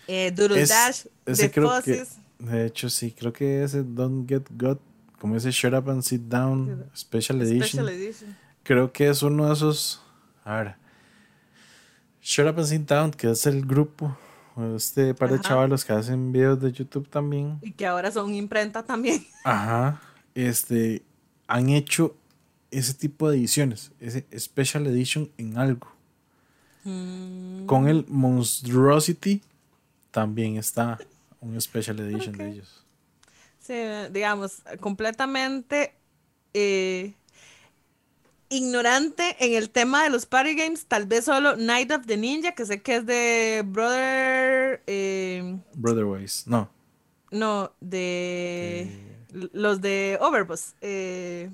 Eh, 0.08 0.32
Doodle 0.32 0.62
Es- 0.62 0.70
Dash, 0.70 1.06
ese 1.26 1.50
The 1.50 1.52
que, 1.52 2.06
de 2.40 2.66
hecho, 2.66 2.90
sí, 2.90 3.12
creo 3.18 3.32
que 3.32 3.64
ese 3.64 3.84
Don't 3.84 4.28
Get 4.28 4.44
Got 4.52 4.80
como 5.20 5.38
ese 5.38 5.52
Shut 5.52 5.74
Up 5.74 5.90
and 5.90 6.02
Sit 6.02 6.24
Down 6.24 6.90
Special 6.96 7.42
Edition. 7.42 7.64
Special 7.86 7.90
Edition. 7.90 8.38
Creo 8.64 8.92
que 8.92 9.08
es 9.08 9.24
uno 9.24 9.48
de 9.48 9.54
esos. 9.54 10.02
A 10.44 10.58
ver. 10.58 10.76
Shut 12.22 12.48
Up 12.48 12.60
and 12.60 12.68
Sit 12.68 12.82
Down, 12.90 13.12
que 13.12 13.30
es 13.32 13.46
el 13.46 13.66
grupo. 13.66 14.18
Este 14.76 15.14
par 15.16 15.30
de 15.30 15.36
Ajá. 15.36 15.44
chavalos 15.48 15.84
que 15.86 15.94
hacen 15.94 16.32
videos 16.34 16.60
de 16.62 16.72
YouTube 16.72 17.08
también. 17.10 17.58
Y 17.62 17.72
que 17.72 17.86
ahora 17.88 18.12
son 18.12 18.34
imprenta 18.36 18.84
también. 18.84 19.26
Ajá. 19.46 20.02
Este. 20.36 21.04
Han 21.48 21.70
hecho 21.70 22.16
ese 22.72 22.94
tipo 22.94 23.30
de 23.30 23.38
ediciones. 23.38 23.92
Ese 24.02 24.26
Special 24.38 24.86
Edition 24.88 25.32
en 25.38 25.58
algo. 25.58 25.88
Mm, 26.84 27.66
Con 27.66 27.88
el 27.88 28.06
Monstrosity 28.08 29.42
también 30.12 30.58
está 30.58 31.00
un 31.42 31.60
Special 31.60 32.00
Edition 32.00 32.38
de 32.38 32.50
ellos. 32.50 32.84
Sí, 33.60 33.74
digamos, 34.12 34.62
completamente 34.82 35.94
eh, 36.54 37.14
ignorante 38.50 39.36
en 39.40 39.54
el 39.54 39.70
tema 39.70 40.04
de 40.04 40.10
los 40.10 40.26
party 40.26 40.56
games. 40.56 40.86
Tal 40.86 41.06
vez 41.06 41.26
solo 41.26 41.56
Night 41.56 41.92
of 41.92 42.06
the 42.06 42.18
Ninja, 42.18 42.54
que 42.54 42.66
sé 42.66 42.82
que 42.82 42.98
es 42.98 43.06
de 43.06 43.64
Brother. 43.66 44.84
eh, 44.88 45.58
Brotherwise. 45.74 46.44
No. 46.50 46.70
no, 47.32 47.72
de. 47.80 49.12
Los 49.32 49.82
de 49.82 50.18
Overboss. 50.22 50.76
eh, 50.82 51.50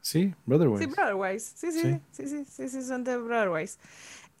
Sí, 0.00 0.34
Brotherwise. 0.46 0.84
Sí, 0.84 0.90
Brotherwise. 0.90 1.52
Sí, 1.56 1.72
sí, 1.72 1.80
Sí. 1.80 2.00
sí, 2.12 2.26
sí, 2.28 2.44
sí, 2.48 2.68
sí, 2.68 2.82
son 2.82 3.04
de 3.04 3.16
Brotherwise. 3.16 3.78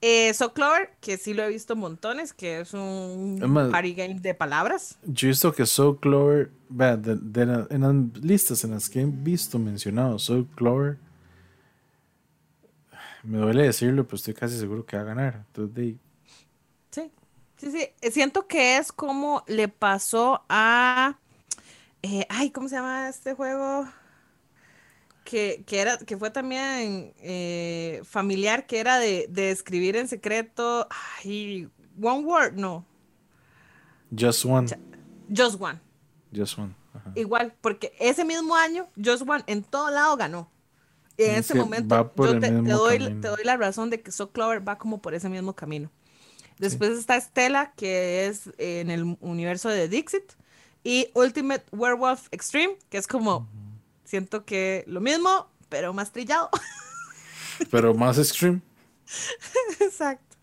Eh, 0.02 0.32
so 0.32 0.54
Clover, 0.54 0.94
que 1.02 1.18
sí 1.18 1.34
lo 1.34 1.42
he 1.42 1.48
visto 1.50 1.76
montones, 1.76 2.32
que 2.32 2.60
es 2.60 2.72
un 2.72 3.38
Es 3.42 3.48
más- 3.48 3.68
party 3.70 3.92
game 3.92 4.14
de 4.18 4.34
palabras. 4.34 4.98
Yo 5.04 5.28
he 5.28 5.30
visto 5.32 5.52
que 5.52 5.66
Soul 5.66 6.00
Clover, 6.00 6.50
vea, 6.70 6.96
de- 6.96 7.16
de 7.16 7.44
la- 7.46 7.66
en 7.68 7.80
las 7.82 8.22
listas 8.24 8.64
en 8.64 8.70
las 8.70 8.88
que 8.88 9.02
he 9.02 9.04
visto 9.04 9.58
mencionado 9.58 10.18
Soul 10.18 10.48
Clover, 10.56 10.96
me 13.22 13.38
duele 13.38 13.64
decirlo, 13.64 14.04
pero 14.04 14.16
estoy 14.16 14.32
casi 14.34 14.58
seguro 14.58 14.86
que 14.86 14.96
va 14.96 15.02
a 15.02 15.06
ganar. 15.06 15.44
Entonces, 15.48 15.74
de- 15.74 15.98
Sí, 16.90 17.12
sí, 17.58 17.70
sí. 17.70 17.88
Eh, 18.00 18.10
Siento 18.10 18.46
que 18.46 18.78
es 18.78 18.92
como 18.92 19.44
le 19.46 19.68
pasó 19.68 20.42
a. 20.48 21.18
eh, 22.02 22.24
ay, 22.30 22.50
¿cómo 22.50 22.68
se 22.70 22.76
llama 22.76 23.08
este 23.10 23.34
juego? 23.34 23.86
Que, 25.24 25.62
que 25.66 25.80
era, 25.80 25.98
que 25.98 26.16
fue 26.16 26.30
también 26.30 27.12
eh, 27.18 28.00
familiar, 28.04 28.66
que 28.66 28.80
era 28.80 28.98
de, 28.98 29.26
de 29.28 29.50
escribir 29.50 29.96
en 29.96 30.08
secreto. 30.08 30.88
Ay, 31.22 31.68
One 32.00 32.24
Word, 32.24 32.54
no. 32.54 32.84
Just 34.16 34.44
One. 34.44 34.66
Just 35.28 35.60
One. 35.60 35.78
Just 36.34 36.58
One. 36.58 36.74
ajá. 36.94 37.12
Igual, 37.14 37.54
porque 37.60 37.92
ese 38.00 38.24
mismo 38.24 38.56
año, 38.56 38.88
Just 38.96 39.22
One 39.28 39.44
en 39.46 39.62
todo 39.62 39.90
lado 39.90 40.16
ganó. 40.16 40.50
Y 41.16 41.24
en 41.24 41.30
Es 41.32 41.50
ese 41.50 41.54
momento, 41.54 42.12
yo 42.16 42.40
te, 42.40 42.50
doy, 42.50 42.98
te 42.98 43.28
doy 43.28 43.44
la 43.44 43.56
razón 43.56 43.90
de 43.90 44.00
que 44.00 44.10
So 44.10 44.30
Clover 44.32 44.66
va 44.66 44.78
como 44.78 45.02
por 45.02 45.14
ese 45.14 45.28
mismo 45.28 45.54
camino. 45.54 45.90
Después 46.58 46.90
está 46.98 47.20
Stella, 47.20 47.72
que 47.76 48.26
es 48.26 48.48
eh, 48.58 48.80
en 48.80 48.90
el 48.90 49.16
universo 49.20 49.68
de 49.68 49.88
Dixit. 49.88 50.32
Y 50.82 51.10
Ultimate 51.14 51.64
Werewolf 51.72 52.28
Extreme, 52.30 52.78
que 52.88 52.96
es 52.98 53.06
como, 53.06 53.46
siento 54.10 54.44
que 54.44 54.82
lo 54.88 55.00
mismo, 55.00 55.48
pero 55.68 55.92
más 55.92 56.10
trillado. 56.12 56.50
Pero 57.70 57.92
más 57.94 58.16
extreme. 58.18 58.60
Exacto. 59.80 60.36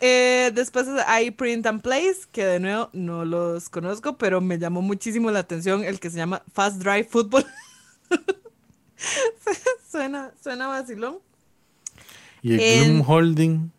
Eh, 0.00 0.52
después 0.54 0.86
hay 1.06 1.32
Print 1.32 1.66
and 1.66 1.82
Place, 1.82 2.20
que 2.30 2.44
de 2.46 2.60
nuevo 2.60 2.90
no 2.92 3.24
los 3.24 3.68
conozco, 3.68 4.16
pero 4.16 4.40
me 4.40 4.56
llamó 4.58 4.80
muchísimo 4.80 5.32
la 5.32 5.40
atención 5.40 5.82
el 5.82 5.98
que 5.98 6.10
se 6.10 6.16
llama 6.18 6.42
Fast 6.52 6.76
Drive 6.80 7.08
Football. 7.10 7.44
suena, 9.90 10.32
suena 10.42 10.68
vacilón. 10.68 11.18
Y 12.40 12.54
el 12.54 12.60
En- 12.60 12.84
Gloom 13.02 13.10
Holding. 13.10 13.72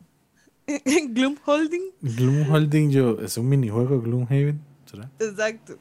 Gloom 1.13 1.37
Holding. 1.45 1.91
Gloom 2.01 2.51
Holding, 2.51 2.91
yo, 2.91 3.17
es 3.21 3.37
un 3.37 3.47
minijuego 3.47 4.01
Gloomhaven. 4.01 4.59
¿Será? 4.85 5.09
Exacto. 5.19 5.77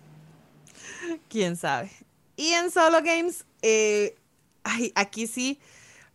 Quién 1.29 1.57
sabe. 1.57 1.91
Y 2.37 2.49
en 2.49 2.71
solo 2.71 2.99
games, 3.03 3.45
eh, 3.63 4.17
ay, 4.65 4.93
aquí 4.95 5.27
sí, 5.27 5.61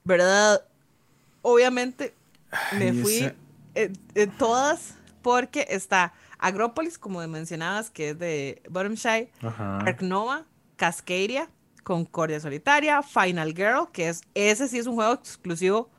¿verdad? 0.03 0.63
Obviamente 1.41 2.13
me 2.77 2.89
Ay, 2.89 3.01
fui 3.01 3.31
eh, 3.75 3.93
eh, 4.15 4.27
todas 4.37 4.95
porque 5.21 5.65
está 5.69 6.13
Agrópolis, 6.37 6.97
como 6.97 7.25
mencionabas, 7.27 7.89
que 7.89 8.09
es 8.11 8.19
de 8.19 8.61
Bottomshire. 8.69 9.31
Ark 9.41 10.01
Nova, 10.01 10.45
Cascadia, 10.75 11.49
Concordia 11.83 12.39
Solitaria, 12.39 13.01
Final 13.03 13.53
Girl, 13.55 13.87
que 13.91 14.09
es 14.09 14.21
ese 14.33 14.67
sí 14.67 14.79
es 14.79 14.87
un 14.87 14.95
juego 14.95 15.13
exclusivo 15.13 15.89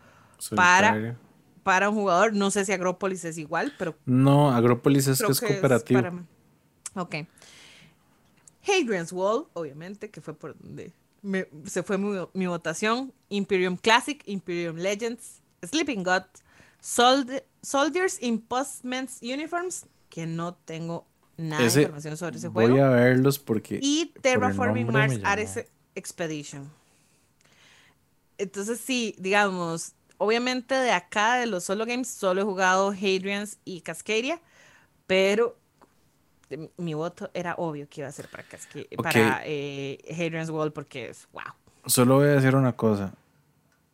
para- 0.57 1.17
para 1.63 1.91
un 1.91 1.95
jugador. 1.97 2.33
No 2.35 2.51
sé 2.51 2.65
si 2.65 2.73
Agrópolis 2.73 3.25
es 3.25 3.37
igual, 3.39 3.75
pero 3.79 3.95
No, 4.07 4.51
Agrópolis 4.51 5.07
es 5.07 5.19
que 5.23 5.31
es 5.31 5.41
cooperativo. 5.41 6.01
para 6.01 6.11
mí. 6.11 6.23
Ok. 6.95 7.15
Hadrian's 8.67 9.13
Wall, 9.13 9.47
obviamente, 9.55 10.11
que 10.11 10.21
fue 10.21 10.35
por 10.35 10.57
donde 10.59 10.93
me- 11.23 11.47
se 11.67 11.83
fue 11.83 11.99
mi, 11.99 12.19
mi 12.35 12.47
votación. 12.47 13.13
Imperium 13.29 13.77
Classic, 13.77 14.23
Imperium 14.27 14.77
Legends, 14.77 15.41
Sleeping 15.63 16.03
God, 16.03 16.23
Sold- 16.83 17.43
Soldiers 17.63 18.19
in 18.23 18.41
Postmen's 18.41 19.19
Uniforms, 19.23 19.87
que 20.09 20.27
no 20.27 20.55
tengo 20.55 21.07
nada 21.37 21.65
Ese- 21.65 21.81
de 21.81 21.83
información 21.85 22.17
sobre 22.17 22.37
ese 22.39 22.49
juego. 22.49 22.71
Voy 22.73 22.81
a 22.81 22.89
verlos 22.89 23.39
porque. 23.39 23.79
Y 23.83 24.13
Terraforming 24.21 24.91
Mars. 24.93 25.19
Ares 25.25 25.65
Expedition. 25.95 26.71
Entonces, 28.39 28.81
sí, 28.81 29.15
digamos, 29.19 29.93
obviamente 30.17 30.75
de 30.75 30.93
acá, 30.93 31.35
de 31.37 31.47
los 31.47 31.65
solo 31.65 31.85
games, 31.85 32.09
solo 32.09 32.41
he 32.41 32.45
jugado 32.45 32.89
Hadrian's 32.91 33.59
y 33.65 33.83
Cascadia, 33.83 34.41
pero 35.07 35.59
mi 36.77 36.95
voto 36.95 37.31
era 37.35 37.55
obvio 37.57 37.89
que 37.89 38.01
iba 38.01 38.09
a 38.09 38.13
ser 38.13 38.29
para, 38.29 38.45
Ok. 38.45 39.03
para 39.03 39.43
eh, 39.45 39.99
Hadrian's 40.11 40.51
Wall 40.51 40.73
porque 40.73 41.11
es 41.11 41.29
wow. 41.33 41.43
Solo 41.87 42.17
voy 42.17 42.29
a 42.29 42.33
decir 42.33 42.55
una 42.55 42.73
cosa. 42.77 43.15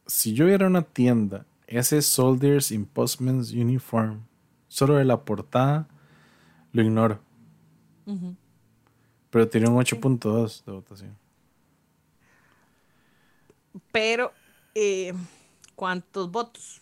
Si 0.07 0.33
yo 0.33 0.47
viera 0.47 0.67
una 0.67 0.83
tienda, 0.83 1.47
ese 1.67 2.03
Soldiers 2.03 2.71
in 2.73 2.85
Postman's 2.87 3.53
Uniform, 3.53 4.23
solo 4.69 4.95
de 4.95 5.05
la 5.05 5.25
portada, 5.25 5.89
lo 6.73 6.83
ignoro. 6.83 7.21
Pero 9.31 9.49
tiene 9.49 9.69
un 9.69 9.77
8.2 9.77 10.65
de 10.65 10.73
votación. 10.73 11.17
Pero, 13.93 14.33
eh, 14.75 15.13
¿cuántos 15.75 16.31
votos? 16.31 16.81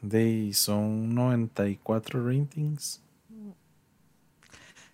De 0.00 0.52
son 0.52 1.14
94 1.14 2.24
ratings. 2.26 3.01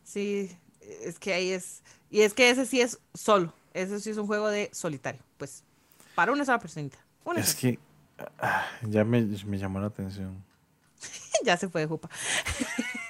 Sí, 0.08 0.50
es 0.80 1.18
que 1.18 1.34
ahí 1.34 1.50
es. 1.50 1.82
Y 2.10 2.22
es 2.22 2.32
que 2.32 2.48
ese 2.50 2.64
sí 2.64 2.80
es 2.80 2.98
solo. 3.12 3.52
Ese 3.74 4.00
sí 4.00 4.10
es 4.10 4.16
un 4.16 4.26
juego 4.26 4.48
de 4.48 4.70
solitario. 4.72 5.20
Pues, 5.36 5.62
para 6.14 6.32
una 6.32 6.44
sola 6.46 6.58
personita. 6.58 6.98
Una 7.24 7.40
Es 7.40 7.50
sola. 7.50 7.60
que 7.60 7.78
ah, 8.38 8.66
ya 8.88 9.04
me, 9.04 9.20
me 9.22 9.58
llamó 9.58 9.80
la 9.80 9.88
atención. 9.88 10.42
ya 11.44 11.56
se 11.58 11.68
fue 11.68 11.82
de 11.82 11.86
jupa. 11.88 12.08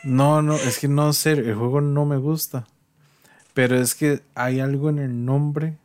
No, 0.04 0.42
no, 0.42 0.54
es 0.54 0.78
que 0.78 0.86
no 0.88 1.12
sé, 1.12 1.32
el 1.32 1.54
juego 1.56 1.80
no 1.80 2.06
me 2.06 2.16
gusta. 2.18 2.66
Pero 3.52 3.76
es 3.78 3.94
que 3.96 4.22
hay 4.34 4.60
algo 4.60 4.90
en 4.90 4.98
el 5.00 5.24
nombre 5.24 5.76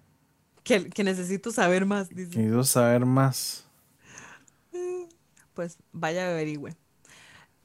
Que, 0.63 0.89
que 0.89 1.03
necesito 1.03 1.51
saber 1.51 1.85
más, 1.85 2.09
dice. 2.09 2.31
quiero 2.31 2.63
saber 2.63 3.05
más. 3.05 3.65
Pues 5.53 5.77
vaya 5.91 6.27
a 6.27 6.31
averigüe. 6.31 6.75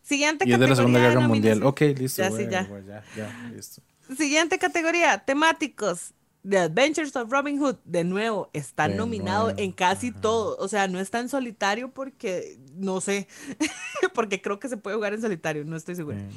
Siguiente 0.09 0.49
Y 0.49 0.53
es 0.55 0.59
de 0.59 0.69
la 0.69 0.75
Segunda 0.75 1.01
categoría 1.01 1.21
Guerra 1.21 1.29
Mundial. 1.29 1.63
Ok, 1.65 1.83
listo. 1.99 2.23
Ya, 2.23 2.31
sí, 2.31 2.47
ya. 2.51 2.67
ya, 2.87 3.05
ya, 3.15 3.51
listo. 3.55 3.83
Siguiente 4.17 4.59
categoría, 4.59 5.19
temáticos. 5.19 6.15
The 6.49 6.61
Adventures 6.61 7.15
of 7.15 7.31
Robin 7.31 7.59
Hood, 7.59 7.77
de 7.85 8.05
nuevo, 8.05 8.49
está 8.55 8.89
De 8.89 8.95
nominado 8.95 9.45
nuevo, 9.47 9.59
en 9.59 9.73
casi 9.73 10.09
ajá. 10.09 10.21
todo. 10.23 10.57
O 10.59 10.69
sea, 10.69 10.89
no 10.89 10.99
está 10.99 11.21
en 11.21 11.29
solitario 11.29 11.91
porque, 11.91 12.59
no 12.75 13.03
sé, 13.03 13.29
porque 14.15 14.41
creo 14.41 14.59
que 14.59 14.71
se 14.71 14.79
puede 14.79 14.97
jugar 14.97 15.13
en 15.13 15.21
solitario, 15.21 15.67
no 15.67 15.77
estoy 15.77 15.95
segura. 15.95 16.17
Eh, 16.17 16.31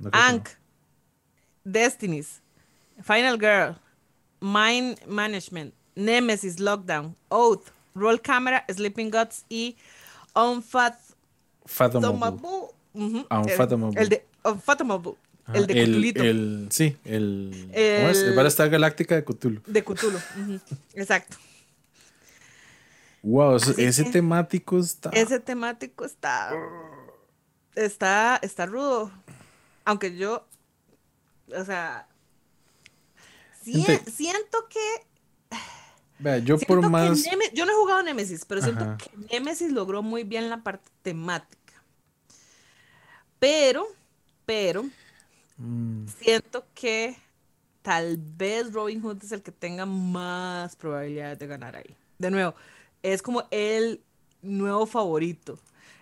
no 0.00 0.08
Ank, 0.14 0.48
Destinies, 1.64 2.40
Final 3.02 3.38
Girl, 3.38 3.76
Mind 4.40 4.98
Management, 5.06 5.74
Nemesis 5.94 6.58
Lockdown, 6.58 7.14
Oath, 7.28 7.68
Roll 7.94 8.22
Camera, 8.22 8.64
Sleeping 8.72 9.10
Gods 9.10 9.44
y 9.50 9.76
Unfathomable. 10.34 12.70
Ujú, 12.94 13.26
Unfathomable. 13.30 14.00
El, 14.00 14.08
de 14.08 14.26
Unfathomable, 14.44 15.14
Ajá, 15.46 15.58
el 15.58 15.66
de 15.66 15.74
Cthulhito. 15.84 16.22
el- 16.22 16.68
sí, 16.70 16.96
el. 17.04 17.50
¿Cómo 17.70 18.08
es? 18.08 18.18
El- 18.18 18.28
El 18.30 18.34
Battlestar 18.36 18.68
Galáctica 18.70 19.14
de 19.14 19.24
Cthulhu. 19.24 19.62
De 19.66 19.84
Cthulhu. 19.84 20.18
Exacto. 20.94 21.36
Wow, 23.22 23.56
Así 23.56 23.74
ese 23.78 24.04
que- 24.04 24.10
temático 24.10 24.78
está. 24.78 25.10
Ese 25.10 25.38
temático 25.40 26.04
está. 26.04 26.52
Está, 27.74 28.38
está 28.42 28.66
rudo. 28.66 29.10
Aunque 29.84 30.16
yo. 30.16 30.46
O 31.56 31.64
sea. 31.64 32.06
siento 33.62 34.68
que 34.68 34.80
Vea, 36.18 36.38
yo 36.38 36.58
por 36.58 36.86
más. 36.90 37.24
Yo 37.54 37.64
no 37.64 37.72
he 37.72 37.74
jugado 37.74 38.02
Nemesis, 38.02 38.44
pero 38.44 38.60
siento 38.60 38.84
Ajá. 38.84 38.98
que 38.98 39.10
Nemesis 39.32 39.72
logró 39.72 40.02
muy 40.02 40.22
bien 40.24 40.50
la 40.50 40.62
parte 40.62 40.90
temática. 41.02 41.59
Pero, 43.40 43.86
pero, 44.46 44.84
Mm, 45.62 46.06
siento 46.22 46.64
que 46.74 47.16
tal 47.82 48.16
vez 48.16 48.72
Robin 48.72 49.02
Hood 49.02 49.22
es 49.22 49.32
el 49.32 49.42
que 49.42 49.52
tenga 49.52 49.84
más 49.84 50.74
probabilidades 50.76 51.38
de 51.38 51.46
ganar 51.46 51.76
ahí. 51.76 51.94
De 52.18 52.30
nuevo, 52.30 52.54
es 53.02 53.20
como 53.20 53.46
el 53.50 54.00
nuevo 54.40 54.86
favorito. 54.86 55.58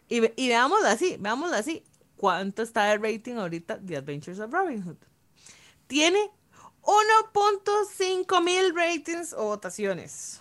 Y, 0.09 0.21
ve- 0.21 0.33
y 0.37 0.47
veámoslo 0.49 0.87
así, 0.87 1.17
veámoslo 1.19 1.57
así. 1.57 1.83
¿Cuánto 2.17 2.63
está 2.63 2.93
el 2.93 3.03
rating 3.03 3.35
ahorita 3.35 3.79
de 3.79 3.97
Adventures 3.97 4.39
of 4.39 4.53
Robin 4.53 4.81
Hood? 4.85 4.97
Tiene 5.89 6.31
1.5 6.83 8.41
mil 8.43 8.75
ratings 8.77 9.33
o 9.33 9.45
votaciones. 9.47 10.41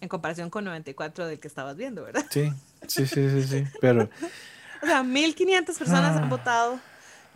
En 0.00 0.08
comparación 0.08 0.50
con 0.50 0.64
94 0.64 1.26
del 1.28 1.38
que 1.40 1.48
estabas 1.48 1.76
viendo, 1.76 2.02
¿verdad? 2.02 2.26
sí, 2.30 2.52
sí, 2.88 3.06
sí, 3.06 3.30
sí, 3.30 3.42
sí. 3.42 3.64
Pero 3.80 4.08
O 4.82 4.86
sea, 4.86 5.02
1500 5.02 5.78
personas 5.78 6.16
Ah. 6.16 6.22
han 6.22 6.28
votado 6.30 6.78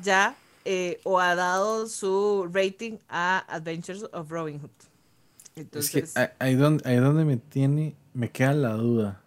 ya 0.03 0.35
eh, 0.65 1.01
o 1.05 1.19
ha 1.19 1.35
dado 1.35 1.87
su 1.87 2.49
rating 2.53 2.99
a 3.09 3.39
Adventures 3.49 4.05
of 4.13 4.29
Robin 4.31 4.61
Hood. 4.61 4.71
es 4.71 5.55
que 5.55 5.61
Entonces, 6.01 6.15
ahí- 6.39 6.55
donde, 6.57 6.89
ahí 6.89 6.97
donde 6.97 7.25
me 7.25 7.37
tiene, 7.39 7.95
me 8.13 8.31
queda 8.31 8.53
la 8.53 8.73
duda. 8.75 9.21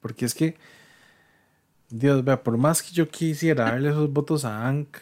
Porque 0.00 0.24
es 0.26 0.34
que, 0.34 0.56
Dios, 1.90 2.24
vea, 2.24 2.42
por 2.42 2.56
más 2.56 2.82
que 2.82 2.92
yo 2.92 3.08
quisiera 3.08 3.64
darle 3.64 3.88
esos 3.90 4.12
votos 4.12 4.44
a 4.44 4.66
Ank 4.68 4.96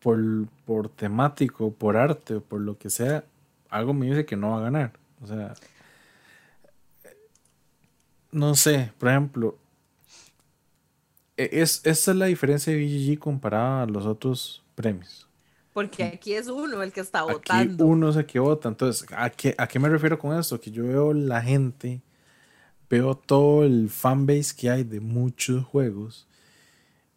por, 0.00 0.18
por 0.64 0.88
temático, 0.88 1.72
por 1.72 1.96
arte 1.96 2.34
o 2.36 2.40
por 2.40 2.60
lo 2.60 2.78
que 2.78 2.90
sea, 2.90 3.24
algo 3.70 3.92
me 3.94 4.06
dice 4.06 4.24
que 4.26 4.36
no 4.36 4.50
va 4.50 4.58
a 4.58 4.62
ganar. 4.62 4.92
O 5.22 5.26
sea, 5.26 5.54
no 8.36 8.54
sé, 8.54 8.92
por 8.98 9.08
ejemplo, 9.08 9.58
e- 11.36 11.50
es, 11.62 11.80
esta 11.84 12.10
es 12.12 12.16
la 12.16 12.26
diferencia 12.26 12.72
de 12.72 12.78
BGG 12.78 13.18
comparada 13.18 13.82
a 13.82 13.86
los 13.86 14.06
otros 14.06 14.62
premios. 14.74 15.28
porque 15.72 16.04
aquí 16.04 16.32
es 16.32 16.48
uno 16.48 16.82
el 16.82 16.92
que 16.92 17.00
está 17.00 17.20
Aquí 17.20 17.32
votando. 17.32 17.84
uno 17.86 18.08
es 18.10 18.16
el 18.16 18.24
que 18.26 18.38
vota. 18.38 18.68
Entonces, 18.68 19.06
¿a 19.14 19.28
qué, 19.30 19.54
¿a 19.58 19.66
qué 19.66 19.78
me 19.78 19.88
refiero 19.90 20.18
con 20.18 20.38
esto? 20.38 20.58
Que 20.60 20.70
yo 20.70 20.84
veo 20.84 21.12
la 21.12 21.42
gente, 21.42 22.00
veo 22.88 23.14
todo 23.14 23.64
el 23.64 23.90
fanbase 23.90 24.54
que 24.56 24.70
hay 24.70 24.84
de 24.84 25.00
muchos 25.00 25.64
juegos. 25.66 26.26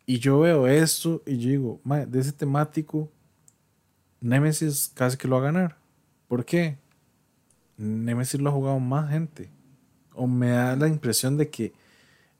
Y 0.05 0.19
yo 0.19 0.39
veo 0.39 0.67
esto 0.67 1.21
y 1.25 1.37
yo 1.37 1.49
digo, 1.49 1.81
"Mae, 1.85 2.05
de 2.05 2.19
ese 2.19 2.33
temático, 2.33 3.09
Nemesis 4.21 4.91
casi 4.93 5.15
que 5.15 5.27
lo 5.29 5.35
va 5.37 5.43
a 5.43 5.51
ganar. 5.51 5.77
¿Por 6.27 6.43
qué? 6.43 6.77
Nemesis 7.77 8.41
lo 8.41 8.49
ha 8.49 8.53
jugado 8.53 8.79
más 8.81 9.09
gente. 9.09 9.49
O 10.19 10.27
me 10.27 10.49
da 10.49 10.75
la 10.75 10.87
impresión 10.87 11.37
de 11.37 11.49
que 11.49 11.71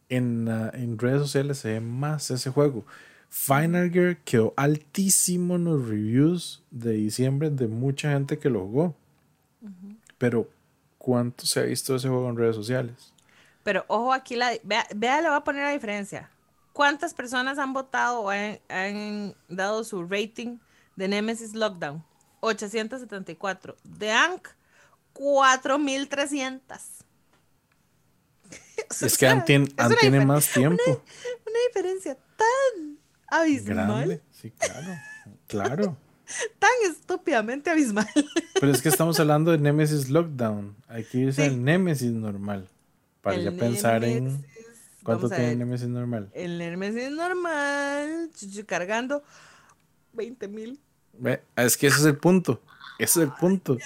en, 0.10 0.50
ah, 0.50 0.70
en 0.74 0.98
redes 0.98 1.22
sociales 1.22 1.60
se 1.60 1.74
ve 1.74 1.80
más 1.80 2.30
ese 2.30 2.50
juego. 2.50 2.86
Final 3.30 3.92
Gear 3.92 4.18
quedó 4.18 4.54
altísimo 4.58 5.56
en 5.56 5.66
los 5.66 5.88
reviews 5.88 6.62
de 6.72 6.94
diciembre 6.94 7.50
de 7.50 7.68
mucha 7.68 8.12
gente 8.12 8.38
que 8.40 8.50
lo 8.50 8.62
jugó. 8.62 8.96
Pero, 10.18 10.50
¿cuánto 10.98 11.46
se 11.46 11.60
ha 11.60 11.64
visto 11.64 11.96
ese 11.96 12.10
juego 12.10 12.30
en 12.30 12.38
redes 12.38 12.56
sociales? 12.56 13.14
Pero 13.64 13.86
ojo 13.88 14.12
aquí, 14.12 14.36
la, 14.36 14.52
vea, 14.64 14.86
vea, 14.96 15.22
le 15.22 15.30
voy 15.30 15.38
a 15.38 15.44
poner 15.44 15.64
la 15.64 15.72
diferencia. 15.72 16.30
¿Cuántas 16.74 17.14
personas 17.14 17.60
han 17.60 17.72
votado 17.72 18.22
o 18.22 18.30
han, 18.30 18.60
han 18.68 19.36
dado 19.48 19.84
su 19.84 20.04
rating 20.04 20.58
de 20.96 21.08
Nemesis 21.08 21.54
Lockdown? 21.54 22.04
874. 22.42 23.78
De 23.84 24.12
Ank, 24.12 24.50
4300. 25.14 27.06
Es 28.90 29.00
que 29.00 29.10
sea, 29.10 29.32
Ant 29.32 29.46
tien- 29.46 29.68
es 29.68 29.74
Ant 29.78 29.92
una 29.92 30.00
tiene 30.00 30.26
más 30.26 30.48
tiempo. 30.52 30.82
Una 30.88 31.60
diferencia 31.68 32.16
tan 32.36 32.98
abismal, 33.28 33.76
Grande. 33.76 34.22
Sí, 34.32 34.52
claro. 34.52 34.88
Claro. 35.48 35.98
tan 36.60 36.70
estúpidamente 36.90 37.70
abismal. 37.70 38.08
Pero 38.60 38.72
es 38.72 38.82
que 38.82 38.90
estamos 38.90 39.20
hablando 39.20 39.52
de 39.52 39.58
Nemesis 39.60 40.10
Lockdown. 40.10 40.76
Hay 40.88 41.04
que 41.04 41.18
irse 41.20 41.44
Sí. 41.44 41.48
al 41.50 41.64
Nemesis 41.64 42.12
normal. 42.12 42.68
Para 43.22 43.36
El 43.36 43.44
ya 43.44 43.52
pensar 43.52 44.04
en 44.04 44.46
cuánto 45.04 45.28
tiene 45.30 45.48
ver, 45.48 45.58
Nemesis 45.58 45.88
normal. 45.88 46.30
El 46.34 46.58
Nemesis 46.58 47.12
normal, 47.12 48.30
chuchu, 48.36 48.66
cargando 48.66 49.24
20 50.14 50.48
mil. 50.48 50.80
Es 51.56 51.78
que 51.78 51.88
ese 51.88 51.98
es 52.00 52.06
el 52.06 52.18
punto. 52.18 52.62
Ese 52.98 53.20
es 53.22 53.26
el 53.28 53.34
punto. 53.34 53.78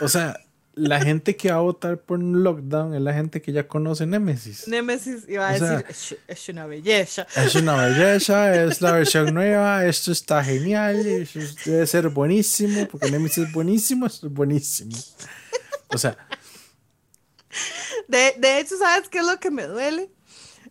O 0.00 0.08
sea, 0.08 0.38
la 0.80 1.00
gente 1.00 1.36
que 1.36 1.50
va 1.50 1.58
a 1.58 1.60
votar 1.60 1.98
por 1.98 2.22
Lockdown 2.22 2.94
es 2.94 3.02
la 3.02 3.12
gente 3.12 3.42
que 3.42 3.52
ya 3.52 3.68
conoce 3.68 4.06
Nemesis. 4.06 4.66
Nemesis 4.66 5.28
iba 5.28 5.48
a 5.48 5.54
O 5.54 5.58
sea, 5.58 5.76
decir, 5.82 6.18
es, 6.26 6.40
es 6.42 6.48
una 6.48 6.66
belleza. 6.66 7.26
Es 7.36 7.54
una 7.54 7.76
belleza, 7.76 8.64
es 8.64 8.80
la 8.80 8.92
versión 8.92 9.34
nueva, 9.34 9.84
esto 9.84 10.10
está 10.10 10.42
genial, 10.42 11.06
eso 11.06 11.40
debe 11.66 11.86
ser 11.86 12.08
buenísimo, 12.08 12.88
porque 12.88 13.10
Nemesis 13.10 13.46
es 13.48 13.52
buenísimo, 13.52 14.06
esto 14.06 14.26
es 14.26 14.32
buenísimo. 14.32 14.96
O 15.88 15.98
sea, 15.98 16.16
De, 18.08 18.34
de 18.38 18.60
hecho, 18.60 18.76
¿sabes 18.78 19.08
qué 19.08 19.18
es 19.18 19.26
lo 19.26 19.38
que 19.38 19.50
me 19.50 19.64
duele? 19.64 20.10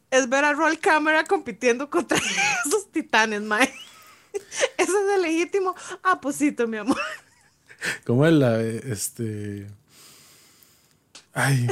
Es 0.09 0.27
ver 0.27 0.43
a 0.43 0.53
Roll 0.53 0.79
Camera 0.79 1.23
compitiendo 1.23 1.89
contra 1.89 2.17
esos 2.65 2.91
titanes, 2.91 3.41
mae. 3.41 3.71
Eso 4.77 5.07
es 5.07 5.15
el 5.15 5.21
legítimo 5.21 5.75
aposito, 6.03 6.67
mi 6.67 6.77
amor. 6.77 6.97
¿cómo 8.05 8.25
es 8.25 8.33
la, 8.33 8.59
este... 8.59 9.67
Ay, 11.39 11.67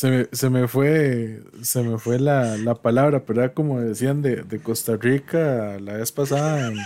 se 0.00 0.10
me, 0.10 0.28
se 0.32 0.48
me 0.48 0.66
fue, 0.66 1.42
se 1.60 1.82
me 1.82 1.98
fue 1.98 2.18
la, 2.18 2.56
la 2.56 2.74
palabra, 2.74 3.26
pero 3.26 3.42
era 3.42 3.52
como 3.52 3.80
decían 3.80 4.22
de, 4.22 4.36
de 4.36 4.58
Costa 4.58 4.96
Rica 4.96 5.78
la 5.78 5.98
vez 5.98 6.10
pasada 6.10 6.68
en, 6.68 6.78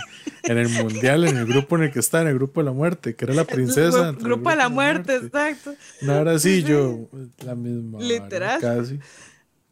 en 0.43 0.57
el 0.57 0.67
mundial, 0.67 1.25
en 1.25 1.37
el 1.37 1.45
grupo 1.45 1.77
en 1.77 1.83
el 1.83 1.91
que 1.93 1.99
está, 1.99 2.21
en 2.21 2.27
el 2.27 2.33
grupo 2.33 2.59
de 2.59 2.65
la 2.65 2.73
muerte, 2.73 3.15
que 3.15 3.23
era 3.23 3.33
la 3.33 3.45
princesa. 3.45 3.89
Grupo, 3.89 4.09
entre 4.09 4.21
el 4.21 4.27
grupo 4.27 4.49
de 4.49 4.55
la 4.57 4.67
muerte, 4.67 5.15
exacto. 5.15 5.75
No, 6.01 6.13
ahora 6.15 6.37
sí, 6.39 6.63
yo, 6.63 7.09
la 7.37 7.55
misma. 7.55 7.99
vara, 7.99 8.05
Literal. 8.05 8.59
Casi. 8.59 8.99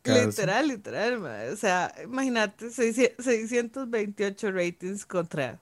casi. 0.02 0.26
Literal, 0.26 0.68
literal. 0.70 1.52
O 1.52 1.56
sea, 1.58 1.94
imagínate, 2.02 2.70
600 2.70 3.26
628 3.26 4.52
ratings 4.54 5.06
contra 5.06 5.60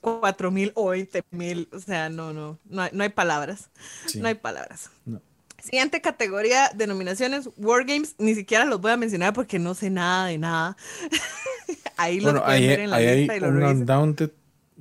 4000 0.00 0.72
o 0.74 0.90
20000. 0.90 1.68
O 1.70 1.78
sea, 1.80 2.08
no, 2.08 2.32
no, 2.32 2.58
no 2.64 2.80
hay, 2.80 2.90
no 2.94 3.02
hay 3.02 3.10
palabras. 3.10 3.68
Sí. 4.06 4.20
No 4.20 4.28
hay 4.28 4.36
palabras. 4.36 4.90
No. 5.04 5.20
Siguiente 5.64 6.00
categoría, 6.00 6.70
denominaciones, 6.74 7.48
Wargames, 7.56 8.14
ni 8.18 8.34
siquiera 8.34 8.64
los 8.66 8.80
voy 8.80 8.92
a 8.92 8.96
mencionar 8.96 9.32
porque 9.32 9.58
no 9.58 9.74
sé 9.74 9.90
nada 9.90 10.26
de 10.26 10.38
nada. 10.38 10.76
ahí 11.96 12.16
los 12.20 12.32
Bueno, 12.32 12.44
pueden 12.44 12.62
ahí, 12.62 12.68
ver 12.68 12.80
en 12.80 12.90
la 12.90 12.96
ahí 12.96 13.06
hay 13.06 13.18
lista 13.20 13.36
y. 13.36 13.40
Undaunted, 13.42 14.30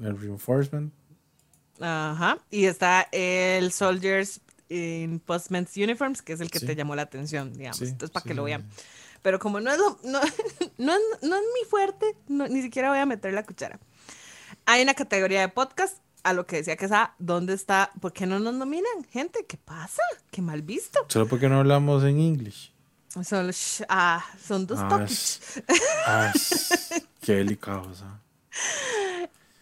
el 0.01 0.19
Reinforcement. 0.19 0.93
Ajá. 1.79 2.37
Y 2.51 2.65
está 2.65 3.07
el 3.11 3.71
Soldiers 3.71 4.41
in 4.69 5.19
Postman's 5.19 5.75
Uniforms, 5.77 6.21
que 6.21 6.33
es 6.33 6.41
el 6.41 6.49
que 6.51 6.59
Sí. 6.59 6.65
te 6.65 6.75
llamó 6.75 6.95
la 6.95 7.03
atención, 7.03 7.53
digamos. 7.53 7.77
Sí, 7.77 7.85
Entonces, 7.85 8.11
para 8.11 8.23
sí, 8.23 8.29
que 8.29 8.33
lo 8.35 8.43
vean. 8.43 8.67
Pero 9.21 9.39
como 9.39 9.59
no 9.59 9.71
es, 9.71 9.77
lo- 9.77 9.99
no, 10.03 10.19
no, 10.77 10.93
es- 10.93 11.21
no 11.21 11.35
es 11.35 11.41
mi 11.61 11.69
fuerte, 11.69 12.15
no- 12.27 12.47
ni 12.47 12.61
siquiera 12.61 12.89
voy 12.89 12.99
a 12.99 13.05
meter 13.05 13.33
la 13.33 13.43
cuchara. 13.43 13.79
Hay 14.65 14.81
una 14.83 14.93
categoría 14.93 15.41
de 15.41 15.49
podcast, 15.49 15.97
a 16.23 16.33
lo 16.33 16.45
que 16.45 16.57
decía 16.57 16.75
que 16.77 16.85
esa, 16.85 17.13
¿dónde 17.19 17.53
está? 17.53 17.91
¿Por 18.01 18.13
qué 18.13 18.25
no 18.25 18.39
nos 18.39 18.53
nominan? 18.53 19.03
Gente, 19.11 19.45
¿qué 19.47 19.57
pasa? 19.57 20.01
Qué 20.31 20.41
mal 20.41 20.61
visto. 20.61 20.99
Solo 21.09 21.27
porque 21.27 21.49
no 21.49 21.59
hablamos 21.59 22.03
en 22.03 22.19
English. 22.19 22.71
Son, 23.23 23.47
sh- 23.49 23.85
ah, 23.89 24.25
son 24.43 24.65
dos 24.65 24.79
Ah, 24.81 24.87
toques. 24.89 25.39
Ah, 26.07 26.33
qué 27.21 27.33
delicado. 27.35 27.81
o 27.89 27.93
sea. 27.93 28.19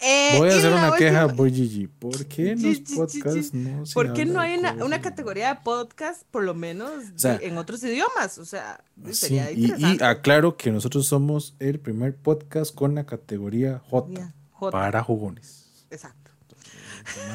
Eh, 0.04 0.36
Voy 0.40 0.50
a 0.50 0.56
hacer 0.58 0.74
una 0.74 0.94
queja, 0.96 1.26
voy 1.28 1.52
Gigi. 1.54 1.86
¿Por 1.88 2.26
qué 2.26 2.52
en 2.52 2.64
los 2.64 2.80
podcasts 2.96 3.54
no 3.54 3.86
se 3.86 3.94
¿Por 3.94 4.14
qué 4.14 4.26
no 4.26 4.40
hay 4.40 4.56
una, 4.58 5.00
categoría 5.02 5.54
de 5.54 5.60
podcast, 5.64 6.24
por 6.32 6.44
lo 6.44 6.56
menos 6.56 6.92
sea, 7.18 7.38
de- 7.38 7.48
en 7.48 7.58
otros 7.58 7.84
idiomas? 7.84 8.38
O 8.40 8.46
sea, 8.46 8.84
Sí, 9.06 9.14
sería 9.14 9.52
y, 9.52 9.72
y 9.78 10.02
aclaro 10.04 10.58
que 10.58 10.72
nosotros 10.72 11.06
somos 11.06 11.54
el 11.60 11.80
primer 11.80 12.16
podcast 12.16 12.74
con 12.74 12.96
la 12.96 13.06
categoría 13.06 13.80
J. 13.90 14.34
para 14.72 15.04
jugones. 15.04 15.86
Exacto. 15.92 16.21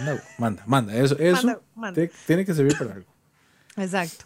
Manda, 0.05 0.23
manda, 0.39 0.63
manda. 0.67 0.95
Eso, 0.97 1.17
eso 1.19 1.47
Manda, 1.47 1.61
manda. 1.75 1.95
te- 2.01 2.13
tiene 2.27 2.45
que 2.45 2.55
servir 2.55 2.77
para 2.79 2.95
algo. 2.95 3.11
Exacto. 3.77 4.25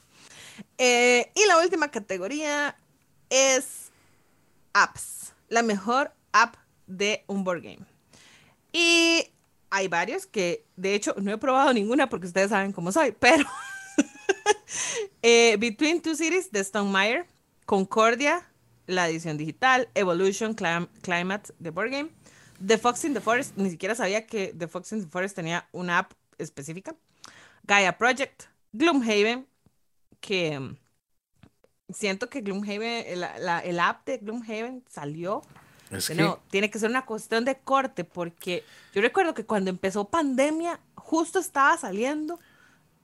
Eh, 0.78 1.30
y 1.34 1.46
la 1.46 1.58
última 1.58 1.88
categoría 1.90 2.76
es 3.30 3.90
apps. 4.72 5.32
La 5.48 5.62
mejor 5.62 6.12
app 6.32 6.56
de 6.86 7.24
un 7.26 7.44
board 7.44 7.62
game. 7.62 7.80
Y 8.72 9.26
hay 9.70 9.88
varios 9.88 10.26
que, 10.26 10.64
de 10.76 10.94
hecho, 10.94 11.14
no 11.18 11.32
he 11.32 11.38
probado 11.38 11.72
ninguna 11.72 12.08
porque 12.08 12.26
ustedes 12.26 12.50
saben 12.50 12.72
cómo 12.72 12.92
soy, 12.92 13.12
pero 13.18 13.44
eh, 15.22 15.56
Between 15.58 16.00
Two 16.00 16.14
Cities 16.14 16.50
de 16.52 16.62
Stonemeyer, 16.62 17.26
Concordia, 17.66 18.46
la 18.86 19.08
edición 19.08 19.36
digital, 19.36 19.88
Evolution 19.94 20.54
Clim- 20.54 20.88
Climate 21.02 21.52
de 21.58 21.70
board 21.70 21.90
game, 21.90 22.10
The 22.66 22.78
Fox 22.78 23.04
in 23.04 23.14
the 23.14 23.20
Forest, 23.20 23.56
ni 23.56 23.70
siquiera 23.70 23.94
sabía 23.94 24.26
que 24.26 24.54
The 24.56 24.68
Fox 24.68 24.92
in 24.92 25.02
the 25.04 25.08
Forest 25.08 25.36
tenía 25.36 25.66
una 25.72 25.98
app 25.98 26.12
específica. 26.38 26.94
Gaia 27.64 27.96
Project, 27.96 28.44
Gloomhaven, 28.72 29.46
que 30.20 30.58
mm, 30.58 30.76
siento 31.92 32.28
que 32.28 32.40
Gloomhaven, 32.42 33.04
el, 33.06 33.20
la- 33.20 33.60
el 33.60 33.80
app 33.80 34.06
de 34.06 34.18
Gloomhaven 34.18 34.84
salió. 34.88 35.42
Es 35.90 36.06
que, 36.08 36.14
nuevo, 36.14 36.38
tiene 36.50 36.70
que 36.70 36.78
ser 36.78 36.88
una 36.90 37.04
cuestión 37.04 37.44
de 37.44 37.58
corte, 37.58 38.04
porque 38.04 38.62
yo 38.94 39.02
recuerdo 39.02 39.34
que 39.34 39.44
cuando 39.44 39.70
empezó 39.70 40.08
pandemia, 40.08 40.78
justo 40.94 41.38
estaba 41.40 41.76
saliendo 41.76 42.38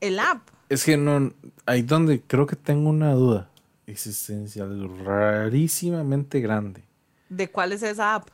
el 0.01 0.21
app. 0.21 0.49
es 0.69 0.85
que 0.85 0.97
no, 0.97 1.33
ahí 1.65 1.83
donde 1.83 2.21
creo 2.21 2.47
que 2.47 2.55
tengo 2.57 2.91
una 2.91 3.13
duda 3.15 3.51
existencial 3.87 4.89
rarísimamente 5.05 6.41
grande. 6.41 6.85
¿De 7.29 7.51
cuál 7.51 7.73
es 7.73 7.83
esa 7.83 8.15
app? 8.15 8.29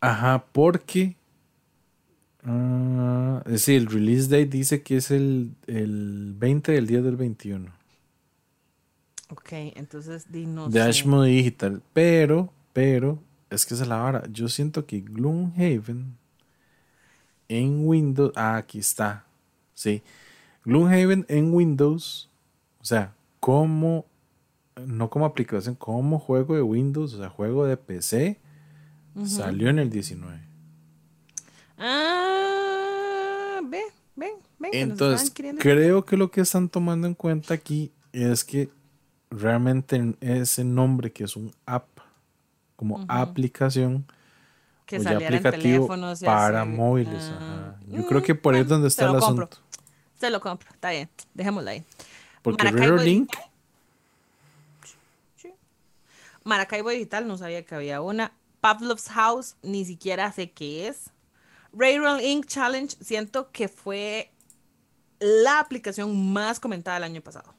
Ajá, 0.00 0.44
porque. 0.52 1.16
ah, 2.44 3.42
es 3.46 3.52
decir, 3.52 3.76
el 3.76 3.86
release 3.86 4.28
date 4.28 4.46
dice 4.46 4.82
que 4.82 4.96
es 4.96 5.10
el, 5.10 5.52
el 5.66 6.34
20 6.36 6.72
del 6.72 6.86
día 6.86 7.02
del 7.02 7.16
21 7.16 7.76
Ok, 9.30 9.52
entonces 9.74 10.30
di 10.30 10.46
no 10.46 10.68
de. 10.68 10.80
Ashmo 10.80 11.22
Digital. 11.22 11.82
Pero, 11.92 12.52
pero, 12.72 13.18
es 13.50 13.66
que 13.66 13.74
esa 13.74 13.82
es 13.82 13.88
la 13.88 13.96
vara. 13.96 14.22
Yo 14.30 14.48
siento 14.48 14.86
que 14.86 15.00
Gloomhaven 15.00 16.16
en 17.48 17.86
Windows. 17.86 18.32
Ah, 18.36 18.56
aquí 18.56 18.78
está. 18.78 19.24
Sí. 19.74 20.02
Gloomhaven 20.64 21.26
en 21.28 21.52
Windows. 21.52 22.28
O 22.80 22.84
sea, 22.84 23.14
como. 23.40 24.06
No 24.86 25.08
como 25.08 25.24
aplicación, 25.24 25.74
como 25.74 26.18
juego 26.18 26.54
de 26.54 26.60
Windows, 26.60 27.14
o 27.14 27.18
sea, 27.18 27.30
juego 27.30 27.64
de 27.64 27.78
PC, 27.78 28.38
salió 29.24 29.68
en 29.70 29.78
el 29.78 29.88
19. 29.90 30.40
Ah, 31.78 33.60
ve, 33.64 33.82
ven, 34.16 34.32
ven. 34.58 34.70
que 34.70 34.80
nos 34.86 34.90
Entonces, 34.92 35.30
queriendo- 35.30 35.60
creo 35.62 36.04
que 36.04 36.16
lo 36.16 36.30
que 36.30 36.40
están 36.40 36.68
tomando 36.68 37.06
en 37.06 37.14
cuenta 37.14 37.54
aquí 37.54 37.92
es 38.12 38.44
que 38.44 38.70
realmente 39.30 40.14
ese 40.20 40.64
nombre 40.64 41.12
que 41.12 41.24
es 41.24 41.36
un 41.36 41.52
app, 41.66 41.86
como 42.76 42.96
Ujú. 42.96 43.06
aplicación, 43.08 44.06
que 44.86 44.98
o 44.98 45.02
ya 45.02 45.16
aplicativo 45.16 45.88
para 46.24 46.62
así. 46.62 46.70
móviles. 46.70 47.30
Ah, 47.32 47.36
ajá. 47.74 47.80
Yo 47.88 48.06
creo 48.06 48.20
mm, 48.20 48.24
que 48.24 48.34
por 48.34 48.54
ahí 48.54 48.60
es 48.62 48.68
donde 48.68 48.88
está 48.88 49.06
el 49.06 49.18
compro. 49.18 49.46
asunto. 49.46 49.58
Se 50.20 50.30
lo 50.30 50.40
compro, 50.40 50.68
está 50.72 50.90
bien, 50.90 51.08
dejémoslo 51.34 51.70
ahí. 51.70 51.84
Porque 52.42 52.64
Maracaibo 52.64 52.96
Link, 52.98 53.30
Sí. 55.36 55.50
Maracaibo 56.44 56.90
Digital, 56.90 57.26
no 57.26 57.36
sabía 57.36 57.64
que 57.64 57.74
había 57.74 58.00
una. 58.00 58.32
Pavlov's 58.66 59.08
House, 59.10 59.54
ni 59.62 59.84
siquiera 59.84 60.32
sé 60.32 60.50
qué 60.50 60.88
es. 60.88 61.10
Railroad 61.72 62.18
Inc. 62.20 62.46
Challenge, 62.46 62.96
siento 63.00 63.52
que 63.52 63.68
fue 63.68 64.32
la 65.20 65.60
aplicación 65.60 66.32
más 66.32 66.58
comentada 66.58 66.96
el 66.96 67.04
año 67.04 67.20
pasado. 67.20 67.54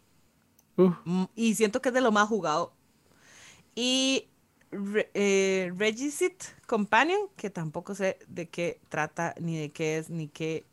uh, 0.76 0.92
Mm, 1.06 1.24
Y 1.34 1.56
siento 1.56 1.82
que 1.82 1.90
es 1.90 1.96
de 1.96 2.02
lo 2.02 2.12
más 2.12 2.28
jugado. 2.28 2.74
Y 3.74 4.28
Re- 4.70 5.10
eh, 5.14 5.72
Regisit 5.78 6.44
Companion, 6.66 7.30
que 7.38 7.50
tampoco 7.50 7.96
sé 7.96 8.20
de 8.28 8.50
qué 8.50 8.82
trata, 8.90 9.34
ni 9.40 9.58
de 9.58 9.72
qué 9.72 9.98
es, 10.00 10.10
ni 10.10 10.28
qué 10.28 10.66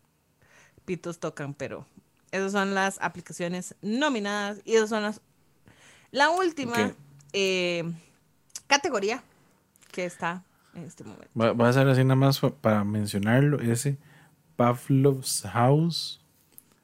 pitos 0.84 1.20
tocan, 1.20 1.54
pero 1.54 1.86
esas 2.32 2.50
son 2.50 2.74
las 2.74 2.98
aplicaciones 3.00 3.76
nominadas 3.82 4.58
y 4.64 4.74
esas 4.74 4.88
son 4.88 5.04
las... 5.04 5.20
La 6.10 6.30
última 6.30 6.92
eh, 7.32 7.84
categoría 8.66 9.22
que 9.94 10.04
está 10.04 10.42
en 10.74 10.82
este 10.82 11.04
momento. 11.04 11.28
va, 11.40 11.52
va 11.52 11.68
a 11.68 11.72
ser 11.72 11.86
así 11.88 12.02
nada 12.02 12.16
más 12.16 12.40
para 12.60 12.82
mencionarlo, 12.82 13.60
ese 13.60 13.96
Pavlov's 14.56 15.42
House 15.42 16.20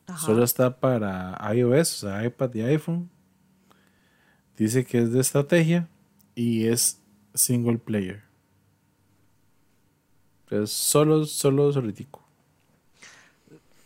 Ajá. 0.07 0.27
solo 0.27 0.45
está 0.45 0.79
para 0.79 1.37
iOS, 1.53 2.05
o 2.05 2.09
sea, 2.09 2.25
iPad 2.25 2.55
y 2.55 2.63
iPhone. 2.63 3.11
Dice 4.57 4.85
que 4.85 4.99
es 4.99 5.13
de 5.13 5.21
estrategia 5.21 5.89
y 6.35 6.67
es 6.67 7.01
single 7.35 7.79
player. 7.79 8.23
Es 10.51 10.71
solo, 10.71 11.25
solo 11.25 11.73
solitico. 11.73 12.23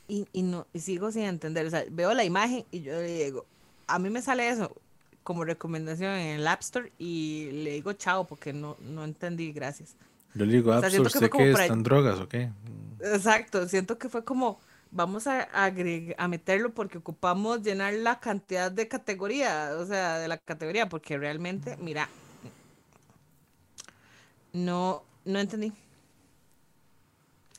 Y, 0.09 0.27
y 0.33 0.43
no, 0.43 0.67
y 0.73 0.81
sigo 0.81 1.11
sin 1.13 1.23
entender. 1.23 1.67
O 1.67 1.71
sea, 1.71 1.85
veo 1.91 2.13
la 2.13 2.25
imagen 2.25 2.65
y 2.71 2.83
yo 2.83 2.93
le 2.93 3.25
digo, 3.25 3.47
a 3.87 3.99
mí 3.99 4.11
me 4.11 4.21
sale 4.21 4.49
eso 4.49 4.75
como 5.25 5.45
recomendación 5.45 6.13
en 6.13 6.41
el 6.41 6.47
App 6.47 6.61
Store 6.63 6.93
y 6.99 7.51
le 7.53 7.73
digo 7.73 7.93
chao 7.95 8.27
porque 8.27 8.53
no, 8.53 8.77
no 8.81 9.05
entendí, 9.05 9.53
gracias. 9.53 9.97
Yo 10.35 10.45
le 10.47 10.53
digo, 10.55 10.73
App 10.73 10.85
Store, 10.85 10.91
siento 10.91 11.11
que 11.11 11.19
¿usted 11.19 11.21
fue 11.21 11.31
como 11.31 11.47
qué 11.47 11.51
por 11.51 11.61
ahí. 11.61 11.67
están 11.69 11.83
drogas 11.83 12.21
o 12.21 12.29
qué? 12.29 12.51
Exacto, 13.01 13.69
siento 13.69 13.99
que 13.99 14.09
fue 14.09 14.25
como, 14.25 14.61
vamos 14.91 15.27
a, 15.27 15.49
agreg- 15.53 16.15
a 16.19 16.29
meterlo 16.29 16.73
porque 16.75 16.99
ocupamos 16.99 17.63
llenar 17.63 17.95
la 17.95 18.21
cantidad 18.21 18.71
de 18.73 18.89
categoría, 18.89 19.73
o 19.79 19.87
sea, 19.87 20.19
de 20.19 20.29
la 20.29 20.39
categoría, 20.39 20.89
porque 20.89 21.19
realmente, 21.19 21.77
mira, 21.79 22.09
no, 24.53 25.03
no 25.25 25.39
entendí, 25.39 25.73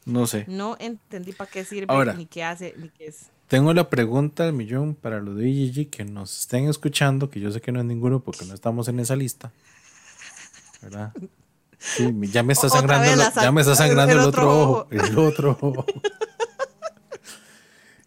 No 0.06 0.28
sé. 0.28 0.46
no 0.48 0.78
entendí 0.80 1.34
para 1.34 1.50
qué 1.50 1.66
sirve, 1.66 1.94
Ahora. 1.94 2.14
ni 2.14 2.26
qué 2.26 2.44
hace, 2.44 2.74
ni 2.78 2.90
qué 2.90 3.08
es. 3.08 3.30
Tengo 3.48 3.74
la 3.74 3.90
pregunta 3.90 4.46
del 4.46 4.54
millón 4.54 4.96
para 4.96 5.20
los 5.20 5.36
de 5.38 5.48
IGG 5.48 5.90
que 5.90 6.06
nos 6.06 6.40
estén 6.42 6.68
escuchando, 6.68 7.30
que 7.30 7.40
yo 7.40 7.52
sé 7.52 7.62
que 7.62 7.72
no 7.72 7.80
es 7.80 7.86
ninguno 7.86 8.22
porque 8.22 8.46
no 8.46 8.54
estamos 8.54 8.88
en 8.88 9.00
esa 9.00 9.16
lista. 9.16 9.52
¿Verdad? 10.82 11.14
Sí, 11.78 12.12
ya 12.32 12.42
me 12.42 12.54
está 12.54 12.70
sangrando, 12.70 13.16
la 13.16 13.32
ya 13.34 13.52
me 13.52 13.62
está 13.62 13.76
sangrando 13.76 14.14
el 14.14 14.20
el, 14.20 14.26
otro 14.26 14.50
otro, 14.50 14.62
ojo. 14.62 14.72
ojo. 14.72 14.88
El 14.92 15.18
otro 15.20 15.58
ojo. 15.62 15.86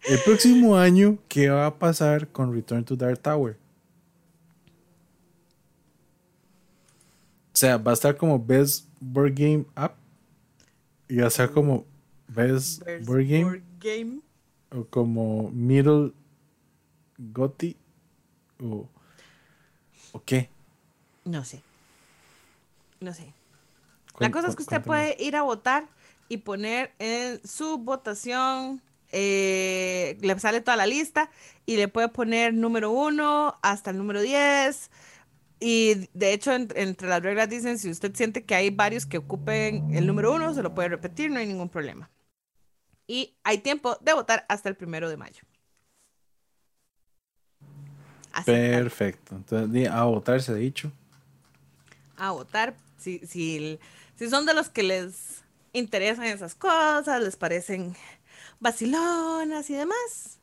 El 0.09 0.19
próximo 0.21 0.75
año, 0.75 1.19
¿qué 1.27 1.49
va 1.49 1.67
a 1.67 1.77
pasar 1.77 2.29
con 2.29 2.51
Return 2.51 2.83
to 2.83 2.95
Dark 2.95 3.19
Tower? 3.19 3.57
O 7.53 7.57
sea, 7.59 7.77
va 7.77 7.91
a 7.91 7.93
estar 7.93 8.17
como 8.17 8.43
Best 8.43 8.87
Board 8.99 9.33
Game 9.35 9.65
App 9.75 9.97
y 11.07 11.17
va 11.17 11.25
a 11.25 11.27
estar 11.27 11.51
como 11.51 11.85
Best 12.27 12.81
Board 13.05 13.27
Game 13.27 13.43
board 13.43 13.61
game. 13.79 14.21
O 14.71 14.85
como 14.85 15.49
Middle 15.51 16.13
Gotti 17.17 17.75
o, 18.61 18.87
o 20.13 20.23
qué. 20.23 20.49
No 21.25 21.43
sé. 21.45 21.61
No 22.99 23.13
sé. 23.13 23.33
La 24.19 24.31
cosa 24.31 24.49
es 24.49 24.55
que 24.55 24.63
usted 24.63 24.81
cuéntame. 24.83 25.13
puede 25.13 25.23
ir 25.23 25.35
a 25.35 25.43
votar 25.43 25.87
y 26.27 26.37
poner 26.37 26.93
en 26.99 27.41
su 27.47 27.77
votación, 27.79 28.81
eh, 29.11 30.17
le 30.21 30.39
sale 30.39 30.61
toda 30.61 30.77
la 30.77 30.85
lista 30.85 31.31
y 31.65 31.77
le 31.77 31.87
puede 31.87 32.09
poner 32.09 32.53
número 32.53 32.91
uno 32.91 33.57
hasta 33.61 33.91
el 33.91 33.97
número 33.97 34.21
10. 34.21 34.91
Y 35.59 36.09
de 36.13 36.33
hecho, 36.33 36.53
en- 36.53 36.69
entre 36.75 37.07
las 37.09 37.21
reglas 37.23 37.49
dicen, 37.49 37.79
si 37.79 37.89
usted 37.89 38.15
siente 38.15 38.45
que 38.45 38.55
hay 38.55 38.69
varios 38.71 39.05
que 39.05 39.17
ocupen 39.17 39.85
el 39.89 40.07
número 40.07 40.33
uno, 40.33 40.53
se 40.53 40.63
lo 40.63 40.73
puede 40.73 40.89
repetir, 40.89 41.31
no 41.31 41.39
hay 41.39 41.47
ningún 41.47 41.69
problema. 41.69 42.09
Y 43.09 43.35
hay 43.43 43.57
tiempo 43.59 43.97
de 44.01 44.13
votar 44.13 44.45
hasta 44.49 44.69
el 44.69 44.75
primero 44.77 45.09
de 45.09 45.17
mayo. 45.17 45.41
Así, 48.31 48.45
Perfecto. 48.45 49.35
Entonces, 49.35 49.89
a 49.89 50.03
votar 50.05 50.41
se 50.41 50.51
ha 50.51 50.55
dicho. 50.55 50.91
a 52.17 52.31
votar. 52.31 52.75
Si, 52.97 53.19
si, 53.25 53.79
si 54.15 54.29
son 54.29 54.45
de 54.45 54.53
los 54.53 54.69
que 54.69 54.83
les 54.83 55.43
interesan 55.73 56.25
esas 56.25 56.55
cosas, 56.55 57.21
les 57.23 57.35
parecen 57.37 57.95
vacilonas 58.59 59.69
y 59.69 59.75
demás. 59.75 60.39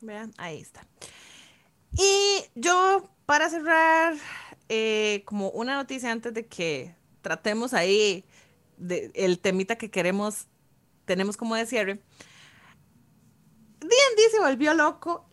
Vean, 0.00 0.34
ahí 0.38 0.60
está. 0.60 0.86
Y 1.92 2.44
yo, 2.56 3.10
para 3.26 3.50
cerrar, 3.50 4.14
eh, 4.68 5.22
como 5.26 5.50
una 5.50 5.76
noticia 5.76 6.10
antes 6.12 6.34
de 6.34 6.46
que 6.46 6.96
tratemos 7.22 7.74
ahí 7.74 8.24
de, 8.78 9.10
el 9.14 9.40
temita 9.40 9.76
que 9.76 9.90
queremos, 9.90 10.46
tenemos 11.10 11.36
como 11.36 11.56
de 11.56 11.66
cierre. 11.66 11.94
D&D 13.80 14.30
se 14.30 14.38
volvió 14.38 14.74
loco 14.74 15.28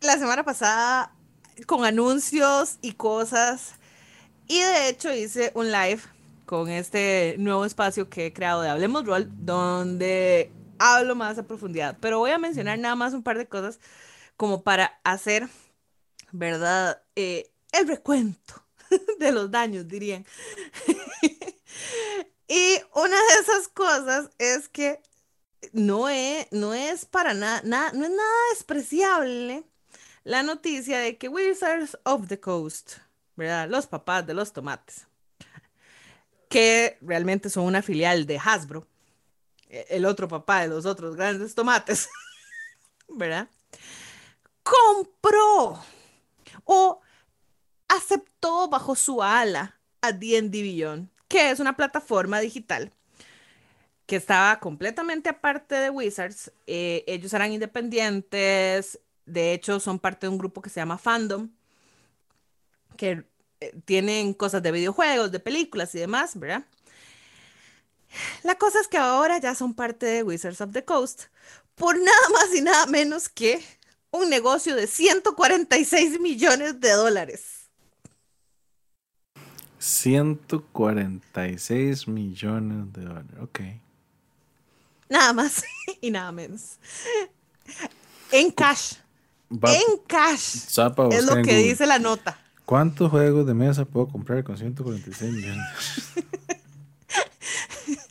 la 0.00 0.16
semana 0.16 0.44
pasada 0.44 1.14
con 1.66 1.84
anuncios 1.84 2.78
y 2.80 2.92
cosas. 2.92 3.74
Y 4.48 4.60
de 4.60 4.88
hecho 4.88 5.12
hice 5.12 5.52
un 5.54 5.70
live 5.70 6.00
con 6.46 6.70
este 6.70 7.34
nuevo 7.38 7.66
espacio 7.66 8.08
que 8.08 8.26
he 8.26 8.32
creado 8.32 8.62
de 8.62 8.70
Hablemos 8.70 9.04
Roll, 9.04 9.28
donde 9.44 10.50
hablo 10.78 11.14
más 11.14 11.36
a 11.36 11.42
profundidad. 11.42 11.98
Pero 12.00 12.18
voy 12.18 12.30
a 12.30 12.38
mencionar 12.38 12.78
nada 12.78 12.94
más 12.96 13.12
un 13.12 13.22
par 13.22 13.36
de 13.36 13.46
cosas 13.46 13.78
como 14.38 14.62
para 14.62 14.98
hacer, 15.04 15.50
¿verdad? 16.32 17.02
Eh, 17.14 17.52
el 17.72 17.86
recuento 17.86 18.54
de 19.18 19.32
los 19.32 19.50
daños, 19.50 19.86
dirían. 19.86 20.24
y 22.48 22.76
una 22.94 23.16
de 23.16 23.40
esas 23.42 23.68
cosas 23.68 24.30
es 24.38 24.70
que 24.70 25.02
no 25.72 26.08
es, 26.08 26.46
no 26.50 26.74
es 26.74 27.04
para 27.04 27.34
nada, 27.34 27.62
no 27.62 28.04
es 28.04 28.10
nada 28.10 28.30
despreciable 28.52 29.64
la 30.24 30.42
noticia 30.42 30.98
de 30.98 31.16
que 31.16 31.28
Wizards 31.28 31.98
of 32.04 32.28
the 32.28 32.40
Coast, 32.40 32.98
¿verdad? 33.36 33.68
Los 33.68 33.86
papás 33.86 34.26
de 34.26 34.34
los 34.34 34.52
tomates, 34.52 35.06
que 36.48 36.98
realmente 37.00 37.48
son 37.50 37.64
una 37.64 37.82
filial 37.82 38.26
de 38.26 38.38
Hasbro, 38.38 38.86
e- 39.68 39.86
el 39.90 40.04
otro 40.04 40.28
papá 40.28 40.62
de 40.62 40.68
los 40.68 40.86
otros 40.86 41.16
grandes 41.16 41.54
tomates, 41.54 42.08
¿verdad? 43.08 43.48
Compró 44.62 45.82
o 46.64 47.00
aceptó 47.88 48.68
bajo 48.68 48.94
su 48.94 49.22
ala 49.22 49.78
a 50.00 50.12
D&D 50.12 51.08
que 51.28 51.50
es 51.50 51.60
una 51.60 51.76
plataforma 51.76 52.40
digital 52.40 52.92
que 54.10 54.16
estaba 54.16 54.58
completamente 54.58 55.28
aparte 55.28 55.76
de 55.76 55.88
Wizards. 55.88 56.50
Eh, 56.66 57.04
ellos 57.06 57.32
eran 57.32 57.52
independientes, 57.52 58.98
de 59.24 59.52
hecho 59.52 59.78
son 59.78 60.00
parte 60.00 60.26
de 60.26 60.32
un 60.32 60.38
grupo 60.38 60.60
que 60.60 60.68
se 60.68 60.80
llama 60.80 60.98
Fandom, 60.98 61.48
que 62.96 63.22
eh, 63.60 63.72
tienen 63.84 64.34
cosas 64.34 64.64
de 64.64 64.72
videojuegos, 64.72 65.30
de 65.30 65.38
películas 65.38 65.94
y 65.94 66.00
demás, 66.00 66.36
¿verdad? 66.36 66.64
La 68.42 68.56
cosa 68.56 68.80
es 68.80 68.88
que 68.88 68.98
ahora 68.98 69.38
ya 69.38 69.54
son 69.54 69.74
parte 69.74 70.06
de 70.06 70.24
Wizards 70.24 70.60
of 70.60 70.72
the 70.72 70.84
Coast 70.84 71.26
por 71.76 71.96
nada 71.96 72.28
más 72.32 72.52
y 72.52 72.62
nada 72.62 72.86
menos 72.86 73.28
que 73.28 73.62
un 74.10 74.28
negocio 74.28 74.74
de 74.74 74.88
146 74.88 76.18
millones 76.18 76.80
de 76.80 76.90
dólares. 76.90 77.68
146 79.78 82.08
millones 82.08 82.92
de 82.92 83.04
dólares, 83.04 83.30
ok. 83.40 83.60
Nada 85.10 85.32
más 85.32 85.64
y 86.00 86.10
nada 86.10 86.32
menos. 86.32 86.78
En 88.30 88.50
cash. 88.50 88.94
en 89.50 89.98
cash. 90.06 90.68
es 91.10 91.24
lo 91.26 91.42
que 91.42 91.56
dice 91.56 91.84
la 91.84 91.98
nota. 91.98 92.38
¿Cuántos 92.64 93.10
juegos 93.10 93.44
de 93.46 93.52
mesa 93.52 93.84
puedo 93.84 94.06
comprar 94.06 94.44
con 94.44 94.56
146 94.56 95.32
millones? 95.32 95.66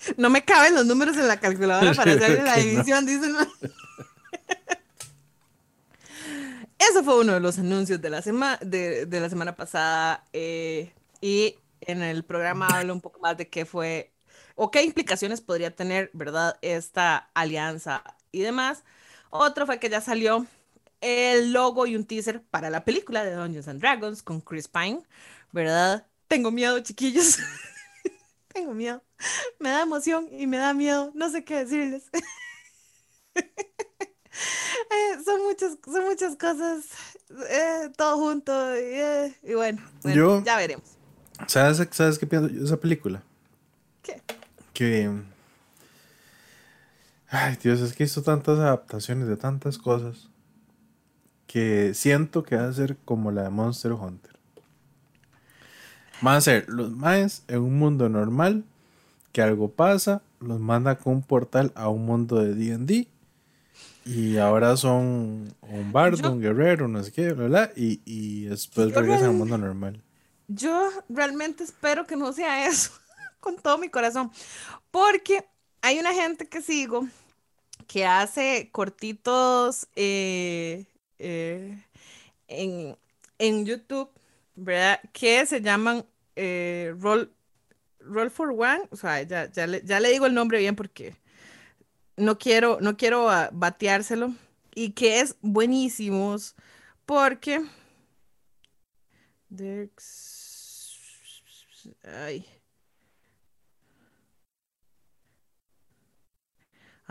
no 0.18 0.30
me 0.30 0.44
caben 0.44 0.76
los 0.76 0.86
números 0.86 1.16
en 1.16 1.30
la 1.30 1.40
calculadora 1.40 1.94
para 1.94 2.12
hacer 2.12 2.44
la 2.44 2.58
división, 2.58 3.06
dicen. 3.06 3.34
Eso 6.78 7.04
fue 7.06 7.22
uno 7.22 7.34
de 7.34 7.40
los 7.40 7.58
anuncios 7.58 8.02
de 8.02 8.10
la, 8.10 8.22
semana 8.22 8.60
de, 8.62 9.08
la 9.10 9.30
semana 9.30 9.56
pasada. 9.56 10.26
Eh, 10.34 10.92
y 11.22 11.56
en 11.80 12.04
el 12.04 12.26
programa 12.26 12.68
habla 12.68 12.92
un 12.92 13.00
poco 13.00 13.22
más 13.22 13.38
de 13.38 13.48
qué 13.48 13.66
fue 13.66 14.12
o 14.62 14.72
qué 14.72 14.84
implicaciones 14.84 15.40
podría 15.40 15.74
tener, 15.74 16.12
¿verdad? 16.12 16.58
Esta 16.62 17.30
alianza 17.34 18.04
y 18.34 18.42
demás. 18.42 18.84
Otro 19.30 19.66
fue 19.66 19.80
que 19.80 19.90
ya 19.90 20.02
salió 20.02 20.46
el 21.00 21.54
logo 21.54 21.88
y 21.88 21.96
un 21.96 22.04
teaser 22.04 22.42
para 22.42 22.70
la 22.70 22.84
película 22.84 23.24
de 23.24 23.36
Dungeons 23.36 23.70
and 23.70 23.80
Dragons 23.80 24.22
con 24.22 24.42
Chris 24.42 24.68
Pine, 24.68 25.02
¿verdad? 25.54 26.06
Tengo 26.28 26.52
miedo, 26.52 26.78
chiquillos. 26.82 27.38
Tengo 28.54 28.74
miedo. 28.74 29.02
Me 29.60 29.70
da 29.70 29.84
emoción 29.84 30.28
y 30.30 30.46
me 30.46 30.58
da 30.58 30.74
miedo. 30.74 31.12
No 31.16 31.30
sé 31.30 31.46
qué 31.46 31.64
decirles. 31.64 32.10
Eh, 34.92 35.24
son, 35.24 35.44
muchas, 35.44 35.78
son 35.86 36.06
muchas 36.06 36.36
cosas. 36.36 36.86
Eh, 37.50 37.90
todo 37.96 38.18
junto. 38.18 38.52
Y, 38.76 38.80
eh, 38.80 39.36
bueno, 39.54 39.82
ya 40.44 40.56
veremos. 40.56 40.98
¿Sabes, 41.48 41.86
¿Sabes 41.92 42.18
qué 42.18 42.26
pienso 42.26 42.48
yo 42.48 42.60
de 42.60 42.66
esa 42.66 42.78
película? 42.78 43.22
¿Qué? 44.02 44.22
Que. 44.80 45.12
Ay, 47.28 47.58
Dios, 47.62 47.82
es 47.82 47.92
que 47.92 48.06
hizo 48.06 48.24
tantas 48.24 48.60
adaptaciones 48.60 49.28
de 49.28 49.36
tantas 49.36 49.78
cosas 49.78 50.30
que 51.48 51.94
siento 51.94 52.44
que 52.44 52.56
va 52.56 52.70
a 52.70 52.72
ser 52.72 52.96
como 53.04 53.30
la 53.30 53.44
de 53.44 53.50
Monster 53.50 53.92
Hunter. 53.92 54.32
Van 56.22 56.38
a 56.38 56.40
ser 56.40 56.70
los 56.70 56.92
maes 56.92 57.44
en 57.50 57.60
un 57.60 57.78
mundo 57.78 58.08
normal, 58.08 58.64
que 59.34 59.42
algo 59.42 59.70
pasa, 59.70 60.22
los 60.40 60.62
manda 60.62 60.98
con 60.98 61.16
un 61.16 61.24
portal 61.24 61.74
a 61.76 61.90
un 61.90 62.06
mundo 62.06 62.38
de 62.42 62.56
DD. 62.56 63.10
Y 64.06 64.38
ahora 64.38 64.78
son 64.78 65.54
un 65.60 65.92
bardo, 65.92 66.32
un 66.32 66.40
guerrero, 66.40 66.88
no 66.88 67.04
sé 67.04 67.12
qué, 67.12 67.34
bla, 67.34 67.70
y, 67.76 68.00
y 68.06 68.46
después 68.46 68.96
regresan 68.96 69.32
al 69.32 69.36
mundo 69.36 69.58
normal. 69.58 70.02
Yo 70.48 70.90
realmente 71.10 71.66
espero 71.66 72.08
que 72.08 72.16
no 72.16 72.32
sea 72.32 72.66
eso, 72.66 72.92
con 73.40 73.58
todo 73.58 73.78
mi 73.78 73.90
corazón, 73.90 74.32
porque 74.92 75.46
hay 75.82 76.00
una 76.00 76.14
gente 76.14 76.48
que 76.48 76.62
sigo 76.62 77.08
que 77.88 78.06
hace 78.06 78.70
cortitos 78.72 79.88
eh, 79.96 80.86
eh, 81.18 81.84
en, 82.48 82.98
en, 83.40 83.66
YouTube, 83.66 84.12
¿verdad? 84.56 85.00
Que 85.12 85.46
se 85.46 85.62
llaman 85.62 86.06
eh, 86.36 86.94
Roll, 87.00 87.34
Roll 88.00 88.30
for 88.30 88.52
One, 88.52 88.84
o 88.92 88.96
sea, 88.96 89.24
ya, 89.24 89.52
ya, 89.52 89.66
le, 89.66 89.82
ya 89.84 90.00
le 90.00 90.12
digo 90.12 90.28
el 90.28 90.36
nombre 90.36 90.60
bien 90.60 90.76
porque 90.76 91.16
no 92.16 92.38
quiero, 92.38 92.80
no 92.82 92.96
quiero 92.96 93.30
ah, 93.30 93.50
bateárselo, 93.52 94.34
y 94.76 94.92
que 94.92 95.22
es 95.22 95.36
buenísimos 95.42 96.56
porque... 97.06 97.66
Ay. 102.04 102.46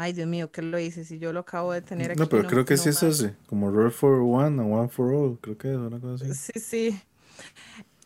Ay, 0.01 0.12
Dios 0.12 0.29
mío, 0.29 0.53
¿qué 0.53 0.62
lo 0.62 0.79
hice? 0.79 1.05
Si 1.05 1.19
yo 1.19 1.33
lo 1.33 1.41
acabo 1.41 1.73
de 1.73 1.83
tener 1.83 2.12
aquí. 2.12 2.20
No, 2.20 2.29
pero 2.29 2.47
creo 2.47 2.65
que 2.65 2.77
sí 2.77 2.91
es 2.91 3.03
ese, 3.03 3.35
como 3.49 3.69
roll 3.69 3.91
for 3.91 4.20
one 4.20 4.62
and 4.62 4.73
one 4.73 4.89
for 4.89 5.12
all, 5.12 5.37
creo 5.41 5.59
que 5.59 5.73
es 5.73 5.77
una 5.77 5.99
cosa 5.99 6.25
así. 6.25 6.35
Sí, 6.35 6.61
sí. 6.61 7.03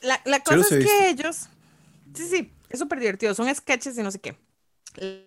La, 0.00 0.18
la 0.24 0.40
cosa 0.40 0.60
es 0.60 0.86
que 0.86 1.10
ellos, 1.10 1.50
sí, 2.14 2.26
sí, 2.26 2.52
es 2.70 2.78
súper 2.78 2.98
divertido, 2.98 3.34
son 3.34 3.54
sketches 3.54 3.98
y 3.98 4.02
no 4.02 4.10
sé 4.10 4.20
qué. 4.20 4.38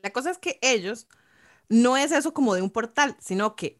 La 0.02 0.10
cosa 0.12 0.32
es 0.32 0.40
que 0.40 0.58
ellos, 0.64 1.08
no 1.70 1.98
es 1.98 2.12
eso 2.12 2.34
como 2.34 2.56
de 2.56 2.64
un 2.64 2.72
portal, 2.72 3.16
sino 3.20 3.56
que 3.56 3.80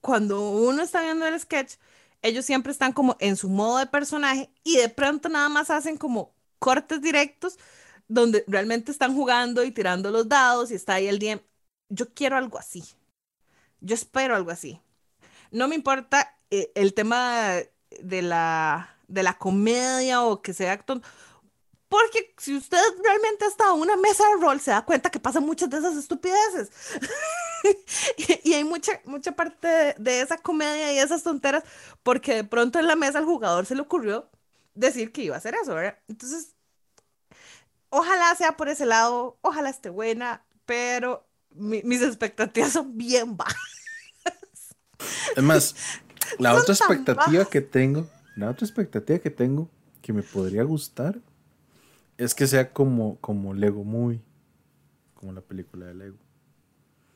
cuando 0.00 0.50
uno 0.50 0.82
está 0.82 1.02
viendo 1.02 1.24
el 1.24 1.38
sketch, 1.38 1.74
ellos 2.20 2.44
siempre 2.44 2.72
están 2.72 2.92
como 2.92 3.16
en 3.20 3.36
su 3.36 3.48
modo 3.48 3.78
de 3.78 3.86
personaje 3.86 4.50
y 4.64 4.76
de 4.76 4.88
pronto 4.88 5.28
nada 5.28 5.48
más 5.48 5.70
hacen 5.70 5.96
como 5.96 6.34
cortes 6.58 7.00
directos 7.00 7.60
donde 8.08 8.44
realmente 8.48 8.90
están 8.90 9.14
jugando 9.14 9.62
y 9.62 9.70
tirando 9.70 10.10
los 10.10 10.28
dados 10.28 10.72
y 10.72 10.74
está 10.74 10.94
ahí 10.94 11.06
el 11.06 11.20
DM. 11.20 11.40
Yo 11.92 12.14
quiero 12.14 12.38
algo 12.38 12.58
así. 12.58 12.82
Yo 13.80 13.94
espero 13.94 14.34
algo 14.34 14.50
así. 14.50 14.80
No 15.50 15.68
me 15.68 15.74
importa 15.74 16.38
eh, 16.50 16.72
el 16.74 16.94
tema 16.94 17.60
de 18.00 18.22
la, 18.22 18.96
de 19.08 19.22
la 19.22 19.36
comedia 19.36 20.22
o 20.22 20.40
que 20.40 20.54
sea 20.54 20.72
acto. 20.72 21.02
Porque 21.88 22.34
si 22.38 22.56
usted 22.56 22.80
realmente 23.04 23.44
ha 23.44 23.48
estado 23.48 23.74
en 23.74 23.82
una 23.82 23.98
mesa 23.98 24.24
de 24.26 24.40
rol, 24.40 24.58
se 24.58 24.70
da 24.70 24.86
cuenta 24.86 25.10
que 25.10 25.20
pasan 25.20 25.44
muchas 25.44 25.68
de 25.68 25.78
esas 25.78 25.94
estupideces. 25.96 26.70
y, 28.44 28.54
hay 28.54 28.64
mucha, 28.64 28.98
mucha 29.04 29.32
parte 29.32 29.68
de, 29.68 29.94
de, 29.98 30.20
esa 30.22 30.38
comedia 30.38 30.94
y 30.94 30.98
esas 30.98 31.22
tonteras, 31.22 31.64
porque 32.02 32.36
de 32.36 32.44
pronto 32.44 32.78
en 32.78 32.86
la 32.86 32.96
mesa 32.96 33.18
al 33.18 33.26
jugador 33.26 33.66
se 33.66 33.74
le 33.74 33.82
ocurrió 33.82 34.30
decir 34.74 35.12
que 35.12 35.24
iba 35.24 35.34
a 35.34 35.38
hacer 35.38 35.54
eso, 35.54 35.74
¿verdad? 35.74 35.98
Entonces, 36.08 36.54
ojalá 37.90 38.34
sea 38.36 38.56
por 38.56 38.70
ese 38.70 38.86
lado, 38.86 39.36
ojalá 39.42 39.68
esté 39.68 39.90
buena, 39.90 40.46
pero 40.64 41.28
mis 41.54 42.02
expectativas 42.02 42.72
son 42.72 42.96
bien 42.96 43.36
bajas. 43.36 43.56
Es 45.36 45.42
más, 45.42 45.74
la 46.38 46.54
otra 46.54 46.74
expectativa 46.74 47.44
que 47.44 47.60
tengo, 47.60 48.06
la 48.36 48.50
otra 48.50 48.66
expectativa 48.66 49.18
que 49.18 49.30
tengo 49.30 49.68
que 50.00 50.12
me 50.12 50.22
podría 50.22 50.62
gustar 50.62 51.18
es 52.18 52.34
que 52.34 52.46
sea 52.46 52.72
como, 52.72 53.16
como 53.20 53.54
Lego 53.54 53.84
muy 53.84 54.22
como 55.22 55.32
la 55.32 55.40
película 55.40 55.86
de 55.86 55.94
Lego. 55.94 56.16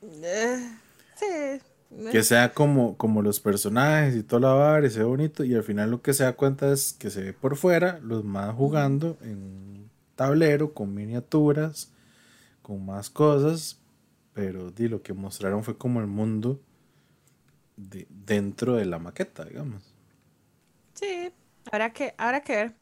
Eh, 0.01 0.71
sí. 1.15 2.09
Que 2.09 2.23
sea 2.23 2.53
como, 2.53 2.95
como 2.95 3.21
los 3.21 3.41
personajes 3.41 4.15
y 4.15 4.23
todo 4.23 4.39
la 4.39 4.53
bar 4.53 4.85
y 4.85 4.89
sea 4.89 5.03
bonito. 5.03 5.43
Y 5.43 5.53
al 5.55 5.63
final 5.63 5.91
lo 5.91 6.01
que 6.01 6.13
se 6.13 6.23
da 6.23 6.31
cuenta 6.31 6.71
es 6.71 6.93
que 6.93 7.09
se 7.09 7.21
ve 7.21 7.33
por 7.33 7.57
fuera 7.57 7.99
los 8.01 8.23
más 8.23 8.55
jugando 8.55 9.17
en 9.21 9.43
un 9.43 9.89
tablero 10.15 10.73
con 10.73 10.93
miniaturas, 10.93 11.91
con 12.61 12.85
más 12.85 13.09
cosas. 13.09 13.77
Pero 14.37 14.69
di, 14.69 14.87
lo 14.87 15.01
que 15.01 15.13
mostraron 15.13 15.63
fue 15.63 15.79
como 15.79 15.99
el 15.99 16.05
mundo 16.05 16.61
de, 17.75 18.05
dentro 18.07 18.75
de 18.75 18.85
la 18.85 18.99
maqueta, 18.99 19.43
digamos. 19.43 19.81
Sí, 20.93 21.33
habrá 21.71 21.91
que, 21.91 22.13
habrá 22.19 22.41
que 22.41 22.55
ver. 22.55 22.75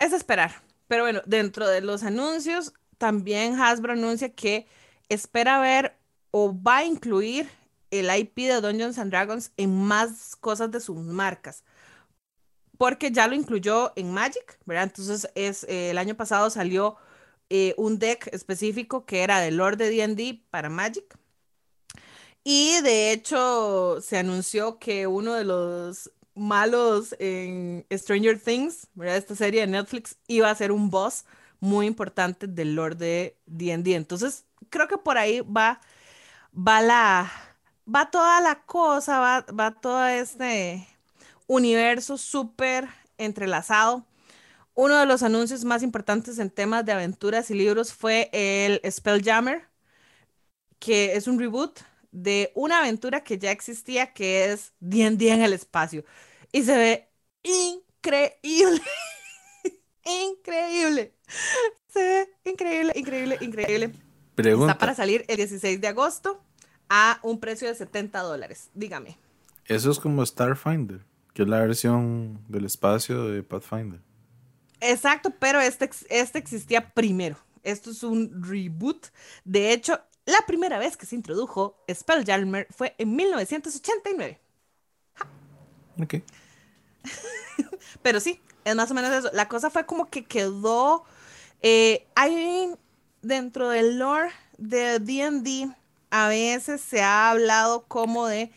Es 0.00 0.12
esperar. 0.12 0.50
Pero 0.88 1.04
bueno, 1.04 1.22
dentro 1.26 1.68
de 1.68 1.80
los 1.80 2.02
anuncios, 2.02 2.74
también 2.98 3.54
Hasbro 3.54 3.92
anuncia 3.92 4.34
que 4.34 4.66
espera 5.08 5.60
ver 5.60 5.96
o 6.32 6.52
va 6.60 6.78
a 6.78 6.84
incluir 6.84 7.48
el 7.92 8.10
IP 8.12 8.38
de 8.38 8.60
Dungeons 8.60 8.98
and 8.98 9.12
Dragons 9.12 9.52
en 9.56 9.80
más 9.80 10.34
cosas 10.34 10.72
de 10.72 10.80
sus 10.80 10.96
marcas. 10.96 11.62
Porque 12.78 13.12
ya 13.12 13.28
lo 13.28 13.36
incluyó 13.36 13.92
en 13.94 14.12
Magic, 14.12 14.58
¿verdad? 14.64 14.84
Entonces 14.88 15.30
es, 15.36 15.62
eh, 15.68 15.90
el 15.90 15.98
año 15.98 16.16
pasado 16.16 16.50
salió 16.50 16.96
eh, 17.54 17.74
un 17.76 17.98
deck 17.98 18.28
específico 18.32 19.04
que 19.04 19.22
era 19.22 19.40
de 19.40 19.50
Lord 19.50 19.76
de 19.76 19.90
D&D 19.90 20.42
para 20.50 20.70
Magic. 20.70 21.18
Y 22.44 22.80
de 22.80 23.12
hecho 23.12 24.00
se 24.00 24.16
anunció 24.16 24.78
que 24.78 25.06
uno 25.06 25.34
de 25.34 25.44
los 25.44 26.10
malos 26.34 27.14
en 27.18 27.86
Stranger 27.92 28.40
Things. 28.40 28.88
Esta 29.04 29.36
serie 29.36 29.60
de 29.60 29.66
Netflix 29.66 30.16
iba 30.28 30.50
a 30.50 30.54
ser 30.54 30.72
un 30.72 30.88
boss 30.90 31.26
muy 31.60 31.86
importante 31.86 32.46
del 32.46 32.74
Lord 32.74 32.96
de 32.96 33.36
D&D. 33.46 33.94
Entonces 33.94 34.46
creo 34.70 34.88
que 34.88 34.96
por 34.96 35.18
ahí 35.18 35.42
va 35.42 35.78
va 36.54 36.80
la, 36.80 37.30
va 37.92 38.10
toda 38.10 38.40
la 38.40 38.62
cosa, 38.62 39.18
va, 39.18 39.46
va 39.58 39.72
todo 39.72 40.06
este 40.06 40.86
universo 41.46 42.18
súper 42.18 42.88
entrelazado. 43.18 44.04
Uno 44.74 44.98
de 44.98 45.06
los 45.06 45.22
anuncios 45.22 45.64
más 45.64 45.82
importantes 45.82 46.38
en 46.38 46.50
temas 46.50 46.84
de 46.84 46.92
aventuras 46.92 47.50
y 47.50 47.54
libros 47.54 47.92
fue 47.92 48.30
el 48.32 48.80
Spelljammer, 48.90 49.68
que 50.78 51.14
es 51.14 51.26
un 51.26 51.38
reboot 51.38 51.80
de 52.10 52.52
una 52.54 52.78
aventura 52.78 53.22
que 53.22 53.38
ya 53.38 53.50
existía, 53.50 54.12
que 54.12 54.52
es 54.52 54.72
D&D 54.80 55.30
en 55.30 55.42
el 55.42 55.52
espacio. 55.52 56.04
Y 56.52 56.62
se 56.62 56.76
ve 56.76 57.08
increíble. 57.42 58.82
increíble. 60.04 61.14
Se 61.88 62.00
ve 62.00 62.50
increíble, 62.50 62.92
increíble, 62.96 63.38
increíble. 63.40 63.92
Está 64.36 64.78
para 64.78 64.94
salir 64.94 65.24
el 65.28 65.36
16 65.36 65.80
de 65.80 65.88
agosto 65.88 66.42
a 66.88 67.18
un 67.22 67.38
precio 67.40 67.68
de 67.68 67.74
70 67.74 68.20
dólares. 68.22 68.70
Dígame. 68.74 69.18
Eso 69.66 69.90
es 69.90 70.00
como 70.00 70.24
Starfinder, 70.24 71.04
que 71.34 71.42
es 71.42 71.48
la 71.48 71.60
versión 71.60 72.40
del 72.48 72.64
espacio 72.64 73.28
de 73.28 73.42
Pathfinder. 73.42 74.00
Exacto, 74.82 75.30
pero 75.38 75.60
este, 75.60 75.88
este 76.10 76.38
existía 76.38 76.92
primero. 76.92 77.36
Esto 77.62 77.90
es 77.90 78.02
un 78.02 78.42
reboot. 78.42 79.06
De 79.44 79.72
hecho, 79.72 80.00
la 80.26 80.38
primera 80.46 80.78
vez 80.78 80.96
que 80.96 81.06
se 81.06 81.14
introdujo 81.14 81.76
Spelljammer 81.88 82.66
fue 82.70 82.94
en 82.98 83.14
1989. 83.14 84.40
Ok. 86.00 86.14
Pero 88.02 88.18
sí, 88.18 88.40
es 88.64 88.74
más 88.74 88.90
o 88.90 88.94
menos 88.94 89.12
eso. 89.12 89.30
La 89.32 89.48
cosa 89.48 89.70
fue 89.70 89.86
como 89.86 90.10
que 90.10 90.24
quedó. 90.24 91.04
Eh, 91.62 92.06
hay 92.16 92.74
dentro 93.22 93.68
del 93.68 93.98
lore 93.98 94.32
de 94.58 94.98
DD, 94.98 95.72
a 96.10 96.28
veces 96.28 96.80
se 96.80 97.02
ha 97.02 97.30
hablado 97.30 97.84
como 97.86 98.26
de 98.26 98.50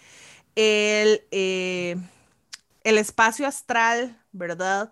el, 0.55 1.23
eh, 1.31 1.97
el 2.83 2.97
espacio 2.97 3.47
astral, 3.47 4.19
¿verdad? 4.31 4.91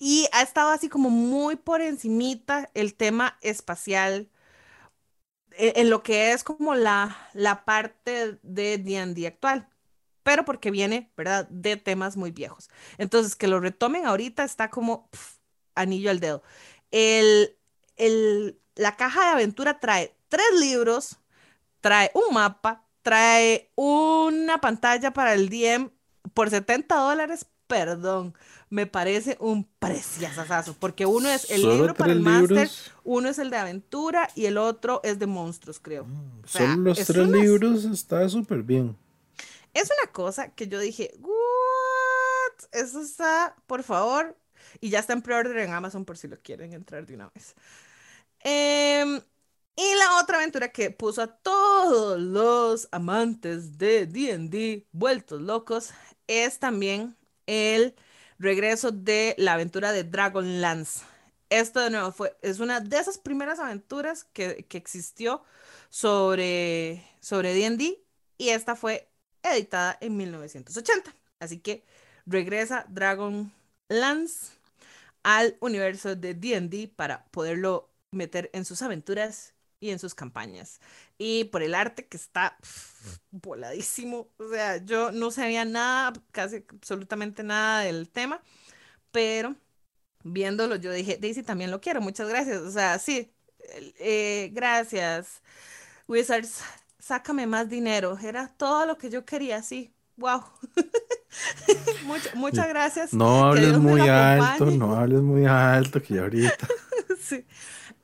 Y 0.00 0.28
ha 0.32 0.42
estado 0.42 0.70
así 0.70 0.88
como 0.88 1.10
muy 1.10 1.56
por 1.56 1.82
encimita 1.82 2.70
el 2.74 2.94
tema 2.94 3.38
espacial 3.42 4.30
e, 5.52 5.74
en, 5.76 5.90
lo 5.90 6.02
que 6.02 6.32
es 6.32 6.42
como 6.44 6.74
la, 6.74 7.16
la 7.34 7.64
parte 7.64 8.38
de 8.42 8.78
D&D 8.78 9.26
actual, 9.26 9.68
pero 10.22 10.44
porque 10.46 10.70
viene, 10.70 11.12
¿verdad?, 11.16 11.48
de 11.50 11.76
temas 11.76 12.16
muy 12.16 12.30
viejos. 12.30 12.70
Entonces, 12.98 13.36
que 13.36 13.48
lo 13.48 13.60
retomen 13.60 14.06
ahorita 14.06 14.44
está 14.44 14.70
como 14.70 15.10
anillo 15.74 16.10
al 16.10 16.20
dedo. 16.20 16.42
El, 16.90 17.58
el, 17.96 18.58
la 18.76 18.96
caja 18.96 19.22
de 19.24 19.30
aventura 19.32 19.80
trae 19.80 20.16
tres 20.28 20.60
libros, 20.60 21.18
trae 21.80 22.10
un 22.14 22.34
mapa, 22.34 22.86
trae 23.02 23.70
una 23.76 24.60
pantalla 24.60 25.12
para 25.12 25.34
el 25.34 25.50
DM 25.50 25.90
por 26.34 26.50
70 26.50 26.96
dólares, 26.96 27.46
perdón 27.70 28.34
me 28.68 28.86
parece 28.86 29.36
un 29.40 29.64
preciazazazo, 29.64 30.74
porque 30.74 31.04
uno 31.04 31.28
es 31.28 31.50
el 31.50 31.62
libro 31.62 31.94
para 31.94 32.12
el 32.12 32.20
máster, 32.20 32.70
uno 33.02 33.28
es 33.28 33.38
el 33.38 33.50
de 33.50 33.56
aventura 33.56 34.28
y 34.36 34.46
el 34.46 34.58
otro 34.58 35.00
es 35.02 35.18
de 35.18 35.26
monstruos, 35.26 35.80
creo. 35.80 36.04
Mm, 36.04 36.42
solo 36.46 36.76
los 36.76 36.98
tres 36.98 37.28
libros 37.28 37.84
está 37.84 38.28
súper 38.28 38.62
bien. 38.62 38.96
Es 39.74 39.90
una 40.00 40.12
cosa 40.12 40.52
que 40.54 40.68
yo 40.68 40.78
dije, 40.78 41.12
¿what? 41.18 42.64
Eso 42.72 43.00
está, 43.00 43.56
por 43.66 43.82
favor, 43.82 44.36
y 44.80 44.90
ya 44.90 45.00
está 45.00 45.14
en 45.14 45.22
pre-order 45.22 45.58
en 45.58 45.72
Amazon 45.72 46.04
por 46.04 46.16
si 46.16 46.28
lo 46.28 46.38
quieren 46.40 46.72
entrar 46.72 47.04
de 47.06 47.14
una 47.14 47.28
vez. 47.34 47.56
Em, 48.38 49.20
y 49.76 49.94
la 49.98 50.20
otra 50.20 50.36
aventura 50.36 50.68
que 50.68 50.92
puso 50.92 51.22
a 51.22 51.26
todos 51.26 52.20
los 52.20 52.88
amantes 52.92 53.78
de 53.78 54.06
D&D 54.06 54.86
vueltos 54.92 55.40
locos 55.40 55.90
es 56.28 56.60
también 56.60 57.16
el 57.50 57.96
regreso 58.38 58.92
de 58.92 59.34
la 59.36 59.54
aventura 59.54 59.92
de 59.92 60.04
Dragonlance. 60.04 61.00
Esto 61.50 61.80
de 61.80 61.90
nuevo 61.90 62.12
fue, 62.12 62.36
es 62.42 62.60
una 62.60 62.78
de 62.78 62.96
esas 62.96 63.18
primeras 63.18 63.58
aventuras 63.58 64.24
que, 64.32 64.66
existió 64.70 65.42
sobre 65.88 67.04
sobre 67.20 67.52
D&D 67.52 68.00
y 68.38 68.50
esta 68.50 68.76
fue 68.76 69.08
editada 69.42 69.98
en 70.00 70.16
1980. 70.16 71.12
Así 71.40 71.58
que 71.58 71.84
regresa 72.24 72.86
Dragonlance 72.88 74.52
al 75.24 75.56
universo 75.60 76.14
de 76.14 76.34
D&D 76.34 76.92
para 76.94 77.24
poderlo 77.32 77.90
meter 78.12 78.48
en 78.52 78.64
sus 78.64 78.80
aventuras 78.82 79.54
y 79.80 79.90
en 79.90 79.98
sus 79.98 80.14
campañas. 80.14 80.78
Y 81.18 81.44
por 81.44 81.62
el 81.62 81.74
arte 81.74 82.06
que 82.06 82.16
está 82.16 82.56
voladísimo. 83.30 84.28
O 84.36 84.48
sea, 84.48 84.76
yo 84.84 85.10
no 85.10 85.30
sabía 85.30 85.64
nada, 85.64 86.12
casi 86.30 86.64
absolutamente 86.68 87.42
nada 87.42 87.80
del 87.80 88.08
tema, 88.08 88.42
pero 89.10 89.56
viéndolo 90.22 90.76
yo 90.76 90.92
dije, 90.92 91.18
Daisy 91.20 91.42
también 91.42 91.70
lo 91.70 91.80
quiero, 91.80 92.00
muchas 92.00 92.28
gracias. 92.28 92.60
O 92.60 92.70
sea, 92.70 92.98
sí, 92.98 93.32
eh, 93.98 94.50
gracias. 94.52 95.42
Wizards, 96.06 96.60
sácame 96.98 97.46
más 97.46 97.68
dinero. 97.68 98.18
Era 98.22 98.48
todo 98.48 98.86
lo 98.86 98.98
que 98.98 99.10
yo 99.10 99.24
quería, 99.24 99.62
sí. 99.62 99.94
Wow. 100.16 100.44
muchas 102.34 102.68
gracias. 102.68 103.14
No 103.14 103.46
hables 103.46 103.78
muy 103.78 104.00
alto, 104.02 104.66
no 104.66 104.94
hables 104.94 105.22
muy 105.22 105.46
alto, 105.46 106.02
que 106.02 106.14
ya 106.14 106.22
ahorita. 106.22 106.68
sí 107.20 107.46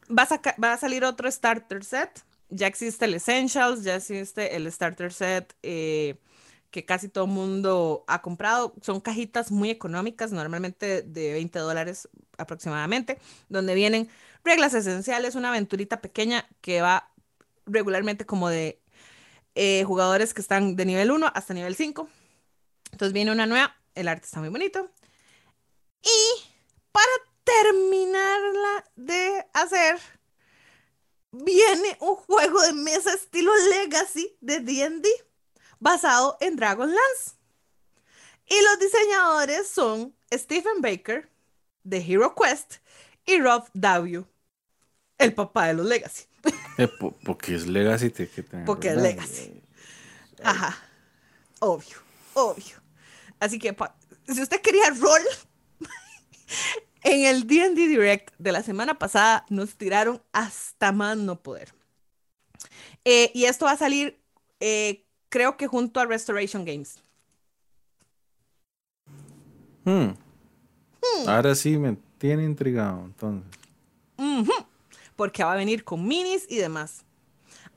va 0.08 0.72
a, 0.72 0.76
salir 0.76 1.04
otro 1.04 1.30
starter 1.30 1.84
set. 1.84 2.24
Ya 2.48 2.66
existe 2.66 3.04
el 3.06 3.14
Essentials, 3.14 3.82
ya 3.82 3.96
existe 3.96 4.56
el 4.56 4.70
starter 4.70 5.12
set 5.12 5.54
eh, 5.62 6.16
que 6.70 6.84
casi 6.84 7.08
todo 7.08 7.24
el 7.24 7.30
mundo 7.30 8.04
ha 8.06 8.22
comprado. 8.22 8.74
Son 8.82 9.00
cajitas 9.00 9.50
muy 9.50 9.70
económicas, 9.70 10.32
normalmente 10.32 11.02
de 11.02 11.32
20 11.32 11.58
dólares 11.58 12.08
aproximadamente, 12.38 13.18
donde 13.48 13.74
vienen 13.74 14.08
reglas 14.44 14.74
esenciales, 14.74 15.34
una 15.34 15.48
aventurita 15.48 16.00
pequeña 16.00 16.46
que 16.60 16.82
va 16.82 17.10
regularmente 17.66 18.26
como 18.26 18.48
de 18.48 18.80
eh, 19.54 19.84
jugadores 19.84 20.34
que 20.34 20.40
están 20.40 20.76
de 20.76 20.84
nivel 20.84 21.10
1 21.10 21.32
hasta 21.34 21.54
nivel 21.54 21.74
5. 21.74 22.08
Entonces 22.92 23.12
viene 23.12 23.32
una 23.32 23.46
nueva, 23.46 23.74
el 23.94 24.08
arte 24.08 24.26
está 24.26 24.40
muy 24.40 24.50
bonito. 24.50 24.90
Y 26.02 26.42
para 26.92 27.10
terminarla 27.46 28.84
de 28.96 29.46
hacer, 29.54 30.00
viene 31.30 31.96
un 32.00 32.16
juego 32.16 32.60
de 32.62 32.72
mesa 32.72 33.14
estilo 33.14 33.52
Legacy 33.70 34.36
de 34.40 34.60
D&D 34.60 35.08
basado 35.78 36.36
en 36.40 36.56
Dragonlance. 36.56 37.36
Y 38.48 38.60
los 38.62 38.78
diseñadores 38.78 39.68
son 39.68 40.14
Stephen 40.32 40.80
Baker 40.80 41.30
de 41.82 41.98
Hero 41.98 42.34
Quest 42.34 42.76
y 43.24 43.40
Rob 43.40 43.64
Davio, 43.72 44.28
el 45.18 45.34
papá 45.34 45.68
de 45.68 45.74
los 45.74 45.86
Legacy. 45.86 46.24
Eh, 46.78 46.88
porque 47.24 47.54
es 47.54 47.66
Legacy. 47.66 48.12
porque 48.66 48.88
es 48.88 48.96
Legacy. 48.96 49.62
Ajá. 50.44 50.76
Obvio, 51.60 51.96
obvio. 52.34 52.76
Así 53.40 53.58
que 53.58 53.74
si 54.28 54.42
usted 54.42 54.60
quería 54.60 54.90
rol, 54.90 55.22
en 57.06 57.24
el 57.24 57.46
DD 57.46 57.86
Direct 57.88 58.34
de 58.36 58.50
la 58.50 58.64
semana 58.64 58.98
pasada 58.98 59.46
nos 59.48 59.76
tiraron 59.76 60.20
hasta 60.32 60.90
más 60.90 61.16
no 61.16 61.40
poder. 61.40 61.72
Eh, 63.04 63.30
y 63.32 63.44
esto 63.44 63.66
va 63.66 63.72
a 63.72 63.76
salir, 63.76 64.18
eh, 64.58 65.04
creo 65.28 65.56
que 65.56 65.68
junto 65.68 66.00
a 66.00 66.06
Restoration 66.06 66.64
Games. 66.64 67.00
Hmm. 69.84 70.14
Hmm. 71.00 71.28
Ahora 71.28 71.54
sí 71.54 71.78
me 71.78 71.96
tiene 72.18 72.42
intrigado, 72.42 73.04
entonces. 73.04 73.56
Porque 75.14 75.44
va 75.44 75.52
a 75.52 75.56
venir 75.56 75.84
con 75.84 76.04
minis 76.08 76.44
y 76.48 76.56
demás. 76.56 77.04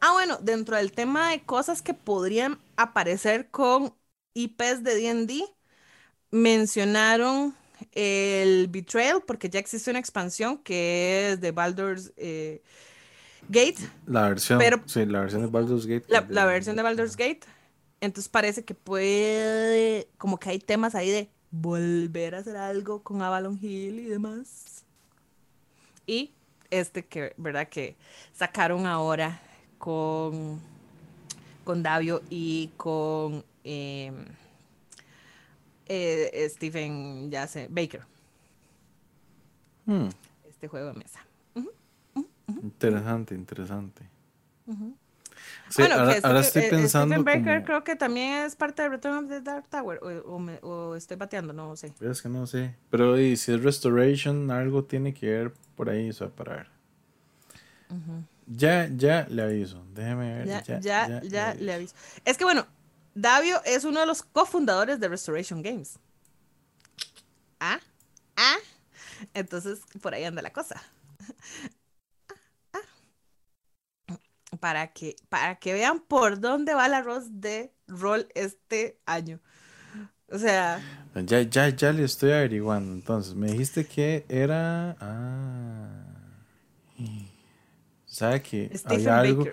Ah, 0.02 0.14
bueno, 0.14 0.40
dentro 0.42 0.76
del 0.76 0.92
tema 0.92 1.30
de 1.30 1.44
cosas 1.44 1.84
que 1.84 1.94
podrían 1.94 2.58
aparecer 2.78 3.52
con 3.52 3.94
IPs 4.34 4.84
de 4.84 4.96
DD, 4.96 5.44
mencionaron 6.32 7.59
el 7.94 8.68
Betrayal, 8.68 9.22
porque 9.26 9.50
ya 9.50 9.60
existe 9.60 9.90
una 9.90 10.00
expansión 10.00 10.58
que 10.58 11.32
es 11.32 11.42
de 11.42 11.52
Baldur's 11.52 12.12
eh, 12.18 12.62
Gate. 13.48 13.78
La 14.06 14.30
versión, 14.30 14.62
sí, 14.86 15.06
la 15.06 15.22
versión 15.22 15.42
de 15.42 15.48
Baldur's 15.48 15.86
Gate. 15.86 16.06
La, 16.08 16.46
versión 16.46 16.76
de 16.76 16.84
Baldur's 16.84 17.16
Gate. 17.16 17.42
Entonces 18.02 18.30
parece 18.30 18.64
que 18.64 18.74
puede, 18.74 20.08
como 20.18 20.40
que 20.40 20.50
hay 20.50 20.60
temas 20.60 20.96
ahí 20.96 21.10
de 21.10 21.30
volver 21.52 22.36
a 22.36 22.40
hacer 22.40 22.56
algo 22.56 23.02
con 23.04 23.22
Avalon 23.22 23.58
Hill 23.62 24.00
y 24.00 24.06
demás. 24.06 24.86
Y 26.06 26.32
este 26.70 27.06
que, 27.06 27.34
¿verdad? 27.38 27.68
Que 27.68 27.96
sacaron 28.34 28.86
ahora 28.86 29.42
con, 29.78 30.60
con 31.64 31.84
Davio 31.84 32.22
y 32.30 32.72
con... 32.78 33.44
Em, 33.64 34.26
eh, 35.90 36.48
Stephen 36.50 37.30
ya 37.30 37.50
Baker. 37.70 38.06
Hmm. 39.86 40.10
Este 40.48 40.68
juego 40.68 40.88
de 40.88 40.94
mesa. 40.94 41.26
Interesante, 42.64 43.36
interesante. 43.36 44.04
bueno, 44.66 45.96
ahora, 45.96 46.14
que 46.14 46.40
estoy 46.40 46.64
eh, 46.64 46.70
pensando. 46.70 47.16
Stephen 47.16 47.44
Baker 47.44 47.64
creo 47.64 47.84
que 47.84 47.96
también 47.96 48.44
es 48.44 48.56
parte 48.56 48.82
de 48.82 48.90
Return 48.90 49.26
of 49.26 49.30
the 49.30 49.42
Dark 49.42 49.68
Tower. 49.70 50.00
O, 50.62 50.96
estoy 50.96 51.18
bateando, 51.18 51.54
no 51.54 51.76
sé. 51.76 51.94
Es 52.02 52.22
que 52.22 52.30
no 52.30 52.48
sé. 52.48 52.76
Pero 52.90 53.16
si 53.16 53.34
es 53.34 53.64
Restoration, 53.64 54.52
algo 54.52 54.84
tiene 54.84 55.14
que 55.14 55.28
ver 55.28 55.54
por 55.76 55.90
ahí, 55.90 56.10
o 56.10 56.14
sea, 56.14 56.30
para 56.30 56.56
ver. 56.56 56.68
Ya, 58.48 58.90
ya 58.96 59.28
le 59.30 59.44
aviso. 59.44 59.84
Déjeme 59.94 60.40
ver. 60.40 60.48
Ya, 60.48 60.80
ya, 60.80 61.22
ya, 61.22 61.54
le, 61.54 61.74
aviso. 61.74 61.96
Es 62.26 62.38
que 62.38 62.44
bueno, 62.44 62.66
Davio 63.14 63.62
es 63.66 63.84
uno 63.84 64.00
de 64.00 64.06
los 64.06 64.24
cofundadores 64.24 65.00
de 65.00 65.08
Restoration 65.08 65.62
Games. 65.62 66.00
¿Ah? 67.60 67.80
¿Ah? 68.36 68.58
Entonces, 69.34 69.82
por 70.02 70.14
ahí 70.14 70.24
anda 70.24 70.42
la 70.42 70.54
cosa. 70.54 70.82
para 74.60 74.88
que, 74.94 75.16
para 75.30 75.56
que 75.56 75.74
vean 75.74 76.00
por 76.00 76.40
dónde 76.40 76.74
va 76.74 76.86
el 76.86 76.94
arroz 76.94 77.26
de 77.30 77.74
rol 77.88 78.28
este 78.36 79.00
año. 79.06 79.40
O 80.32 80.38
sea. 80.38 80.82
Ya, 81.16 81.42
ya, 81.42 81.70
ya 81.70 81.92
le 81.92 82.04
estoy 82.04 82.32
averiguando. 82.32 82.94
Entonces, 82.94 83.36
me 83.36 83.52
dijiste 83.52 83.86
que 83.86 84.26
era. 84.30 84.96
Ah. 85.00 86.06
¿Sabe 88.06 88.42
que 88.42 88.72
había 88.86 89.20
algo? 89.20 89.46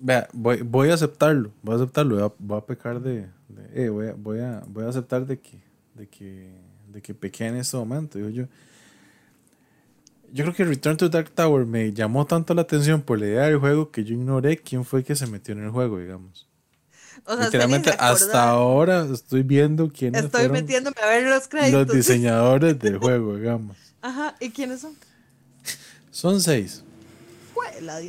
Vea, 0.00 0.28
voy, 0.32 0.62
voy 0.62 0.90
a 0.90 0.94
aceptarlo. 0.94 1.52
Voy 1.62 1.74
a 1.74 1.76
aceptarlo. 1.76 2.34
Voy 2.38 2.58
a, 2.58 2.66
pecar 2.66 3.00
de. 3.00 3.28
eh, 3.74 3.88
voy, 3.88 4.08
a, 4.08 4.14
voy, 4.14 4.40
a, 4.40 4.62
voy 4.66 4.84
a 4.84 4.88
aceptar 4.88 5.26
de 5.26 5.38
que, 5.38 5.62
de 5.94 6.08
que, 6.08 6.50
de 6.88 7.02
que 7.02 7.14
pequé 7.14 7.46
en 7.46 7.56
este 7.56 7.76
momento. 7.76 8.18
Digo 8.18 8.30
yo 8.30 8.46
yo 10.32 10.44
creo 10.44 10.54
que 10.54 10.64
Return 10.64 10.96
to 10.96 11.08
Dark 11.08 11.30
Tower 11.30 11.66
me 11.66 11.92
llamó 11.92 12.26
tanto 12.26 12.54
la 12.54 12.62
atención 12.62 13.02
por 13.02 13.18
la 13.18 13.26
idea 13.26 13.42
del 13.46 13.58
juego 13.58 13.90
que 13.90 14.04
yo 14.04 14.14
ignoré 14.14 14.58
quién 14.58 14.84
fue 14.84 15.02
que 15.02 15.16
se 15.16 15.26
metió 15.26 15.54
en 15.54 15.64
el 15.64 15.70
juego, 15.70 15.98
digamos. 15.98 16.46
O 17.24 17.34
sea, 17.34 17.46
Literalmente 17.46 17.90
hasta 17.98 18.48
ahora 18.48 19.06
estoy 19.12 19.42
viendo 19.42 19.92
quiénes 19.92 20.24
Estoy 20.24 20.48
metiéndome 20.48 20.96
a 21.02 21.06
ver 21.06 21.26
los 21.26 21.48
créditos. 21.48 21.86
Los 21.86 21.96
diseñadores 21.96 22.78
del 22.78 22.98
juego, 22.98 23.36
digamos. 23.36 23.76
Ajá, 24.00 24.36
¿y 24.40 24.50
quiénes 24.50 24.80
son? 24.80 24.94
Son 26.10 26.40
seis. 26.40 26.82
La 27.82 28.00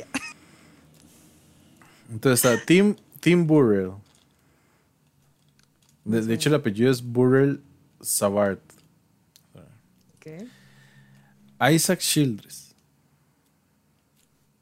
Entonces 2.12 2.44
está 2.44 2.64
Tim, 2.66 2.94
Tim 3.20 3.46
Burrell. 3.46 3.94
De, 6.04 6.34
hecho, 6.34 6.50
el 6.50 6.56
apellido 6.56 6.90
es 6.90 7.02
Burrell 7.02 7.62
Savard. 8.00 8.58
Okay. 10.16 10.48
Isaac 11.74 12.00
Childress. 12.00 12.74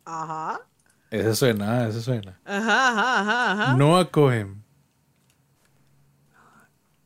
Ajá. 0.05 0.60
Ese 1.10 1.35
suena, 1.35 1.89
ese 1.89 2.01
suena. 2.02 2.39
Ajá, 2.44 2.89
ajá, 2.90 3.20
ajá, 3.20 3.52
ajá. 3.52 3.77
Noah 3.77 4.09
Cohen. 4.10 4.62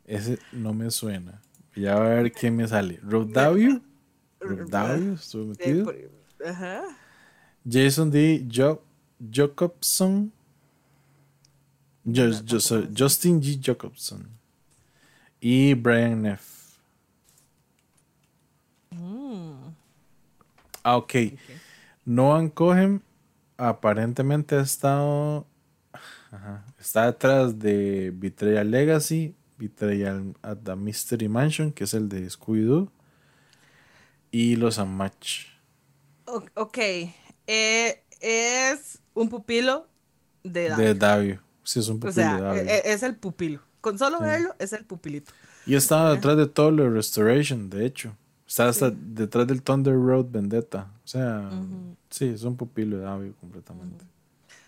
Ese 0.05 0.39
no 0.53 0.75
me 0.75 0.91
suena. 0.91 1.41
Ya 1.75 1.97
a 1.97 2.01
ver 2.01 2.33
quién 2.33 2.55
me 2.55 2.69
sale. 2.69 3.01
Rob 3.03 3.33
Davio. 3.33 3.81
Rob 4.41 4.69
Davio, 4.69 5.15
estuve 5.15 5.47
metido. 5.47 5.91
Ajá. 6.45 6.83
Jason 7.67 8.11
D. 8.11 8.47
Jacobson. 9.31 10.33
Justin 12.07 13.41
G. 13.41 13.59
Jacobson. 13.61 14.29
Y 15.41 15.75
Brian 15.75 16.23
Neff. 16.23 16.55
Ah, 20.83 20.99
ok. 20.99 21.15
Noah 22.05 22.51
Cohen 22.51 23.03
aparentemente 23.57 24.57
ha 24.57 24.61
estado. 24.61 25.47
está 26.79 27.07
detrás 27.07 27.59
de 27.59 28.13
Betrayal 28.15 28.71
Legacy, 28.71 29.35
Betrayal 29.57 30.35
at 30.43 30.59
the 30.65 30.77
Mystery 30.77 31.29
Mansion, 31.29 31.73
que 31.73 31.85
es 31.85 31.95
el 31.95 32.09
de 32.09 32.29
Scooby-Doo, 32.29 32.91
y 34.31 34.57
los 34.57 34.79
Unmatch. 34.79 35.47
Ok. 36.55 36.79
Eh, 37.47 38.03
es 38.21 39.01
un 39.15 39.29
pupilo 39.29 39.87
de 40.43 40.69
Davio. 40.69 40.85
De 40.87 40.95
Davio. 40.95 41.41
Sí, 41.63 41.81
es 41.81 41.89
un 41.89 42.01
pupilo 42.01 42.35
de 42.37 42.41
Davio. 42.43 42.63
E, 42.63 42.83
es 42.85 43.03
el 43.03 43.17
pupilo. 43.17 43.61
Con 43.81 43.99
solo 43.99 44.21
verlo, 44.21 44.55
es 44.59 44.73
el 44.73 44.85
pupilito. 44.85 45.33
Y 45.67 45.75
estaba 45.75 46.15
detrás 46.15 46.37
de 46.37 46.47
todo 46.47 46.71
lo 46.71 46.85
de 46.85 46.91
Restoration, 46.91 47.69
de 47.71 47.87
hecho. 47.87 48.17
Está 48.47 48.69
hasta 48.69 48.91
detrás 48.91 49.47
del 49.47 49.63
Thunder 49.63 49.95
Road 49.95 50.27
Vendetta. 50.31 50.91
O 51.05 51.07
sea, 51.07 51.51
sí, 52.11 52.27
es 52.27 52.43
un 52.43 52.57
pupilo 52.57 52.99
de 52.99 53.05
Davio 53.05 53.35
completamente. 53.41 54.05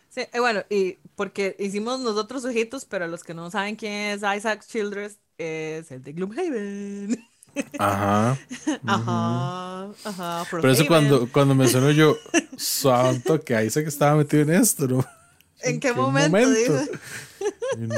Sí, 0.08 0.22
eh, 0.32 0.40
bueno, 0.40 0.62
y 0.70 0.94
porque 1.14 1.56
hicimos 1.58 2.00
nosotros 2.00 2.44
ojitos, 2.44 2.86
pero 2.86 3.06
los 3.06 3.22
que 3.22 3.34
no 3.34 3.50
saben 3.50 3.76
quién 3.76 3.92
es 3.92 4.22
Isaac 4.36 4.64
Childress, 4.66 5.18
es 5.36 5.90
el 5.90 6.02
de 6.02 6.12
Gloomhaven. 6.12 7.22
Ajá. 7.78 8.38
Ajá. 8.86 9.88
Ajá. 10.04 10.44
Pero 10.50 10.70
eso 10.70 10.86
cuando, 10.86 11.30
cuando 11.30 11.54
me 11.54 11.68
sonó 11.68 11.90
yo, 11.90 12.16
santo 12.56 13.40
que 13.40 13.64
Isaac 13.64 13.86
estaba 13.86 14.16
metido 14.16 14.42
en 14.42 14.50
esto, 14.50 14.86
¿no? 14.86 15.04
¿En, 15.62 15.80
qué, 15.80 15.92
momento? 15.92 16.38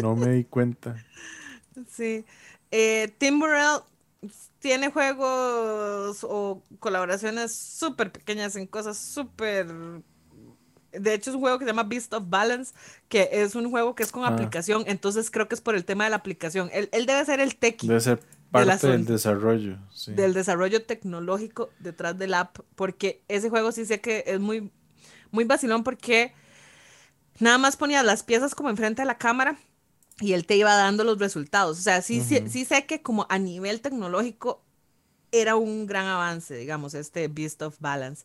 no 0.02 0.16
me 0.16 0.30
di 0.30 0.44
cuenta. 0.44 0.96
Sí. 1.90 2.24
Eh, 2.70 3.12
Tim 3.18 3.38
Burrell 3.40 3.80
tiene 4.58 4.90
juegos 4.90 6.24
o 6.24 6.62
colaboraciones 6.80 7.54
súper 7.54 8.12
pequeñas 8.12 8.56
en 8.56 8.66
cosas 8.66 8.98
súper... 8.98 9.66
De 10.90 11.14
hecho, 11.14 11.30
es 11.30 11.36
un 11.36 11.42
juego 11.42 11.58
que 11.58 11.66
se 11.66 11.70
llama 11.70 11.82
Beast 11.82 12.12
of 12.14 12.24
Balance, 12.28 12.74
que 13.08 13.28
es 13.30 13.54
un 13.54 13.70
juego 13.70 13.94
que 13.94 14.02
es 14.02 14.10
con 14.10 14.24
ah. 14.24 14.28
aplicación, 14.28 14.84
entonces 14.86 15.30
creo 15.30 15.46
que 15.46 15.54
es 15.54 15.60
por 15.60 15.74
el 15.74 15.84
tema 15.84 16.04
de 16.04 16.10
la 16.10 16.16
aplicación. 16.16 16.70
Él, 16.72 16.88
debe 17.06 17.24
ser 17.24 17.40
el 17.40 17.56
tequi. 17.56 17.86
Debe 17.86 18.00
ser 18.00 18.20
parte 18.50 18.86
del 18.86 19.04
desarrollo. 19.04 19.78
Del 20.06 20.34
desarrollo 20.34 20.84
tecnológico 20.84 21.70
detrás 21.78 22.18
del 22.18 22.34
app, 22.34 22.58
porque 22.74 23.22
ese 23.28 23.50
juego 23.50 23.72
sí 23.72 23.84
sé 23.84 24.00
que 24.00 24.24
es 24.26 24.40
muy, 24.40 24.70
muy 25.30 25.44
vacilón 25.44 25.84
porque 25.84 26.32
nada 27.38 27.58
más 27.58 27.76
ponía 27.76 28.02
las 28.02 28.22
piezas 28.22 28.54
como 28.54 28.70
enfrente 28.70 29.02
de 29.02 29.06
la 29.06 29.18
cámara 29.18 29.58
y 30.20 30.32
él 30.32 30.46
te 30.46 30.56
iba 30.56 30.74
dando 30.74 31.04
los 31.04 31.18
resultados. 31.18 31.78
O 31.78 31.82
sea, 31.82 32.02
sí, 32.02 32.20
sí, 32.20 32.64
sé 32.64 32.86
que 32.86 33.02
como 33.02 33.26
a 33.28 33.38
nivel 33.38 33.80
tecnológico 33.80 34.62
era 35.30 35.56
un 35.56 35.86
gran 35.86 36.06
avance, 36.06 36.56
digamos, 36.56 36.94
este 36.94 37.28
Beast 37.28 37.62
of 37.62 37.76
Balance. 37.80 38.24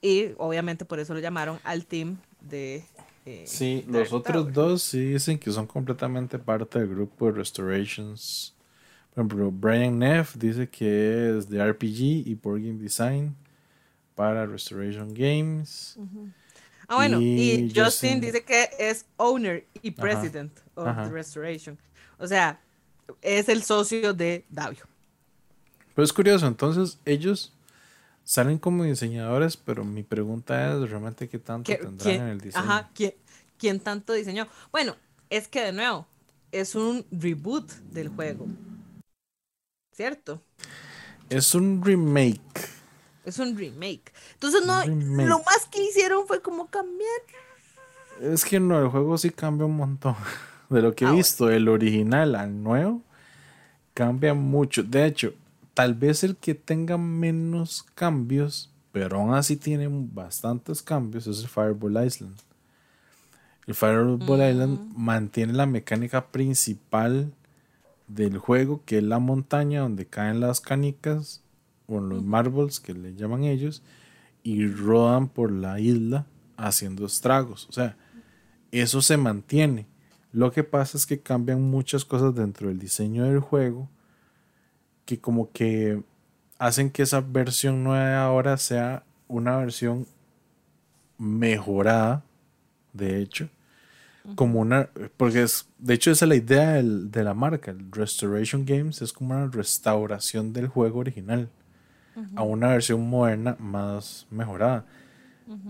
Y 0.00 0.32
obviamente 0.38 0.84
por 0.84 0.98
eso 0.98 1.14
lo 1.14 1.20
llamaron 1.20 1.60
al 1.64 1.86
team 1.86 2.18
de... 2.40 2.84
Eh, 3.24 3.44
sí, 3.46 3.84
los 3.88 4.12
otros 4.12 4.52
dos 4.52 4.82
sí 4.82 5.12
dicen 5.12 5.38
que 5.38 5.50
son 5.50 5.66
completamente 5.66 6.38
parte 6.38 6.78
del 6.78 6.88
grupo 6.88 7.26
de 7.26 7.32
Restorations. 7.32 8.55
Por 9.16 9.24
ejemplo, 9.24 9.50
Brian 9.50 9.98
Neff 9.98 10.36
dice 10.36 10.68
que 10.68 11.38
es 11.38 11.48
de 11.48 11.72
RPG 11.72 12.28
y 12.28 12.34
Board 12.34 12.60
Game 12.60 12.78
Design 12.78 13.34
para 14.14 14.44
Restoration 14.44 15.14
Games. 15.14 15.96
Ah, 16.86 16.96
bueno, 16.96 17.18
y, 17.18 17.72
Justin, 17.74 18.20
dice 18.20 18.44
que 18.44 18.68
es 18.78 19.06
owner 19.16 19.64
y 19.80 19.90
president 19.90 20.52
of 20.74 20.84
the 20.84 21.08
restoration. 21.08 21.78
O 22.18 22.26
sea, 22.26 22.60
es 23.22 23.48
el 23.48 23.62
socio 23.62 24.12
de 24.12 24.44
Davio. 24.50 24.84
Pero 25.94 26.04
es 26.04 26.12
curioso, 26.12 26.46
entonces 26.46 26.98
ellos 27.06 27.54
salen 28.22 28.58
como 28.58 28.84
diseñadores, 28.84 29.56
pero 29.56 29.82
mi 29.82 30.02
pregunta 30.02 30.74
es 30.74 30.90
realmente 30.90 31.26
qué 31.26 31.38
tanto 31.38 31.72
tendrán 31.74 32.16
en 32.16 32.28
el 32.28 32.40
diseño. 32.42 32.62
Ajá, 32.62 32.90
¿quién, 32.94 33.14
¿quién 33.56 33.80
tanto 33.80 34.12
diseñó? 34.12 34.46
Bueno, 34.70 34.94
es 35.30 35.48
que 35.48 35.62
de 35.62 35.72
nuevo, 35.72 36.06
es 36.52 36.74
un 36.74 37.06
reboot 37.10 37.72
del 37.90 38.10
juego. 38.10 38.46
¿Cierto? 39.96 40.42
Es 41.30 41.54
un 41.54 41.82
remake. 41.82 42.42
Es 43.24 43.38
un 43.38 43.56
remake. 43.56 44.12
Entonces, 44.34 44.66
no, 44.66 44.84
lo 44.84 45.38
más 45.38 45.64
que 45.70 45.82
hicieron 45.82 46.26
fue 46.26 46.42
como 46.42 46.66
cambiar. 46.66 47.22
Es 48.20 48.44
que 48.44 48.60
no, 48.60 48.78
el 48.78 48.88
juego 48.88 49.16
sí 49.16 49.30
cambia 49.30 49.64
un 49.64 49.76
montón. 49.76 50.14
De 50.68 50.82
lo 50.82 50.94
que 50.94 51.06
he 51.06 51.08
ah, 51.08 51.12
visto, 51.12 51.48
el 51.48 51.66
original 51.68 52.34
al 52.34 52.62
nuevo, 52.62 53.00
cambia 53.94 54.34
mucho. 54.34 54.82
De 54.82 55.06
hecho, 55.06 55.32
tal 55.72 55.94
vez 55.94 56.24
el 56.24 56.36
que 56.36 56.54
tenga 56.54 56.98
menos 56.98 57.86
cambios, 57.94 58.70
pero 58.92 59.16
aún 59.16 59.32
así 59.32 59.56
tiene 59.56 59.88
bastantes 59.88 60.82
cambios, 60.82 61.26
es 61.26 61.40
el 61.40 61.48
Fireball 61.48 62.04
Island. 62.04 62.36
El 63.66 63.74
Fireball 63.74 64.50
Island 64.50 64.92
mantiene 64.94 65.54
la 65.54 65.64
mecánica 65.64 66.26
principal 66.26 67.32
del 68.08 68.38
juego, 68.38 68.82
que 68.84 68.98
es 68.98 69.02
la 69.02 69.18
montaña 69.18 69.80
donde 69.80 70.06
caen 70.06 70.40
las 70.40 70.60
canicas 70.60 71.42
con 71.86 72.08
los 72.08 72.22
marbles 72.22 72.80
que 72.80 72.94
le 72.94 73.14
llaman 73.14 73.44
ellos 73.44 73.82
y 74.42 74.66
rodan 74.66 75.28
por 75.28 75.50
la 75.50 75.80
isla 75.80 76.26
haciendo 76.56 77.06
estragos. 77.06 77.66
O 77.68 77.72
sea, 77.72 77.96
eso 78.70 79.02
se 79.02 79.16
mantiene. 79.16 79.86
Lo 80.32 80.52
que 80.52 80.64
pasa 80.64 80.98
es 80.98 81.06
que 81.06 81.20
cambian 81.20 81.62
muchas 81.62 82.04
cosas 82.04 82.34
dentro 82.34 82.68
del 82.68 82.78
diseño 82.78 83.24
del 83.24 83.40
juego 83.40 83.88
que 85.04 85.20
como 85.20 85.50
que 85.52 86.02
hacen 86.58 86.90
que 86.90 87.02
esa 87.02 87.20
versión 87.20 87.84
nueva 87.84 88.24
ahora 88.24 88.56
sea 88.56 89.04
una 89.28 89.56
versión 89.56 90.06
mejorada 91.18 92.24
de 92.96 93.20
hecho, 93.20 93.48
como 94.34 94.60
una, 94.60 94.88
porque 95.16 95.42
es, 95.42 95.68
de 95.78 95.94
hecho 95.94 96.10
esa 96.10 96.24
es 96.24 96.28
la 96.28 96.36
idea 96.36 96.82
de 96.82 97.24
la 97.24 97.34
marca, 97.34 97.70
el 97.70 97.90
Restoration 97.92 98.64
Games 98.64 99.00
es 99.02 99.12
como 99.12 99.34
una 99.34 99.46
restauración 99.46 100.52
del 100.52 100.68
juego 100.68 101.00
original 101.00 101.48
a 102.34 102.42
una 102.42 102.68
versión 102.68 103.08
moderna 103.08 103.56
más 103.58 104.26
mejorada. 104.30 104.86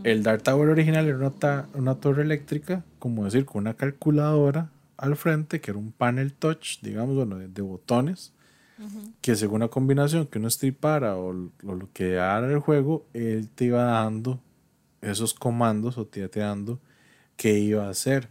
El 0.05 0.23
Dark 0.23 0.43
Tower 0.43 0.71
original 0.71 1.07
era 1.07 1.17
una, 1.19 1.69
una, 1.75 1.95
torre 1.97 2.23
eléctrica, 2.23 2.83
como 2.99 3.25
decir, 3.25 3.45
con 3.45 3.63
una 3.63 3.75
calculadora 3.75 4.71
al 4.97 5.17
frente, 5.17 5.61
que 5.61 5.71
era 5.71 5.79
un 5.79 5.93
panel 5.93 6.33
touch, 6.33 6.81
digamos, 6.81 7.15
bueno, 7.15 7.37
de, 7.37 7.63
botones, 7.63 8.33
que 9.21 9.37
según 9.37 9.61
la 9.61 9.69
combinación 9.69 10.27
que 10.27 10.39
uno 10.39 10.49
stripara 10.49 11.17
o, 11.17 11.33
lo 11.33 11.89
que 11.93 12.13
era 12.13 12.39
el 12.39 12.61
juego, 12.61 13.07
él 13.13 13.51
te 13.55 13.67
iba 13.67 13.83
dando 13.83 14.41
esos 15.03 15.35
comandos 15.35 15.99
o 15.99 16.07
te 16.07 16.21
iba 16.21 16.29
dando 16.33 16.81
qué 17.37 17.59
iba 17.59 17.87
a 17.87 17.91
hacer. 17.91 18.29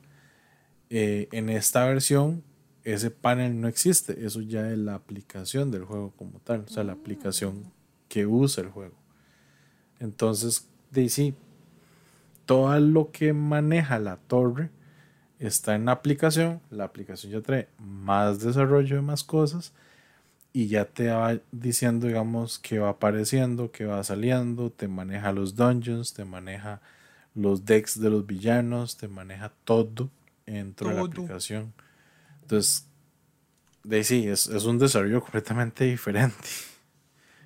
Eh, 0.97 1.27
en 1.33 1.49
esta 1.49 1.83
versión, 1.83 2.41
ese 2.85 3.11
panel 3.11 3.59
no 3.59 3.67
existe, 3.67 4.25
eso 4.25 4.39
ya 4.39 4.71
es 4.71 4.77
la 4.77 4.95
aplicación 4.95 5.69
del 5.69 5.83
juego 5.83 6.13
como 6.15 6.39
tal, 6.39 6.61
o 6.61 6.69
sea, 6.69 6.85
la 6.85 6.93
aplicación 6.93 7.65
que 8.07 8.25
usa 8.25 8.63
el 8.63 8.69
juego. 8.69 8.95
Entonces, 9.99 10.69
de 10.91 11.09
sí, 11.09 11.35
todo 12.45 12.79
lo 12.79 13.11
que 13.11 13.33
maneja 13.33 13.99
la 13.99 14.15
torre 14.15 14.69
está 15.37 15.75
en 15.75 15.83
la 15.83 15.91
aplicación, 15.91 16.61
la 16.69 16.85
aplicación 16.85 17.33
ya 17.33 17.41
trae 17.41 17.67
más 17.77 18.39
desarrollo 18.39 18.95
de 18.95 19.01
más 19.01 19.25
cosas 19.25 19.73
y 20.53 20.67
ya 20.67 20.85
te 20.85 21.09
va 21.09 21.41
diciendo, 21.51 22.07
digamos, 22.07 22.57
que 22.57 22.79
va 22.79 22.91
apareciendo, 22.91 23.69
que 23.69 23.83
va 23.83 24.01
saliendo, 24.05 24.71
te 24.71 24.87
maneja 24.87 25.33
los 25.33 25.57
dungeons, 25.57 26.13
te 26.13 26.23
maneja 26.23 26.79
los 27.33 27.65
decks 27.65 27.99
de 27.99 28.09
los 28.11 28.25
villanos, 28.25 28.95
te 28.95 29.09
maneja 29.09 29.51
todo 29.65 30.09
dentro 30.45 30.89
de 30.89 30.95
la 30.95 31.01
aplicación. 31.01 31.73
Entonces, 32.41 32.87
de 33.83 34.03
sí, 34.03 34.27
es, 34.27 34.47
es, 34.47 34.65
un 34.65 34.77
desarrollo 34.77 35.21
completamente 35.21 35.85
diferente. 35.85 36.47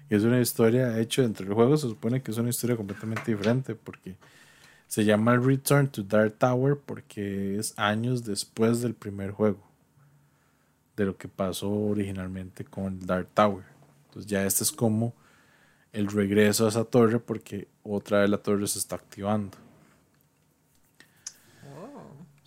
Y 0.09 0.15
es 0.15 0.23
una 0.23 0.39
historia, 0.39 0.97
hecho 0.99 1.21
dentro 1.21 1.45
del 1.45 1.53
juego, 1.53 1.77
se 1.77 1.87
supone 1.87 2.21
que 2.21 2.31
es 2.31 2.37
una 2.37 2.49
historia 2.49 2.75
completamente 2.75 3.31
diferente 3.31 3.75
porque 3.75 4.15
se 4.87 5.05
llama 5.05 5.37
Return 5.37 5.87
to 5.87 6.03
Dark 6.03 6.37
Tower 6.39 6.77
porque 6.77 7.57
es 7.57 7.77
años 7.77 8.23
después 8.23 8.81
del 8.81 8.95
primer 8.95 9.31
juego 9.31 9.69
de 10.97 11.05
lo 11.05 11.15
que 11.15 11.27
pasó 11.27 11.71
originalmente 11.71 12.65
con 12.65 12.99
Dark 12.99 13.29
Tower. 13.33 13.63
Entonces 14.07 14.29
ya 14.29 14.45
este 14.45 14.63
es 14.63 14.71
como 14.71 15.13
el 15.93 16.07
regreso 16.07 16.65
a 16.65 16.69
esa 16.69 16.83
torre 16.83 17.19
porque 17.19 17.67
otra 17.83 18.21
vez 18.21 18.29
la 18.29 18.39
torre 18.39 18.67
se 18.67 18.79
está 18.79 18.95
activando. 18.95 19.57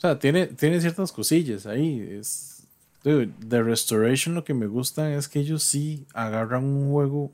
O 0.03 0.09
sea, 0.09 0.19
tiene, 0.19 0.49
tiene 0.49 0.81
ciertas 0.81 1.13
cosillas 1.13 1.65
ahí. 1.65 2.01
Es, 2.19 2.67
de 3.05 3.63
Restoration 3.63 4.35
lo 4.35 4.43
que 4.43 4.53
me 4.53 4.67
gusta 4.67 5.15
es 5.15 5.29
que 5.29 5.39
ellos 5.39 5.63
sí 5.63 6.09
agarran 6.13 6.65
un 6.65 6.91
juego, 6.91 7.31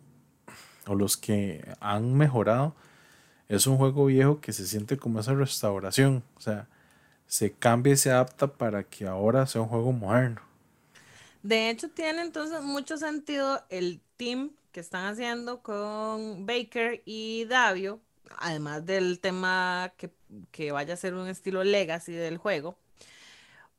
o 0.87 0.95
los 0.95 1.17
que 1.17 1.67
han 1.81 2.13
mejorado, 2.13 2.77
es 3.49 3.67
un 3.67 3.79
juego 3.79 4.05
viejo 4.05 4.43
que 4.43 4.53
se 4.53 4.67
siente 4.67 4.99
como 4.99 5.19
esa 5.19 5.33
restauración. 5.33 6.23
O 6.37 6.43
sea, 6.43 6.69
se 7.27 7.53
cambia 7.53 7.95
y 7.95 7.97
se 7.97 8.11
adapta 8.11 8.53
para 8.53 8.85
que 8.85 9.07
ahora 9.07 9.47
sea 9.47 9.63
un 9.63 9.69
juego 9.69 9.93
moderno. 9.93 10.43
De 11.43 11.71
hecho, 11.71 11.89
tiene 11.89 12.21
entonces 12.21 12.61
mucho 12.61 12.99
sentido 12.99 13.65
el 13.71 14.03
team 14.19 14.51
que 14.73 14.81
están 14.81 15.07
haciendo 15.07 15.63
con 15.63 16.45
Baker 16.45 17.01
y 17.07 17.47
Davio, 17.47 18.03
además 18.37 18.85
del 18.87 19.21
tema 19.21 19.93
que, 19.97 20.13
que 20.51 20.73
vaya 20.73 20.95
a 20.95 20.97
ser 20.97 21.15
un 21.15 21.29
estilo 21.29 21.65
legacy 21.65 22.13
del 22.13 22.39
juego. 22.39 22.79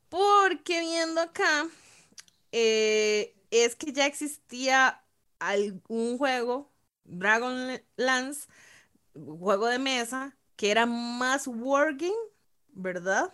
Porque 0.10 0.82
viendo 0.82 1.22
acá, 1.22 1.68
eh, 2.52 3.36
es 3.52 3.76
que 3.76 3.94
ya 3.94 4.06
existía 4.08 5.04
algún 5.40 6.18
juego, 6.18 6.72
Dragonlance, 7.04 8.48
juego 9.14 9.68
de 9.68 9.80
mesa, 9.80 10.36
que 10.56 10.72
era 10.72 10.86
más 10.86 11.48
working, 11.48 12.16
¿verdad? 12.70 13.34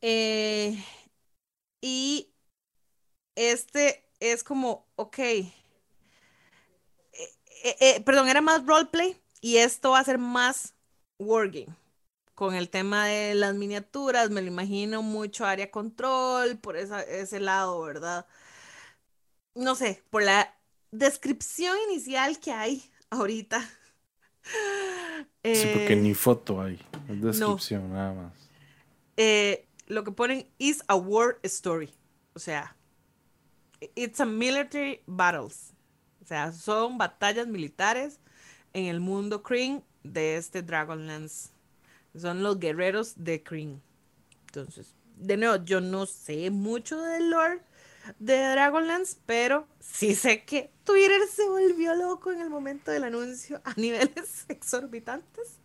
Eh, 0.00 0.82
y 1.80 2.34
este 3.34 4.08
es 4.20 4.42
como, 4.44 4.86
ok, 4.96 5.18
eh, 7.64 8.02
perdón, 8.04 8.28
era 8.28 8.40
más 8.40 8.64
roleplay 8.66 9.23
y 9.44 9.58
esto 9.58 9.90
va 9.90 9.98
a 9.98 10.04
ser 10.04 10.16
más 10.16 10.72
working. 11.18 11.66
Con 12.34 12.54
el 12.54 12.70
tema 12.70 13.06
de 13.08 13.34
las 13.34 13.54
miniaturas, 13.54 14.30
me 14.30 14.40
lo 14.40 14.48
imagino 14.48 15.02
mucho 15.02 15.44
área 15.44 15.70
control, 15.70 16.56
por 16.56 16.78
ese 16.78 17.40
lado, 17.40 17.78
¿verdad? 17.82 18.26
No 19.54 19.74
sé, 19.74 20.02
por 20.08 20.22
la 20.22 20.56
descripción 20.90 21.76
inicial 21.90 22.40
que 22.40 22.52
hay 22.52 22.82
ahorita. 23.10 23.62
Sí, 25.42 25.70
porque 25.74 25.96
ni 25.96 26.12
eh, 26.12 26.14
foto 26.14 26.60
hay, 26.62 26.80
es 27.06 27.20
descripción 27.20 27.92
nada 27.92 28.14
más. 28.14 28.32
Eh, 29.18 29.66
lo 29.86 30.04
que 30.04 30.10
ponen 30.10 30.46
is 30.56 30.82
a 30.86 30.94
war 30.94 31.38
story, 31.42 31.90
o 32.34 32.38
sea, 32.38 32.74
it's 33.94 34.20
a 34.20 34.24
military 34.24 35.02
battles, 35.06 35.74
o 36.22 36.26
sea, 36.26 36.50
son 36.52 36.96
batallas 36.96 37.46
militares 37.46 38.20
en 38.74 38.86
el 38.86 39.00
mundo 39.00 39.42
Kryn 39.42 39.82
de 40.02 40.36
este 40.36 40.62
Dragonlance. 40.62 41.50
Son 42.14 42.42
los 42.42 42.58
guerreros 42.58 43.14
de 43.16 43.42
Kryn. 43.42 43.80
Entonces, 44.46 44.94
de 45.16 45.36
nuevo, 45.36 45.64
yo 45.64 45.80
no 45.80 46.06
sé 46.06 46.50
mucho 46.50 47.00
del 47.00 47.30
lore 47.30 47.60
de 48.18 48.36
Dragonlance, 48.36 49.16
pero 49.26 49.66
sí 49.80 50.14
sé 50.14 50.44
que 50.44 50.70
Twitter 50.84 51.22
se 51.32 51.48
volvió 51.48 51.94
loco 51.94 52.30
en 52.30 52.40
el 52.40 52.50
momento 52.50 52.90
del 52.90 53.04
anuncio 53.04 53.60
a 53.64 53.72
niveles 53.76 54.44
exorbitantes. 54.48 55.58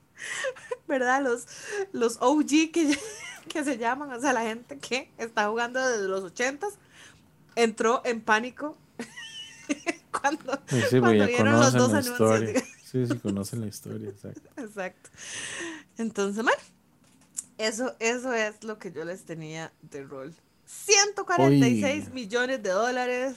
¿Verdad? 0.88 1.24
Los, 1.24 1.48
los 1.92 2.18
OG 2.20 2.72
que, 2.74 2.98
que 3.48 3.64
se 3.64 3.78
llaman, 3.78 4.12
o 4.12 4.20
sea, 4.20 4.34
la 4.34 4.42
gente 4.42 4.78
que 4.78 5.12
está 5.18 5.48
jugando 5.48 5.86
desde 5.86 6.08
los 6.08 6.24
80 6.24 6.68
entró 7.56 8.02
en 8.04 8.22
pánico 8.22 8.78
cuando, 10.12 10.60
sí, 10.68 11.00
vieron 11.00 11.60
los 11.60 11.74
dos 11.74 11.94
anuncios. 11.94 12.64
Sí, 12.90 13.06
sí, 13.06 13.20
conocen 13.20 13.62
la 13.62 13.68
historia, 13.68 14.10
exacto. 14.10 14.50
Exacto. 14.62 15.10
Entonces, 15.98 16.44
bueno, 16.44 16.62
eso, 17.58 17.96
eso 18.00 18.34
es 18.34 18.64
lo 18.64 18.80
que 18.80 18.92
yo 18.92 19.06
les 19.06 19.26
tenía 19.26 19.72
de 19.82 20.04
rol 20.04 20.34
146 20.66 22.12
millones 22.14 22.62
de 22.62 22.70
dólares, 22.70 23.36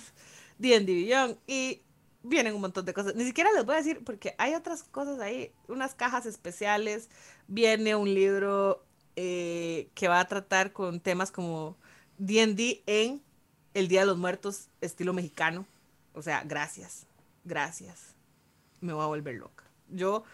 D&D 0.58 0.84
Beyond, 0.84 1.36
y 1.46 1.82
vienen 2.22 2.54
un 2.54 2.60
montón 2.60 2.84
de 2.84 2.92
cosas. 2.92 3.14
Ni 3.14 3.24
siquiera 3.24 3.50
les 3.52 3.64
voy 3.64 3.74
a 3.74 3.78
decir, 3.78 4.02
porque 4.04 4.34
hay 4.38 4.54
otras 4.54 4.82
cosas 4.82 5.18
ahí, 5.18 5.50
unas 5.66 5.94
cajas 5.94 6.26
especiales, 6.26 7.08
viene 7.46 7.96
un 7.96 8.12
libro 8.12 8.84
eh, 9.16 9.88
que 9.94 10.08
va 10.08 10.20
a 10.20 10.28
tratar 10.28 10.72
con 10.72 11.00
temas 11.00 11.30
como 11.30 11.76
D&D 12.18 12.82
en 12.86 13.22
el 13.74 13.88
Día 13.88 14.00
de 14.00 14.06
los 14.06 14.18
Muertos, 14.18 14.68
estilo 14.82 15.14
mexicano. 15.14 15.66
O 16.14 16.22
sea, 16.22 16.42
gracias, 16.44 17.06
gracias. 17.44 18.14
Me 18.82 18.92
voy 18.92 19.02
a 19.02 19.06
volver 19.06 19.36
loca. 19.36 19.64
Yo 19.88 20.24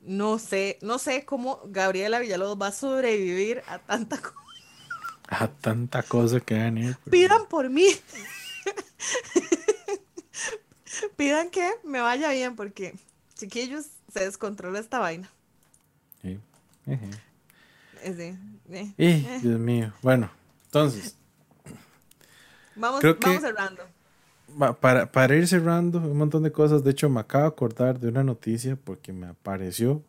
no 0.00 0.38
sé, 0.38 0.78
no 0.80 0.98
sé 0.98 1.24
cómo 1.24 1.60
Gabriela 1.66 2.18
Villalobos 2.18 2.60
va 2.60 2.68
a 2.68 2.72
sobrevivir 2.72 3.62
a 3.68 3.78
tanta 3.78 4.20
cosa 4.20 4.36
a 5.28 5.48
tanta 5.48 6.02
cosa 6.02 6.40
que 6.40 6.54
ir. 6.54 6.96
Pidan 7.10 7.46
por 7.46 7.70
mí. 7.70 7.86
Pidan 11.16 11.50
que 11.50 11.68
me 11.84 12.00
vaya 12.00 12.30
bien 12.30 12.54
porque, 12.54 12.94
chiquillos, 13.34 13.86
se 14.12 14.24
descontrola 14.24 14.78
esta 14.78 14.98
vaina. 14.98 15.28
Sí. 16.20 16.38
Eh, 16.86 18.36
eh. 18.98 19.38
Dios 19.42 19.58
mío. 19.58 19.92
Bueno, 20.02 20.30
entonces. 20.66 21.16
Vamos, 22.74 23.02
vamos 23.02 23.40
cerrando. 23.40 23.84
Para, 24.80 25.10
para 25.10 25.36
ir 25.36 25.46
cerrando, 25.48 25.98
un 25.98 26.16
montón 26.16 26.42
de 26.42 26.52
cosas. 26.52 26.84
De 26.84 26.90
hecho, 26.90 27.08
me 27.08 27.20
acabo 27.20 27.44
de 27.44 27.48
acordar 27.48 27.98
de 27.98 28.08
una 28.08 28.22
noticia 28.22 28.76
porque 28.76 29.12
me 29.12 29.26
apareció. 29.26 30.02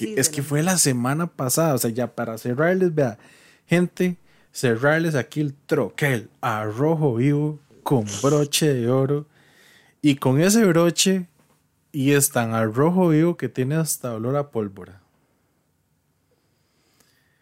es 0.00 0.28
que 0.28 0.42
fue 0.42 0.62
la 0.62 0.78
semana 0.78 1.26
pasada. 1.26 1.74
O 1.74 1.78
sea, 1.78 1.90
ya 1.90 2.14
para 2.14 2.38
cerrarles, 2.38 2.94
vea, 2.94 3.18
gente, 3.66 4.16
cerrarles 4.52 5.14
aquí 5.14 5.40
el 5.40 5.54
troquel 5.54 6.30
a 6.40 6.64
rojo 6.64 7.16
vivo 7.16 7.58
con 7.82 8.04
broche 8.22 8.74
de 8.74 8.90
oro. 8.90 9.26
Y 10.00 10.16
con 10.16 10.40
ese 10.40 10.64
broche, 10.64 11.26
y 11.90 12.12
es 12.12 12.30
tan 12.30 12.54
al 12.54 12.72
rojo 12.72 13.08
vivo 13.08 13.36
que 13.36 13.48
tiene 13.48 13.74
hasta 13.74 14.14
olor 14.14 14.36
a 14.36 14.50
pólvora. 14.50 15.00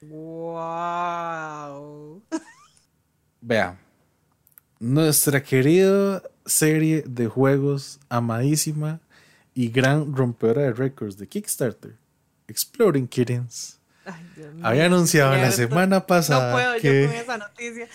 Wow. 0.03 1.77
Vea, 3.41 3.79
nuestra 4.79 5.43
querida 5.43 6.23
serie 6.45 7.03
de 7.07 7.27
juegos 7.27 7.99
amadísima 8.09 9.01
y 9.55 9.69
gran 9.69 10.15
rompedora 10.15 10.63
de 10.63 10.73
récords 10.73 11.17
de 11.17 11.27
Kickstarter, 11.27 11.97
Exploring 12.49 13.09
Kittens, 13.09 13.79
había 14.63 14.87
anunciado 14.87 15.35
la 15.35 15.51
semana 15.51 16.07
pasada 16.07 16.51
no 16.51 16.57
puedo 16.57 16.81
que, 16.81 17.03
yo 17.03 17.09
con 17.09 17.17
esa 17.17 17.39
noticia. 17.39 17.89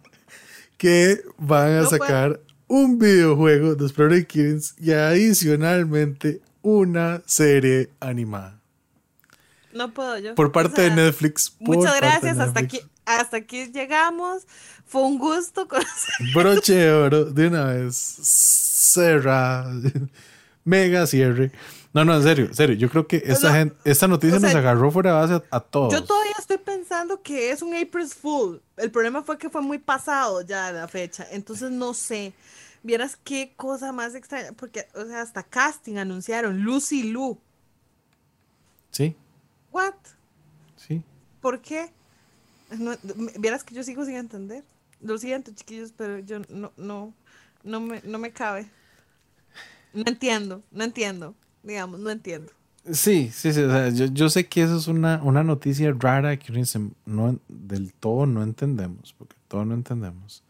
que 0.78 1.22
van 1.36 1.70
a 1.72 1.86
sacar 1.86 2.40
un 2.66 2.98
videojuego 2.98 3.74
de 3.74 3.84
Explorer 3.84 4.26
Kids 4.26 4.74
y 4.78 4.92
adicionalmente 4.92 6.40
una 6.62 7.22
serie 7.26 7.90
animada. 8.00 8.60
No 9.72 9.92
puedo 9.92 10.18
yo. 10.18 10.34
Por 10.34 10.52
parte 10.52 10.82
de 10.82 10.90
Netflix. 10.90 11.54
Muchas 11.58 11.96
gracias. 11.96 12.38
Hasta 12.38 12.60
aquí, 12.60 12.80
hasta 13.04 13.38
aquí 13.38 13.70
llegamos. 13.72 14.46
Fue 14.86 15.02
un 15.02 15.18
gusto. 15.18 15.66
Broche 16.34 16.74
de 16.74 16.92
oro, 16.92 17.24
de 17.24 17.48
una 17.48 17.64
vez. 17.66 17.96
Cerra. 17.96 19.66
Mega 20.64 21.06
cierre. 21.06 21.52
No, 21.92 22.04
no, 22.04 22.14
en 22.14 22.22
serio, 22.22 22.44
en 22.46 22.54
serio. 22.54 22.76
Yo 22.76 22.88
creo 22.88 23.06
que 23.06 23.22
esta, 23.26 23.52
gente, 23.52 23.76
esta 23.84 24.08
noticia 24.08 24.38
nos 24.38 24.54
agarró 24.54 24.90
fuera 24.90 25.10
de 25.10 25.16
base 25.16 25.46
a, 25.50 25.60
todos. 25.60 25.92
Yo 25.92 26.02
todavía 26.04 26.34
estoy 26.38 26.58
pensando 26.58 27.20
que 27.20 27.50
es 27.50 27.60
un 27.60 27.74
April's 27.74 28.14
Fool. 28.14 28.62
El 28.76 28.90
problema 28.90 29.22
fue 29.22 29.36
que 29.36 29.50
fue 29.50 29.60
muy 29.60 29.78
pasado 29.78 30.40
ya 30.42 30.72
la 30.72 30.88
fecha. 30.88 31.26
Entonces 31.30 31.70
no 31.70 31.92
sé. 31.92 32.32
Vieras 32.82 33.16
qué 33.22 33.52
cosa 33.56 33.92
más 33.92 34.14
extraña. 34.14 34.52
Porque, 34.52 34.86
o 34.94 35.04
sea, 35.04 35.20
hasta 35.20 35.42
casting 35.42 35.96
anunciaron 35.96 36.62
Lucy 36.62 37.12
Lu. 37.12 37.38
Sí. 38.90 39.14
¿What? 39.70 39.94
Sí. 40.76 41.02
¿Por 41.40 41.60
qué? 41.60 41.92
Vieras 43.38 43.64
que 43.64 43.74
yo 43.74 43.82
sigo 43.82 44.04
sin 44.04 44.16
entender. 44.16 44.64
Lo 45.00 45.18
siento, 45.18 45.52
chiquillos, 45.52 45.92
pero 45.96 46.18
yo 46.20 46.40
no, 46.48 46.72
no, 46.76 47.14
no 47.64 47.80
me, 47.80 48.00
no 48.02 48.18
me 48.18 48.32
cabe. 48.32 48.70
No 49.92 50.04
entiendo, 50.06 50.62
no 50.70 50.84
entiendo 50.84 51.34
digamos, 51.62 52.00
no 52.00 52.10
entiendo. 52.10 52.52
Sí, 52.90 53.30
sí, 53.32 53.52
sí. 53.52 53.62
yo, 54.12 54.28
sé 54.28 54.48
que 54.48 54.62
eso 54.62 54.76
es 54.76 54.88
una, 54.88 55.22
una 55.22 55.44
noticia 55.44 55.94
rara 55.96 56.36
que 56.36 56.52
no, 57.06 57.38
del 57.48 57.92
todo 57.94 58.26
no 58.26 58.42
entendemos, 58.42 59.14
porque 59.16 59.36
todo 59.46 59.64
no 59.64 59.74
entendemos. 59.74 60.42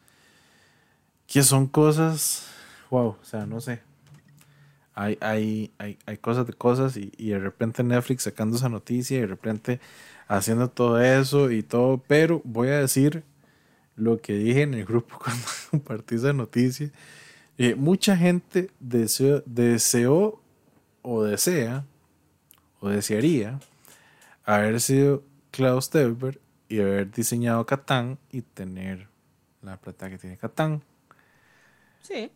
Que 1.26 1.42
son 1.42 1.66
cosas, 1.66 2.46
wow, 2.90 3.16
o 3.20 3.24
sea, 3.24 3.44
no 3.44 3.60
sé. 3.60 3.82
Hay, 4.94 5.18
hay, 5.20 5.72
hay, 5.78 5.98
hay 6.06 6.18
cosas 6.18 6.46
de 6.46 6.52
cosas 6.52 6.96
y, 6.96 7.12
y, 7.16 7.30
de 7.30 7.38
repente 7.38 7.82
Netflix 7.82 8.24
sacando 8.24 8.56
esa 8.56 8.68
noticia 8.68 9.16
y 9.16 9.20
de 9.20 9.26
repente 9.26 9.80
haciendo 10.36 10.68
todo 10.70 11.00
eso 11.00 11.50
y 11.50 11.62
todo, 11.62 11.98
pero 11.98 12.40
voy 12.44 12.68
a 12.68 12.78
decir 12.78 13.22
lo 13.96 14.20
que 14.20 14.34
dije 14.34 14.62
en 14.62 14.74
el 14.74 14.84
grupo 14.84 15.18
cuando 15.22 15.44
compartí 15.70 16.14
esa 16.16 16.32
noticia. 16.32 16.90
Eh, 17.58 17.74
mucha 17.74 18.16
gente 18.16 18.70
deseó, 18.80 19.42
deseó 19.44 20.40
o 21.02 21.22
desea 21.22 21.84
o 22.80 22.88
desearía 22.88 23.60
haber 24.44 24.80
sido 24.80 25.22
Klaus 25.50 25.90
Teuber 25.90 26.40
y 26.68 26.80
haber 26.80 27.10
diseñado 27.10 27.66
Catán 27.66 28.18
y 28.30 28.40
tener 28.40 29.08
la 29.60 29.76
plata 29.76 30.08
que 30.08 30.18
tiene 30.18 30.38
Catán. 30.38 30.82
Sí. 32.00 32.30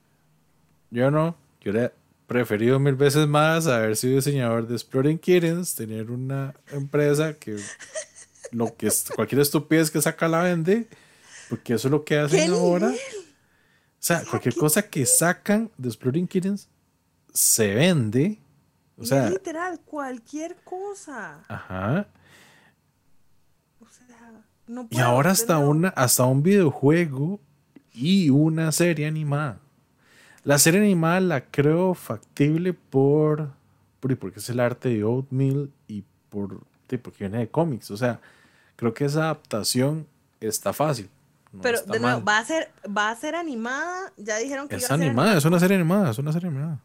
Yo 0.91 1.11
no, 1.11 1.35
yo 1.63 1.73
le 1.73 1.93
preferido 2.27 2.79
mil 2.79 2.95
veces 2.95 3.27
más 3.27 3.67
haber 3.67 3.97
sido 3.97 4.17
diseñador 4.17 4.67
de 4.67 4.75
Exploring 4.75 5.19
Kittens, 5.19 5.75
tener 5.75 6.11
una 6.11 6.55
empresa 6.73 7.35
que 7.35 7.57
lo 8.53 8.77
que 8.77 8.91
cualquier 9.15 9.41
estupidez 9.41 9.91
que 9.91 10.03
saca 10.03 10.29
la 10.29 10.43
vende, 10.43 10.89
porque 11.49 11.75
eso 11.75 11.89
es 11.89 11.93
lo 11.93 12.05
que 12.05 12.19
hacen 12.19 12.53
ahora. 12.53 12.89
O 12.89 14.07
sea, 14.07 14.23
cualquier 14.25 14.55
cosa 14.55 14.89
que 14.89 15.05
sacan 15.05 15.71
de 15.77 15.89
Exploring 15.89 16.29
Kittens 16.29 16.69
se 17.33 17.75
vende 17.75 18.39
o 18.99 19.05
sea, 19.05 19.29
literal, 19.29 19.81
cualquier 19.81 20.57
cosa. 20.65 21.45
Ajá. 21.49 22.09
O 23.81 23.87
sea, 23.89 24.45
no 24.67 24.89
y 24.91 24.99
ahora 24.99 25.33
hasta, 25.33 25.59
una, 25.59 25.89
hasta 25.91 26.25
un 26.25 26.43
videojuego 26.43 27.41
y 27.93 28.31
una 28.31 28.73
serie 28.73 29.07
animada. 29.07 29.61
La 30.47 30.61
serie 30.61 30.79
animada 30.79 31.19
la 31.19 31.41
creo 31.41 31.95
factible 31.95 32.73
por, 32.73 33.51
por 33.99 34.17
porque 34.17 34.39
es 34.39 34.49
el 34.49 34.61
arte 34.61 34.91
de 34.91 35.03
Oatmeal 35.03 35.73
y 35.89 36.05
por 36.31 36.61
porque 36.87 37.25
viene 37.25 37.39
de 37.39 37.49
cómics. 37.49 37.91
O 37.91 37.97
sea, 37.97 38.21
creo 38.77 38.95
que 38.95 39.07
esa 39.07 39.25
adaptación 39.25 40.07
está 40.41 40.73
fácil. 40.73 41.11
Pero 41.61 41.83
de 41.83 41.99
nuevo, 41.99 42.23
va 42.23 42.39
a 42.39 42.45
ser, 42.45 42.71
va 42.97 43.11
a 43.11 43.17
ser 43.17 43.35
animada. 43.35 44.13
Ya 44.17 44.37
dijeron 44.37 44.69
que 44.69 44.77
es 44.77 44.89
animada, 44.89 45.37
es 45.37 45.45
una 45.45 45.59
serie 45.59 45.75
animada, 45.75 46.13
es 46.13 46.19
una 46.19 46.33
serie 46.33 46.49
animada. 46.49 46.81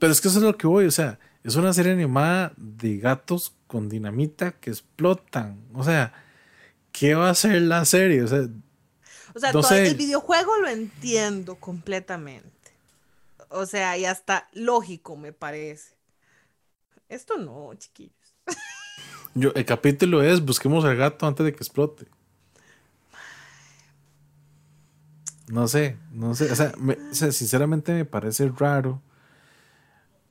Pero 0.00 0.10
es 0.10 0.20
que 0.20 0.26
eso 0.26 0.38
es 0.38 0.44
lo 0.44 0.56
que 0.56 0.66
voy, 0.66 0.86
o 0.86 0.90
sea, 0.90 1.20
es 1.44 1.54
una 1.54 1.72
serie 1.72 1.92
animada 1.92 2.52
de 2.56 2.98
gatos 2.98 3.54
con 3.68 3.88
dinamita 3.88 4.50
que 4.50 4.70
explotan. 4.70 5.60
O 5.74 5.84
sea, 5.84 6.12
¿qué 6.90 7.14
va 7.14 7.30
a 7.30 7.34
ser 7.36 7.62
la 7.62 7.84
serie? 7.84 8.24
O 8.24 8.26
sea, 8.26 8.48
o 9.36 9.40
sea 9.40 9.52
todo 9.52 9.70
el 9.70 9.94
videojuego 9.94 10.56
lo 10.58 10.68
entiendo 10.68 11.56
completamente. 11.56 12.50
O 13.48 13.66
sea, 13.66 13.96
y 13.96 14.04
hasta 14.04 14.48
lógico 14.52 15.16
me 15.16 15.32
parece. 15.32 15.94
Esto 17.08 17.36
no, 17.36 17.72
chiquillos. 17.74 18.34
Yo, 19.34 19.52
el 19.54 19.64
capítulo 19.64 20.22
es 20.22 20.44
busquemos 20.44 20.84
al 20.84 20.96
gato 20.96 21.26
antes 21.26 21.46
de 21.46 21.52
que 21.52 21.58
explote. 21.58 22.06
No 25.46 25.68
sé, 25.68 25.96
no 26.10 26.34
sé. 26.34 26.50
O 26.50 26.56
sea, 26.56 26.72
o 26.76 27.14
sea 27.14 27.30
sinceramente 27.30 27.92
me 27.92 28.04
parece 28.04 28.48
raro 28.48 29.00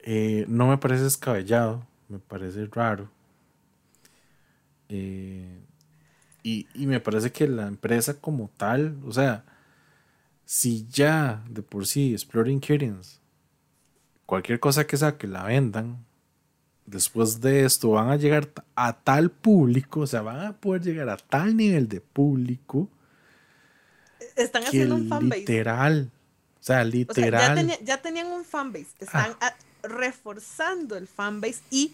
eh, 0.08 0.46
no 0.48 0.68
me 0.68 0.78
parece 0.78 1.04
descabellado, 1.04 1.86
me 2.10 2.20
parece 2.20 2.68
raro. 2.68 3.10
Eh, 4.88 5.60
y, 6.46 6.68
me 6.86 7.00
parece 7.00 7.32
que 7.32 7.48
la 7.48 7.66
empresa 7.66 8.14
como 8.22 8.52
tal, 8.56 9.00
o 9.04 9.12
sea, 9.12 9.44
si 10.46 10.86
ya 10.88 11.44
de 11.50 11.64
por 11.64 11.88
sí 11.88 12.14
Exploring 12.14 12.60
Kittens, 12.60 13.20
cualquier 14.28 14.60
cosa 14.60 14.86
que 14.86 14.96
saque 14.96 15.26
la 15.26 15.44
vendan, 15.46 16.06
después 16.86 17.42
de 17.42 17.66
esto 17.66 17.90
van 17.90 18.12
a 18.12 18.16
llegar 18.16 18.52
a 18.76 18.94
tal 18.94 19.32
público, 19.32 20.02
o 20.02 20.08
sea, 20.08 20.22
van 20.22 20.46
a 20.46 20.56
poder 20.56 20.84
llegar 20.84 21.10
a 21.10 21.18
tal 21.18 21.58
nivel 21.58 21.88
de 21.88 22.00
público. 22.00 22.92
Están 24.36 24.66
haciendo 24.66 24.96
un 24.96 25.08
fanbase. 25.08 25.40
Literal. 25.40 26.12
O 26.60 26.64
sea, 26.64 26.84
literal. 26.84 27.76
ya, 27.84 28.02
tenían 28.04 28.28
un 28.28 28.46
fanbase. 28.46 28.88
Están 29.00 29.36
ah 29.42 29.56
reforzando 29.82 30.96
el 30.96 31.08
fanbase 31.08 31.62
y 31.72 31.92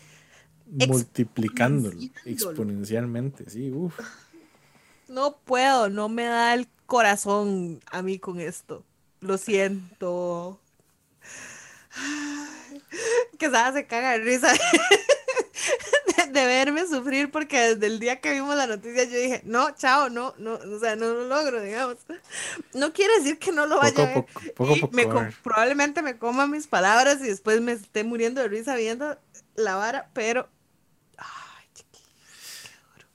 multiplicándolo 0.66 1.98
exponencialmente, 2.26 3.50
sí, 3.50 3.72
No 5.12 5.36
puedo, 5.38 5.90
no 5.90 6.08
me 6.08 6.24
da 6.24 6.54
el 6.54 6.70
corazón 6.86 7.82
a 7.92 8.02
mí 8.02 8.18
con 8.18 8.40
esto. 8.40 8.86
Lo 9.20 9.38
siento. 9.38 10.58
Que 13.38 13.50
se 13.50 13.88
caga 13.88 14.12
de 14.12 14.20
risa 14.20 14.54
de, 16.32 16.46
verme 16.46 16.88
sufrir 16.88 17.30
porque 17.30 17.76
desde 17.76 17.88
el 17.88 18.00
día 18.00 18.22
que 18.22 18.32
vimos 18.32 18.56
la 18.56 18.68
noticia 18.68 19.04
yo 19.04 19.18
dije, 19.18 19.42
no, 19.44 19.76
chao, 19.76 20.10
no, 20.10 20.34
no, 20.38 20.54
o 20.54 20.80
sea, 20.80 20.96
no 20.96 21.14
lo 21.14 21.28
logro, 21.28 21.62
digamos. 21.62 21.98
No 22.74 22.94
quiere 22.94 23.18
decir 23.18 23.38
que 23.38 23.52
no 23.52 23.66
lo 23.66 23.80
vaya 23.80 24.04
a 24.04 24.08
ver. 24.14 24.26
probablemente 25.44 26.02
me 26.02 26.18
coma 26.18 26.48
mis 26.48 26.68
palabras 26.68 27.20
y 27.20 27.28
después 27.28 27.60
me 27.60 27.74
esté 27.74 28.06
muriendo 28.06 28.42
de 28.42 28.48
risa 28.48 28.76
viendo 28.76 29.18
la 29.56 29.76
vara, 29.76 30.10
pero... 30.14 30.48
Ay, 31.18 31.68
chiquillo, 31.74 33.08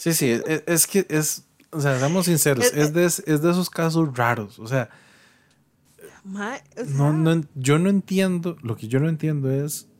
Sí, 0.00 0.14
sí, 0.14 0.40
es, 0.66 0.86
que 0.86 1.06
es, 1.10 1.44
o 1.70 1.80
sea, 1.80 1.98
seamos 1.98 2.24
sinceros, 2.24 2.72
es, 2.72 2.94
de, 2.94 3.04
es 3.04 3.24
de 3.24 3.50
esos 3.50 3.68
casos 3.68 4.16
raros, 4.16 4.58
o 4.58 4.66
sea... 4.66 4.88
no, 6.24 7.12
no, 7.12 7.42
yo 7.54 7.78
no 7.78 7.90
entiendo, 7.90 8.56
lo 8.62 8.76
que 8.76 8.88
yo 8.88 8.98
no 8.98 9.10
entiendo 9.10 9.50
es 9.50 9.90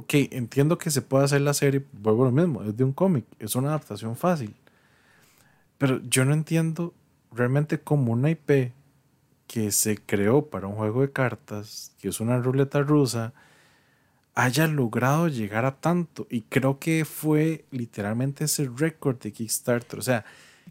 ok, 0.00 0.14
entiendo 0.30 0.78
que 0.78 0.90
se 0.90 1.02
puede 1.02 1.24
hacer 1.24 1.42
la 1.42 1.54
serie, 1.54 1.84
vuelvo 1.92 2.22
a 2.22 2.26
lo 2.26 2.32
mismo, 2.32 2.62
es 2.62 2.76
de 2.76 2.84
un 2.84 2.92
cómic, 2.92 3.26
es 3.38 3.54
una 3.54 3.68
adaptación 3.68 4.16
fácil. 4.16 4.54
Pero 5.78 6.00
yo 6.08 6.24
no 6.24 6.32
entiendo 6.32 6.94
realmente 7.32 7.80
cómo 7.80 8.12
una 8.12 8.30
IP 8.30 8.72
que 9.46 9.72
se 9.72 9.98
creó 9.98 10.46
para 10.46 10.68
un 10.68 10.76
juego 10.76 11.02
de 11.02 11.12
cartas, 11.12 11.92
que 11.98 12.08
es 12.08 12.20
una 12.20 12.38
ruleta 12.38 12.80
rusa, 12.80 13.32
haya 14.40 14.66
logrado 14.66 15.28
llegar 15.28 15.64
a 15.66 15.80
tanto. 15.80 16.26
Y 16.30 16.42
creo 16.42 16.78
que 16.78 17.04
fue 17.04 17.66
literalmente 17.70 18.44
ese 18.44 18.68
récord 18.74 19.18
de 19.18 19.32
Kickstarter. 19.32 19.98
O 19.98 20.02
sea, 20.02 20.24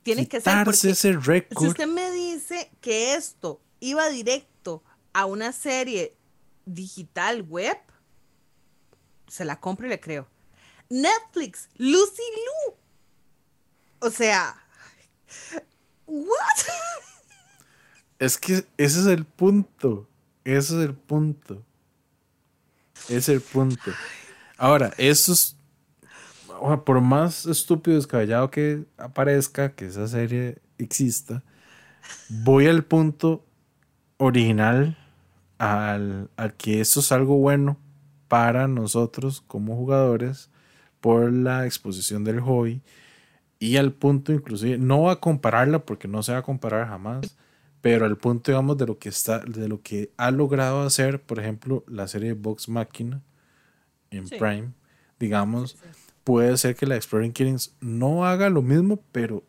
tiene 0.04 0.28
que 0.28 0.42
ser 0.42 0.68
ese 0.68 1.14
récord. 1.14 1.60
Si 1.60 1.68
usted 1.68 1.88
me 1.88 2.12
dice 2.12 2.72
que 2.82 3.14
esto 3.14 3.62
iba 3.80 4.10
directo 4.10 4.84
a 5.14 5.26
una 5.26 5.52
serie 5.52 6.16
digital 6.66 7.44
web, 7.44 7.78
se 9.28 9.46
la 9.46 9.60
compro 9.60 9.86
y 9.86 9.90
le 9.90 10.00
creo. 10.00 10.28
Netflix, 10.90 11.70
Lucy 11.78 12.24
Lou. 12.68 12.76
O 14.00 14.10
sea, 14.10 14.56
¿what? 16.08 16.28
Es 18.18 18.38
que 18.38 18.66
ese 18.78 19.00
es 19.00 19.06
el 19.06 19.26
punto. 19.26 20.08
Ese 20.44 20.76
es 20.76 20.86
el 20.86 20.96
punto. 20.96 21.64
Es 23.10 23.30
el 23.30 23.42
punto. 23.42 23.92
Ahora, 24.58 24.94
eso 24.98 25.34
es. 25.34 25.58
por 26.86 27.02
más 27.02 27.46
estúpido 27.46 27.96
y 27.96 28.00
descabellado 28.00 28.52
que 28.52 28.86
aparezca, 28.98 29.74
que 29.74 29.88
esa 29.88 30.08
serie 30.08 30.60
exista, 30.78 31.44
voy 32.30 32.68
al 32.68 32.84
punto 32.84 33.46
original, 34.18 34.98
al, 35.58 36.30
al 36.38 36.54
que 36.56 36.82
esto 36.82 37.00
es 37.00 37.12
algo 37.12 37.38
bueno 37.38 37.78
para 38.28 38.68
nosotros 38.68 39.42
como 39.48 39.76
jugadores 39.76 40.50
por 41.02 41.32
la 41.32 41.66
exposición 41.66 42.24
del 42.24 42.40
hobby 42.42 42.82
y 43.60 43.76
al 43.78 43.92
punto 43.92 44.32
inclusive, 44.32 44.78
no 44.78 45.04
va 45.04 45.14
a 45.14 45.20
compararla 45.20 45.80
porque 45.80 46.08
no 46.08 46.24
se 46.24 46.32
va 46.32 46.40
a 46.40 46.44
comparar 46.44 46.88
jamás, 46.88 47.36
pero 47.82 48.06
al 48.06 48.18
punto 48.18 48.52
digamos 48.52 48.78
de 48.78 48.86
lo 48.86 48.98
que 49.00 49.10
está, 49.10 49.40
de 49.40 49.68
lo 49.68 49.82
que 49.82 50.12
ha 50.18 50.32
logrado 50.32 50.82
hacer, 50.82 51.22
por 51.22 51.40
ejemplo, 51.40 51.84
la 51.88 52.08
serie 52.08 52.34
Box 52.34 52.70
Machina 52.70 53.22
en 54.12 54.28
Prime, 54.28 54.74
digamos, 55.20 55.78
puede 56.24 56.58
ser 56.58 56.76
que 56.76 56.86
la 56.86 56.96
Exploring 56.96 57.32
Killings 57.32 57.76
no 57.80 58.26
haga 58.26 58.50
lo 58.50 58.62
mismo, 58.62 59.02
pero, 59.12 59.44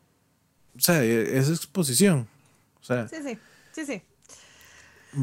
o 0.77 0.81
sea, 0.81 1.03
e, 1.03 1.39
es 1.39 1.49
exposición. 1.49 2.29
O 2.81 2.85
sea, 2.85 3.09
sí, 3.09 3.17
sí, 3.23 3.39
sí, 3.73 3.85
sí. 3.85 4.03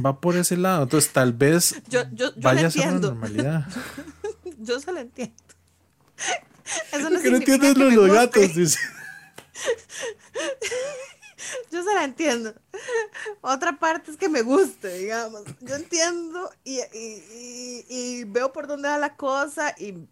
Va 0.06 0.20
por 0.20 0.36
ese 0.36 0.58
lado, 0.58 0.84
entonces 0.84 1.12
tal 1.14 1.34
vez 1.34 1.82
yo, 1.90 2.04
yo, 2.12 2.34
yo 2.36 2.42
vaya 2.42 2.68
a 2.68 2.72
ser 2.72 2.94
la 2.94 3.00
normalidad. 3.00 3.68
yo 4.60 4.80
se 4.80 4.92
lo 4.92 5.00
entiendo. 5.00 5.36
Eso 6.92 7.10
no, 7.10 7.22
que 7.22 7.32
no 7.32 7.38
entiendes 7.38 7.78
los, 7.78 7.94
los 7.94 8.12
gatos, 8.12 8.54
dice. 8.54 8.80
Yo 11.72 11.84
se 11.84 11.94
la 11.94 12.04
entiendo. 12.04 12.54
Otra 13.42 13.78
parte 13.78 14.12
es 14.12 14.18
que 14.18 14.30
me 14.30 14.42
guste, 14.42 14.98
digamos. 14.98 15.44
Yo 15.62 15.76
entiendo 15.76 16.50
y, 16.64 16.80
y, 16.94 17.86
y, 17.90 18.24
veo 18.26 18.52
por 18.52 18.68
dónde 18.68 18.90
va 18.90 18.98
la 18.98 19.16
cosa 19.16 19.76
y 19.78 20.08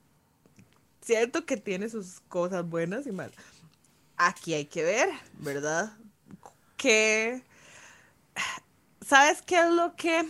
cierto 1.02 1.46
que 1.46 1.58
tiene 1.58 1.90
sus 1.90 2.20
cosas 2.28 2.68
buenas 2.68 3.06
y 3.08 3.12
malas. 3.12 3.36
Aquí 4.18 4.54
hay 4.54 4.66
que 4.66 4.84
ver, 4.84 5.10
¿verdad? 5.40 5.98
Que, 6.78 7.44
¿sabes 9.06 9.42
qué 9.42 9.60
es 9.60 9.70
lo 9.70 9.96
que 9.96 10.26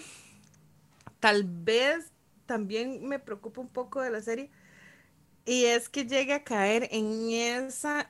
tal 1.19 1.43
vez 1.43 2.11
también 2.45 3.07
me 3.07 3.19
preocupa 3.19 3.61
un 3.61 3.69
poco 3.69 4.01
de 4.01 4.09
la 4.09 4.21
serie? 4.21 4.49
Y 5.45 5.65
es 5.65 5.89
que 5.89 6.05
llegue 6.05 6.33
a 6.33 6.43
caer 6.43 6.87
en 6.91 7.29
esa 7.29 8.09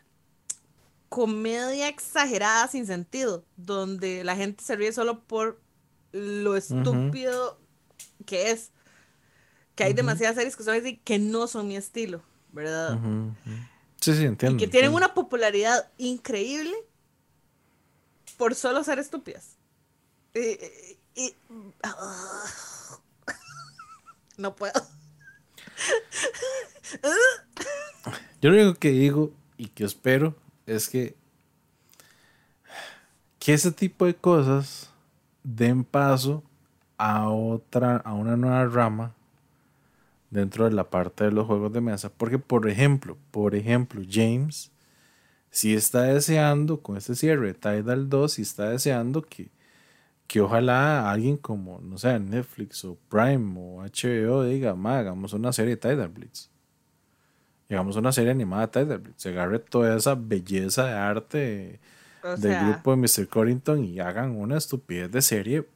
comedia 1.15 1.87
exagerada 1.87 2.67
sin 2.67 2.85
sentido, 2.85 3.45
donde 3.55 4.25
la 4.25 4.35
gente 4.35 4.61
se 4.61 4.75
ríe 4.75 4.91
solo 4.91 5.23
por 5.23 5.61
lo 6.11 6.57
estúpido 6.57 7.57
que 8.25 8.51
es. 8.51 8.73
Que 9.75 9.85
hay 9.85 9.93
demasiadas 9.93 10.35
series 10.35 10.57
que 10.57 10.65
son 10.65 10.75
así 10.75 10.97
que 10.97 11.17
no 11.17 11.47
son 11.47 11.69
mi 11.69 11.77
estilo, 11.77 12.21
¿verdad? 12.51 12.99
Sí, 14.01 14.13
sí, 14.13 14.25
entiendo. 14.25 14.57
Y 14.57 14.65
que 14.65 14.67
tienen 14.69 14.93
una 14.93 15.13
popularidad 15.13 15.89
increíble 15.97 16.75
por 18.35 18.53
solo 18.53 18.83
ser 18.83 18.99
estúpidas. 18.99 19.55
Y, 20.33 21.33
no 24.35 24.53
puedo. 24.53 24.85
Yo 28.41 28.49
lo 28.49 28.61
único 28.61 28.77
que 28.77 28.89
digo 28.89 29.31
y 29.55 29.69
que 29.69 29.85
espero 29.85 30.35
es 30.65 30.89
que, 30.89 31.15
que 33.39 33.53
ese 33.53 33.71
tipo 33.71 34.05
de 34.05 34.15
cosas 34.15 34.91
den 35.43 35.83
paso 35.83 36.43
a 36.97 37.29
otra, 37.29 37.97
a 37.97 38.13
una 38.13 38.37
nueva 38.37 38.65
rama 38.65 39.15
dentro 40.29 40.65
de 40.65 40.71
la 40.71 40.89
parte 40.89 41.25
de 41.25 41.31
los 41.31 41.47
juegos 41.47 41.71
de 41.73 41.81
mesa. 41.81 42.09
Porque, 42.09 42.39
por 42.39 42.67
ejemplo, 42.69 43.17
por 43.31 43.55
ejemplo, 43.55 44.01
James 44.09 44.71
si 45.55 45.73
está 45.73 46.03
deseando, 46.03 46.81
con 46.81 46.97
este 46.97 47.15
cierre 47.15 47.53
Tidal 47.53 48.09
2, 48.09 48.39
y 48.39 48.41
está 48.41 48.69
deseando 48.71 49.21
que, 49.21 49.51
que 50.27 50.41
ojalá 50.41 51.09
alguien 51.09 51.37
como, 51.37 51.79
no 51.79 51.97
sé, 51.97 52.19
Netflix 52.19 52.83
o 52.83 52.97
Prime 53.09 53.55
o 53.57 53.81
HBO 53.81 54.43
diga, 54.43 54.71
hagamos 54.71 55.31
una 55.31 55.53
serie 55.53 55.77
de 55.77 55.77
Tidal 55.77 56.09
Blitz 56.09 56.49
digamos, 57.69 57.95
una 57.95 58.11
serie 58.11 58.31
animada 58.31 58.67
de 58.85 59.01
Se 59.15 59.29
agarre 59.29 59.59
toda 59.59 59.95
esa 59.95 60.15
belleza 60.15 60.85
de 60.85 60.93
arte 60.93 61.79
del 62.37 62.65
grupo 62.65 62.91
de 62.91 62.97
Mr. 62.97 63.27
Corrington 63.27 63.85
y 63.85 63.99
hagan 63.99 64.31
una 64.35 64.57
estupidez 64.57 65.11
de 65.11 65.21
serie 65.21 65.67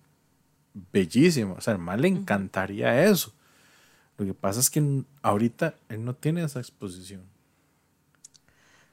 bellísima. 0.91 1.53
O 1.53 1.61
sea, 1.61 1.73
al 1.73 1.79
mal 1.79 2.01
le 2.01 2.07
encantaría 2.07 3.05
eso. 3.05 3.33
Lo 4.17 4.25
que 4.25 4.33
pasa 4.33 4.59
es 4.59 4.69
que 4.69 5.03
ahorita 5.21 5.75
él 5.87 6.03
no 6.03 6.13
tiene 6.13 6.43
esa 6.43 6.59
exposición. 6.59 7.21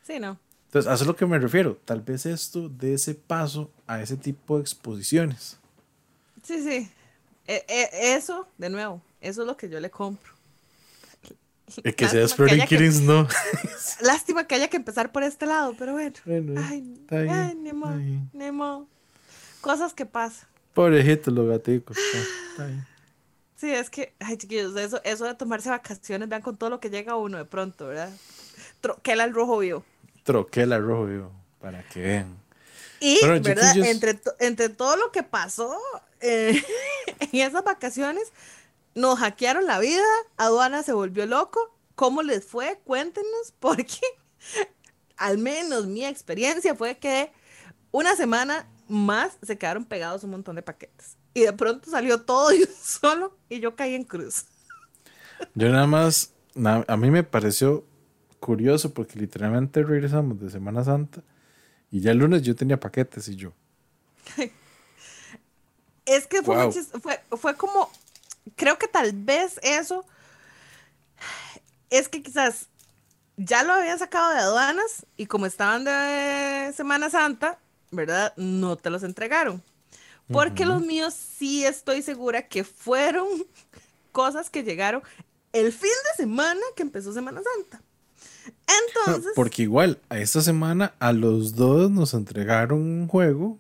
Sí, 0.03 0.21
no. 0.21 0.39
Entonces, 0.67 0.91
a 0.91 0.95
eso 0.95 1.05
es 1.05 1.09
lo 1.09 1.17
que 1.17 1.27
me 1.27 1.39
refiero. 1.39 1.79
Tal 1.85 2.01
vez 2.01 2.27
esto 2.27 2.69
dé 2.69 2.95
ese 2.95 3.15
paso 3.15 3.71
a 3.87 4.01
ese 4.01 4.17
tipo 4.17 4.57
de 4.57 4.63
exposiciones. 4.63 5.59
Sí, 6.43 6.63
sí. 6.63 6.91
E, 7.47 7.65
e, 7.69 8.15
eso, 8.15 8.47
de 8.59 8.71
nuevo, 8.71 9.03
eso 9.21 9.43
es 9.43 9.47
lo 9.47 9.57
que 9.57 9.69
yo 9.69 9.81
le 9.81 9.91
compro. 9.91 10.36
El 11.83 11.95
que 11.95 12.09
sea 12.09 12.23
Exploring 12.23 12.65
Kittens, 12.67 13.01
no. 13.01 13.27
Lástima 14.01 14.47
que 14.47 14.55
haya 14.55 14.69
que 14.69 14.77
empezar 14.77 15.11
por 15.13 15.23
este 15.23 15.47
lado, 15.47 15.75
pero 15.79 15.93
bueno. 15.93 16.15
ay, 16.57 17.05
ay, 17.11 17.55
Nemo, 17.57 17.91
Nemo. 18.33 18.89
Cosas 19.61 19.93
que 19.93 20.07
pasan. 20.07 20.49
Pobrejitos 20.75 21.33
los 21.33 21.49
gaticos. 21.49 21.97
Sí, 23.57 23.71
es 23.71 23.89
que, 23.89 24.13
ay, 24.21 24.37
chiquillos, 24.37 24.77
eso, 24.77 25.01
eso 25.03 25.25
de 25.25 25.35
tomarse 25.35 25.71
vacaciones, 25.71 26.29
vean 26.29 26.43
con 26.43 26.59
todo 26.59 26.69
lo 26.69 26.79
que 26.79 26.91
llega 26.91 27.17
uno 27.17 27.39
de 27.39 27.47
pronto, 27.47 27.87
¿verdad? 27.87 28.11
Troquela 28.83 29.25
el 29.25 29.33
rojo 29.33 29.57
vivo. 29.57 29.83
Troquela 30.25 30.77
el 30.77 30.85
rojo 30.85 31.07
vivo, 31.07 31.33
para 31.59 31.83
que 31.89 32.01
vean. 32.01 32.37
Y, 33.01 33.19
¿verdad? 33.25 33.75
Entre, 33.79 34.21
entre 34.41 34.69
todo 34.69 34.99
lo 34.99 35.11
que 35.11 35.23
pasó 35.23 35.75
eh, 36.21 36.63
en 37.21 37.41
esas 37.41 37.65
vacaciones, 37.65 38.31
nos 38.97 39.19
hackearon 39.19 39.67
la 39.67 39.79
vida, 39.79 40.03
aduana 40.39 40.83
se 40.83 40.93
volvió 40.93 41.27
loco. 41.27 41.61
¿Cómo 41.95 42.23
les 42.23 42.45
fue? 42.45 42.81
Cuéntenos, 42.83 43.55
porque 43.61 44.01
al 45.17 45.39
menos 45.39 45.87
mi 45.87 46.05
experiencia 46.05 46.75
fue 46.75 46.97
que 46.97 47.31
una 47.93 48.17
semana 48.17 48.67
más 48.89 49.39
se 49.43 49.57
quedaron 49.57 49.85
pegados 49.85 50.25
un 50.25 50.31
montón 50.31 50.57
de 50.57 50.63
paquetes. 50.63 51.17
Y 51.35 51.43
de 51.43 51.53
pronto 51.53 51.91
salió 51.91 52.23
todo 52.23 52.53
y 52.53 52.67
solo 52.83 53.37
y 53.49 53.61
yo 53.61 53.77
caí 53.77 53.95
en 53.95 54.05
cruz. 54.05 54.47
Yo 55.55 55.69
nada 55.69 55.87
más, 55.87 56.33
a 56.89 56.97
mí 56.97 57.11
me 57.11 57.23
pareció 57.23 57.85
curioso 58.41 58.95
porque 58.95 59.19
literalmente 59.19 59.83
regresamos 59.83 60.41
de 60.41 60.49
Semana 60.49 60.83
Santa 60.83 61.23
y 61.91 62.01
ya 62.01 62.13
el 62.13 62.19
lunes 62.19 62.41
yo 62.43 62.57
tenía 62.57 62.81
paquetes 62.81 63.29
y 63.29 63.37
yo. 63.37 63.53
es 66.07 66.27
que 66.27 66.43
fue, 66.43 66.73
fue, 66.73 67.21
fue 67.37 67.55
como 67.57 67.91
creo 68.55 68.79
que 68.79 68.89
tal 68.89 69.13
vez 69.13 69.59
eso 69.63 70.05
es 71.91 72.09
que 72.09 72.23
quizás 72.23 72.69
ya 73.37 73.63
lo 73.63 73.73
habían 73.73 73.99
sacado 73.99 74.33
de 74.33 74.39
aduanas 74.41 75.07
y 75.17 75.27
como 75.27 75.47
estaban 75.47 75.85
de 75.85 76.73
Semana 76.75 77.11
Santa, 77.11 77.59
¿verdad? 77.91 78.33
No 78.37 78.77
te 78.77 78.91
los 78.91 79.03
entregaron. 79.03 79.63
Porque 80.29 80.67
los 80.67 80.83
míos 80.83 81.15
sí 81.15 81.65
estoy 81.65 82.03
segura 82.03 82.49
que 82.49 82.65
fueron 82.65 83.29
cosas 84.13 84.51
que 84.51 84.65
llegaron 84.65 85.03
el 85.53 85.73
fin 85.73 85.91
de 86.11 86.23
semana 86.23 86.61
que 86.75 86.83
empezó 86.83 87.13
Semana 87.13 87.41
Santa. 87.43 87.83
Entonces. 89.05 89.33
porque 89.37 89.63
igual, 89.63 90.01
a 90.09 90.19
esta 90.19 90.41
semana 90.41 90.95
a 90.99 91.13
los 91.13 91.55
dos 91.55 91.91
nos 91.91 92.15
entregaron 92.15 92.81
un 92.81 93.09
juego 93.09 93.59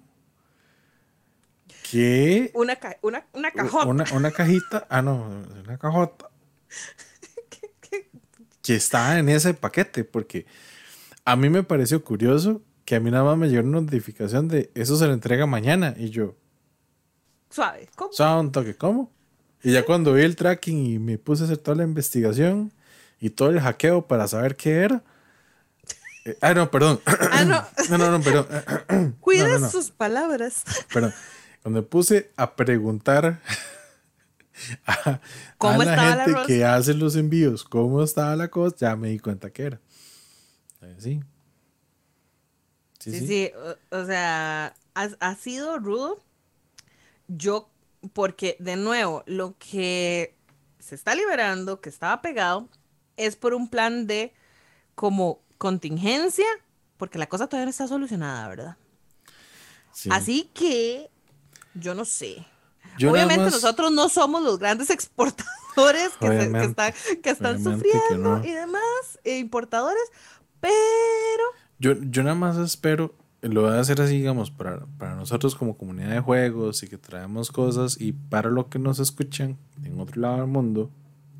¿Qué? 1.91 2.51
Una, 2.55 2.79
una, 3.03 3.27
una 3.33 3.51
cajota. 3.51 4.15
Una, 4.15 4.31
cajita. 4.31 4.87
Ah, 4.89 5.03
no, 5.03 5.45
una 5.65 5.79
cajota. 5.79 6.31
Que 8.63 8.75
está 8.75 9.21
en 9.21 9.29
ese 9.29 9.55
paquete, 9.55 10.03
porque 10.03 10.45
a 11.25 11.37
mí 11.37 11.49
me 11.49 11.63
pareció 11.63 12.03
curioso 12.03 12.63
que 12.85 12.97
a 12.97 13.01
mí 13.01 13.13
nada 13.13 13.23
más 13.23 13.39
me 13.39 13.49
llegó 13.49 13.69
una 13.69 13.81
notificación 13.81 14.49
de 14.49 14.73
eso 14.75 14.97
se 14.97 15.07
le 15.07 15.13
entrega 15.13 15.47
mañana. 15.47 15.95
Y 15.97 16.11
yo. 16.11 16.35
Suave, 17.49 17.89
¿cómo? 17.95 18.13
Suave 18.13 18.41
un 18.41 18.51
toque, 18.51 18.75
¿cómo? 18.75 19.13
Y 19.63 19.71
ya 19.71 19.85
cuando 19.85 20.15
vi 20.15 20.23
el 20.23 20.35
tracking 20.35 20.85
y 20.85 20.99
me 20.99 21.17
puse 21.17 21.45
a 21.45 21.47
hacer 21.47 21.59
toda 21.59 21.77
la 21.77 21.85
investigación 21.85 22.73
y 23.21 23.31
todo 23.31 23.51
el 23.51 23.61
hackeo 23.61 24.09
para 24.09 24.27
saber 24.27 24.57
qué 24.57 24.73
era. 24.83 25.05
Eh, 26.25 26.37
ah, 26.41 26.55
no, 26.55 26.69
perdón. 26.69 27.01
Ah, 27.07 27.45
no. 27.45 27.65
no, 27.91 27.99
no, 27.99 28.19
no, 28.19 28.21
perdón. 28.21 29.17
Cuida 29.21 29.69
sus 29.71 29.93
palabras. 29.93 30.65
Perdón. 30.93 31.15
Cuando 31.67 31.85
puse 31.85 32.31
a 32.37 32.55
preguntar 32.55 33.43
a, 34.87 35.21
la 35.61 36.25
gente 36.25 36.43
que 36.47 36.65
hace 36.65 36.95
los 36.95 37.17
envíos 37.17 37.65
cómo 37.65 38.05
estaba 38.05 38.37
la 38.37 38.47
cosa, 38.53 38.77
ya 38.79 38.95
me 38.95 39.09
di 39.09 39.19
cuenta 39.19 39.51
que 39.51 39.63
era. 39.65 39.81
Sí. 40.99 41.25
Sí, 43.01 43.27
sí, 43.27 43.51
O, 43.91 44.05
sea, 44.05 44.77
ha, 44.95 45.35
sido 45.35 45.81
rudo. 45.81 46.23
Yo, 47.27 47.69
porque 48.13 48.57
de 48.61 48.77
nuevo, 48.77 49.25
lo 49.27 49.57
que 49.59 50.37
se 50.79 50.95
está 50.95 51.17
liberando, 51.17 51.81
que 51.81 51.89
estaba 51.89 52.23
pegado, 52.23 52.69
es 53.17 53.35
por 53.35 53.55
un 53.55 53.69
plan 53.69 54.07
de 54.07 54.33
como 54.95 55.43
contingencia, 55.59 56.47
porque 56.97 57.19
la 57.19 57.27
cosa 57.27 57.49
todavía 57.49 57.65
no 57.65 57.71
está 57.71 57.89
solucionada, 57.89 58.47
¿verdad? 58.47 58.77
Sí. 59.93 60.11
Así 60.13 60.49
que 60.55 61.11
yo 61.79 61.95
no 61.95 62.05
sé. 62.05 62.45
Yo 62.99 63.11
Obviamente 63.11 63.45
más- 63.45 63.53
nosotros 63.55 63.93
no 63.93 64.09
somos 64.09 64.43
los 64.43 64.59
grandes 64.59 64.91
exportadores 64.91 66.11
que, 66.21 66.29
se- 66.29 66.53
que 66.53 66.65
están, 66.65 66.95
que 67.23 67.31
están 67.31 67.57
obviamente 67.57 67.89
que 67.89 67.93
sufriendo 67.99 68.39
no. 68.39 68.45
y 68.45 68.53
demás, 68.53 69.19
e 69.25 69.39
importadores, 69.39 70.03
pero 70.61 70.73
Yo, 71.79 71.93
yo 72.11 72.23
nada 72.23 72.35
más 72.35 72.57
espero, 72.57 73.15
lo 73.43 73.63
voy 73.63 73.73
a 73.73 73.81
hacer 73.81 74.01
así, 74.01 74.17
digamos, 74.17 74.51
para, 74.51 74.87
para 74.99 75.15
nosotros 75.15 75.55
como 75.55 75.77
comunidad 75.77 76.11
de 76.11 76.21
juegos 76.21 76.83
y 76.83 76.89
que 76.89 76.97
traemos 76.99 77.53
cosas 77.53 78.01
y 78.01 78.13
para 78.13 78.49
lo 78.51 78.69
que 78.71 78.79
nos 78.79 78.99
escuchan 78.99 79.59
en 79.85 80.01
otro 80.01 80.21
lado 80.21 80.39
del 80.39 80.47
mundo, 80.47 80.91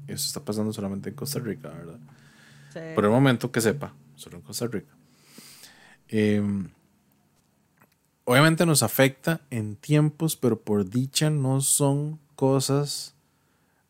eso 0.07 0.27
está 0.27 0.45
pasando 0.45 0.73
solamente 0.73 1.09
en 1.09 1.15
Costa 1.17 1.39
Rica, 1.41 1.71
¿verdad? 1.71 1.99
sí, 2.73 2.81
Por 2.95 3.05
el 3.07 3.11
momento 3.11 3.51
que 3.51 3.61
sepa, 3.63 3.95
solo 4.15 4.37
en 4.37 4.43
Costa 4.43 4.67
Rica. 4.67 4.93
Eh, 6.09 6.43
obviamente 8.27 8.67
nos 8.67 8.83
afecta 8.83 9.41
en 9.51 9.77
tiempos, 9.77 10.37
pero 10.37 10.61
por 10.61 10.89
dicha 10.91 11.31
no 11.31 11.63
son 11.63 12.21
cosas 12.35 13.15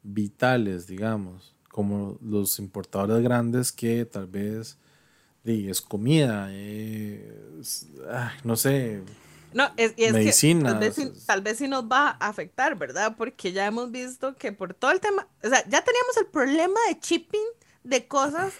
vitales, 0.04 0.86
digamos, 0.86 1.54
como 1.68 2.16
los 2.22 2.58
importadores 2.60 3.22
grandes 3.24 3.72
que 3.72 4.04
tal 4.04 4.28
vez 4.28 4.78
es 5.44 5.80
comida, 5.80 6.52
es, 6.52 7.86
ay, 8.10 8.36
no 8.44 8.56
sé, 8.56 9.02
No, 9.52 9.70
es, 9.76 9.94
y 9.96 10.04
es 10.04 10.12
que 10.12 10.32
tal 10.64 10.78
vez, 10.80 10.94
sí- 10.96 11.02
tal 11.26 11.40
vez 11.42 11.58
sí 11.58 11.68
nos 11.68 11.84
va 11.84 12.10
a 12.20 12.28
afectar, 12.28 12.76
¿verdad? 12.76 13.14
Porque 13.16 13.52
ya 13.52 13.66
hemos 13.66 13.90
visto 13.90 14.36
que 14.36 14.52
por 14.52 14.74
todo 14.74 14.90
el 14.90 15.00
tema, 15.00 15.26
o 15.42 15.48
sea, 15.48 15.62
ya 15.68 15.82
teníamos 15.82 16.16
el 16.18 16.26
problema 16.26 16.78
de 16.88 16.98
shipping 17.00 17.46
de 17.84 18.06
cosas, 18.06 18.52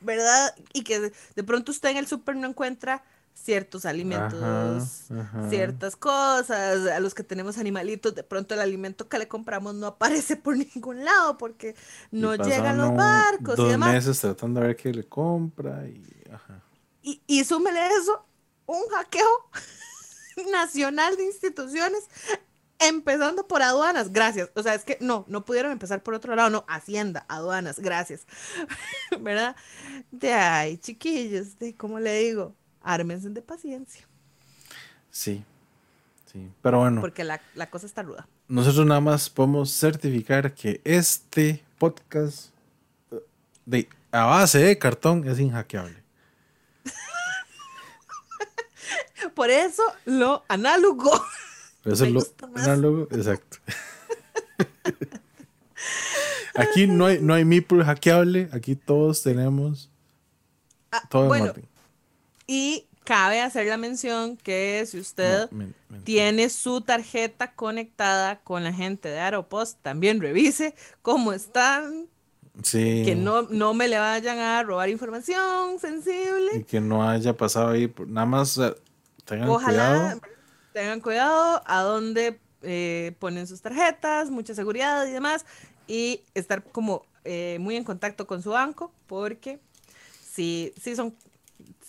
¿verdad? 0.00 0.54
Y 0.72 0.82
que 0.82 0.98
de, 1.00 1.12
de 1.36 1.44
pronto 1.44 1.72
usted 1.72 1.90
en 1.90 1.98
el 1.98 2.06
súper 2.06 2.36
no 2.36 2.48
encuentra 2.48 3.04
ciertos 3.42 3.86
alimentos, 3.86 4.40
Ajá, 4.42 5.20
ajá. 5.20 5.48
ciertas 5.48 5.96
cosas, 5.96 6.86
a 6.86 7.00
los 7.00 7.14
que 7.14 7.24
tenemos 7.24 7.58
animalitos, 7.58 8.14
de 8.14 8.22
pronto 8.24 8.54
el 8.54 8.60
alimento 8.60 9.08
que 9.08 9.18
le 9.18 9.28
compramos 9.28 9.74
no 9.74 9.86
aparece 9.86 10.36
por 10.36 10.56
ningún 10.74 11.04
lado 11.04 11.38
porque 11.38 11.74
y 12.10 12.20
no 12.20 12.34
llegan 12.36 12.76
los 12.78 12.94
barcos 12.94 13.60
y 13.60 13.62
dos 13.62 13.68
demás. 13.68 13.92
meses 13.92 14.20
tratando 14.20 14.60
de 14.60 14.68
ver 14.68 14.76
qué 14.76 14.92
le 14.92 15.08
compra 15.08 15.86
y 15.88 16.02
ajá. 16.32 16.62
Y, 17.02 17.22
y 17.26 17.44
súmele 17.44 17.80
eso, 17.96 18.26
un 18.66 18.82
hackeo 18.90 19.28
nacional 20.52 21.16
de 21.16 21.24
instituciones, 21.24 22.04
empezando 22.78 23.46
por 23.48 23.62
aduanas, 23.62 24.12
gracias. 24.12 24.50
O 24.54 24.62
sea, 24.62 24.74
es 24.74 24.84
que 24.84 24.98
no, 25.00 25.24
no 25.28 25.44
pudieron 25.44 25.72
empezar 25.72 26.02
por 26.02 26.14
otro 26.14 26.36
lado, 26.36 26.50
no, 26.50 26.64
Hacienda, 26.68 27.24
aduanas, 27.28 27.80
gracias. 27.80 28.26
¿Verdad? 29.20 29.56
De 30.10 30.32
ay, 30.32 30.78
chiquillos, 30.78 31.58
de 31.58 31.76
cómo 31.76 32.00
le 32.00 32.18
digo, 32.20 32.54
ármense 32.82 33.30
de 33.30 33.42
paciencia, 33.42 34.06
Sí, 35.10 35.42
sí, 36.30 36.50
pero 36.62 36.78
bueno. 36.80 37.00
porque 37.00 37.24
la, 37.24 37.40
la 37.54 37.70
cosa 37.70 37.86
está 37.86 38.02
ruda. 38.02 38.28
Nosotros 38.46 38.86
nada 38.86 39.00
más 39.00 39.28
podemos 39.30 39.70
certificar 39.72 40.54
que 40.54 40.80
este 40.84 41.64
podcast 41.78 42.50
eh, 43.10 43.16
de, 43.66 43.88
a 44.12 44.24
base 44.26 44.58
de 44.58 44.78
cartón 44.78 45.26
es 45.28 45.40
inhackeable. 45.40 46.02
Por 49.34 49.50
eso 49.50 49.82
lo 50.04 50.44
análogo. 50.48 51.10
Pero 51.82 51.94
eso 51.94 52.06
lo 52.06 52.22
análogo, 52.54 53.08
exacto. 53.10 53.58
aquí 56.54 56.86
no 56.86 57.06
hay, 57.06 57.18
no 57.20 57.34
hay 57.34 57.44
Meeple 57.44 57.84
hackeable, 57.84 58.48
aquí 58.52 58.76
todos 58.76 59.22
tenemos 59.22 59.90
Ah, 60.90 61.02
todo 61.10 61.24
en 61.24 61.28
bueno, 61.28 61.44
orden. 61.50 61.68
Y 62.48 62.86
cabe 63.04 63.40
hacer 63.40 63.66
la 63.66 63.76
mención 63.76 64.36
que 64.36 64.84
si 64.86 64.98
usted 64.98 65.48
No, 65.52 65.72
tiene 66.04 66.48
su 66.50 66.80
tarjeta 66.80 67.52
conectada 67.54 68.40
con 68.40 68.64
la 68.64 68.72
gente 68.72 69.08
de 69.08 69.20
Aeropost, 69.20 69.78
también 69.82 70.20
revise 70.20 70.74
cómo 71.02 71.32
están, 71.32 72.08
Sí. 72.62 73.02
que 73.04 73.14
no, 73.14 73.42
no 73.42 73.72
me 73.72 73.86
le 73.86 73.98
vayan 73.98 74.38
a 74.40 74.60
robar 74.64 74.88
información 74.88 75.76
Y 75.76 75.78
sensible. 75.78 76.64
que 76.66 76.80
no 76.80 77.08
haya 77.08 77.36
pasado 77.36 77.68
ahí. 77.68 77.92
Nada 78.08 78.26
más 78.26 78.60
tengan 79.24 79.48
Ojalá 79.48 80.18
cuidado. 80.18 80.20
tengan 80.72 81.00
cuidado 81.00 81.62
a 81.66 81.82
dónde 81.82 82.40
eh, 82.62 83.14
ponen 83.20 83.46
sus 83.46 83.62
tarjetas, 83.62 84.30
mucha 84.30 84.54
seguridad 84.54 85.06
y 85.06 85.12
demás, 85.12 85.46
y 85.86 86.24
estar 86.34 86.64
como 86.64 87.06
eh, 87.24 87.58
muy 87.60 87.76
en 87.76 87.84
contacto 87.84 88.26
con 88.26 88.42
su 88.42 88.50
banco, 88.50 88.92
porque 89.06 89.60
sí, 90.20 90.72
sí 90.80 90.96
son... 90.96 91.14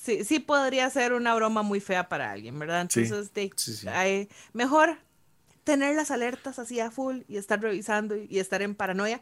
Sí, 0.02 0.24
sí 0.24 0.40
podría 0.40 0.90
ser 0.90 1.12
una 1.14 1.36
broma 1.36 1.62
muy 1.62 1.80
fea 1.82 2.08
para 2.08 2.32
alguien, 2.32 2.58
¿verdad? 2.58 2.88
Sí, 2.90 3.02
Entonces, 3.02 3.34
de- 3.34 3.52
sí, 3.58 3.74
sí. 3.74 3.88
hay- 3.90 4.30
mejor 4.54 4.98
tener 5.66 5.96
las 5.96 6.10
alertas 6.10 6.58
así 6.58 6.80
a 6.80 6.90
full 6.90 7.22
y 7.28 7.36
estar 7.38 7.62
revisando 7.62 8.16
y, 8.16 8.26
y 8.30 8.40
estar 8.40 8.62
en 8.62 8.76
paranoia 8.76 9.20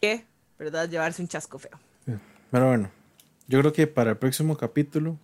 que, 0.00 0.24
¿verdad? 0.58 0.88
Llevarse 0.88 1.20
un 1.20 1.28
chasco 1.28 1.58
feo. 1.58 1.78
Pero 2.50 2.68
bueno, 2.68 2.90
yo 3.48 3.58
creo 3.60 3.72
que 3.72 3.86
para 3.88 4.12
el 4.12 4.16
próximo 4.16 4.56
capítulo, 4.56 5.18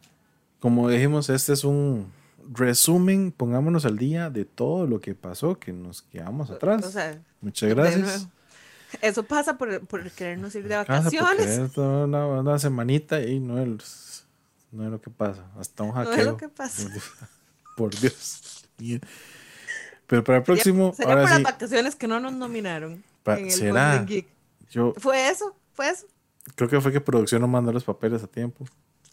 como 0.59 0.89
dijimos, 0.91 1.31
este 1.31 1.53
es 1.53 1.62
un 1.62 2.12
resumen, 2.53 3.31
pongámonos 3.31 3.87
al 3.87 3.97
día 3.97 4.29
de 4.29 4.45
todo 4.45 4.87
lo 4.89 5.01
que 5.01 5.15
pasó, 5.15 5.59
que 5.59 5.73
nos 5.73 6.03
quedamos 6.03 6.51
atrás. 6.51 6.85
O 6.85 6.91
sea, 6.91 7.17
Muchas 7.41 7.71
gracias. 7.71 8.29
Eso 9.01 9.23
pasa 9.23 9.57
por, 9.57 9.87
por 9.87 10.11
querernos 10.11 10.53
ir 10.57 10.67
de 10.67 10.75
vacaciones. 10.77 11.47
es 11.47 11.79
una, 11.79 12.27
una 12.27 12.59
semanita 12.59 13.21
y 13.23 13.39
no 13.39 13.57
es, 13.61 14.19
no 14.72 14.84
es 14.84 14.90
lo 14.90 15.01
que 15.01 15.10
pasa. 15.10 15.44
Hasta 15.59 15.82
un 15.82 15.94
No 15.94 16.02
es 16.02 16.09
hackeo. 16.09 16.24
lo 16.32 16.36
que 16.36 16.48
pasa. 16.48 16.88
Por 17.76 17.94
Dios. 17.98 18.64
Pero 20.06 20.24
para 20.24 20.38
el 20.38 20.44
próximo, 20.44 20.92
Sería 20.94 21.12
ahora 21.12 21.22
por 21.22 21.30
sí, 21.36 21.42
las 21.42 21.52
vacaciones 21.52 21.94
que 21.97 22.09
no 22.09 22.18
nos 22.20 22.32
nominaron 22.32 23.02
Pa- 23.22 23.38
en 23.38 23.47
el 23.47 23.51
¿será? 23.52 24.02
Geek. 24.05 24.26
yo 24.70 24.92
Fue 24.97 25.28
eso, 25.28 25.55
fue 25.74 25.88
eso, 25.90 26.06
creo 26.56 26.68
que 26.68 26.80
fue 26.80 26.90
que 26.92 27.01
producción 27.01 27.40
no 27.42 27.48
mandó 27.48 27.72
los 27.72 27.84
papeles 27.84 28.22
a 28.22 28.26
tiempo. 28.26 28.64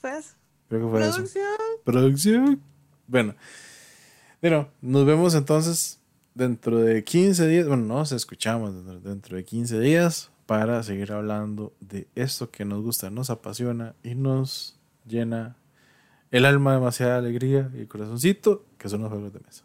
fue 0.02 0.18
eso. 0.18 0.32
Creo 0.70 0.86
que 0.86 0.92
fue 0.92 1.02
eso. 1.08 1.16
Producción. 1.18 1.46
Producción. 1.86 2.62
Bueno, 3.08 3.36
bueno, 4.42 4.70
nos 4.82 5.06
vemos 5.06 5.34
entonces 5.36 6.00
dentro 6.34 6.80
de 6.80 7.04
15 7.04 7.48
días. 7.48 7.68
Bueno, 7.68 7.84
nos 7.86 8.12
escuchamos 8.12 8.74
dentro- 8.74 9.00
dentro 9.00 9.38
de 9.38 9.44
15 9.46 9.80
días 9.80 10.30
para 10.46 10.82
seguir 10.84 11.12
hablando 11.12 11.74
de 11.80 12.08
esto 12.16 12.50
que 12.50 12.66
nos 12.66 12.82
gusta, 12.82 13.10
nos 13.10 13.30
apasiona 13.30 13.96
y 14.04 14.16
nos 14.16 14.77
llena 15.08 15.56
el 16.32 16.46
alma 16.46 16.72
de 16.74 16.80
demasiada 16.80 17.18
alegría 17.18 17.70
y 17.74 17.80
el 17.80 17.88
corazoncito, 17.88 18.66
que 18.78 18.90
son 18.90 19.02
los 19.02 19.10
juegos 19.10 19.34
de 19.34 19.40
mesa. 19.40 19.64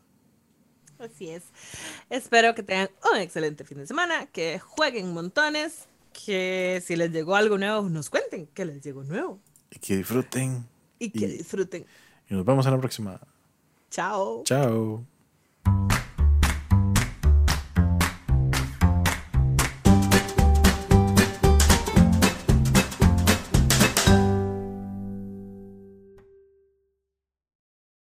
Así 0.99 1.29
es. 1.31 1.43
Espero 2.11 2.55
que 2.55 2.63
tengan 2.63 2.89
un 3.13 3.19
excelente 3.19 3.65
fin 3.65 3.79
de 3.79 3.87
semana, 3.87 4.27
que 4.27 4.61
jueguen 4.61 5.13
montones, 5.13 5.89
que 6.13 6.81
si 6.85 6.95
les 6.95 7.11
llegó 7.11 7.35
algo 7.35 7.59
nuevo, 7.59 7.89
nos 7.89 8.09
cuenten 8.09 8.47
que 8.55 8.65
les 8.65 8.81
llegó 8.83 9.03
nuevo 9.03 9.41
Y 9.71 9.79
que 9.81 9.97
disfruten. 9.97 10.65
y 11.01 11.11
que 11.11 11.27
Y- 11.27 11.39
disfruten. 11.39 11.87
Y 12.29 12.35
nos 12.35 12.45
vemos 12.45 12.65
en 12.67 12.73
la 12.73 12.79
próxima. 12.79 13.21
Chao. 13.91 14.43
Chao. 14.45 15.05